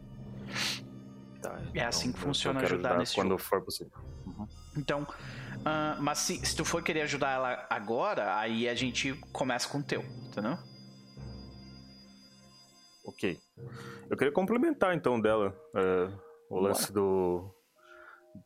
[1.43, 3.43] Tá, é assim que funciona ajudar, ajudar nesse quando jogo.
[3.43, 3.93] for possível.
[4.25, 4.49] Uhum.
[4.77, 9.69] Então, uh, mas se, se tu for querer ajudar ela agora, aí a gente começa
[9.69, 10.59] com o teu, entendeu?
[13.07, 13.39] Ok.
[14.11, 16.13] Eu queria complementar então dela uh,
[16.51, 17.51] o lance do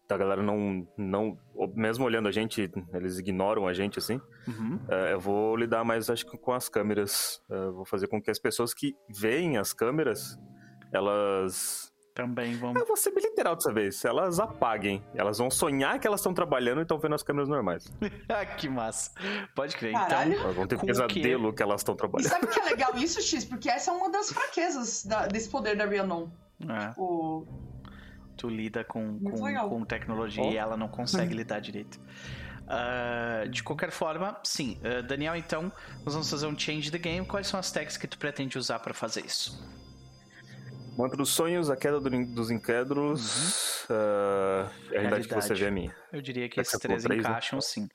[0.09, 1.37] da galera não não
[1.75, 4.79] mesmo olhando a gente eles ignoram a gente assim uhum.
[4.89, 8.31] uh, eu vou lidar mais acho que com as câmeras uh, vou fazer com que
[8.31, 10.39] as pessoas que veem as câmeras
[10.93, 11.90] elas
[12.21, 12.75] também vão.
[12.75, 14.05] Eu vou ser bem literal dessa vez.
[14.05, 15.03] Elas apaguem.
[15.15, 17.91] Elas vão sonhar que elas estão trabalhando e estão vendo as câmeras normais.
[18.29, 19.13] ah, que massa.
[19.55, 19.93] Pode crer.
[19.93, 20.33] Caralho.
[20.33, 21.57] Então, elas vão ter pesadelo que...
[21.57, 22.27] que elas estão trabalhando.
[22.27, 23.45] E sabe o que é legal isso, X?
[23.45, 26.29] Porque essa é uma das fraquezas da, desse poder da Rhiannon.
[26.69, 26.89] É.
[26.89, 27.47] Tipo...
[28.37, 30.51] Tu lida com, com, com, tecnologia oh.
[30.51, 32.01] e ela não consegue lidar direito.
[32.65, 34.79] Uh, de qualquer forma, sim.
[34.79, 35.73] Uh, Daniel, então,
[36.05, 37.27] nós vamos fazer um change the game.
[37.27, 39.80] Quais são as techs que tu pretende usar para fazer isso?
[40.97, 43.89] Mantra dos sonhos, a queda do, dos incrédulos.
[43.89, 43.97] Uhum.
[43.97, 45.95] Uh, a realidade que você vê é minha.
[46.13, 47.29] Eu diria que esses três, três né?
[47.29, 47.63] encaixam, né?
[47.63, 47.89] sim.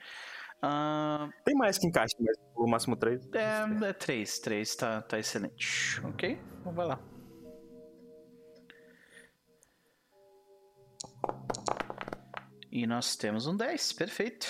[0.63, 1.31] Uh...
[1.43, 3.21] Tem mais que encaixa, mas o máximo três.
[3.33, 6.01] É, é três, três tá, tá excelente.
[6.03, 6.39] Ok?
[6.59, 6.99] Então vai lá.
[12.71, 14.47] E nós temos um 10, perfeito.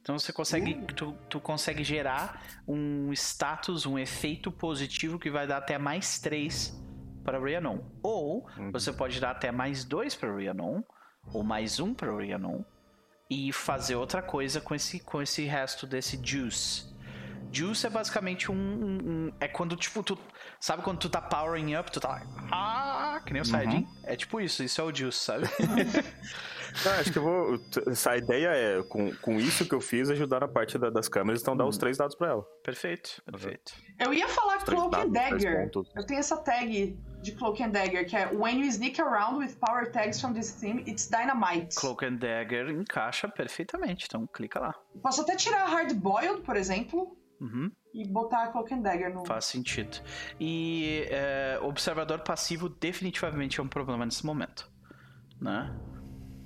[0.00, 0.86] Então você consegue, uh.
[0.94, 6.83] tu, tu consegue gerar um status, um efeito positivo que vai dar até mais 3
[7.24, 7.78] para Rhiannon.
[8.02, 8.70] Ou uhum.
[8.70, 10.82] você pode dar até mais dois para Rhiannon,
[11.32, 12.62] ou mais um para Rhiannon,
[13.30, 16.94] e fazer outra coisa com esse, com esse resto desse Juice.
[17.50, 20.18] Juice é basicamente um, um, um, É quando, tipo, tu.
[20.60, 22.22] Sabe quando tu tá powering up, tu tá lá.
[22.50, 23.78] Ah, que nem o Saiyajin?
[23.78, 23.88] Uhum.
[24.04, 25.46] É tipo isso, isso é o Juice, sabe?
[26.84, 27.60] Não, acho que eu vou.
[27.86, 31.40] Essa ideia é, com, com isso que eu fiz, ajudar na parte da, das câmeras,
[31.40, 31.80] então dar os uhum.
[31.80, 32.42] três dados pra ela.
[32.64, 33.72] Perfeito, perfeito.
[34.00, 35.70] Eu ia falar Cloak and Dagger.
[35.94, 39.56] Eu tenho essa tag de Cloak and Dagger, que é When you sneak around with
[39.58, 41.74] power tags from this team, it's dynamite.
[41.74, 44.74] Cloak and Dagger encaixa perfeitamente, então clica lá.
[45.02, 47.16] Posso até tirar Hard Boiled, por exemplo.
[47.40, 47.72] Uhum.
[47.92, 49.24] E botar a Cloak and Dagger no.
[49.24, 49.98] Faz sentido.
[50.38, 54.70] E é, observador passivo definitivamente é um problema nesse momento.
[55.40, 55.74] Né?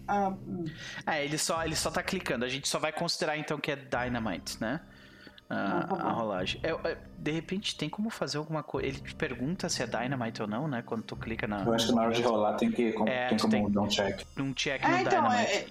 [0.07, 0.65] Ah, hum.
[1.07, 2.45] É, ele só, ele só tá clicando.
[2.45, 4.81] A gente só vai considerar então que é Dynamite, né?
[5.49, 6.61] A, tá a rolagem.
[6.63, 8.87] É, é, de repente tem como fazer alguma coisa.
[8.87, 10.83] Ele te pergunta se é Dynamite ou não, né?
[10.83, 11.65] Quando tu clica na.
[11.65, 13.81] Eu acho que na hora de rolar tem que com, é, tem como tem dar
[13.81, 14.27] um check.
[14.39, 15.53] Um check é, no então, Dynamite.
[15.53, 15.67] É,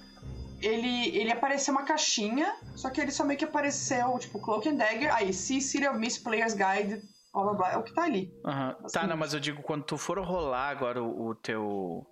[0.62, 4.76] ele, ele apareceu uma caixinha, só que ele só meio que apareceu, tipo, Cloak and
[4.76, 8.04] Dagger, aí, see City of Miss Player's Guide, blá blá blá, é o que tá
[8.06, 8.34] ali.
[8.44, 8.76] Uhum.
[8.84, 9.00] Assim.
[9.00, 12.06] Tá, não, mas eu digo, quando tu for rolar agora o, o teu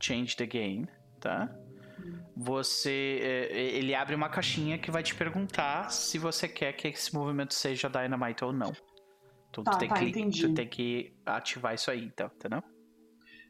[0.00, 0.88] Change the Game,
[1.20, 1.50] tá?
[2.36, 6.88] Você é, é, ele abre uma caixinha que vai te perguntar se você quer que
[6.88, 8.72] esse movimento seja Dynamite ou não.
[9.50, 12.62] Então tá, tu, tem tá, que, tu tem que ativar isso aí, então, entendeu?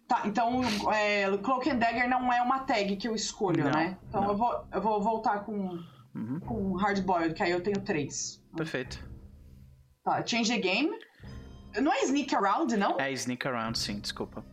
[0.09, 3.97] Tá, então é, Cloak and Dagger não é uma tag que eu escolho, não, né?
[4.09, 5.79] Então eu vou, eu vou voltar com,
[6.15, 6.41] uhum.
[6.41, 8.43] com Hard Boiled, que aí eu tenho três.
[8.57, 9.03] Perfeito.
[10.05, 10.91] Tá, Change the Game.
[11.81, 13.01] Não é Sneak Around, não?
[13.01, 14.45] É Sneak Around, sim, desculpa.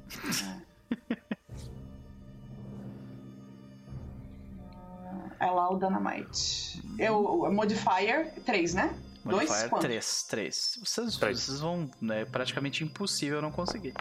[5.40, 6.82] É lá o Dynamite.
[6.98, 8.94] Eu, modifier 3, né?
[9.24, 10.80] Modifier 3, 3.
[10.84, 11.90] Vocês, vocês vão.
[12.12, 13.94] É praticamente impossível não conseguir.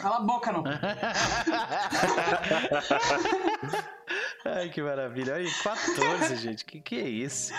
[0.00, 0.64] Cala a boca, não.
[4.44, 5.34] Ai, que maravilha.
[5.34, 6.64] Olha, 14, gente.
[6.64, 7.52] Que que é isso?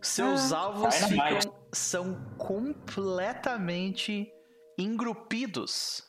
[0.00, 1.38] Seus ah, alvos ficam,
[1.72, 4.32] são completamente
[4.78, 6.02] engrupidos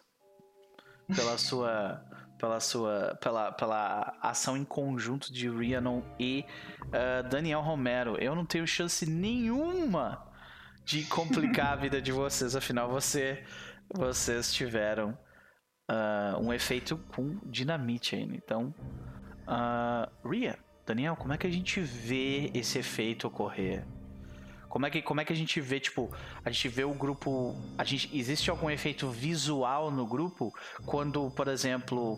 [1.13, 2.03] pela sua
[2.41, 6.43] pela sua pela, pela ação em conjunto de Rhiannon e
[6.87, 8.17] uh, Daniel Romero.
[8.17, 10.27] Eu não tenho chance nenhuma
[10.83, 13.43] de complicar a vida de vocês, afinal você
[13.93, 15.15] vocês tiveram
[15.89, 18.35] uh, um efeito com dinamite ainda.
[18.35, 18.73] Então,
[19.47, 23.85] uh, Ria, Daniel, como é que a gente vê esse efeito ocorrer?
[24.71, 26.09] Como é que, como é que a gente vê, tipo,
[26.45, 27.53] a gente vê o grupo.
[27.77, 30.53] A gente, existe algum efeito visual no grupo
[30.85, 32.17] quando, por exemplo,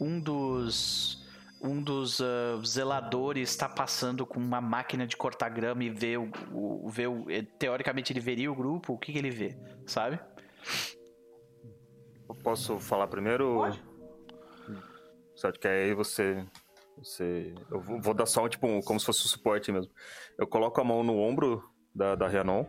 [0.00, 1.20] um dos.
[1.62, 6.30] Um dos uh, zeladores está passando com uma máquina de cortar grama e vê o,
[6.50, 7.26] o, vê o.
[7.58, 10.18] Teoricamente ele veria o grupo, o que, que ele vê, sabe?
[12.26, 13.56] Eu posso falar primeiro?
[13.56, 13.84] Pode.
[15.34, 16.46] Só que aí você
[16.96, 17.54] você.
[17.70, 19.92] Eu vou dar só tipo um, como se fosse um suporte mesmo.
[20.38, 22.64] Eu coloco a mão no ombro da, da Rhiannon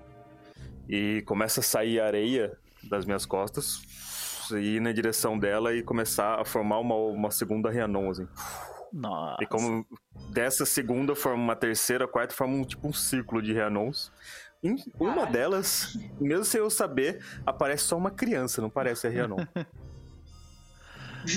[0.88, 3.82] e começa a sair areia das minhas costas
[4.52, 8.28] e ir na direção dela e começar a formar uma, uma segunda Rhiannon, assim.
[8.92, 9.42] Nossa.
[9.42, 9.86] E como
[10.32, 14.12] dessa segunda forma uma terceira, quarta, forma um, tipo um círculo de Rhiannons.
[14.64, 19.38] Em uma delas, mesmo sem eu saber, aparece só uma criança, não parece a Rhiannon.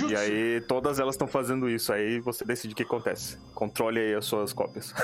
[0.09, 1.93] E aí todas elas estão fazendo isso.
[1.93, 3.39] Aí você decide o que acontece.
[3.55, 4.95] Controle aí as suas cópias.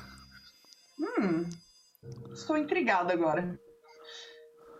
[0.96, 1.44] hum.
[2.32, 3.58] Estou intrigado agora.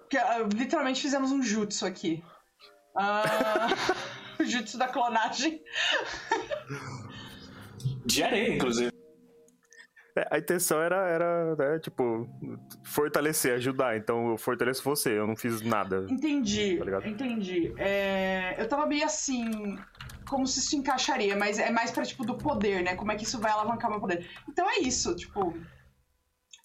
[0.01, 2.25] Porque, uh, literalmente fizemos um jutsu aqui.
[2.95, 5.63] Uh, o jutsu da clonagem.
[8.05, 8.91] De areia, inclusive.
[10.17, 12.29] É, a intenção era, era né, tipo,
[12.85, 13.97] fortalecer, ajudar.
[13.97, 16.07] Então eu fortaleço você, eu não fiz nada.
[16.11, 16.79] Entendi.
[16.79, 17.73] Tá entendi.
[17.79, 19.79] É, eu tava meio assim.
[20.29, 22.95] Como se isso encaixaria, mas é mais pra, tipo, do poder, né?
[22.95, 24.29] Como é que isso vai alavancar meu poder.
[24.49, 25.55] Então é isso, tipo.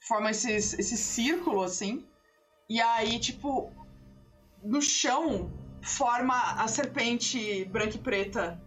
[0.07, 2.05] Forma esses, esse círculo, assim.
[2.69, 3.71] E aí, tipo.
[4.63, 5.51] No chão,
[5.81, 8.59] forma a serpente branca e preta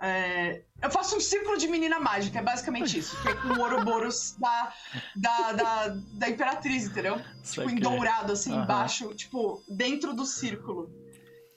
[0.00, 3.20] é, eu faço um círculo de menina mágica, é basicamente isso.
[3.20, 4.72] Que é com o Ouroboros da,
[5.14, 7.20] da, da, da Imperatriz, entendeu?
[7.44, 8.62] tipo, em dourado, assim, uhum.
[8.62, 10.90] embaixo, tipo, dentro do círculo.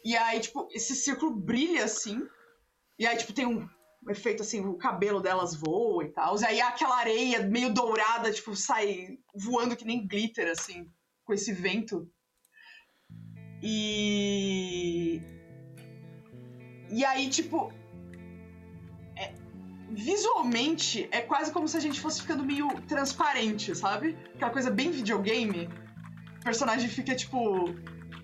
[0.04, 2.22] E aí, tipo, esse círculo brilha, assim.
[3.00, 3.66] E aí, tipo, tem um,
[4.06, 6.40] um efeito, assim, o cabelo delas voa e tal.
[6.40, 10.90] E aí aquela areia meio dourada, tipo, sai voando que nem glitter, assim,
[11.24, 12.10] com esse vento.
[13.62, 15.22] E...
[16.90, 17.72] E aí, tipo,
[19.94, 24.18] visualmente é quase como se a gente fosse ficando meio transparente, sabe?
[24.36, 25.70] Aquela coisa bem videogame.
[26.40, 27.66] O personagem fica, tipo,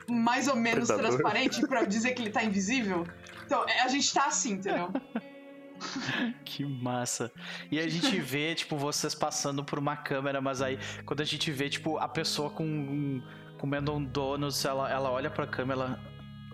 [0.09, 1.11] mais ou menos Predador.
[1.11, 3.05] transparente para dizer que ele tá invisível.
[3.45, 4.91] Então, é, a gente tá assim, entendeu?
[6.45, 7.31] que massa.
[7.71, 11.51] E a gente vê, tipo, vocês passando por uma câmera, mas aí, quando a gente
[11.51, 13.21] vê, tipo, a pessoa com
[13.57, 15.99] comendo um donuts, ela, ela olha pra câmera, ela,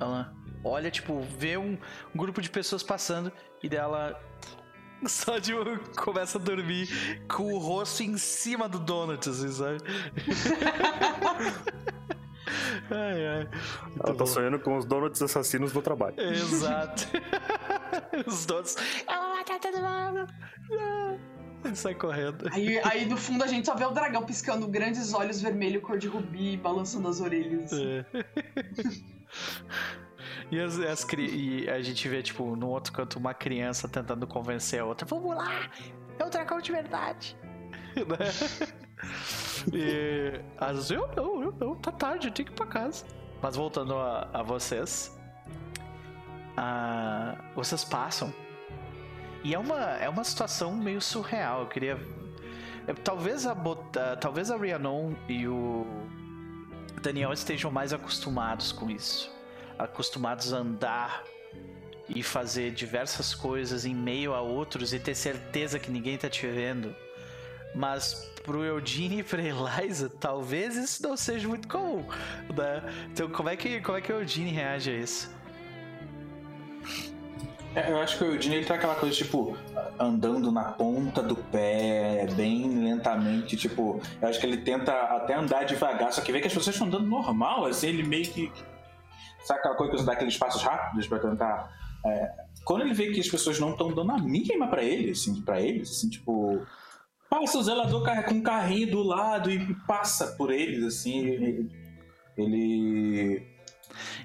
[0.02, 1.78] ela olha, tipo, vê um,
[2.14, 3.32] um grupo de pessoas passando
[3.62, 4.20] e dela
[5.08, 5.54] só de
[5.95, 6.90] começa a dormir
[7.28, 9.78] com o rosto em cima do donut, assim, sabe?
[12.90, 13.49] Ai, ai.
[13.95, 14.25] Ela tá bom.
[14.25, 16.15] sonhando com os donuts assassinos do trabalho.
[16.19, 17.07] Exato.
[18.25, 18.75] os donuts.
[19.07, 20.27] Ela vai matar todo mundo.
[21.64, 22.48] Ele sai correndo.
[22.51, 25.98] Aí, aí no fundo a gente só vê o dragão piscando grandes olhos vermelho cor
[25.98, 27.72] de rubi, balançando as orelhas.
[27.74, 28.06] É.
[30.51, 34.80] E, as, as, e a gente vê, tipo, no outro canto, uma criança tentando convencer
[34.80, 35.69] a outra: Vamos lá,
[36.19, 37.38] é um dragão de verdade.
[37.95, 38.85] Né?
[39.74, 43.06] E às vezes eu não, eu não, tá tarde, eu tenho que ir pra casa.
[43.42, 45.16] Mas voltando a, a vocês,
[46.58, 48.34] a, vocês passam.
[49.43, 51.61] E é uma, é uma situação meio surreal.
[51.61, 52.00] Eu queria.
[52.88, 53.56] É, talvez a,
[54.19, 55.85] talvez a Rhiannon e o
[57.01, 59.35] Daniel estejam mais acostumados com isso
[59.77, 61.24] acostumados a andar
[62.08, 66.48] e fazer diversas coisas em meio a outros e ter certeza que ninguém tá te
[66.48, 66.95] vendo.
[67.76, 68.14] Mas
[68.44, 72.06] pro Eugene e pra Eliza, talvez isso não seja muito comum,
[72.56, 72.82] né?
[73.12, 75.36] Então como é que, como é que o Eugene reage a isso?
[77.76, 79.58] É, eu acho que o Eugene ele tá aquela coisa, tipo,
[80.00, 85.66] andando na ponta do pé, bem lentamente, tipo, eu acho que ele tenta até andar
[85.66, 88.50] devagar, só que vê que as pessoas estão andando normal, assim, ele meio que
[89.45, 91.72] Sabe aquela coisa que você dá aqueles passos rápidos para tentar.
[92.04, 92.32] É,
[92.64, 95.62] quando ele vê que as pessoas não estão dando a mínima para ele, assim, para
[95.62, 96.66] eles, assim, tipo.
[97.40, 101.28] Passa o zelador com um carrinho do lado e passa por eles, assim.
[101.28, 101.72] Ele.
[102.38, 103.56] ele...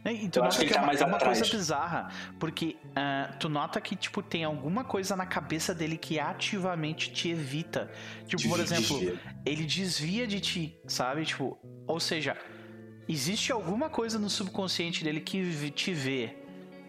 [0.05, 2.09] E tu nota que, que, é, tá uma, é uma coisa bizarra,
[2.39, 7.29] porque uh, tu nota que, tipo, tem alguma coisa na cabeça dele que ativamente te
[7.29, 7.91] evita.
[8.27, 9.21] Tipo, por exemplo, desvia.
[9.45, 11.25] ele desvia de ti, sabe?
[11.25, 12.37] Tipo, ou seja,
[13.09, 16.37] existe alguma coisa no subconsciente dele que te vê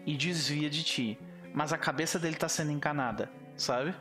[0.06, 1.18] e desvia de ti,
[1.54, 3.94] mas a cabeça dele tá sendo encanada, sabe?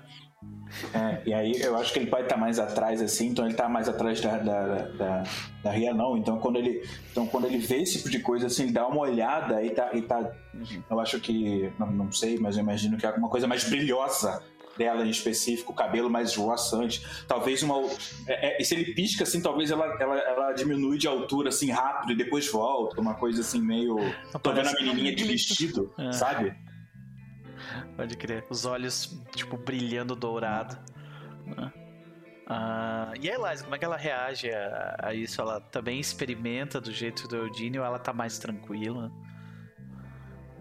[0.94, 3.54] É, e aí eu acho que ele pode estar tá mais atrás, assim, então ele
[3.54, 5.24] tá mais atrás da, da, da,
[5.64, 6.18] da Ria, não.
[6.18, 9.02] Então quando, ele, então quando ele vê esse tipo de coisa, assim, ele dá uma
[9.02, 9.90] olhada e tá.
[9.94, 10.84] E tá uhum.
[10.90, 11.72] eu acho que.
[11.78, 14.42] Não, não sei, mas eu imagino que é alguma coisa mais brilhosa
[14.78, 17.06] dela em específico, o cabelo mais roçante.
[17.28, 17.76] Talvez uma.
[18.28, 22.14] É, é, se ele pisca assim, talvez ela, ela, ela diminui de altura assim rápido
[22.14, 23.00] e depois volta.
[23.00, 23.98] Uma coisa assim meio.
[24.42, 26.12] Tô vendo a menininha de vestido, é.
[26.12, 26.56] sabe?
[27.96, 28.46] Pode crer.
[28.50, 30.78] Os olhos, tipo, brilhando dourado.
[32.52, 35.40] Uh, e a Eliza, como é que ela reage a, a, isso?
[35.42, 39.12] Ela também experimenta do jeito do Eudine ou ela tá mais tranquila?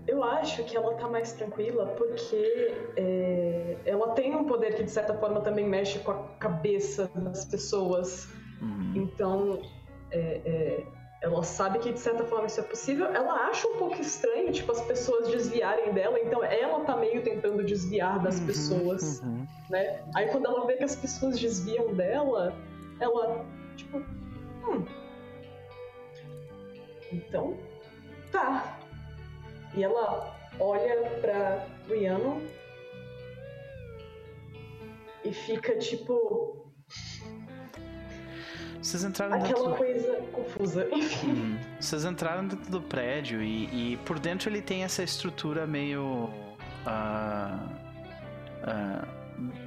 [0.07, 4.91] Eu acho que ela tá mais tranquila porque é, ela tem um poder que de
[4.91, 8.29] certa forma também mexe com a cabeça das pessoas.
[8.61, 8.93] Uhum.
[8.95, 9.63] Então,
[10.11, 10.87] é, é,
[11.23, 13.07] ela sabe que de certa forma isso é possível.
[13.07, 16.19] Ela acha um pouco estranho, tipo, as pessoas desviarem dela.
[16.19, 18.47] Então, ela tá meio tentando desviar das uhum.
[18.47, 19.47] pessoas, uhum.
[19.69, 20.03] né?
[20.15, 22.55] Aí quando ela vê que as pessoas desviam dela,
[22.99, 23.45] ela,
[23.77, 24.85] tipo, hum.
[27.13, 27.57] Então,
[28.31, 28.79] tá,
[29.75, 32.41] e ela olha pra Riano
[35.25, 36.60] e fica tipo.
[38.83, 39.77] Vocês entraram Aquela dentro...
[39.77, 40.89] coisa confusa.
[41.23, 41.59] Uhum.
[41.79, 46.31] Vocês entraram dentro do prédio e, e, por dentro ele tem essa estrutura meio.
[46.87, 47.67] Uh,
[48.65, 49.21] uh,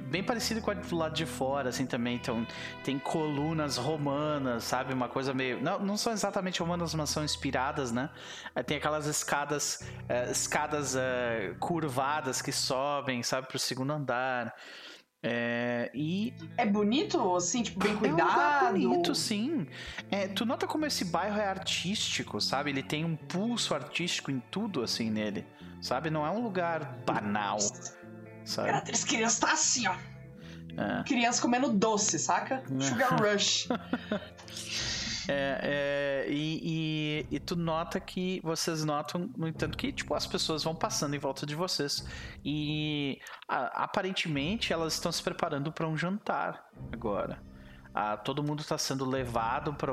[0.08, 2.16] bem parecido com a do lado de fora, assim também.
[2.16, 2.44] Então,
[2.82, 4.92] tem colunas romanas, sabe?
[4.92, 5.62] Uma coisa meio.
[5.62, 8.10] Não, não são exatamente romanas, mas são inspiradas, né?
[8.66, 10.96] Tem aquelas escadas, uh, escadas
[11.60, 14.54] curvadas que sobem, sabe, pro segundo andar.
[15.26, 18.66] É, e é bonito, assim, tipo, bem cuidado.
[18.66, 19.66] É um bonito, sim.
[20.10, 22.68] É, tu nota como esse bairro é artístico, sabe?
[22.68, 25.46] Ele tem um pulso artístico em tudo, assim, nele.
[25.80, 26.10] Sabe?
[26.10, 27.58] Não é um lugar banal.
[28.44, 28.68] Sabe?
[28.68, 29.96] Cara, as crianças tá assim, ó.
[30.76, 31.02] É.
[31.04, 32.62] Criança comendo doce, saca?
[32.78, 33.68] Sugar Rush.
[35.28, 40.26] É, é, e, e, e, tu nota que vocês notam, no entanto, que tipo, as
[40.26, 42.06] pessoas vão passando em volta de vocês.
[42.44, 47.42] E a, aparentemente elas estão se preparando para um jantar agora.
[47.94, 49.92] Ah, todo mundo está sendo levado para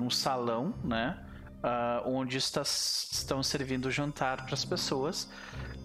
[0.00, 1.24] um salão, né?
[1.62, 5.30] Ah, onde está, estão servindo jantar para as pessoas.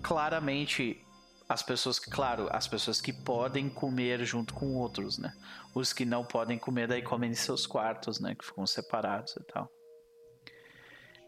[0.02, 1.04] Claramente
[1.50, 5.34] as pessoas que, claro, as pessoas que podem comer junto com outros, né?
[5.78, 8.34] Os que não podem comer, daí comem em seus quartos, né?
[8.36, 9.70] Que ficam separados e tal.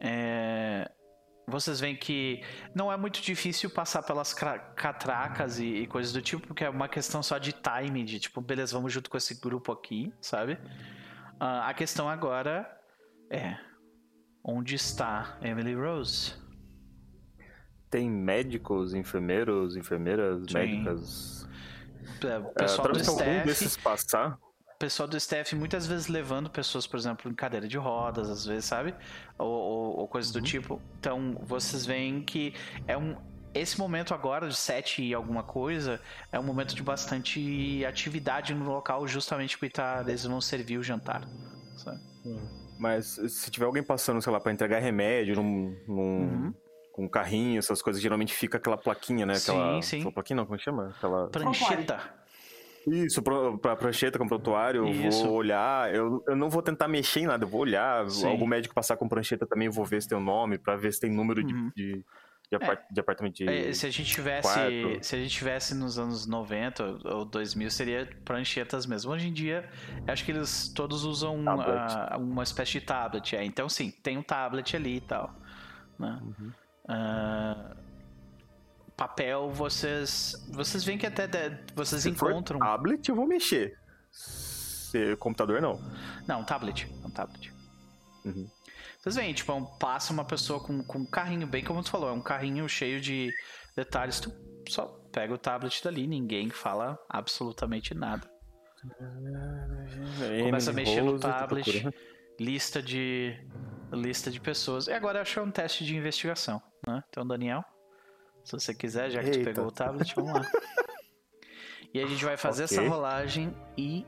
[0.01, 0.89] É...
[1.47, 2.43] Vocês veem que
[2.75, 6.87] não é muito difícil passar pelas catracas e, e, coisas do tipo, porque é uma
[6.87, 10.53] questão só de time, de tipo, beleza, vamos junto com esse grupo aqui, sabe?
[10.53, 12.69] Uh, a questão agora
[13.31, 13.57] é:
[14.43, 16.33] onde está Emily Rose?
[17.89, 20.53] tem médicos, enfermeiros, enfermeiras, Sim.
[20.53, 21.38] médicas.
[22.23, 24.37] É, pessoal é, do staff, passar.
[24.77, 28.65] Pessoal do staff muitas vezes levando pessoas, por exemplo, em cadeira de rodas, às vezes,
[28.65, 28.95] sabe?
[29.37, 30.41] Ou, ou, ou coisas uhum.
[30.41, 30.81] do tipo.
[30.99, 32.53] Então, vocês veem que
[32.87, 33.15] é um.
[33.53, 35.99] Esse momento agora, de sete e alguma coisa,
[36.31, 40.83] é um momento de bastante atividade no local, justamente porque tá, eles vão servir o
[40.83, 41.27] jantar.
[41.75, 41.99] Sabe?
[42.77, 46.53] Mas se tiver alguém passando, sei lá, para entregar remédio num, num, uhum
[46.99, 49.35] com carrinho, essas coisas, geralmente fica aquela plaquinha, né?
[49.37, 50.11] Aquela, sim, sim.
[50.11, 50.93] plaquinha não, como chama?
[50.97, 51.29] Aquela...
[51.29, 52.19] Prancheta.
[52.85, 57.27] Isso, pra prancheta, com prontuário, eu vou olhar, eu, eu não vou tentar mexer em
[57.27, 58.25] nada, eu vou olhar, sim.
[58.25, 60.75] algum médico passar com prancheta também, eu vou ver se tem o um nome, pra
[60.75, 61.71] ver se tem número uhum.
[61.75, 62.05] de, de,
[62.49, 62.93] de, apart, é.
[62.93, 64.49] de, apartamento de é, Se a gente tivesse,
[65.01, 69.11] se a gente tivesse nos anos 90 ou 2000, seria pranchetas mesmo.
[69.11, 69.69] Hoje em dia,
[70.07, 73.43] acho que eles todos usam uma, uma espécie de tablet, é.
[73.43, 75.35] então sim, tem um tablet ali e tal,
[75.99, 76.19] né?
[76.21, 76.51] Uhum.
[76.89, 77.75] Uh,
[78.97, 82.57] papel, vocês vocês veem que até de, vocês Se encontram.
[82.57, 83.77] For tablet, eu vou mexer.
[84.11, 85.79] Se computador, não.
[86.27, 86.91] Não, tablet.
[87.05, 87.53] Um tablet.
[88.25, 88.49] Uhum.
[88.99, 92.11] Vocês veem, tipo, passa uma pessoa com, com um carrinho, bem como tu falou, é
[92.11, 93.31] um carrinho cheio de
[93.75, 94.19] detalhes.
[94.19, 94.33] Tu
[94.67, 98.29] só pega o tablet dali, ninguém fala absolutamente nada.
[100.43, 101.87] Começa a mexer no tablet,
[102.39, 103.37] lista de
[103.91, 104.87] lista de pessoas.
[104.87, 107.03] E agora eu acho que é um teste de investigação, né?
[107.09, 107.63] Então, Daniel,
[108.43, 109.39] se você quiser, já que Eita.
[109.39, 110.41] tu pegou o tablet, vamos lá.
[111.93, 112.77] e a gente vai fazer okay.
[112.77, 114.05] essa rolagem e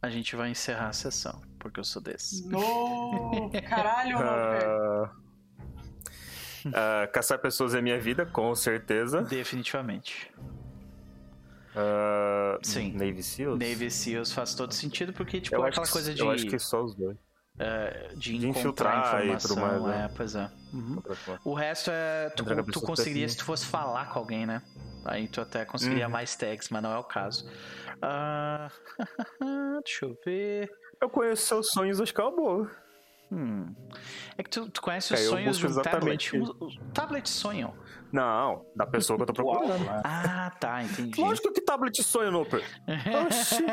[0.00, 2.46] a gente vai encerrar a sessão, porque eu sou desse.
[2.48, 3.50] No!
[3.68, 5.04] Caralho, uh...
[6.66, 9.22] uh, caçar pessoas é minha vida, com certeza.
[9.22, 10.32] Definitivamente.
[11.74, 12.92] Uh, Sim.
[12.92, 13.58] Navy Seals?
[13.58, 16.20] Navy Seals faz todo sentido, porque, tipo, eu aquela coisa de.
[16.20, 17.16] Eu acho que só os dois.
[17.58, 19.56] Uh, de, de infiltrar informação.
[19.56, 20.04] Mais, né?
[20.04, 20.48] É, pois é.
[20.72, 21.02] Uhum.
[21.44, 22.30] O resto é.
[22.30, 24.62] Tu, tu conseguiria se tu fosse falar com alguém, né?
[25.04, 26.12] Aí tu até conseguiria uhum.
[26.12, 27.48] mais tags, mas não é o caso.
[27.96, 28.70] Uh...
[29.84, 30.70] Deixa eu ver.
[31.00, 32.70] Eu conheço seus sonhos, acho que é uma boa.
[33.30, 33.74] Hum.
[34.38, 36.36] É que tu, tu conhece os sonhos de um tablet.
[36.36, 37.74] O, tablet sonham.
[38.10, 39.86] Não, da pessoa que eu tô procurando.
[40.02, 41.20] ah, tá, entendi.
[41.20, 42.64] Lógico que tablet sonha, Noper.
[43.26, 43.64] Oxi.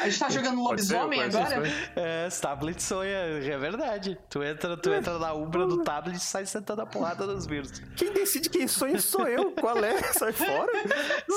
[0.00, 1.62] A gente tá jogando lobisomem agora?
[1.96, 4.18] É, tablet sonha, é verdade.
[4.28, 7.82] Tu entra, tu entra na umbra do tablet e sai sentando a porrada nos vírus.
[7.96, 9.52] Quem decide quem sonha sou eu.
[9.52, 9.98] Qual é?
[10.12, 10.72] Sai fora.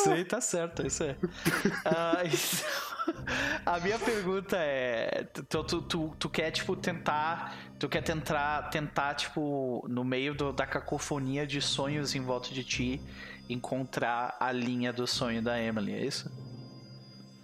[0.03, 1.15] Sei, tá certo, isso é.
[1.85, 2.63] Ah, isso...
[3.65, 7.55] A minha pergunta é: tu, tu, tu, tu, quer, tipo, tentar.
[7.79, 12.63] Tu quer tentar, tentar tipo, no meio do, da cacofonia de sonhos em volta de
[12.63, 13.01] ti,
[13.49, 16.31] encontrar a linha do sonho da Emily, é isso?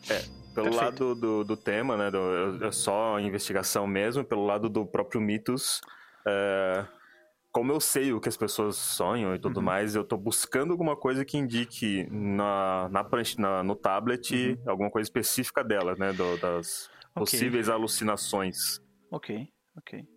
[0.10, 0.36] É.
[0.58, 1.03] Pelo Perfeito.
[1.03, 2.10] lado do, do tema, né?
[2.10, 5.82] Do, é só investigação mesmo, pelo lado do próprio mitos.
[6.26, 6.84] É,
[7.52, 9.64] como eu sei o que as pessoas sonham e tudo uhum.
[9.64, 13.06] mais, eu tô buscando alguma coisa que indique na, na,
[13.38, 14.58] na no tablet uhum.
[14.66, 16.11] alguma coisa específica dela, né?
[16.11, 17.19] Do, das okay.
[17.19, 18.82] possíveis alucinações.
[19.11, 20.08] Ok, ok.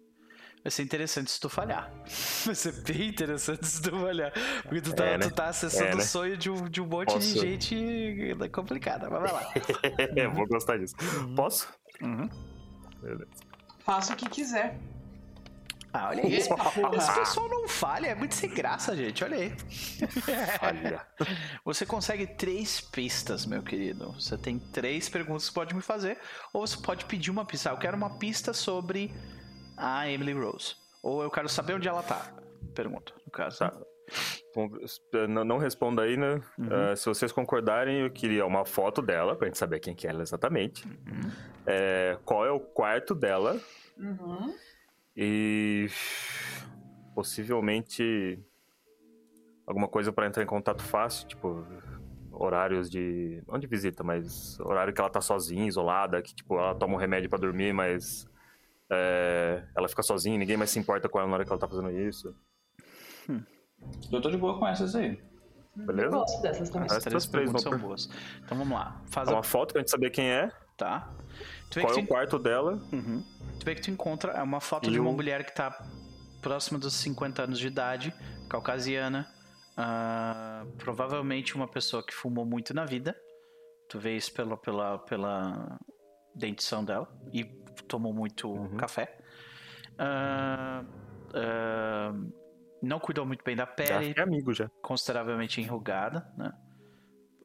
[0.63, 1.91] Vai ser interessante se tu falhar.
[2.45, 4.33] Vai ser bem interessante se tu falhar.
[4.63, 5.29] Porque tu tá, é, né?
[5.29, 6.03] tu tá acessando é, né?
[6.03, 7.35] o sonho de um, de um monte Posso?
[7.35, 9.09] de gente complicada.
[9.09, 9.53] Mas vai lá.
[10.17, 10.95] é, vou gostar disso.
[11.01, 11.35] Uhum.
[11.35, 11.69] Posso?
[12.03, 12.29] Uhum.
[13.01, 13.27] Beleza.
[13.85, 14.79] Faça o que quiser.
[15.93, 16.35] Ah, olha aí.
[16.35, 16.49] Esse
[17.15, 19.25] pessoal não falha, é muito sem graça, gente.
[19.25, 19.53] Olha aí.
[20.59, 21.07] Falha.
[21.65, 24.13] Você consegue três pistas, meu querido.
[24.13, 26.19] Você tem três perguntas que pode me fazer.
[26.53, 27.71] Ou você pode pedir uma pista.
[27.71, 29.13] Ah, eu quero uma pista sobre
[29.81, 30.77] a Emily Rose.
[31.03, 32.33] Ou eu quero saber onde ela tá.
[32.75, 33.59] Pergunta, no caso.
[33.59, 33.73] Tá.
[35.45, 36.41] Não responda aí, né?
[36.59, 36.93] Uhum.
[36.93, 40.11] Uh, se vocês concordarem, eu queria uma foto dela, pra gente saber quem que é
[40.11, 40.87] ela exatamente.
[40.87, 41.31] Uhum.
[41.67, 43.59] É, qual é o quarto dela.
[43.97, 44.55] Uhum.
[45.17, 45.89] E
[47.15, 48.39] possivelmente
[49.67, 51.65] alguma coisa para entrar em contato fácil, tipo
[52.33, 56.75] horários de não de visita, mas horário que ela tá sozinha, isolada, que tipo ela
[56.75, 58.30] toma um remédio para dormir, mas
[58.91, 61.69] é, ela fica sozinha, ninguém mais se importa com ela na hora que ela tá
[61.69, 62.35] fazendo isso.
[63.29, 63.43] Hum.
[64.13, 65.23] Eu tô de boa com essas aí.
[65.75, 66.09] Beleza?
[66.09, 66.89] Eu gosto dessas também.
[66.91, 68.11] Essas três são boas.
[68.45, 69.01] Então vamos lá.
[69.07, 69.33] Faz a...
[69.33, 70.51] uma foto pra gente saber quem é.
[70.77, 71.13] Tá.
[71.73, 72.73] Qual é o quarto dela?
[72.93, 73.23] Uhum.
[73.59, 75.71] Tu vê que tu encontra é uma foto e de uma mulher que tá
[76.41, 78.15] próxima dos 50 anos de idade,
[78.49, 79.29] caucasiana,
[79.77, 83.15] uh, provavelmente uma pessoa que fumou muito na vida.
[83.89, 85.79] Tu vê isso pela, pela, pela
[86.35, 87.45] dentição dela e
[87.85, 88.77] tomou muito uhum.
[88.77, 89.19] café.
[89.99, 90.85] Uh,
[91.31, 92.33] uh,
[92.83, 94.15] não cuidou muito bem da pele.
[94.15, 94.69] Já é amigo já.
[94.83, 96.53] Consideravelmente enrugada, né?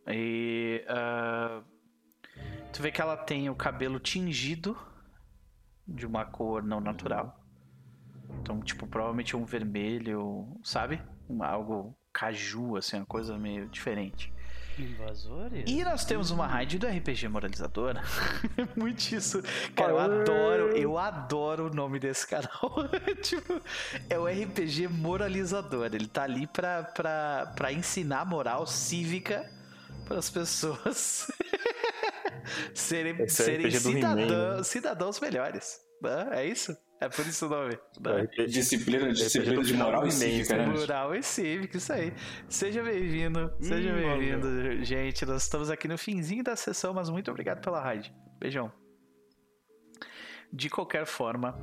[0.07, 0.85] E
[2.71, 4.77] tu vê que ela tem o cabelo tingido
[5.87, 7.43] de uma cor não natural.
[8.41, 11.01] Então, tipo, provavelmente um vermelho, sabe?
[11.27, 14.33] Uma, algo caju, assim, uma coisa meio diferente.
[14.77, 15.63] Invasores?
[15.67, 17.95] E nós temos uma raid do RPG Moralizador.
[18.75, 19.41] Muito isso.
[19.75, 22.89] Cara, eu adoro, eu adoro o nome desse canal.
[23.23, 23.61] tipo,
[24.09, 25.85] é o RPG Moralizador.
[25.93, 29.49] Ele tá ali pra, pra, pra ensinar moral cívica
[30.05, 31.31] para as pessoas.
[32.73, 35.79] serem, é serem cidadão, cidadãos melhores.
[36.31, 36.75] É isso?
[37.05, 37.77] É por isso o nome.
[37.99, 38.47] Né?
[38.47, 40.65] Disciplina, disciplina de moral e cívica, né?
[40.65, 42.11] Moral e cívica, isso aí.
[42.49, 45.23] Seja bem-vindo, seja hum, bem-vindo, gente.
[45.23, 48.11] Nós estamos aqui no finzinho da sessão, mas muito obrigado pela raid.
[48.39, 48.71] Beijão.
[50.51, 51.55] De qualquer forma,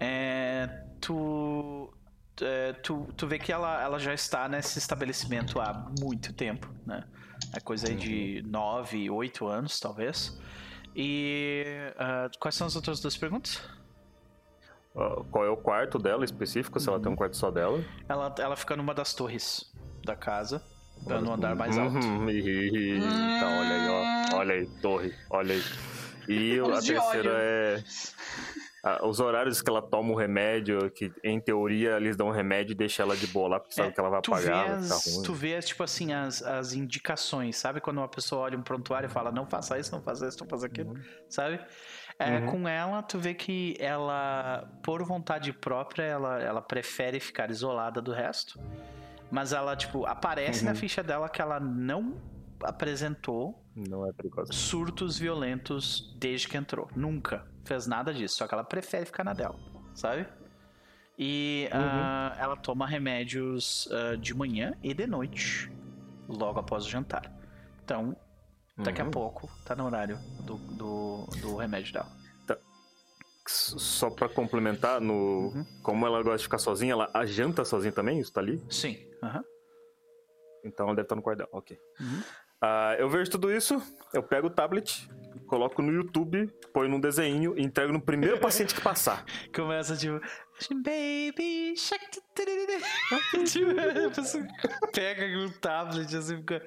[0.00, 0.66] é,
[0.98, 1.92] tu,
[2.40, 7.04] é, tu, tu vê que ela, ela já está nesse estabelecimento há muito tempo, né?
[7.52, 9.16] É coisa aí de 9, uhum.
[9.16, 10.40] 8 anos, talvez.
[10.94, 11.66] E
[11.96, 13.60] uh, quais são as outras duas perguntas?
[14.96, 16.94] Uh, qual é o quarto dela específico, se uhum.
[16.94, 17.16] ela tem um uhum.
[17.16, 17.84] quarto só dela?
[18.08, 19.70] Ela, ela fica numa das torres
[20.02, 20.62] da casa,
[21.04, 21.96] pra no andar mais alto.
[21.96, 22.30] Uhum.
[22.30, 24.36] Então, olha aí, ó.
[24.36, 25.62] Olha aí, torre, olha aí.
[26.26, 27.84] E a terceira é
[29.02, 32.74] os horários que ela toma o remédio, que em teoria eles dão um remédio e
[32.74, 35.22] deixam ela de boa lá, porque sabe é, que ela vai apagar, as, vai ruim.
[35.24, 37.80] Tu vê, tipo assim, as, as indicações, sabe?
[37.80, 40.48] Quando uma pessoa olha um prontuário e fala, não faça isso, não faça isso, não
[40.48, 41.02] faça aquilo, uhum.
[41.28, 41.60] sabe?
[42.18, 42.46] É, uhum.
[42.46, 48.12] Com ela, tu vê que ela, por vontade própria, ela, ela prefere ficar isolada do
[48.12, 48.58] resto.
[49.30, 50.70] Mas ela, tipo, aparece uhum.
[50.70, 52.16] na ficha dela que ela não
[52.62, 54.12] apresentou não é
[54.50, 56.88] surtos violentos desde que entrou.
[56.96, 58.36] Nunca fez nada disso.
[58.36, 59.56] Só que ela prefere ficar na dela,
[59.94, 60.26] sabe?
[61.18, 61.80] E uhum.
[61.80, 65.70] uh, ela toma remédios uh, de manhã e de noite,
[66.26, 67.30] logo após o jantar.
[67.84, 68.16] Então,
[68.76, 69.08] daqui uhum.
[69.08, 72.10] a pouco, tá no horário do, do, do remédio dela.
[72.46, 72.58] Tá.
[73.46, 75.64] Só para complementar, no uhum.
[75.82, 78.18] como ela gosta de ficar sozinha, ela a janta sozinha também?
[78.18, 78.62] Isso tá ali?
[78.70, 78.98] Sim.
[79.22, 79.42] Uhum.
[80.64, 81.78] Então ela deve estar no quarto dela, ok.
[82.62, 83.80] Uh, eu vejo tudo isso,
[84.12, 85.08] eu pego o tablet,
[85.46, 89.24] coloco no YouTube, ponho num desenho e entrego no primeiro paciente que passar.
[89.54, 90.20] Começa tipo.
[90.70, 91.74] Baby
[93.46, 93.74] tipo,
[94.92, 96.66] pega o tablet assim, fica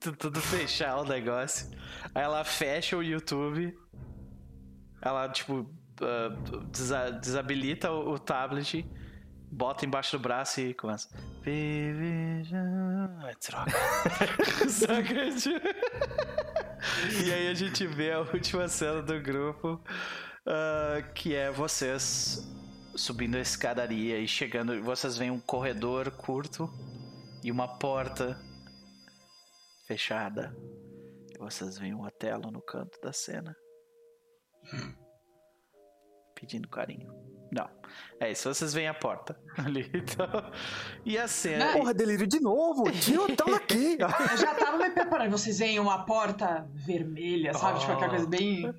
[0.00, 1.70] tudo fechar o negócio.
[2.14, 3.76] Aí ela fecha o YouTube.
[5.02, 8.84] Ela, tipo, uh, desabilita o, o tablet
[9.50, 11.08] bota embaixo do braço e começa.
[13.22, 13.72] Ai, droga.
[17.24, 19.80] E aí a gente vê a última cena do grupo,
[20.46, 22.46] uh, que é vocês
[22.94, 24.80] subindo a escadaria e chegando.
[24.82, 26.70] Vocês veem um corredor curto
[27.42, 28.38] e uma porta
[29.86, 30.54] fechada.
[31.38, 33.56] Vocês veem um Otelo no canto da cena.
[36.34, 37.12] Pedindo carinho.
[37.50, 37.68] Não.
[38.18, 39.90] É isso, vocês veem a porta ali.
[39.92, 40.26] Então...
[41.04, 41.72] E a cena.
[41.72, 42.90] Porra, delírio de novo!
[42.90, 43.98] Tinha hotel aqui!
[44.30, 45.30] Eu já tava me preparando.
[45.30, 47.76] Vocês veem uma porta vermelha, sabe?
[47.76, 47.80] Oh.
[47.80, 48.62] Tipo aquela coisa bem.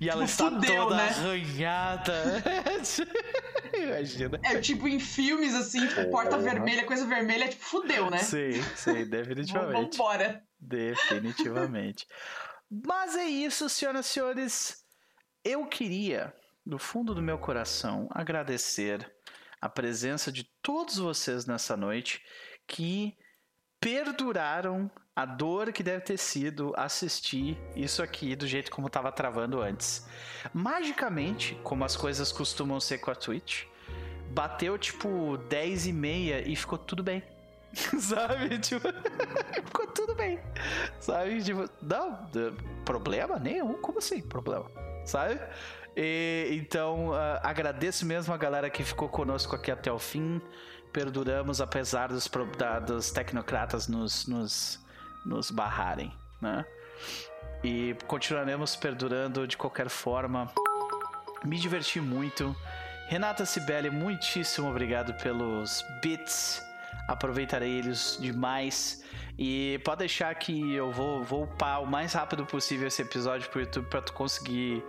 [0.00, 1.08] e ela tipo, está fudeu, toda né?
[1.08, 2.42] arranhada.
[3.74, 4.40] Imagina.
[4.44, 8.18] É tipo em filmes assim, tipo, porta vermelha, coisa vermelha, tipo, fudeu, né?
[8.18, 9.96] Sim, sim, definitivamente.
[9.96, 10.42] Vambora.
[10.60, 12.06] Definitivamente.
[12.70, 14.81] Mas é isso, senhoras e senhores.
[15.44, 16.32] Eu queria
[16.64, 19.12] do fundo do meu coração, agradecer
[19.60, 22.22] a presença de todos vocês nessa noite
[22.64, 23.16] que
[23.80, 29.60] perduraram a dor que deve ter sido assistir isso aqui do jeito como estava travando
[29.60, 30.06] antes.
[30.54, 33.64] Magicamente, como as coisas costumam ser com a Twitch,
[34.30, 37.20] bateu tipo 10 e meia e ficou tudo bem.
[37.72, 38.60] Sabe?
[38.60, 38.88] Tipo,
[39.66, 40.38] ficou tudo bem.
[41.00, 41.42] Sabe?
[41.42, 42.30] Tipo, não,
[42.84, 43.74] problema nenhum.
[43.80, 44.20] Como assim?
[44.20, 44.91] Problema.
[45.04, 45.38] Sabe?
[45.96, 50.40] E, então, uh, agradeço mesmo a galera que ficou conosco aqui até o fim.
[50.92, 54.80] Perduramos apesar dos, da, dos tecnocratas nos, nos,
[55.24, 56.64] nos barrarem, né?
[57.64, 60.50] E continuaremos perdurando de qualquer forma.
[61.44, 62.54] Me diverti muito.
[63.08, 66.62] Renata Sibeli, muitíssimo obrigado pelos bits.
[67.08, 69.02] Aproveitarei eles demais.
[69.38, 73.60] E pode deixar que eu vou, vou upar o mais rápido possível esse episódio pro
[73.60, 74.84] YouTube para tu conseguir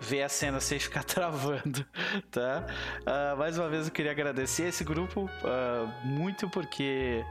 [0.00, 1.84] ver a cena sem ficar travando,
[2.30, 2.64] tá?
[3.00, 7.24] Uh, mais uma vez eu queria agradecer esse grupo uh, muito porque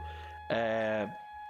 [0.50, 1.08] é,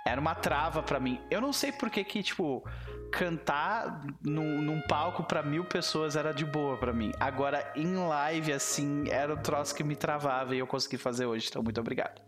[0.09, 1.21] era uma trava para mim.
[1.31, 2.65] Eu não sei por que que, tipo,
[3.11, 7.13] cantar num, num palco para mil pessoas era de boa para mim.
[7.19, 11.49] Agora, em live, assim, era um troço que me travava e eu consegui fazer hoje.
[11.49, 12.21] Então, muito obrigado.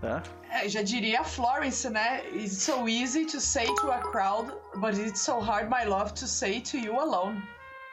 [0.00, 0.22] Tá?
[0.50, 2.24] É, já diria Florence, né?
[2.32, 6.26] It's so easy to say to a crowd, but it's so hard, my love, to
[6.26, 7.42] say to you alone.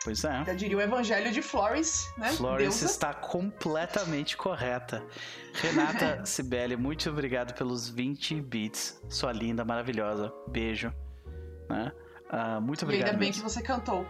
[0.04, 0.44] Pois é.
[0.48, 2.32] Eu diria o evangelho de Florence, né?
[2.32, 2.86] Florence Deusa.
[2.86, 5.04] está completamente correta.
[5.54, 9.02] Renata Sibeli, muito obrigado pelos 20 bits.
[9.10, 10.32] Sua linda, maravilhosa.
[10.48, 10.94] Beijo.
[11.70, 11.92] Né?
[12.32, 13.08] Uh, muito obrigado.
[13.08, 13.44] E ainda bem mesmo.
[13.44, 14.08] que você cantou.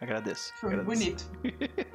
[0.00, 0.52] Agradeço.
[0.56, 0.98] Foi agradeço.
[0.98, 1.30] bonito.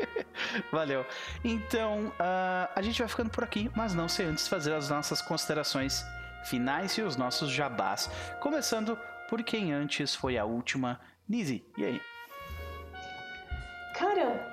[0.72, 1.06] Valeu.
[1.44, 5.22] Então, uh, a gente vai ficando por aqui, mas não sem antes fazer as nossas
[5.22, 6.04] considerações
[6.46, 8.10] finais e os nossos jabás.
[8.42, 8.98] Começando
[9.30, 11.00] por quem antes foi a última.
[11.28, 12.02] Nizzy, e aí?
[14.04, 14.46] Cara,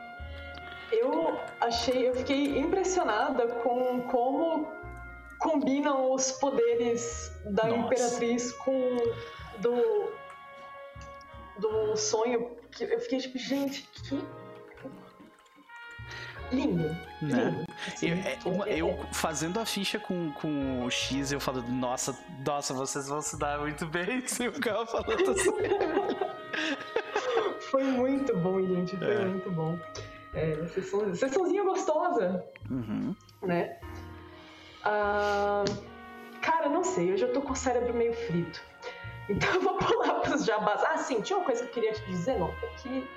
[0.92, 4.68] eu achei, eu fiquei impressionada com como
[5.40, 7.76] combinam os poderes da Nossa.
[7.76, 8.96] Imperatriz com
[9.58, 10.12] do
[11.58, 12.56] do sonho.
[12.78, 14.24] Eu fiquei tipo, gente, que
[16.52, 16.96] lindo.
[17.20, 17.64] Né?
[17.88, 21.60] Assim, eu, é, uma, é, eu, fazendo a ficha com, com o X, eu falo,
[21.62, 25.50] nossa, nossa, vocês vão se dar muito bem se o carro falando assim.
[27.70, 28.96] Foi muito bom, gente.
[28.96, 29.24] Foi é.
[29.24, 29.78] muito bom.
[30.34, 32.44] É, sessão, sessãozinha gostosa.
[32.70, 33.14] Uhum.
[33.42, 33.78] Né?
[34.84, 35.64] Ah,
[36.42, 37.12] cara, não sei.
[37.12, 38.60] Hoje eu tô com o cérebro meio frito.
[39.28, 40.82] Então eu vou pular pros jabás.
[40.84, 42.48] Ah, sim, tinha uma coisa que eu queria te dizer, não.
[42.48, 43.08] É que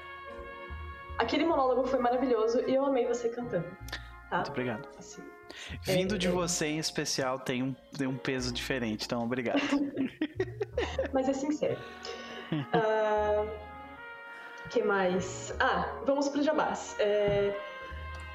[1.18, 3.68] aquele monólogo foi maravilhoso e eu amei você cantando.
[4.30, 4.38] Tá?
[4.38, 4.88] Muito obrigado.
[4.98, 5.24] Assim,
[5.84, 6.32] Vindo é, de é...
[6.32, 9.62] você em especial tem um, tem um peso diferente, então obrigado.
[11.14, 11.80] Mas é sincero.
[12.52, 13.50] uh,
[14.70, 15.54] que mais?
[15.60, 16.96] Ah, vamos pro jabás.
[17.00, 17.56] É...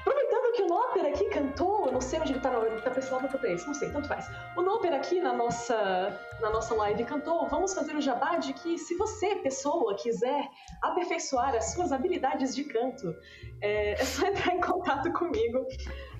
[0.01, 2.99] Aproveitando que o Noper aqui cantou, eu não sei onde ele tá, ele tá pra
[2.99, 4.27] esse lado ou pra esse, não sei, tanto faz.
[4.55, 8.77] O Noper aqui na nossa, na nossa live cantou, vamos fazer o jabá de que
[8.77, 10.47] se você, pessoa, quiser
[10.81, 13.13] aperfeiçoar as suas habilidades de canto,
[13.61, 15.65] é, é só entrar em contato comigo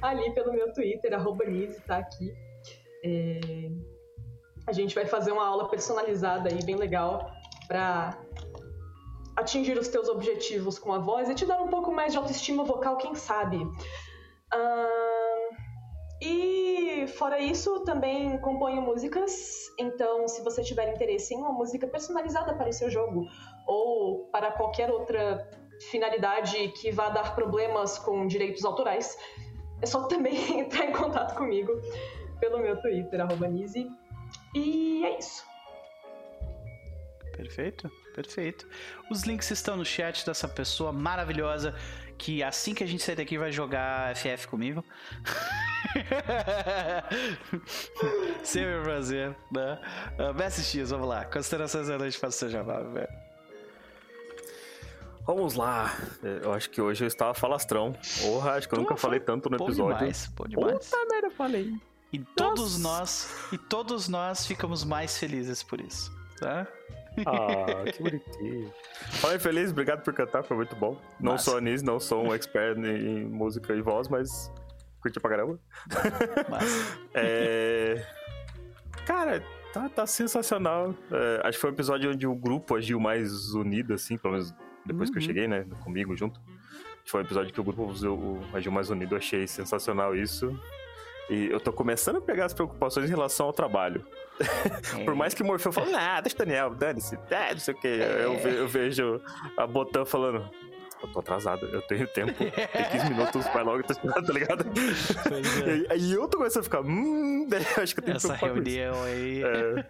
[0.01, 1.45] ali pelo meu Twitter, arroba
[1.87, 2.33] tá aqui.
[3.03, 3.39] É...
[4.67, 7.31] A gente vai fazer uma aula personalizada aí, bem legal,
[7.67, 8.15] pra
[9.39, 12.63] atingir os teus objetivos com a voz e te dar um pouco mais de autoestima
[12.63, 13.57] vocal, quem sabe.
[13.57, 15.55] Uh,
[16.21, 22.53] e fora isso, também componho músicas, então se você tiver interesse em uma música personalizada
[22.53, 23.25] para o seu jogo
[23.65, 25.49] ou para qualquer outra
[25.89, 29.17] finalidade que vá dar problemas com direitos autorais,
[29.81, 31.71] é só também entrar em contato comigo
[32.39, 33.47] pelo meu Twitter, arroba.
[34.55, 35.47] E é isso.
[37.31, 37.89] Perfeito,
[38.21, 38.67] perfeito.
[39.09, 41.73] Os links estão no chat dessa pessoa maravilhosa
[42.17, 44.83] que assim que a gente sair daqui vai jogar FF comigo.
[48.43, 49.79] Sempre um prazer, né?
[50.19, 51.23] Uh, Messi X, vamos lá.
[51.25, 53.07] Considerações da noite para o seu jabá, velho.
[55.25, 55.95] Vamos lá.
[56.21, 57.95] Eu acho que hoje eu estava falastrão.
[58.21, 59.93] Porra, acho que eu nunca falei tanto no episódio.
[59.93, 60.89] Pô demais, pô demais.
[60.89, 61.73] Puta merda, falei.
[62.11, 62.81] E todos Nossa.
[62.81, 66.67] nós, e todos nós ficamos mais felizes por isso, tá?
[67.25, 68.73] Ah, que bonitinho.
[68.93, 70.99] Fala feliz, obrigado por cantar, foi muito bom.
[71.19, 71.45] Não Massa.
[71.45, 74.51] sou anis, não sou um expert em música e voz, mas
[75.01, 75.59] curti pra caramba.
[77.13, 78.05] é...
[79.05, 80.93] Cara, tá, tá sensacional.
[81.11, 84.53] É, acho que foi um episódio onde o grupo agiu mais unido, assim, pelo menos
[84.85, 85.13] depois uhum.
[85.13, 85.27] que eu uhum.
[85.27, 85.65] cheguei, né?
[85.83, 86.39] Comigo junto.
[87.05, 87.91] Foi um episódio que o grupo
[88.53, 90.57] agiu mais unido, achei sensacional isso.
[91.29, 94.05] E eu tô começando a pegar as preocupações em relação ao trabalho.
[94.97, 95.03] É.
[95.03, 97.77] Por mais que o Morfeu fale, ah, deixa o Daniel, dane-se, é, não sei o
[97.77, 97.87] que.
[97.87, 98.25] É.
[98.25, 99.21] Eu, ve eu, vejo
[99.57, 100.49] a Botan falando,
[101.01, 102.51] eu tô atrasado, eu tenho tempo, tem
[102.91, 104.65] 15 minutos, vai logo, tá ligado?
[105.65, 105.77] É.
[105.77, 107.47] E aí eu tô começando a ficar, hum,
[107.81, 109.43] acho que eu tenho Essa que reunião aí.
[109.43, 109.85] É.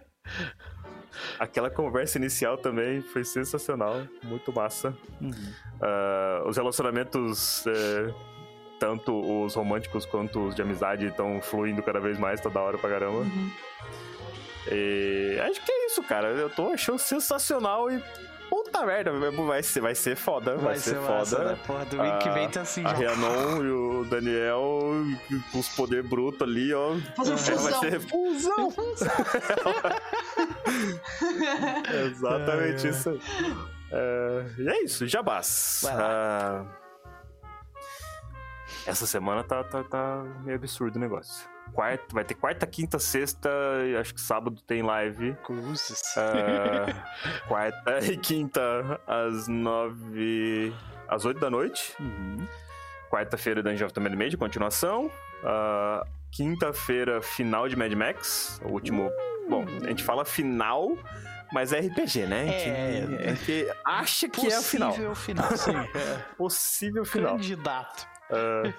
[1.38, 4.94] Aquela conversa inicial também foi sensacional, muito massa.
[5.20, 5.30] Uhum.
[5.30, 8.14] Uh, os relacionamentos é,
[8.80, 12.78] tanto os românticos quanto os de amizade estão fluindo cada vez mais, tá da hora
[12.78, 13.18] pra caramba.
[13.18, 13.50] Uhum.
[14.68, 16.28] E acho que é isso, cara.
[16.28, 18.02] Eu tô achando sensacional e.
[18.48, 20.56] Puta merda, vai ser, vai ser foda.
[20.56, 21.50] Vai, vai ser, ser massa, foda.
[21.50, 21.58] Né?
[21.64, 22.84] Porra, do week que vem tá assim.
[22.84, 24.92] A Rianon e o Daniel
[25.52, 26.96] com os poder bruto ali, ó.
[27.16, 27.62] Fazendo fusão.
[27.62, 28.74] Vai ser fusão.
[32.10, 32.90] Exatamente é...
[32.90, 33.20] isso.
[33.92, 34.44] É...
[34.58, 35.84] E é isso, jabás.
[35.84, 36.66] Uh...
[38.86, 41.49] Essa semana tá, tá, tá meio absurdo o negócio.
[41.72, 43.50] Quarta, vai ter quarta, quinta, sexta,
[44.00, 45.34] acho que sábado tem live.
[45.44, 46.02] Cruzes.
[46.16, 50.72] Uh, quarta e quinta às nove.
[51.08, 51.94] às oito da noite.
[52.00, 52.46] Uhum.
[53.10, 55.06] Quarta-feira Dungeon of the Mad Mage, continuação.
[55.42, 58.60] Uh, Quinta-feira, final de Mad Max.
[58.64, 59.08] O último.
[59.08, 59.50] Uh.
[59.50, 60.96] Bom, a gente fala final,
[61.52, 62.46] mas é RPG, né?
[62.48, 64.90] É, a gente acha que é o final.
[64.90, 65.72] Possível final, sim.
[66.38, 67.32] Possível final.
[67.32, 68.06] Candidato.
[68.30, 68.72] Uh,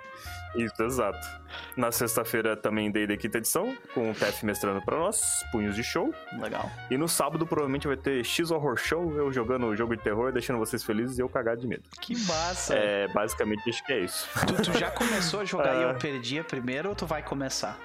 [0.54, 1.26] isso, exato.
[1.76, 5.82] Na sexta-feira também dei da quinta edição, com o TF mestrando pra nós, Punhos de
[5.82, 6.12] Show.
[6.38, 6.70] Legal.
[6.90, 10.32] E no sábado provavelmente vai ter X Horror Show, eu jogando o jogo de terror,
[10.32, 11.82] deixando vocês felizes e eu cagado de medo.
[12.00, 12.74] Que massa!
[12.74, 14.28] É, basicamente acho que é isso.
[14.46, 17.78] Tu, tu já começou a jogar e eu perdi a primeira ou tu vai começar?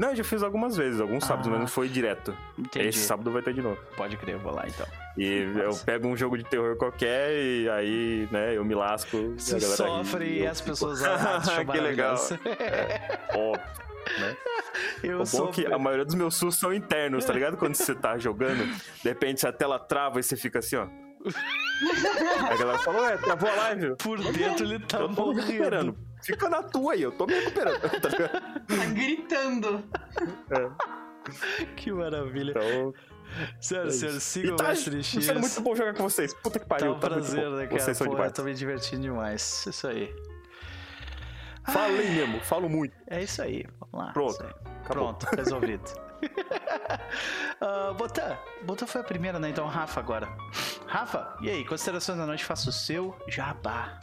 [0.00, 2.34] Não, eu já fiz algumas vezes, alguns ah, sábados, mas não foi direto.
[2.58, 2.88] Entendi.
[2.88, 3.76] Esse sábado vai ter de novo.
[3.98, 4.86] Pode crer, eu vou lá então.
[5.14, 5.60] E Nossa.
[5.60, 9.34] eu pego um jogo de terror qualquer e aí, né, eu me lasco.
[9.36, 12.16] Você sofre e as pessoas acham Que legal.
[12.48, 13.62] É, óbvio.
[14.18, 14.36] Né?
[15.02, 17.58] Eu o bom é que a maioria dos meus sustos são internos, tá ligado?
[17.58, 18.64] Quando você tá jogando,
[19.02, 20.86] de repente a tela trava e você fica assim, ó.
[21.26, 23.96] A galera fala, ué, travou a live.
[23.96, 25.96] Por dentro ele tá eu tô morrendo.
[26.22, 27.80] Fica na tua aí, eu tô me recuperando.
[28.00, 29.84] Tá, tá gritando.
[30.50, 30.70] É.
[31.76, 32.52] Que maravilha.
[32.52, 32.94] Então.
[33.60, 35.24] Senhoras e é senhores, sigam tá, o Mestre X.
[35.24, 36.34] Sendo muito bom jogar com vocês.
[36.34, 36.92] Puta que pariu.
[36.92, 37.80] Tá um tá prazer, né, cara?
[37.80, 38.30] Vocês são Pô, demais.
[38.30, 39.66] eu tô me divertindo demais.
[39.66, 40.12] Isso aí.
[41.66, 42.14] Falei Ai.
[42.14, 42.96] mesmo, falo muito.
[43.06, 43.64] É isso aí.
[43.78, 44.12] Vamos lá.
[44.12, 44.54] Pronto.
[44.84, 45.84] Pronto, resolvido.
[47.60, 49.50] uh, Botan, Botan foi a primeira, né?
[49.50, 50.28] Então, Rafa agora.
[50.86, 51.64] Rafa, e aí?
[51.64, 54.00] Considerações da noite, faça o seu jabá.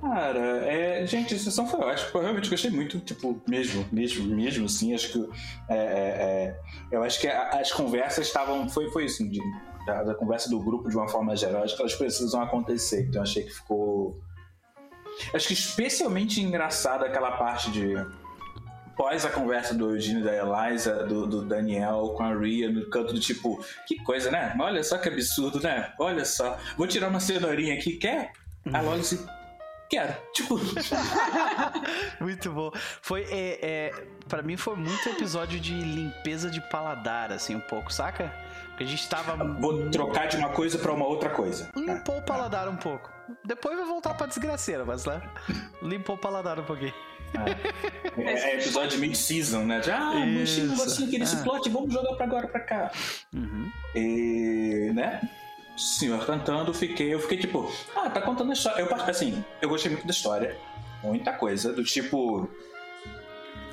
[0.00, 2.10] Cara, é, gente, a sessão foi ótima.
[2.14, 4.94] Eu realmente gostei muito, tipo, mesmo, mesmo, mesmo, assim.
[4.94, 5.30] Acho que.
[5.68, 8.68] É, é, é eu acho que as conversas estavam.
[8.68, 9.40] Foi, foi assim, de,
[9.86, 11.62] da, da, conversa do grupo de uma forma geral.
[11.62, 13.06] Acho que elas precisam acontecer.
[13.08, 14.20] Então achei que ficou.
[15.32, 17.94] Acho que especialmente engraçada aquela parte de.
[18.96, 23.12] Pós a conversa do Eugênio da Eliza, do, do, Daniel com a Ria, no canto
[23.12, 24.56] do tipo, que coisa, né?
[24.58, 25.92] Olha só que absurdo, né?
[25.98, 26.58] Olha só.
[26.76, 28.32] Vou tirar uma cenourinha aqui, quer?
[28.72, 29.24] A Lolis
[29.88, 30.14] Quero.
[30.32, 30.58] Tipo.
[32.20, 32.72] muito bom.
[33.00, 33.22] Foi.
[33.30, 38.32] É, é, pra mim foi muito episódio de limpeza de paladar, assim, um pouco, saca?
[38.68, 39.36] Porque a gente tava.
[39.60, 41.70] Vou trocar de uma coisa pra uma outra coisa.
[41.76, 43.10] Limpou o paladar um pouco.
[43.44, 45.18] Depois vai voltar pra desgraceira, mas lá.
[45.18, 45.30] Né?
[45.82, 46.94] Limpou o paladar um pouquinho.
[48.18, 49.82] É, é episódio de mid-season, né?
[49.82, 51.42] Já, ah, manchei um negocinho aqui nesse ah.
[51.42, 52.90] plot, vamos jogar pra agora pra cá.
[53.34, 53.70] Uhum.
[53.94, 55.20] E, né?
[55.76, 58.80] senhor cantando, fiquei, eu fiquei tipo, ah, tá contando a história.
[58.80, 60.56] Eu, assim, eu gostei muito da história.
[61.02, 62.48] Muita coisa, do tipo.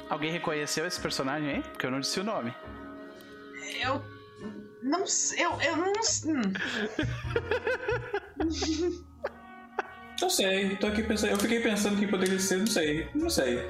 [0.09, 1.61] Alguém reconheceu esse personagem aí?
[1.61, 2.53] Porque eu não disse o nome.
[3.82, 4.01] Eu.
[4.82, 5.45] Não sei.
[5.45, 5.93] Eu, eu não.
[10.24, 11.32] Eu sei, tô aqui pensando.
[11.32, 13.10] Eu fiquei pensando que poderia ser, não sei.
[13.14, 13.69] Não sei.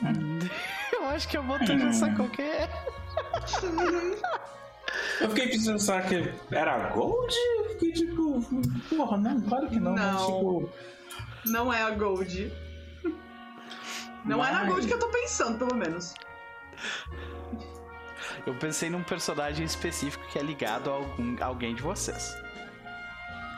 [0.92, 1.78] eu acho que a moto hum.
[1.78, 2.70] já sacou quem é.
[5.20, 7.34] Eu fiquei pensando, será que era Gold?
[7.58, 8.40] Eu fiquei tipo,
[8.96, 9.94] porra, não, claro que não.
[9.94, 10.70] Não, mas, tipo...
[11.46, 12.52] não é a Gold.
[14.24, 14.50] Não mas...
[14.50, 16.14] é na Gold que eu tô pensando, pelo menos.
[18.46, 22.36] Eu pensei num personagem específico que é ligado a algum, alguém de vocês.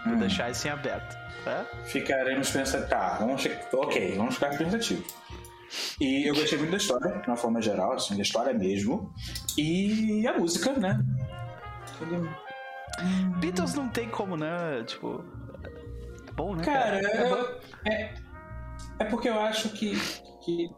[0.06, 0.18] Vou hum.
[0.18, 1.23] deixar isso em aberto.
[1.44, 1.66] Tá?
[1.84, 2.88] Ficaremos pensando.
[2.88, 3.46] Tá, vamos.
[3.72, 5.04] Ok, vamos ficar pensativos.
[6.00, 9.12] E eu gostei muito da história, de uma forma geral, assim, da história mesmo.
[9.58, 11.04] E a música, né?
[13.40, 14.84] Beatles não tem como, né?
[14.86, 15.24] Tipo.
[16.28, 16.64] É bom, né?
[16.64, 17.16] Cara, cara?
[17.16, 18.14] É, eu, é,
[19.00, 19.96] é, porque eu acho que,
[20.44, 20.70] que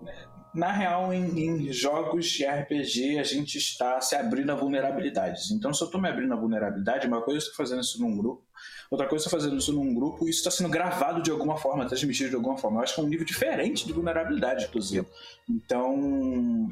[0.55, 5.51] na real, em, em, jogos de RPG, a gente está se abrindo a vulnerabilidades.
[5.51, 8.17] Então, se eu estou me abrindo a vulnerabilidade, uma coisa eu estou fazendo isso num
[8.17, 8.46] grupo,
[8.91, 11.87] outra coisa estou fazendo isso num grupo, e isso está sendo gravado de alguma forma,
[11.87, 12.79] transmitido de alguma forma.
[12.79, 15.07] Eu acho que é um nível diferente de vulnerabilidade, inclusive.
[15.49, 16.71] Então,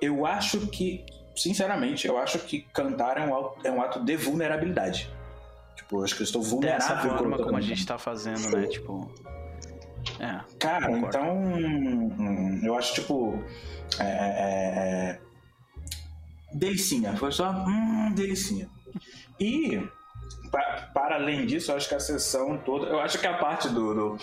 [0.00, 5.10] eu acho que, sinceramente, eu acho que cantar é um, é um ato de vulnerabilidade.
[5.76, 6.96] Tipo, eu acho que eu estou vulnerável.
[6.96, 8.66] Dessa forma como a gente está fazendo, né?
[8.66, 9.10] Tipo.
[10.20, 11.18] É, Cara, concordo.
[11.18, 12.60] então.
[12.62, 13.42] Eu acho, tipo.
[13.98, 15.20] É, é, é,
[16.52, 17.16] delicinha.
[17.16, 17.50] Foi só.
[17.50, 18.68] Hum, delicinha.
[19.40, 19.82] E.
[20.50, 22.86] Para, para além disso, eu acho que a sessão toda.
[22.86, 24.18] Eu acho que a parte do, do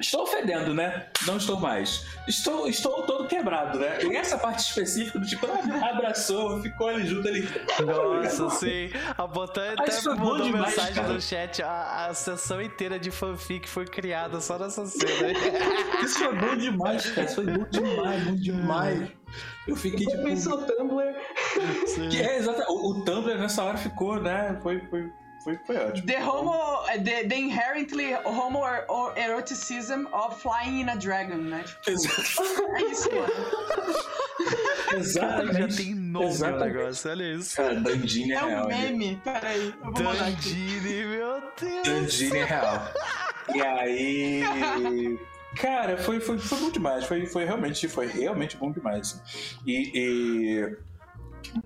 [0.00, 1.08] Estou fedendo, né?
[1.26, 2.06] Não estou mais.
[2.26, 4.02] Estou, estou todo quebrado, né?
[4.02, 7.46] E essa parte específica do tipo, ah, abraçou, ficou ali junto ali.
[7.84, 8.90] Nossa, sim.
[9.18, 11.12] A Botan até mandou demais, mensagem cara.
[11.12, 11.62] no chat.
[11.62, 15.38] A, a sessão inteira de fanfic foi criada só nessa cena.
[16.02, 17.26] Isso foi bom demais, cara.
[17.26, 19.12] Isso foi bom demais, bom demais.
[19.68, 20.22] Eu fiquei tipo.
[20.24, 21.14] Pensou Tumblr.
[22.18, 22.62] É, exato.
[22.72, 24.58] O, o Tumblr nessa hora ficou, né?
[24.62, 25.12] Foi, foi,
[25.42, 26.06] foi, foi ótimo.
[26.06, 31.64] The homo, the, the inherently homoeroticism of flying in a dragon, né?
[31.64, 33.32] Tipo, é isso, mano.
[34.96, 35.52] Exatamente.
[35.52, 36.62] Cara, já tem nome Exatamente.
[36.62, 37.56] o negócio, olha isso.
[37.56, 38.50] Cara, Dandini é, é real.
[38.50, 39.74] É um meme, peraí.
[39.94, 41.82] Dandini, meu Deus.
[41.84, 42.92] Dandini é real.
[43.54, 45.18] E aí...
[45.56, 47.04] Cara, foi, foi, foi bom demais.
[47.04, 49.20] Foi, foi, realmente, foi realmente bom demais.
[49.66, 50.76] E, e...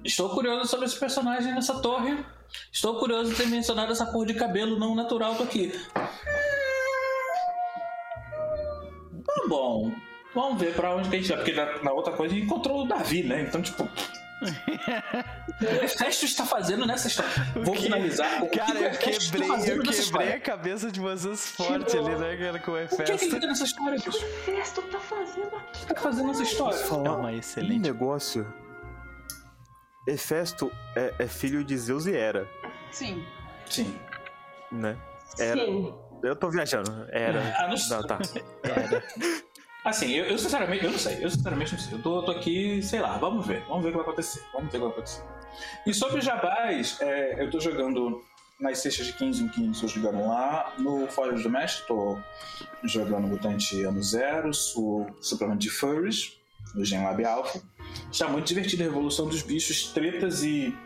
[0.05, 2.25] Estou curioso sobre esse personagem nessa torre.
[2.73, 5.73] Estou curioso de ter mencionado essa cor de cabelo não natural aqui.
[9.25, 9.93] Tá bom.
[10.35, 11.39] Vamos ver pra onde que a gente vai.
[11.39, 13.43] Porque na, na outra coisa a gente encontrou o Davi, né?
[13.43, 13.85] Então, tipo.
[14.44, 17.31] o Hefesto está fazendo nessa história?
[17.62, 18.43] Vou finalizar.
[18.43, 22.73] O cara, eu quebrei, eu quebrei a cabeça de vocês forte ali, né, cara, com
[22.73, 23.03] o Hefesto.
[23.03, 24.11] O que, que ele tá nessa história, bicho?
[24.11, 25.78] O Hefesto tá fazendo aqui.
[25.78, 26.77] O que tá fazendo nessa história?
[26.77, 27.78] É uma excelente.
[27.78, 28.64] Um negócio
[30.07, 32.49] Hefesto é, é, filho de Zeus e Hera.
[32.91, 33.24] Sim.
[33.66, 33.99] Sim.
[34.70, 34.97] Né?
[35.39, 35.65] Era.
[35.65, 35.94] Sim.
[36.23, 37.07] Eu tô viajando.
[37.10, 37.55] Era.
[37.58, 38.18] Ah, não, não tá.
[38.62, 39.05] Era.
[39.84, 41.23] Assim, eu, eu, sinceramente, eu não sei.
[41.23, 41.94] Eu sinceramente não sei.
[41.94, 43.62] Eu tô, tô, aqui, sei lá, vamos ver.
[43.68, 44.42] Vamos ver o que vai acontecer.
[44.52, 45.23] Vamos ver o que vai acontecer.
[45.86, 48.23] E sobre Jabás, é, eu tô jogando
[48.58, 50.73] nas sextas de 15 em 15, tô jogando lá.
[50.78, 52.18] No Fórum do Mestre, tô
[52.84, 56.39] jogando Mutante Ano Zero, o suplemento de Furries,
[56.75, 57.62] no Gen Lab Alpha.
[58.11, 60.77] Está muito divertido a Revolução dos Bichos, tretas e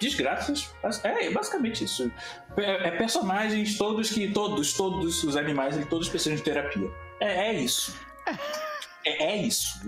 [0.00, 0.70] desgraças.
[1.02, 2.10] É basicamente isso.
[2.56, 4.30] É, é, personagens todos que.
[4.30, 6.90] Todos, todos os animais, todos precisam de terapia.
[7.20, 7.94] É, é isso.
[9.04, 9.80] É, é isso.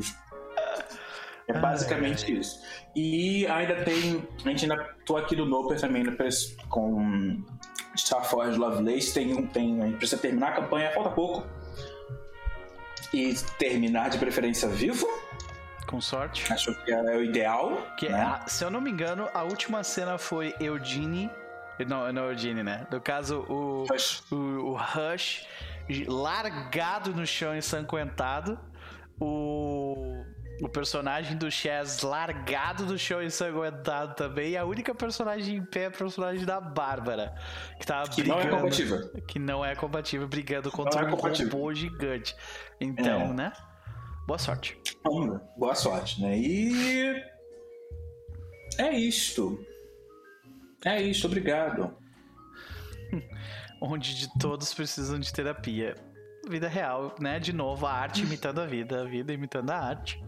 [1.46, 2.60] É basicamente isso.
[2.94, 4.26] E ainda tem.
[4.44, 6.16] A gente ainda tô aqui no Noper também né,
[6.68, 7.42] com
[7.96, 9.12] Star Force Lovelace.
[9.12, 9.46] Tem um.
[9.46, 11.46] Tem, a gente precisa terminar a campanha, falta pouco.
[13.12, 15.08] E terminar de preferência vivo
[15.90, 16.50] com sorte.
[16.52, 17.82] Acho que é o ideal.
[17.96, 18.22] Que, né?
[18.22, 21.28] a, se eu não me engano, a última cena foi Eugene.
[21.86, 22.86] Não, não Eugene, né?
[22.90, 24.22] No caso, o Rush.
[24.30, 25.46] O, o Rush
[26.06, 28.58] largado no chão ensanguentado.
[29.20, 30.24] O
[30.62, 34.50] o personagem do Chaz largado do chão ensanguentado também.
[34.50, 37.34] E a única personagem em pé é a personagem da Bárbara.
[37.78, 38.44] Que tava que brigando.
[38.44, 39.10] não é compatível.
[39.26, 42.36] Que não é compatível, brigando contra é um robô gigante.
[42.78, 43.32] Então, é.
[43.32, 43.52] né?
[44.30, 44.78] Boa sorte.
[45.56, 46.38] Boa sorte, né?
[46.38, 47.20] E.
[48.78, 49.58] É isto.
[50.84, 51.92] É isto, obrigado.
[53.82, 55.96] Onde de todos precisam de terapia.
[56.48, 57.40] Vida real, né?
[57.40, 60.22] De novo, a arte imitando a vida, a vida imitando a arte.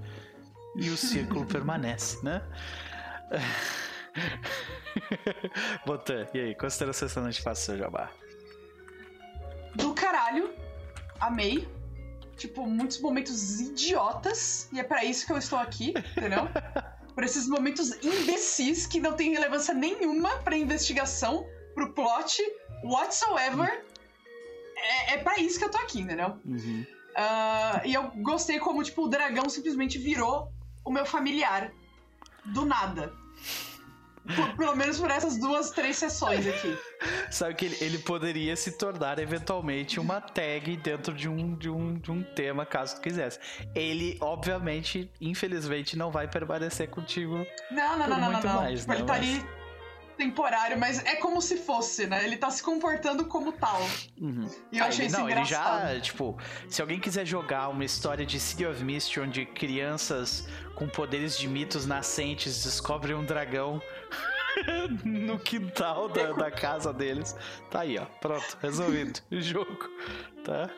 [0.74, 2.42] E o círculo permanece, né?
[5.86, 8.10] Botan, e aí, consideração noite fácil seu jabá?
[9.76, 10.52] Do caralho.
[11.20, 11.81] Amei
[12.42, 16.48] tipo, muitos momentos idiotas, e é para isso que eu estou aqui, entendeu?
[17.14, 22.42] Por esses momentos imbecis que não tem relevância nenhuma pra investigação, pro plot,
[22.82, 23.84] whatsoever.
[24.74, 26.38] É, é para isso que eu tô aqui, entendeu?
[26.44, 26.86] Uhum.
[27.10, 30.50] Uh, e eu gostei como, tipo, o dragão simplesmente virou
[30.82, 31.70] o meu familiar.
[32.46, 33.12] Do nada.
[34.36, 36.78] Por, pelo menos por essas duas, três sessões aqui.
[37.30, 41.94] Sabe que ele, ele, poderia se tornar eventualmente uma tag dentro de um, de, um,
[41.94, 43.38] de um tema, caso tu quisesse.
[43.74, 47.44] Ele, obviamente, infelizmente, não vai permanecer contigo.
[47.70, 48.74] Não, não, não, não, não, não.
[48.74, 48.96] Tipo, né?
[48.96, 49.44] Ele tá ali
[50.22, 52.24] temporário, mas é como se fosse, né?
[52.24, 53.80] Ele tá se comportando como tal.
[54.20, 54.48] Uhum.
[54.70, 55.90] E eu ah, achei ele, isso não, engraçado.
[55.90, 60.46] Ele já, tipo, se alguém quiser jogar uma história de City of Mist onde crianças
[60.74, 63.82] com poderes de mitos nascentes descobrem um dragão
[65.04, 67.36] no quintal da, da, casa deles.
[67.70, 68.04] Tá aí, ó.
[68.20, 69.20] Pronto, resolvido.
[69.30, 69.90] o jogo.
[70.44, 70.70] Tá?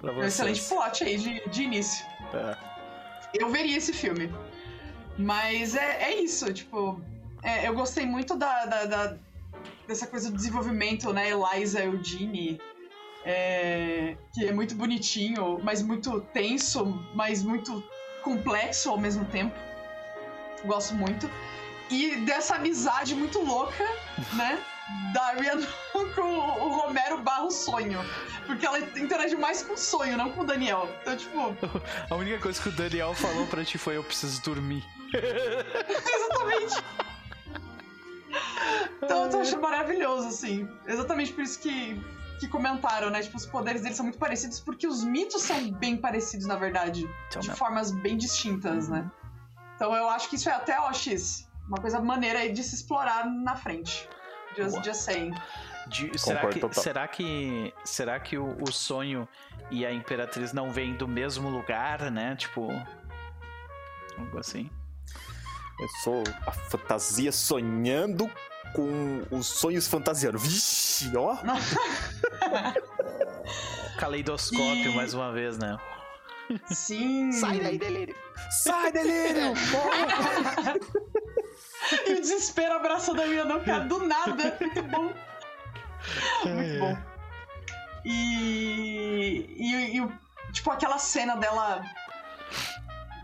[0.00, 0.24] Pra vocês.
[0.24, 2.06] Um excelente plot aí de, de início.
[2.32, 2.56] É.
[3.34, 4.32] Eu veria esse filme.
[5.18, 7.00] Mas é, é isso, tipo.
[7.46, 9.16] É, eu gostei muito da, da, da,
[9.86, 11.30] dessa coisa do desenvolvimento, né?
[11.30, 12.60] Eliza Eugene.
[13.24, 16.84] É, que é muito bonitinho, mas muito tenso,
[17.14, 17.82] mas muito
[18.22, 19.54] complexo ao mesmo tempo.
[20.64, 21.30] Gosto muito.
[21.88, 23.84] E dessa amizade muito louca,
[24.34, 24.60] né?
[25.12, 28.00] Da Ariana com o Romero barra o sonho.
[28.44, 30.88] Porque ela interage mais com o sonho, não com o Daniel.
[31.02, 31.56] Então, tipo.
[32.10, 34.84] A única coisa que o Daniel falou pra ti foi: eu preciso dormir.
[35.14, 36.82] Exatamente.
[39.02, 40.68] Então eu achando maravilhoso, assim.
[40.86, 42.00] Exatamente por isso que,
[42.40, 43.22] que comentaram, né?
[43.22, 47.08] Tipo, os poderes deles são muito parecidos, porque os mitos são bem parecidos, na verdade.
[47.28, 47.56] Então, de mesmo.
[47.56, 49.10] formas bem distintas, né?
[49.74, 51.48] Então eu acho que isso é até OX.
[51.68, 54.08] Uma coisa maneira aí de se explorar na frente.
[54.56, 55.34] Just, just saying.
[55.88, 59.28] De, será, que, será, que, será que o, o, sonho
[59.70, 62.34] e a Imperatriz não vêm do mesmo lugar, né?
[62.34, 62.68] Tipo.
[64.18, 64.70] Algo assim.
[65.78, 68.30] Eu sou a fantasia sonhando
[68.74, 70.38] com os sonhos fantasiando.
[70.38, 71.36] Vixe, ó!
[73.98, 74.94] Caleidoscópio, e...
[74.94, 75.76] mais uma vez, né?
[76.70, 77.30] Sim!
[77.32, 78.16] Sai daí, delírio!
[78.50, 79.52] Sai, delírio!
[82.06, 84.56] e o desespero abraçando a minha não, cara, do nada.
[84.60, 85.12] Muito bom.
[86.44, 86.96] Muito bom.
[88.04, 90.08] E, e, e,
[90.52, 91.82] tipo, aquela cena dela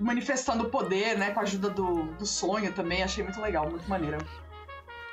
[0.03, 1.31] manifestando o poder, né?
[1.31, 3.03] Com a ajuda do, do sonho também.
[3.03, 4.19] Achei muito legal, muito maneiro.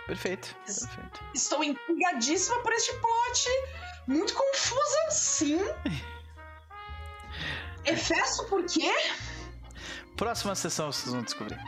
[0.07, 1.23] Perfeito, perfeito.
[1.33, 3.49] Estou empolgadíssima por este plot.
[4.07, 5.59] Muito confusa, sim.
[7.85, 8.91] Efesto por quê?
[10.17, 11.59] Próxima sessão vocês vão descobrir.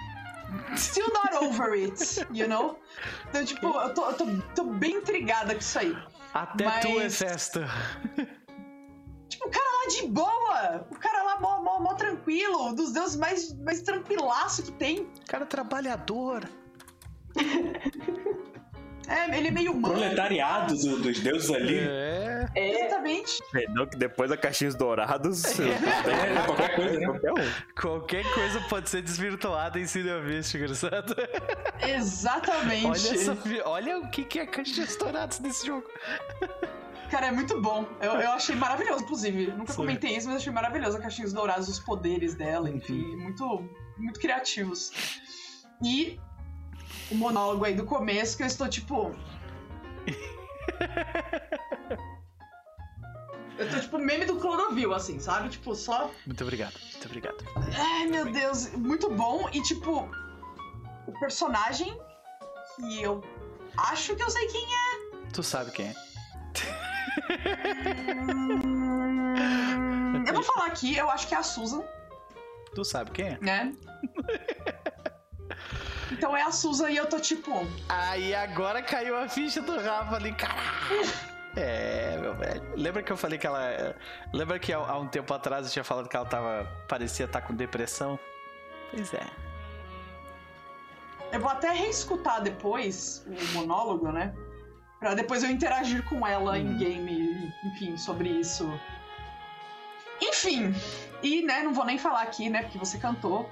[0.76, 2.78] Still not over it, you know?
[3.30, 4.26] Então, tipo, eu tô, eu tô,
[4.56, 5.96] tô bem intrigada com isso aí.
[6.34, 6.86] Até Mas...
[6.86, 7.70] tu é festa.
[9.30, 10.86] Tipo, cara lá de boa!
[10.90, 15.08] O cara lá mó, mó, mó tranquilo, dos deuses mais, mais tranquilaço que tem.
[15.28, 16.48] Cara trabalhador.
[19.08, 19.96] É, ele é meio humano.
[19.96, 21.80] Proletariado do, dos deuses ali.
[21.80, 22.48] É.
[22.56, 22.86] é.
[22.86, 23.40] Exatamente.
[23.70, 25.44] Não, que depois da caixinhos dourados.
[25.62, 27.06] É, é, qualquer coisa, né?
[27.06, 27.52] Qualquer, um.
[27.80, 31.16] qualquer coisa pode ser desvirtuada em Cine Místico, engraçado.
[31.86, 32.86] Exatamente.
[32.86, 35.88] Olha, essa, olha o que, que é caixinhos dourados nesse jogo.
[37.12, 37.86] Cara, é muito bom.
[38.00, 39.48] Eu, eu achei maravilhoso, inclusive.
[39.48, 39.80] Nunca Sim.
[39.80, 43.18] comentei isso, mas achei maravilhoso a caixinhos dourados, os poderes dela, enfim.
[43.18, 44.94] Muito, muito criativos.
[45.84, 46.18] E
[47.12, 49.14] o monólogo aí do começo que eu estou tipo.
[53.60, 55.50] eu tô tipo meme do Clodovil, assim, sabe?
[55.50, 56.10] Tipo, só.
[56.26, 57.44] Muito obrigado, muito obrigado.
[57.78, 59.50] Ai, meu Deus, muito bom.
[59.52, 60.10] E tipo,
[61.06, 61.94] o personagem
[62.78, 63.22] que eu
[63.76, 65.02] acho que eu sei quem é.
[65.34, 66.11] Tu sabe quem é.
[70.28, 71.84] Eu vou falar aqui, eu acho que é a Susan.
[72.76, 73.38] Tu sabe quem é?
[73.42, 73.74] Né?
[76.12, 77.52] Então é a Susan e eu tô tipo.
[77.88, 81.32] Aí agora caiu a ficha do Rafa ali, caralho.
[81.54, 82.64] É, meu velho.
[82.78, 83.94] Lembra que eu falei que ela.
[84.32, 86.66] Lembra que há um tempo atrás eu tinha falado que ela tava.
[86.88, 88.18] parecia estar tá com depressão?
[88.90, 89.28] Pois é.
[91.34, 94.34] Eu vou até reescutar depois o monólogo, né?
[95.02, 96.78] Pra depois eu interagir com ela em uhum.
[96.78, 98.72] game, enfim, sobre isso.
[100.22, 100.74] Enfim.
[101.24, 103.50] E, né, não vou nem falar aqui, né, porque você cantou.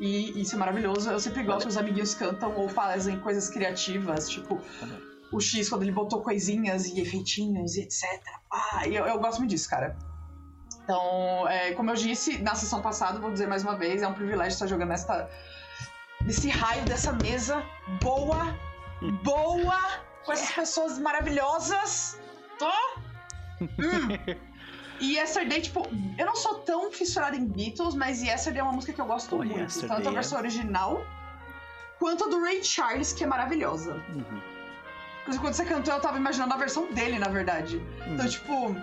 [0.00, 1.10] E isso é maravilhoso.
[1.10, 4.60] Eu sempre gosto que os amiguinhos cantam ou fazem coisas criativas, tipo
[5.30, 8.02] o X quando ele botou coisinhas e efeitinhos e etc.
[8.50, 9.96] Ah, eu, eu gosto muito disso, cara.
[10.82, 14.14] Então, é, como eu disse na sessão passada, vou dizer mais uma vez, é um
[14.14, 15.28] privilégio estar jogando nesta,
[16.24, 17.62] nesse raio dessa mesa
[18.00, 18.56] boa,
[19.22, 19.78] boa,
[20.28, 22.20] com essas pessoas maravilhosas.
[22.58, 22.70] Tô?
[23.62, 24.36] Hum.
[25.00, 25.86] E Yesterday, tipo,
[26.18, 29.32] eu não sou tão fissurada em Beatles, mas Yesterday é uma música que eu gosto
[29.36, 29.56] oh, muito.
[29.56, 29.96] Yesterday.
[29.96, 31.06] Tanto a versão original,
[32.00, 33.92] quanto a do Ray Charles, que é maravilhosa.
[34.08, 34.42] Uhum.
[35.20, 37.76] Inclusive, quando você cantou, eu tava imaginando a versão dele, na verdade.
[37.76, 38.14] Uhum.
[38.14, 38.76] Então, tipo.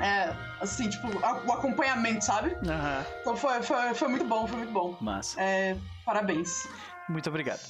[0.00, 2.54] É, assim, tipo, o acompanhamento, sabe?
[2.54, 3.04] Uhum.
[3.20, 4.96] Então foi, foi, foi muito bom, foi muito bom.
[4.98, 5.38] Massa.
[5.38, 6.66] É, parabéns.
[7.06, 7.60] Muito obrigado.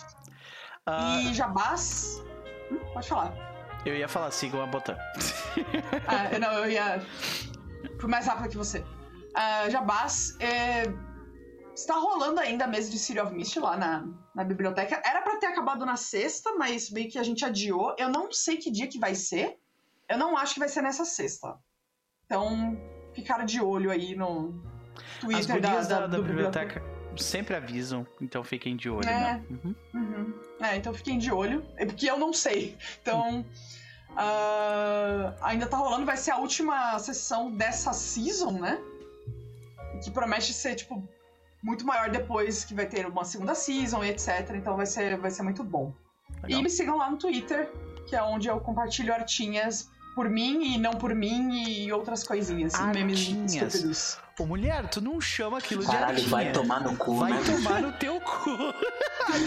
[0.86, 1.18] Uh...
[1.22, 2.22] E Jabás.
[2.70, 3.34] Hum, pode falar.
[3.84, 4.96] Eu ia falar, sigam a botão.
[6.06, 7.00] ah, não, eu ia.
[7.98, 8.80] Fui mais rápido que você.
[8.80, 10.82] Uh, Jabás, é...
[11.74, 15.00] está rolando ainda a mesa de City of Mist lá na, na biblioteca.
[15.04, 17.94] Era para ter acabado na sexta, mas meio que a gente adiou.
[17.98, 19.58] Eu não sei que dia que vai ser.
[20.08, 21.56] Eu não acho que vai ser nessa sexta.
[22.26, 22.76] Então,
[23.14, 24.52] ficaram de olho aí no
[25.20, 26.80] Twitter As da, da, da biblioteca.
[26.80, 29.12] biblioteca sempre avisam, então fiquem de olho, É.
[29.20, 29.44] né?
[29.50, 29.74] Uhum.
[29.94, 30.34] Uhum.
[30.60, 31.64] É, então fiquem de olho.
[31.76, 32.76] É porque eu não sei.
[33.02, 33.44] Então.
[34.16, 38.78] ah, ainda tá rolando, vai ser a última sessão dessa season, né?
[40.02, 41.06] Que promete ser, tipo,
[41.62, 44.50] muito maior depois que vai ter uma segunda season e etc.
[44.54, 45.92] Então vai ser, vai ser muito bom.
[46.42, 46.60] Legal.
[46.60, 47.70] E me sigam lá no Twitter,
[48.06, 52.74] que é onde eu compartilho artinhas por mim e não por mim e outras coisinhas.
[52.74, 53.54] e Memes Artinhas.
[53.74, 54.18] estúpidos.
[54.36, 56.28] Ô, mulher, tu não chama aquilo de Caralho, artinha.
[56.28, 57.40] vai tomar no cu, Vai né?
[57.46, 58.50] tomar no teu cu.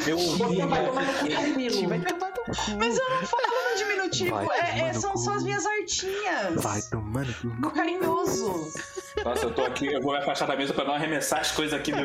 [0.08, 1.76] Eu Você ouvi, vai tomar no cu Vai Camilo.
[2.04, 2.72] tomar no cu.
[2.80, 5.18] Mas eu não falo no diminutivo, Vai é- é- tomar no são cu.
[5.18, 6.56] só as minhas artinhas.
[6.64, 7.36] Vai tomando.
[7.60, 8.72] No carinhoso.
[9.26, 11.78] Nossa, eu tô aqui, eu vou me afastar da mesa pra não arremessar as coisas
[11.78, 12.00] aqui do-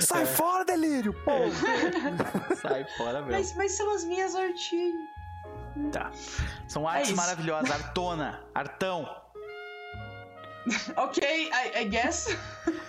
[0.00, 1.12] Sai fora, delírio!
[1.24, 1.30] Pô!
[2.56, 3.30] Sai fora, meu.
[3.30, 4.94] Mas, mas são as minhas artinhas.
[5.92, 6.10] Tá.
[6.68, 7.16] São artes isso.
[7.16, 7.70] maravilhosas.
[7.70, 9.08] Artona, Artão.
[10.96, 12.36] Ok, I, I guess.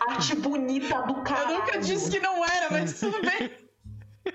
[0.09, 1.59] Arte bonita do Eu caralho.
[1.59, 3.49] nunca disse que não era, mas tudo bem.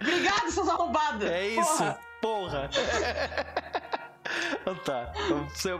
[0.00, 1.28] Obrigado, seus arrombados.
[1.28, 1.78] É isso.
[1.78, 1.98] Porra.
[2.20, 2.70] Porra.
[4.62, 5.12] Então tá.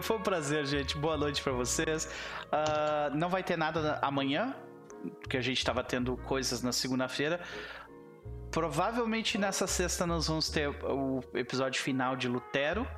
[0.00, 0.96] Foi- um prazer, gente.
[0.96, 2.08] Boa noite pra vocês.
[2.52, 4.54] Ah, não vai ter nada na- amanhã,
[5.20, 7.40] porque a gente tava tendo coisas na segunda-feira.
[8.50, 12.88] Provavelmente nessa sexta nós vamos ter o episódio final de Lutero.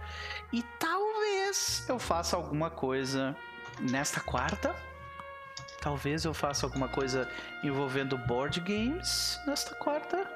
[0.53, 3.37] E talvez eu faça alguma coisa
[3.81, 4.75] nesta quarta.
[5.81, 7.29] Talvez eu faça alguma coisa
[7.65, 10.29] envolvendo board games nesta quarta.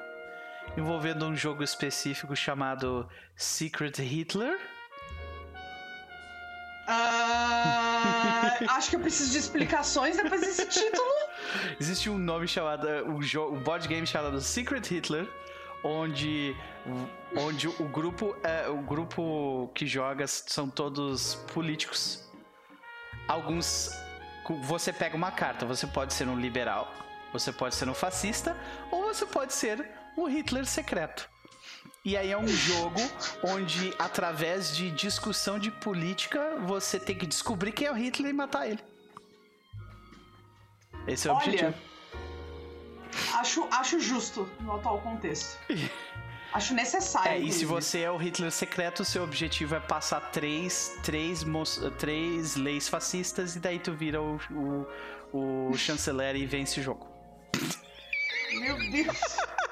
[0.75, 4.59] Envolvendo um jogo específico chamado Secret Hitler.
[6.87, 11.09] Ah, acho que eu preciso de explicações depois desse título.
[11.79, 12.87] Existe um nome chamado.
[13.07, 15.27] Um, jogo, um board game chamado Secret Hitler.
[15.83, 16.55] Onde,
[17.37, 22.27] onde o grupo é, o grupo que joga são todos políticos.
[23.27, 23.91] Alguns
[24.63, 26.91] você pega uma carta, você pode ser um liberal,
[27.31, 28.55] você pode ser um fascista
[28.91, 31.29] ou você pode ser um Hitler secreto.
[32.05, 33.01] E aí é um jogo
[33.41, 38.33] onde através de discussão de política você tem que descobrir quem é o Hitler e
[38.33, 38.79] matar ele.
[41.07, 41.73] Esse é o Olha, objetivo.
[43.33, 45.57] acho, acho justo no atual contexto.
[46.53, 47.33] Acho necessário.
[47.33, 51.43] É, e se você é o Hitler secreto, seu objetivo é passar três, três,
[51.97, 54.39] três leis fascistas e daí tu vira o,
[55.33, 57.09] o, o chanceler e vence o jogo.
[58.53, 59.17] Meu Deus.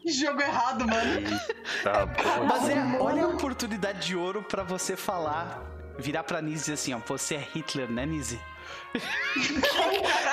[0.00, 1.40] Que jogo errado, mano.
[1.82, 2.44] Tá bom.
[2.46, 5.62] Mas é, olha a oportunidade de ouro pra você falar,
[5.98, 8.40] virar pra Nise assim, ó, você é Hitler, né, Nise?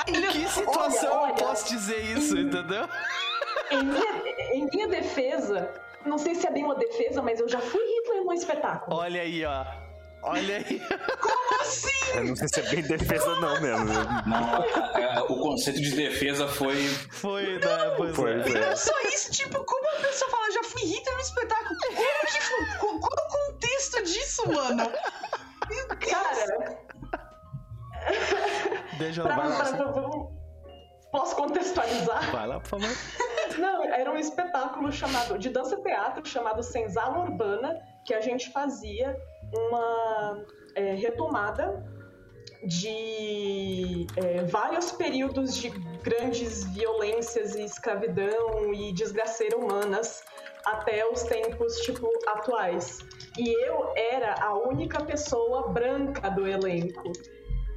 [0.08, 1.32] Em que situação olha.
[1.32, 2.88] eu posso dizer isso, entendeu?
[3.72, 5.72] Em minha, em minha defesa,
[6.06, 8.95] não sei se é bem uma defesa, mas eu já fui Hitler num espetáculo.
[8.98, 9.66] Olha aí, ó.
[10.24, 10.82] Olha aí.
[12.16, 13.85] Eu não sei se é bem defesa, não mesmo.
[14.27, 14.64] Não,
[15.00, 16.75] é, o conceito de defesa foi.
[17.11, 17.93] Foi, né?
[17.98, 18.43] Pois Foi, é.
[18.43, 18.59] foi.
[18.59, 21.75] Não só isso, tipo, como a pessoa fala, já fui Hitler no espetáculo.
[21.80, 22.66] Como que foi?
[22.80, 23.00] Qual, o
[23.51, 24.91] contexto disso, mano?
[25.69, 26.11] Meu Deus.
[26.11, 26.77] Cara,
[28.98, 29.56] Deixa pra, lá.
[29.56, 30.09] pra- pra- pra-
[31.11, 32.32] posso contextualizar?
[32.32, 32.90] Vai lá, por favor.
[33.58, 39.16] Não, era um espetáculo chamado de dança teatro chamado Senzala Urbana, que a gente fazia
[39.54, 41.84] uma é, retomada
[42.64, 45.70] de é, vários períodos de
[46.04, 50.24] grandes violências e escravidão e desgraceira humanas
[50.66, 53.00] até os tempos tipo atuais.
[53.38, 57.12] E eu era a única pessoa branca do elenco.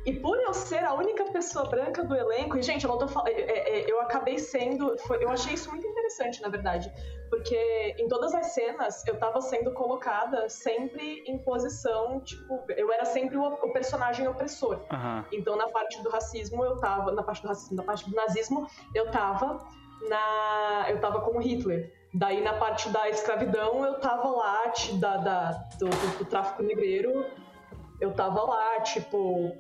[0.07, 3.09] E por eu ser a única pessoa branca do elenco, e gente, eu não tô
[3.09, 3.29] falando.
[3.31, 4.97] eu acabei sendo.
[4.99, 6.93] foi- eu achei isso muito interessante, na verdade.
[7.31, 13.05] Porque em todas as cenas eu tava sendo colocada sempre em posição, tipo, eu era
[13.07, 14.79] sempre o, o personagem opressor.
[14.93, 15.25] Aham.
[15.33, 17.11] Então na parte do racismo eu tava.
[17.13, 19.59] Na parte do racismo, na parte do nazismo, eu tava
[20.09, 20.87] na.
[20.91, 21.93] Eu tava como Hitler.
[22.13, 25.51] Daí na parte da escravidão eu tava lá, da, da-
[25.81, 27.25] do, do- do tráfico negreiro,
[28.01, 29.51] eu tava lá, tipo,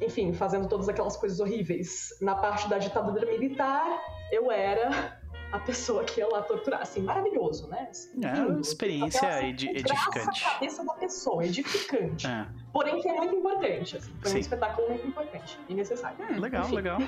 [0.00, 2.08] enfim, fazendo todas aquelas coisas horríveis.
[2.20, 3.86] Na parte da ditadura militar,
[4.32, 5.18] eu era
[5.52, 6.80] a pessoa que ia lá torturar.
[6.80, 7.88] Assim, maravilhoso, né?
[7.90, 10.44] Assim, É, uma experiência Aquela, assim, edi- edificante.
[10.46, 12.26] a cabeça da pessoa, edificante.
[12.26, 12.46] É.
[12.72, 13.96] Porém, foi muito importante.
[13.96, 14.36] Assim, foi Sim.
[14.36, 16.16] um espetáculo muito importante e necessário.
[16.40, 16.74] Legal, Enfim.
[16.76, 16.98] legal.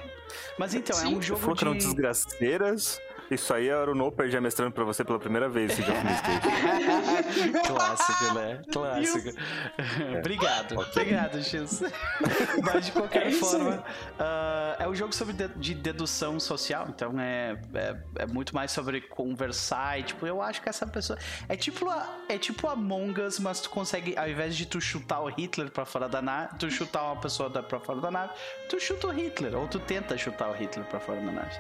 [0.59, 1.85] Mas então, é um jogo que eram de.
[1.85, 3.01] desgraceiras.
[3.31, 5.99] Isso aí era o Noper já mestrando pra você pela primeira vez esse jogo
[7.67, 8.62] Clássico, né?
[8.73, 9.28] Clássico.
[9.28, 10.18] É.
[10.18, 10.78] Obrigado.
[10.78, 11.83] Obrigado, X.
[12.62, 17.18] Mas de qualquer é forma, uh, é um jogo sobre de, de dedução social, então
[17.18, 21.18] é, é, é, muito mais sobre conversar e, tipo, eu acho que essa pessoa...
[21.49, 25.20] É tipo, a, é tipo Among Us, mas tu consegue, ao invés de tu chutar
[25.20, 28.33] o Hitler pra fora da nave, tu chutar uma pessoa pra fora da nave,
[28.68, 31.59] tu chuta o Hitler, ou tu tenta chutar o Hitler pra fora da nave.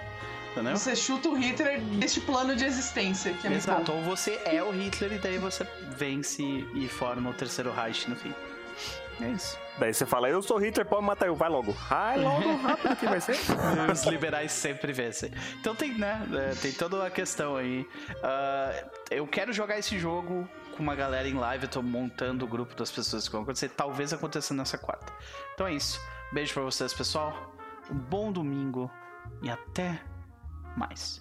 [0.52, 0.76] Entendeu?
[0.76, 3.32] Você chuta o Hitler deste plano de existência.
[3.32, 5.66] Que é Exato, ou você é o Hitler e daí você
[5.96, 8.34] vence e forma o terceiro Reich no fim.
[9.20, 9.58] É isso.
[9.78, 11.72] Daí você fala, eu sou Hitler, pode matar eu, vai logo.
[11.88, 13.36] Vai logo, rápido que vai ser.
[13.90, 15.30] Os liberais sempre vencem.
[15.60, 16.26] Então tem, né?
[16.32, 17.86] É, tem toda a questão aí.
[18.10, 22.48] Uh, eu quero jogar esse jogo com uma galera em live, eu tô montando o
[22.48, 25.12] grupo das pessoas que vão acontecer, talvez aconteça nessa quarta.
[25.54, 26.00] Então é isso.
[26.32, 27.54] Beijo para vocês, pessoal.
[27.90, 28.90] Um bom domingo
[29.42, 30.00] e até
[30.76, 31.20] mais.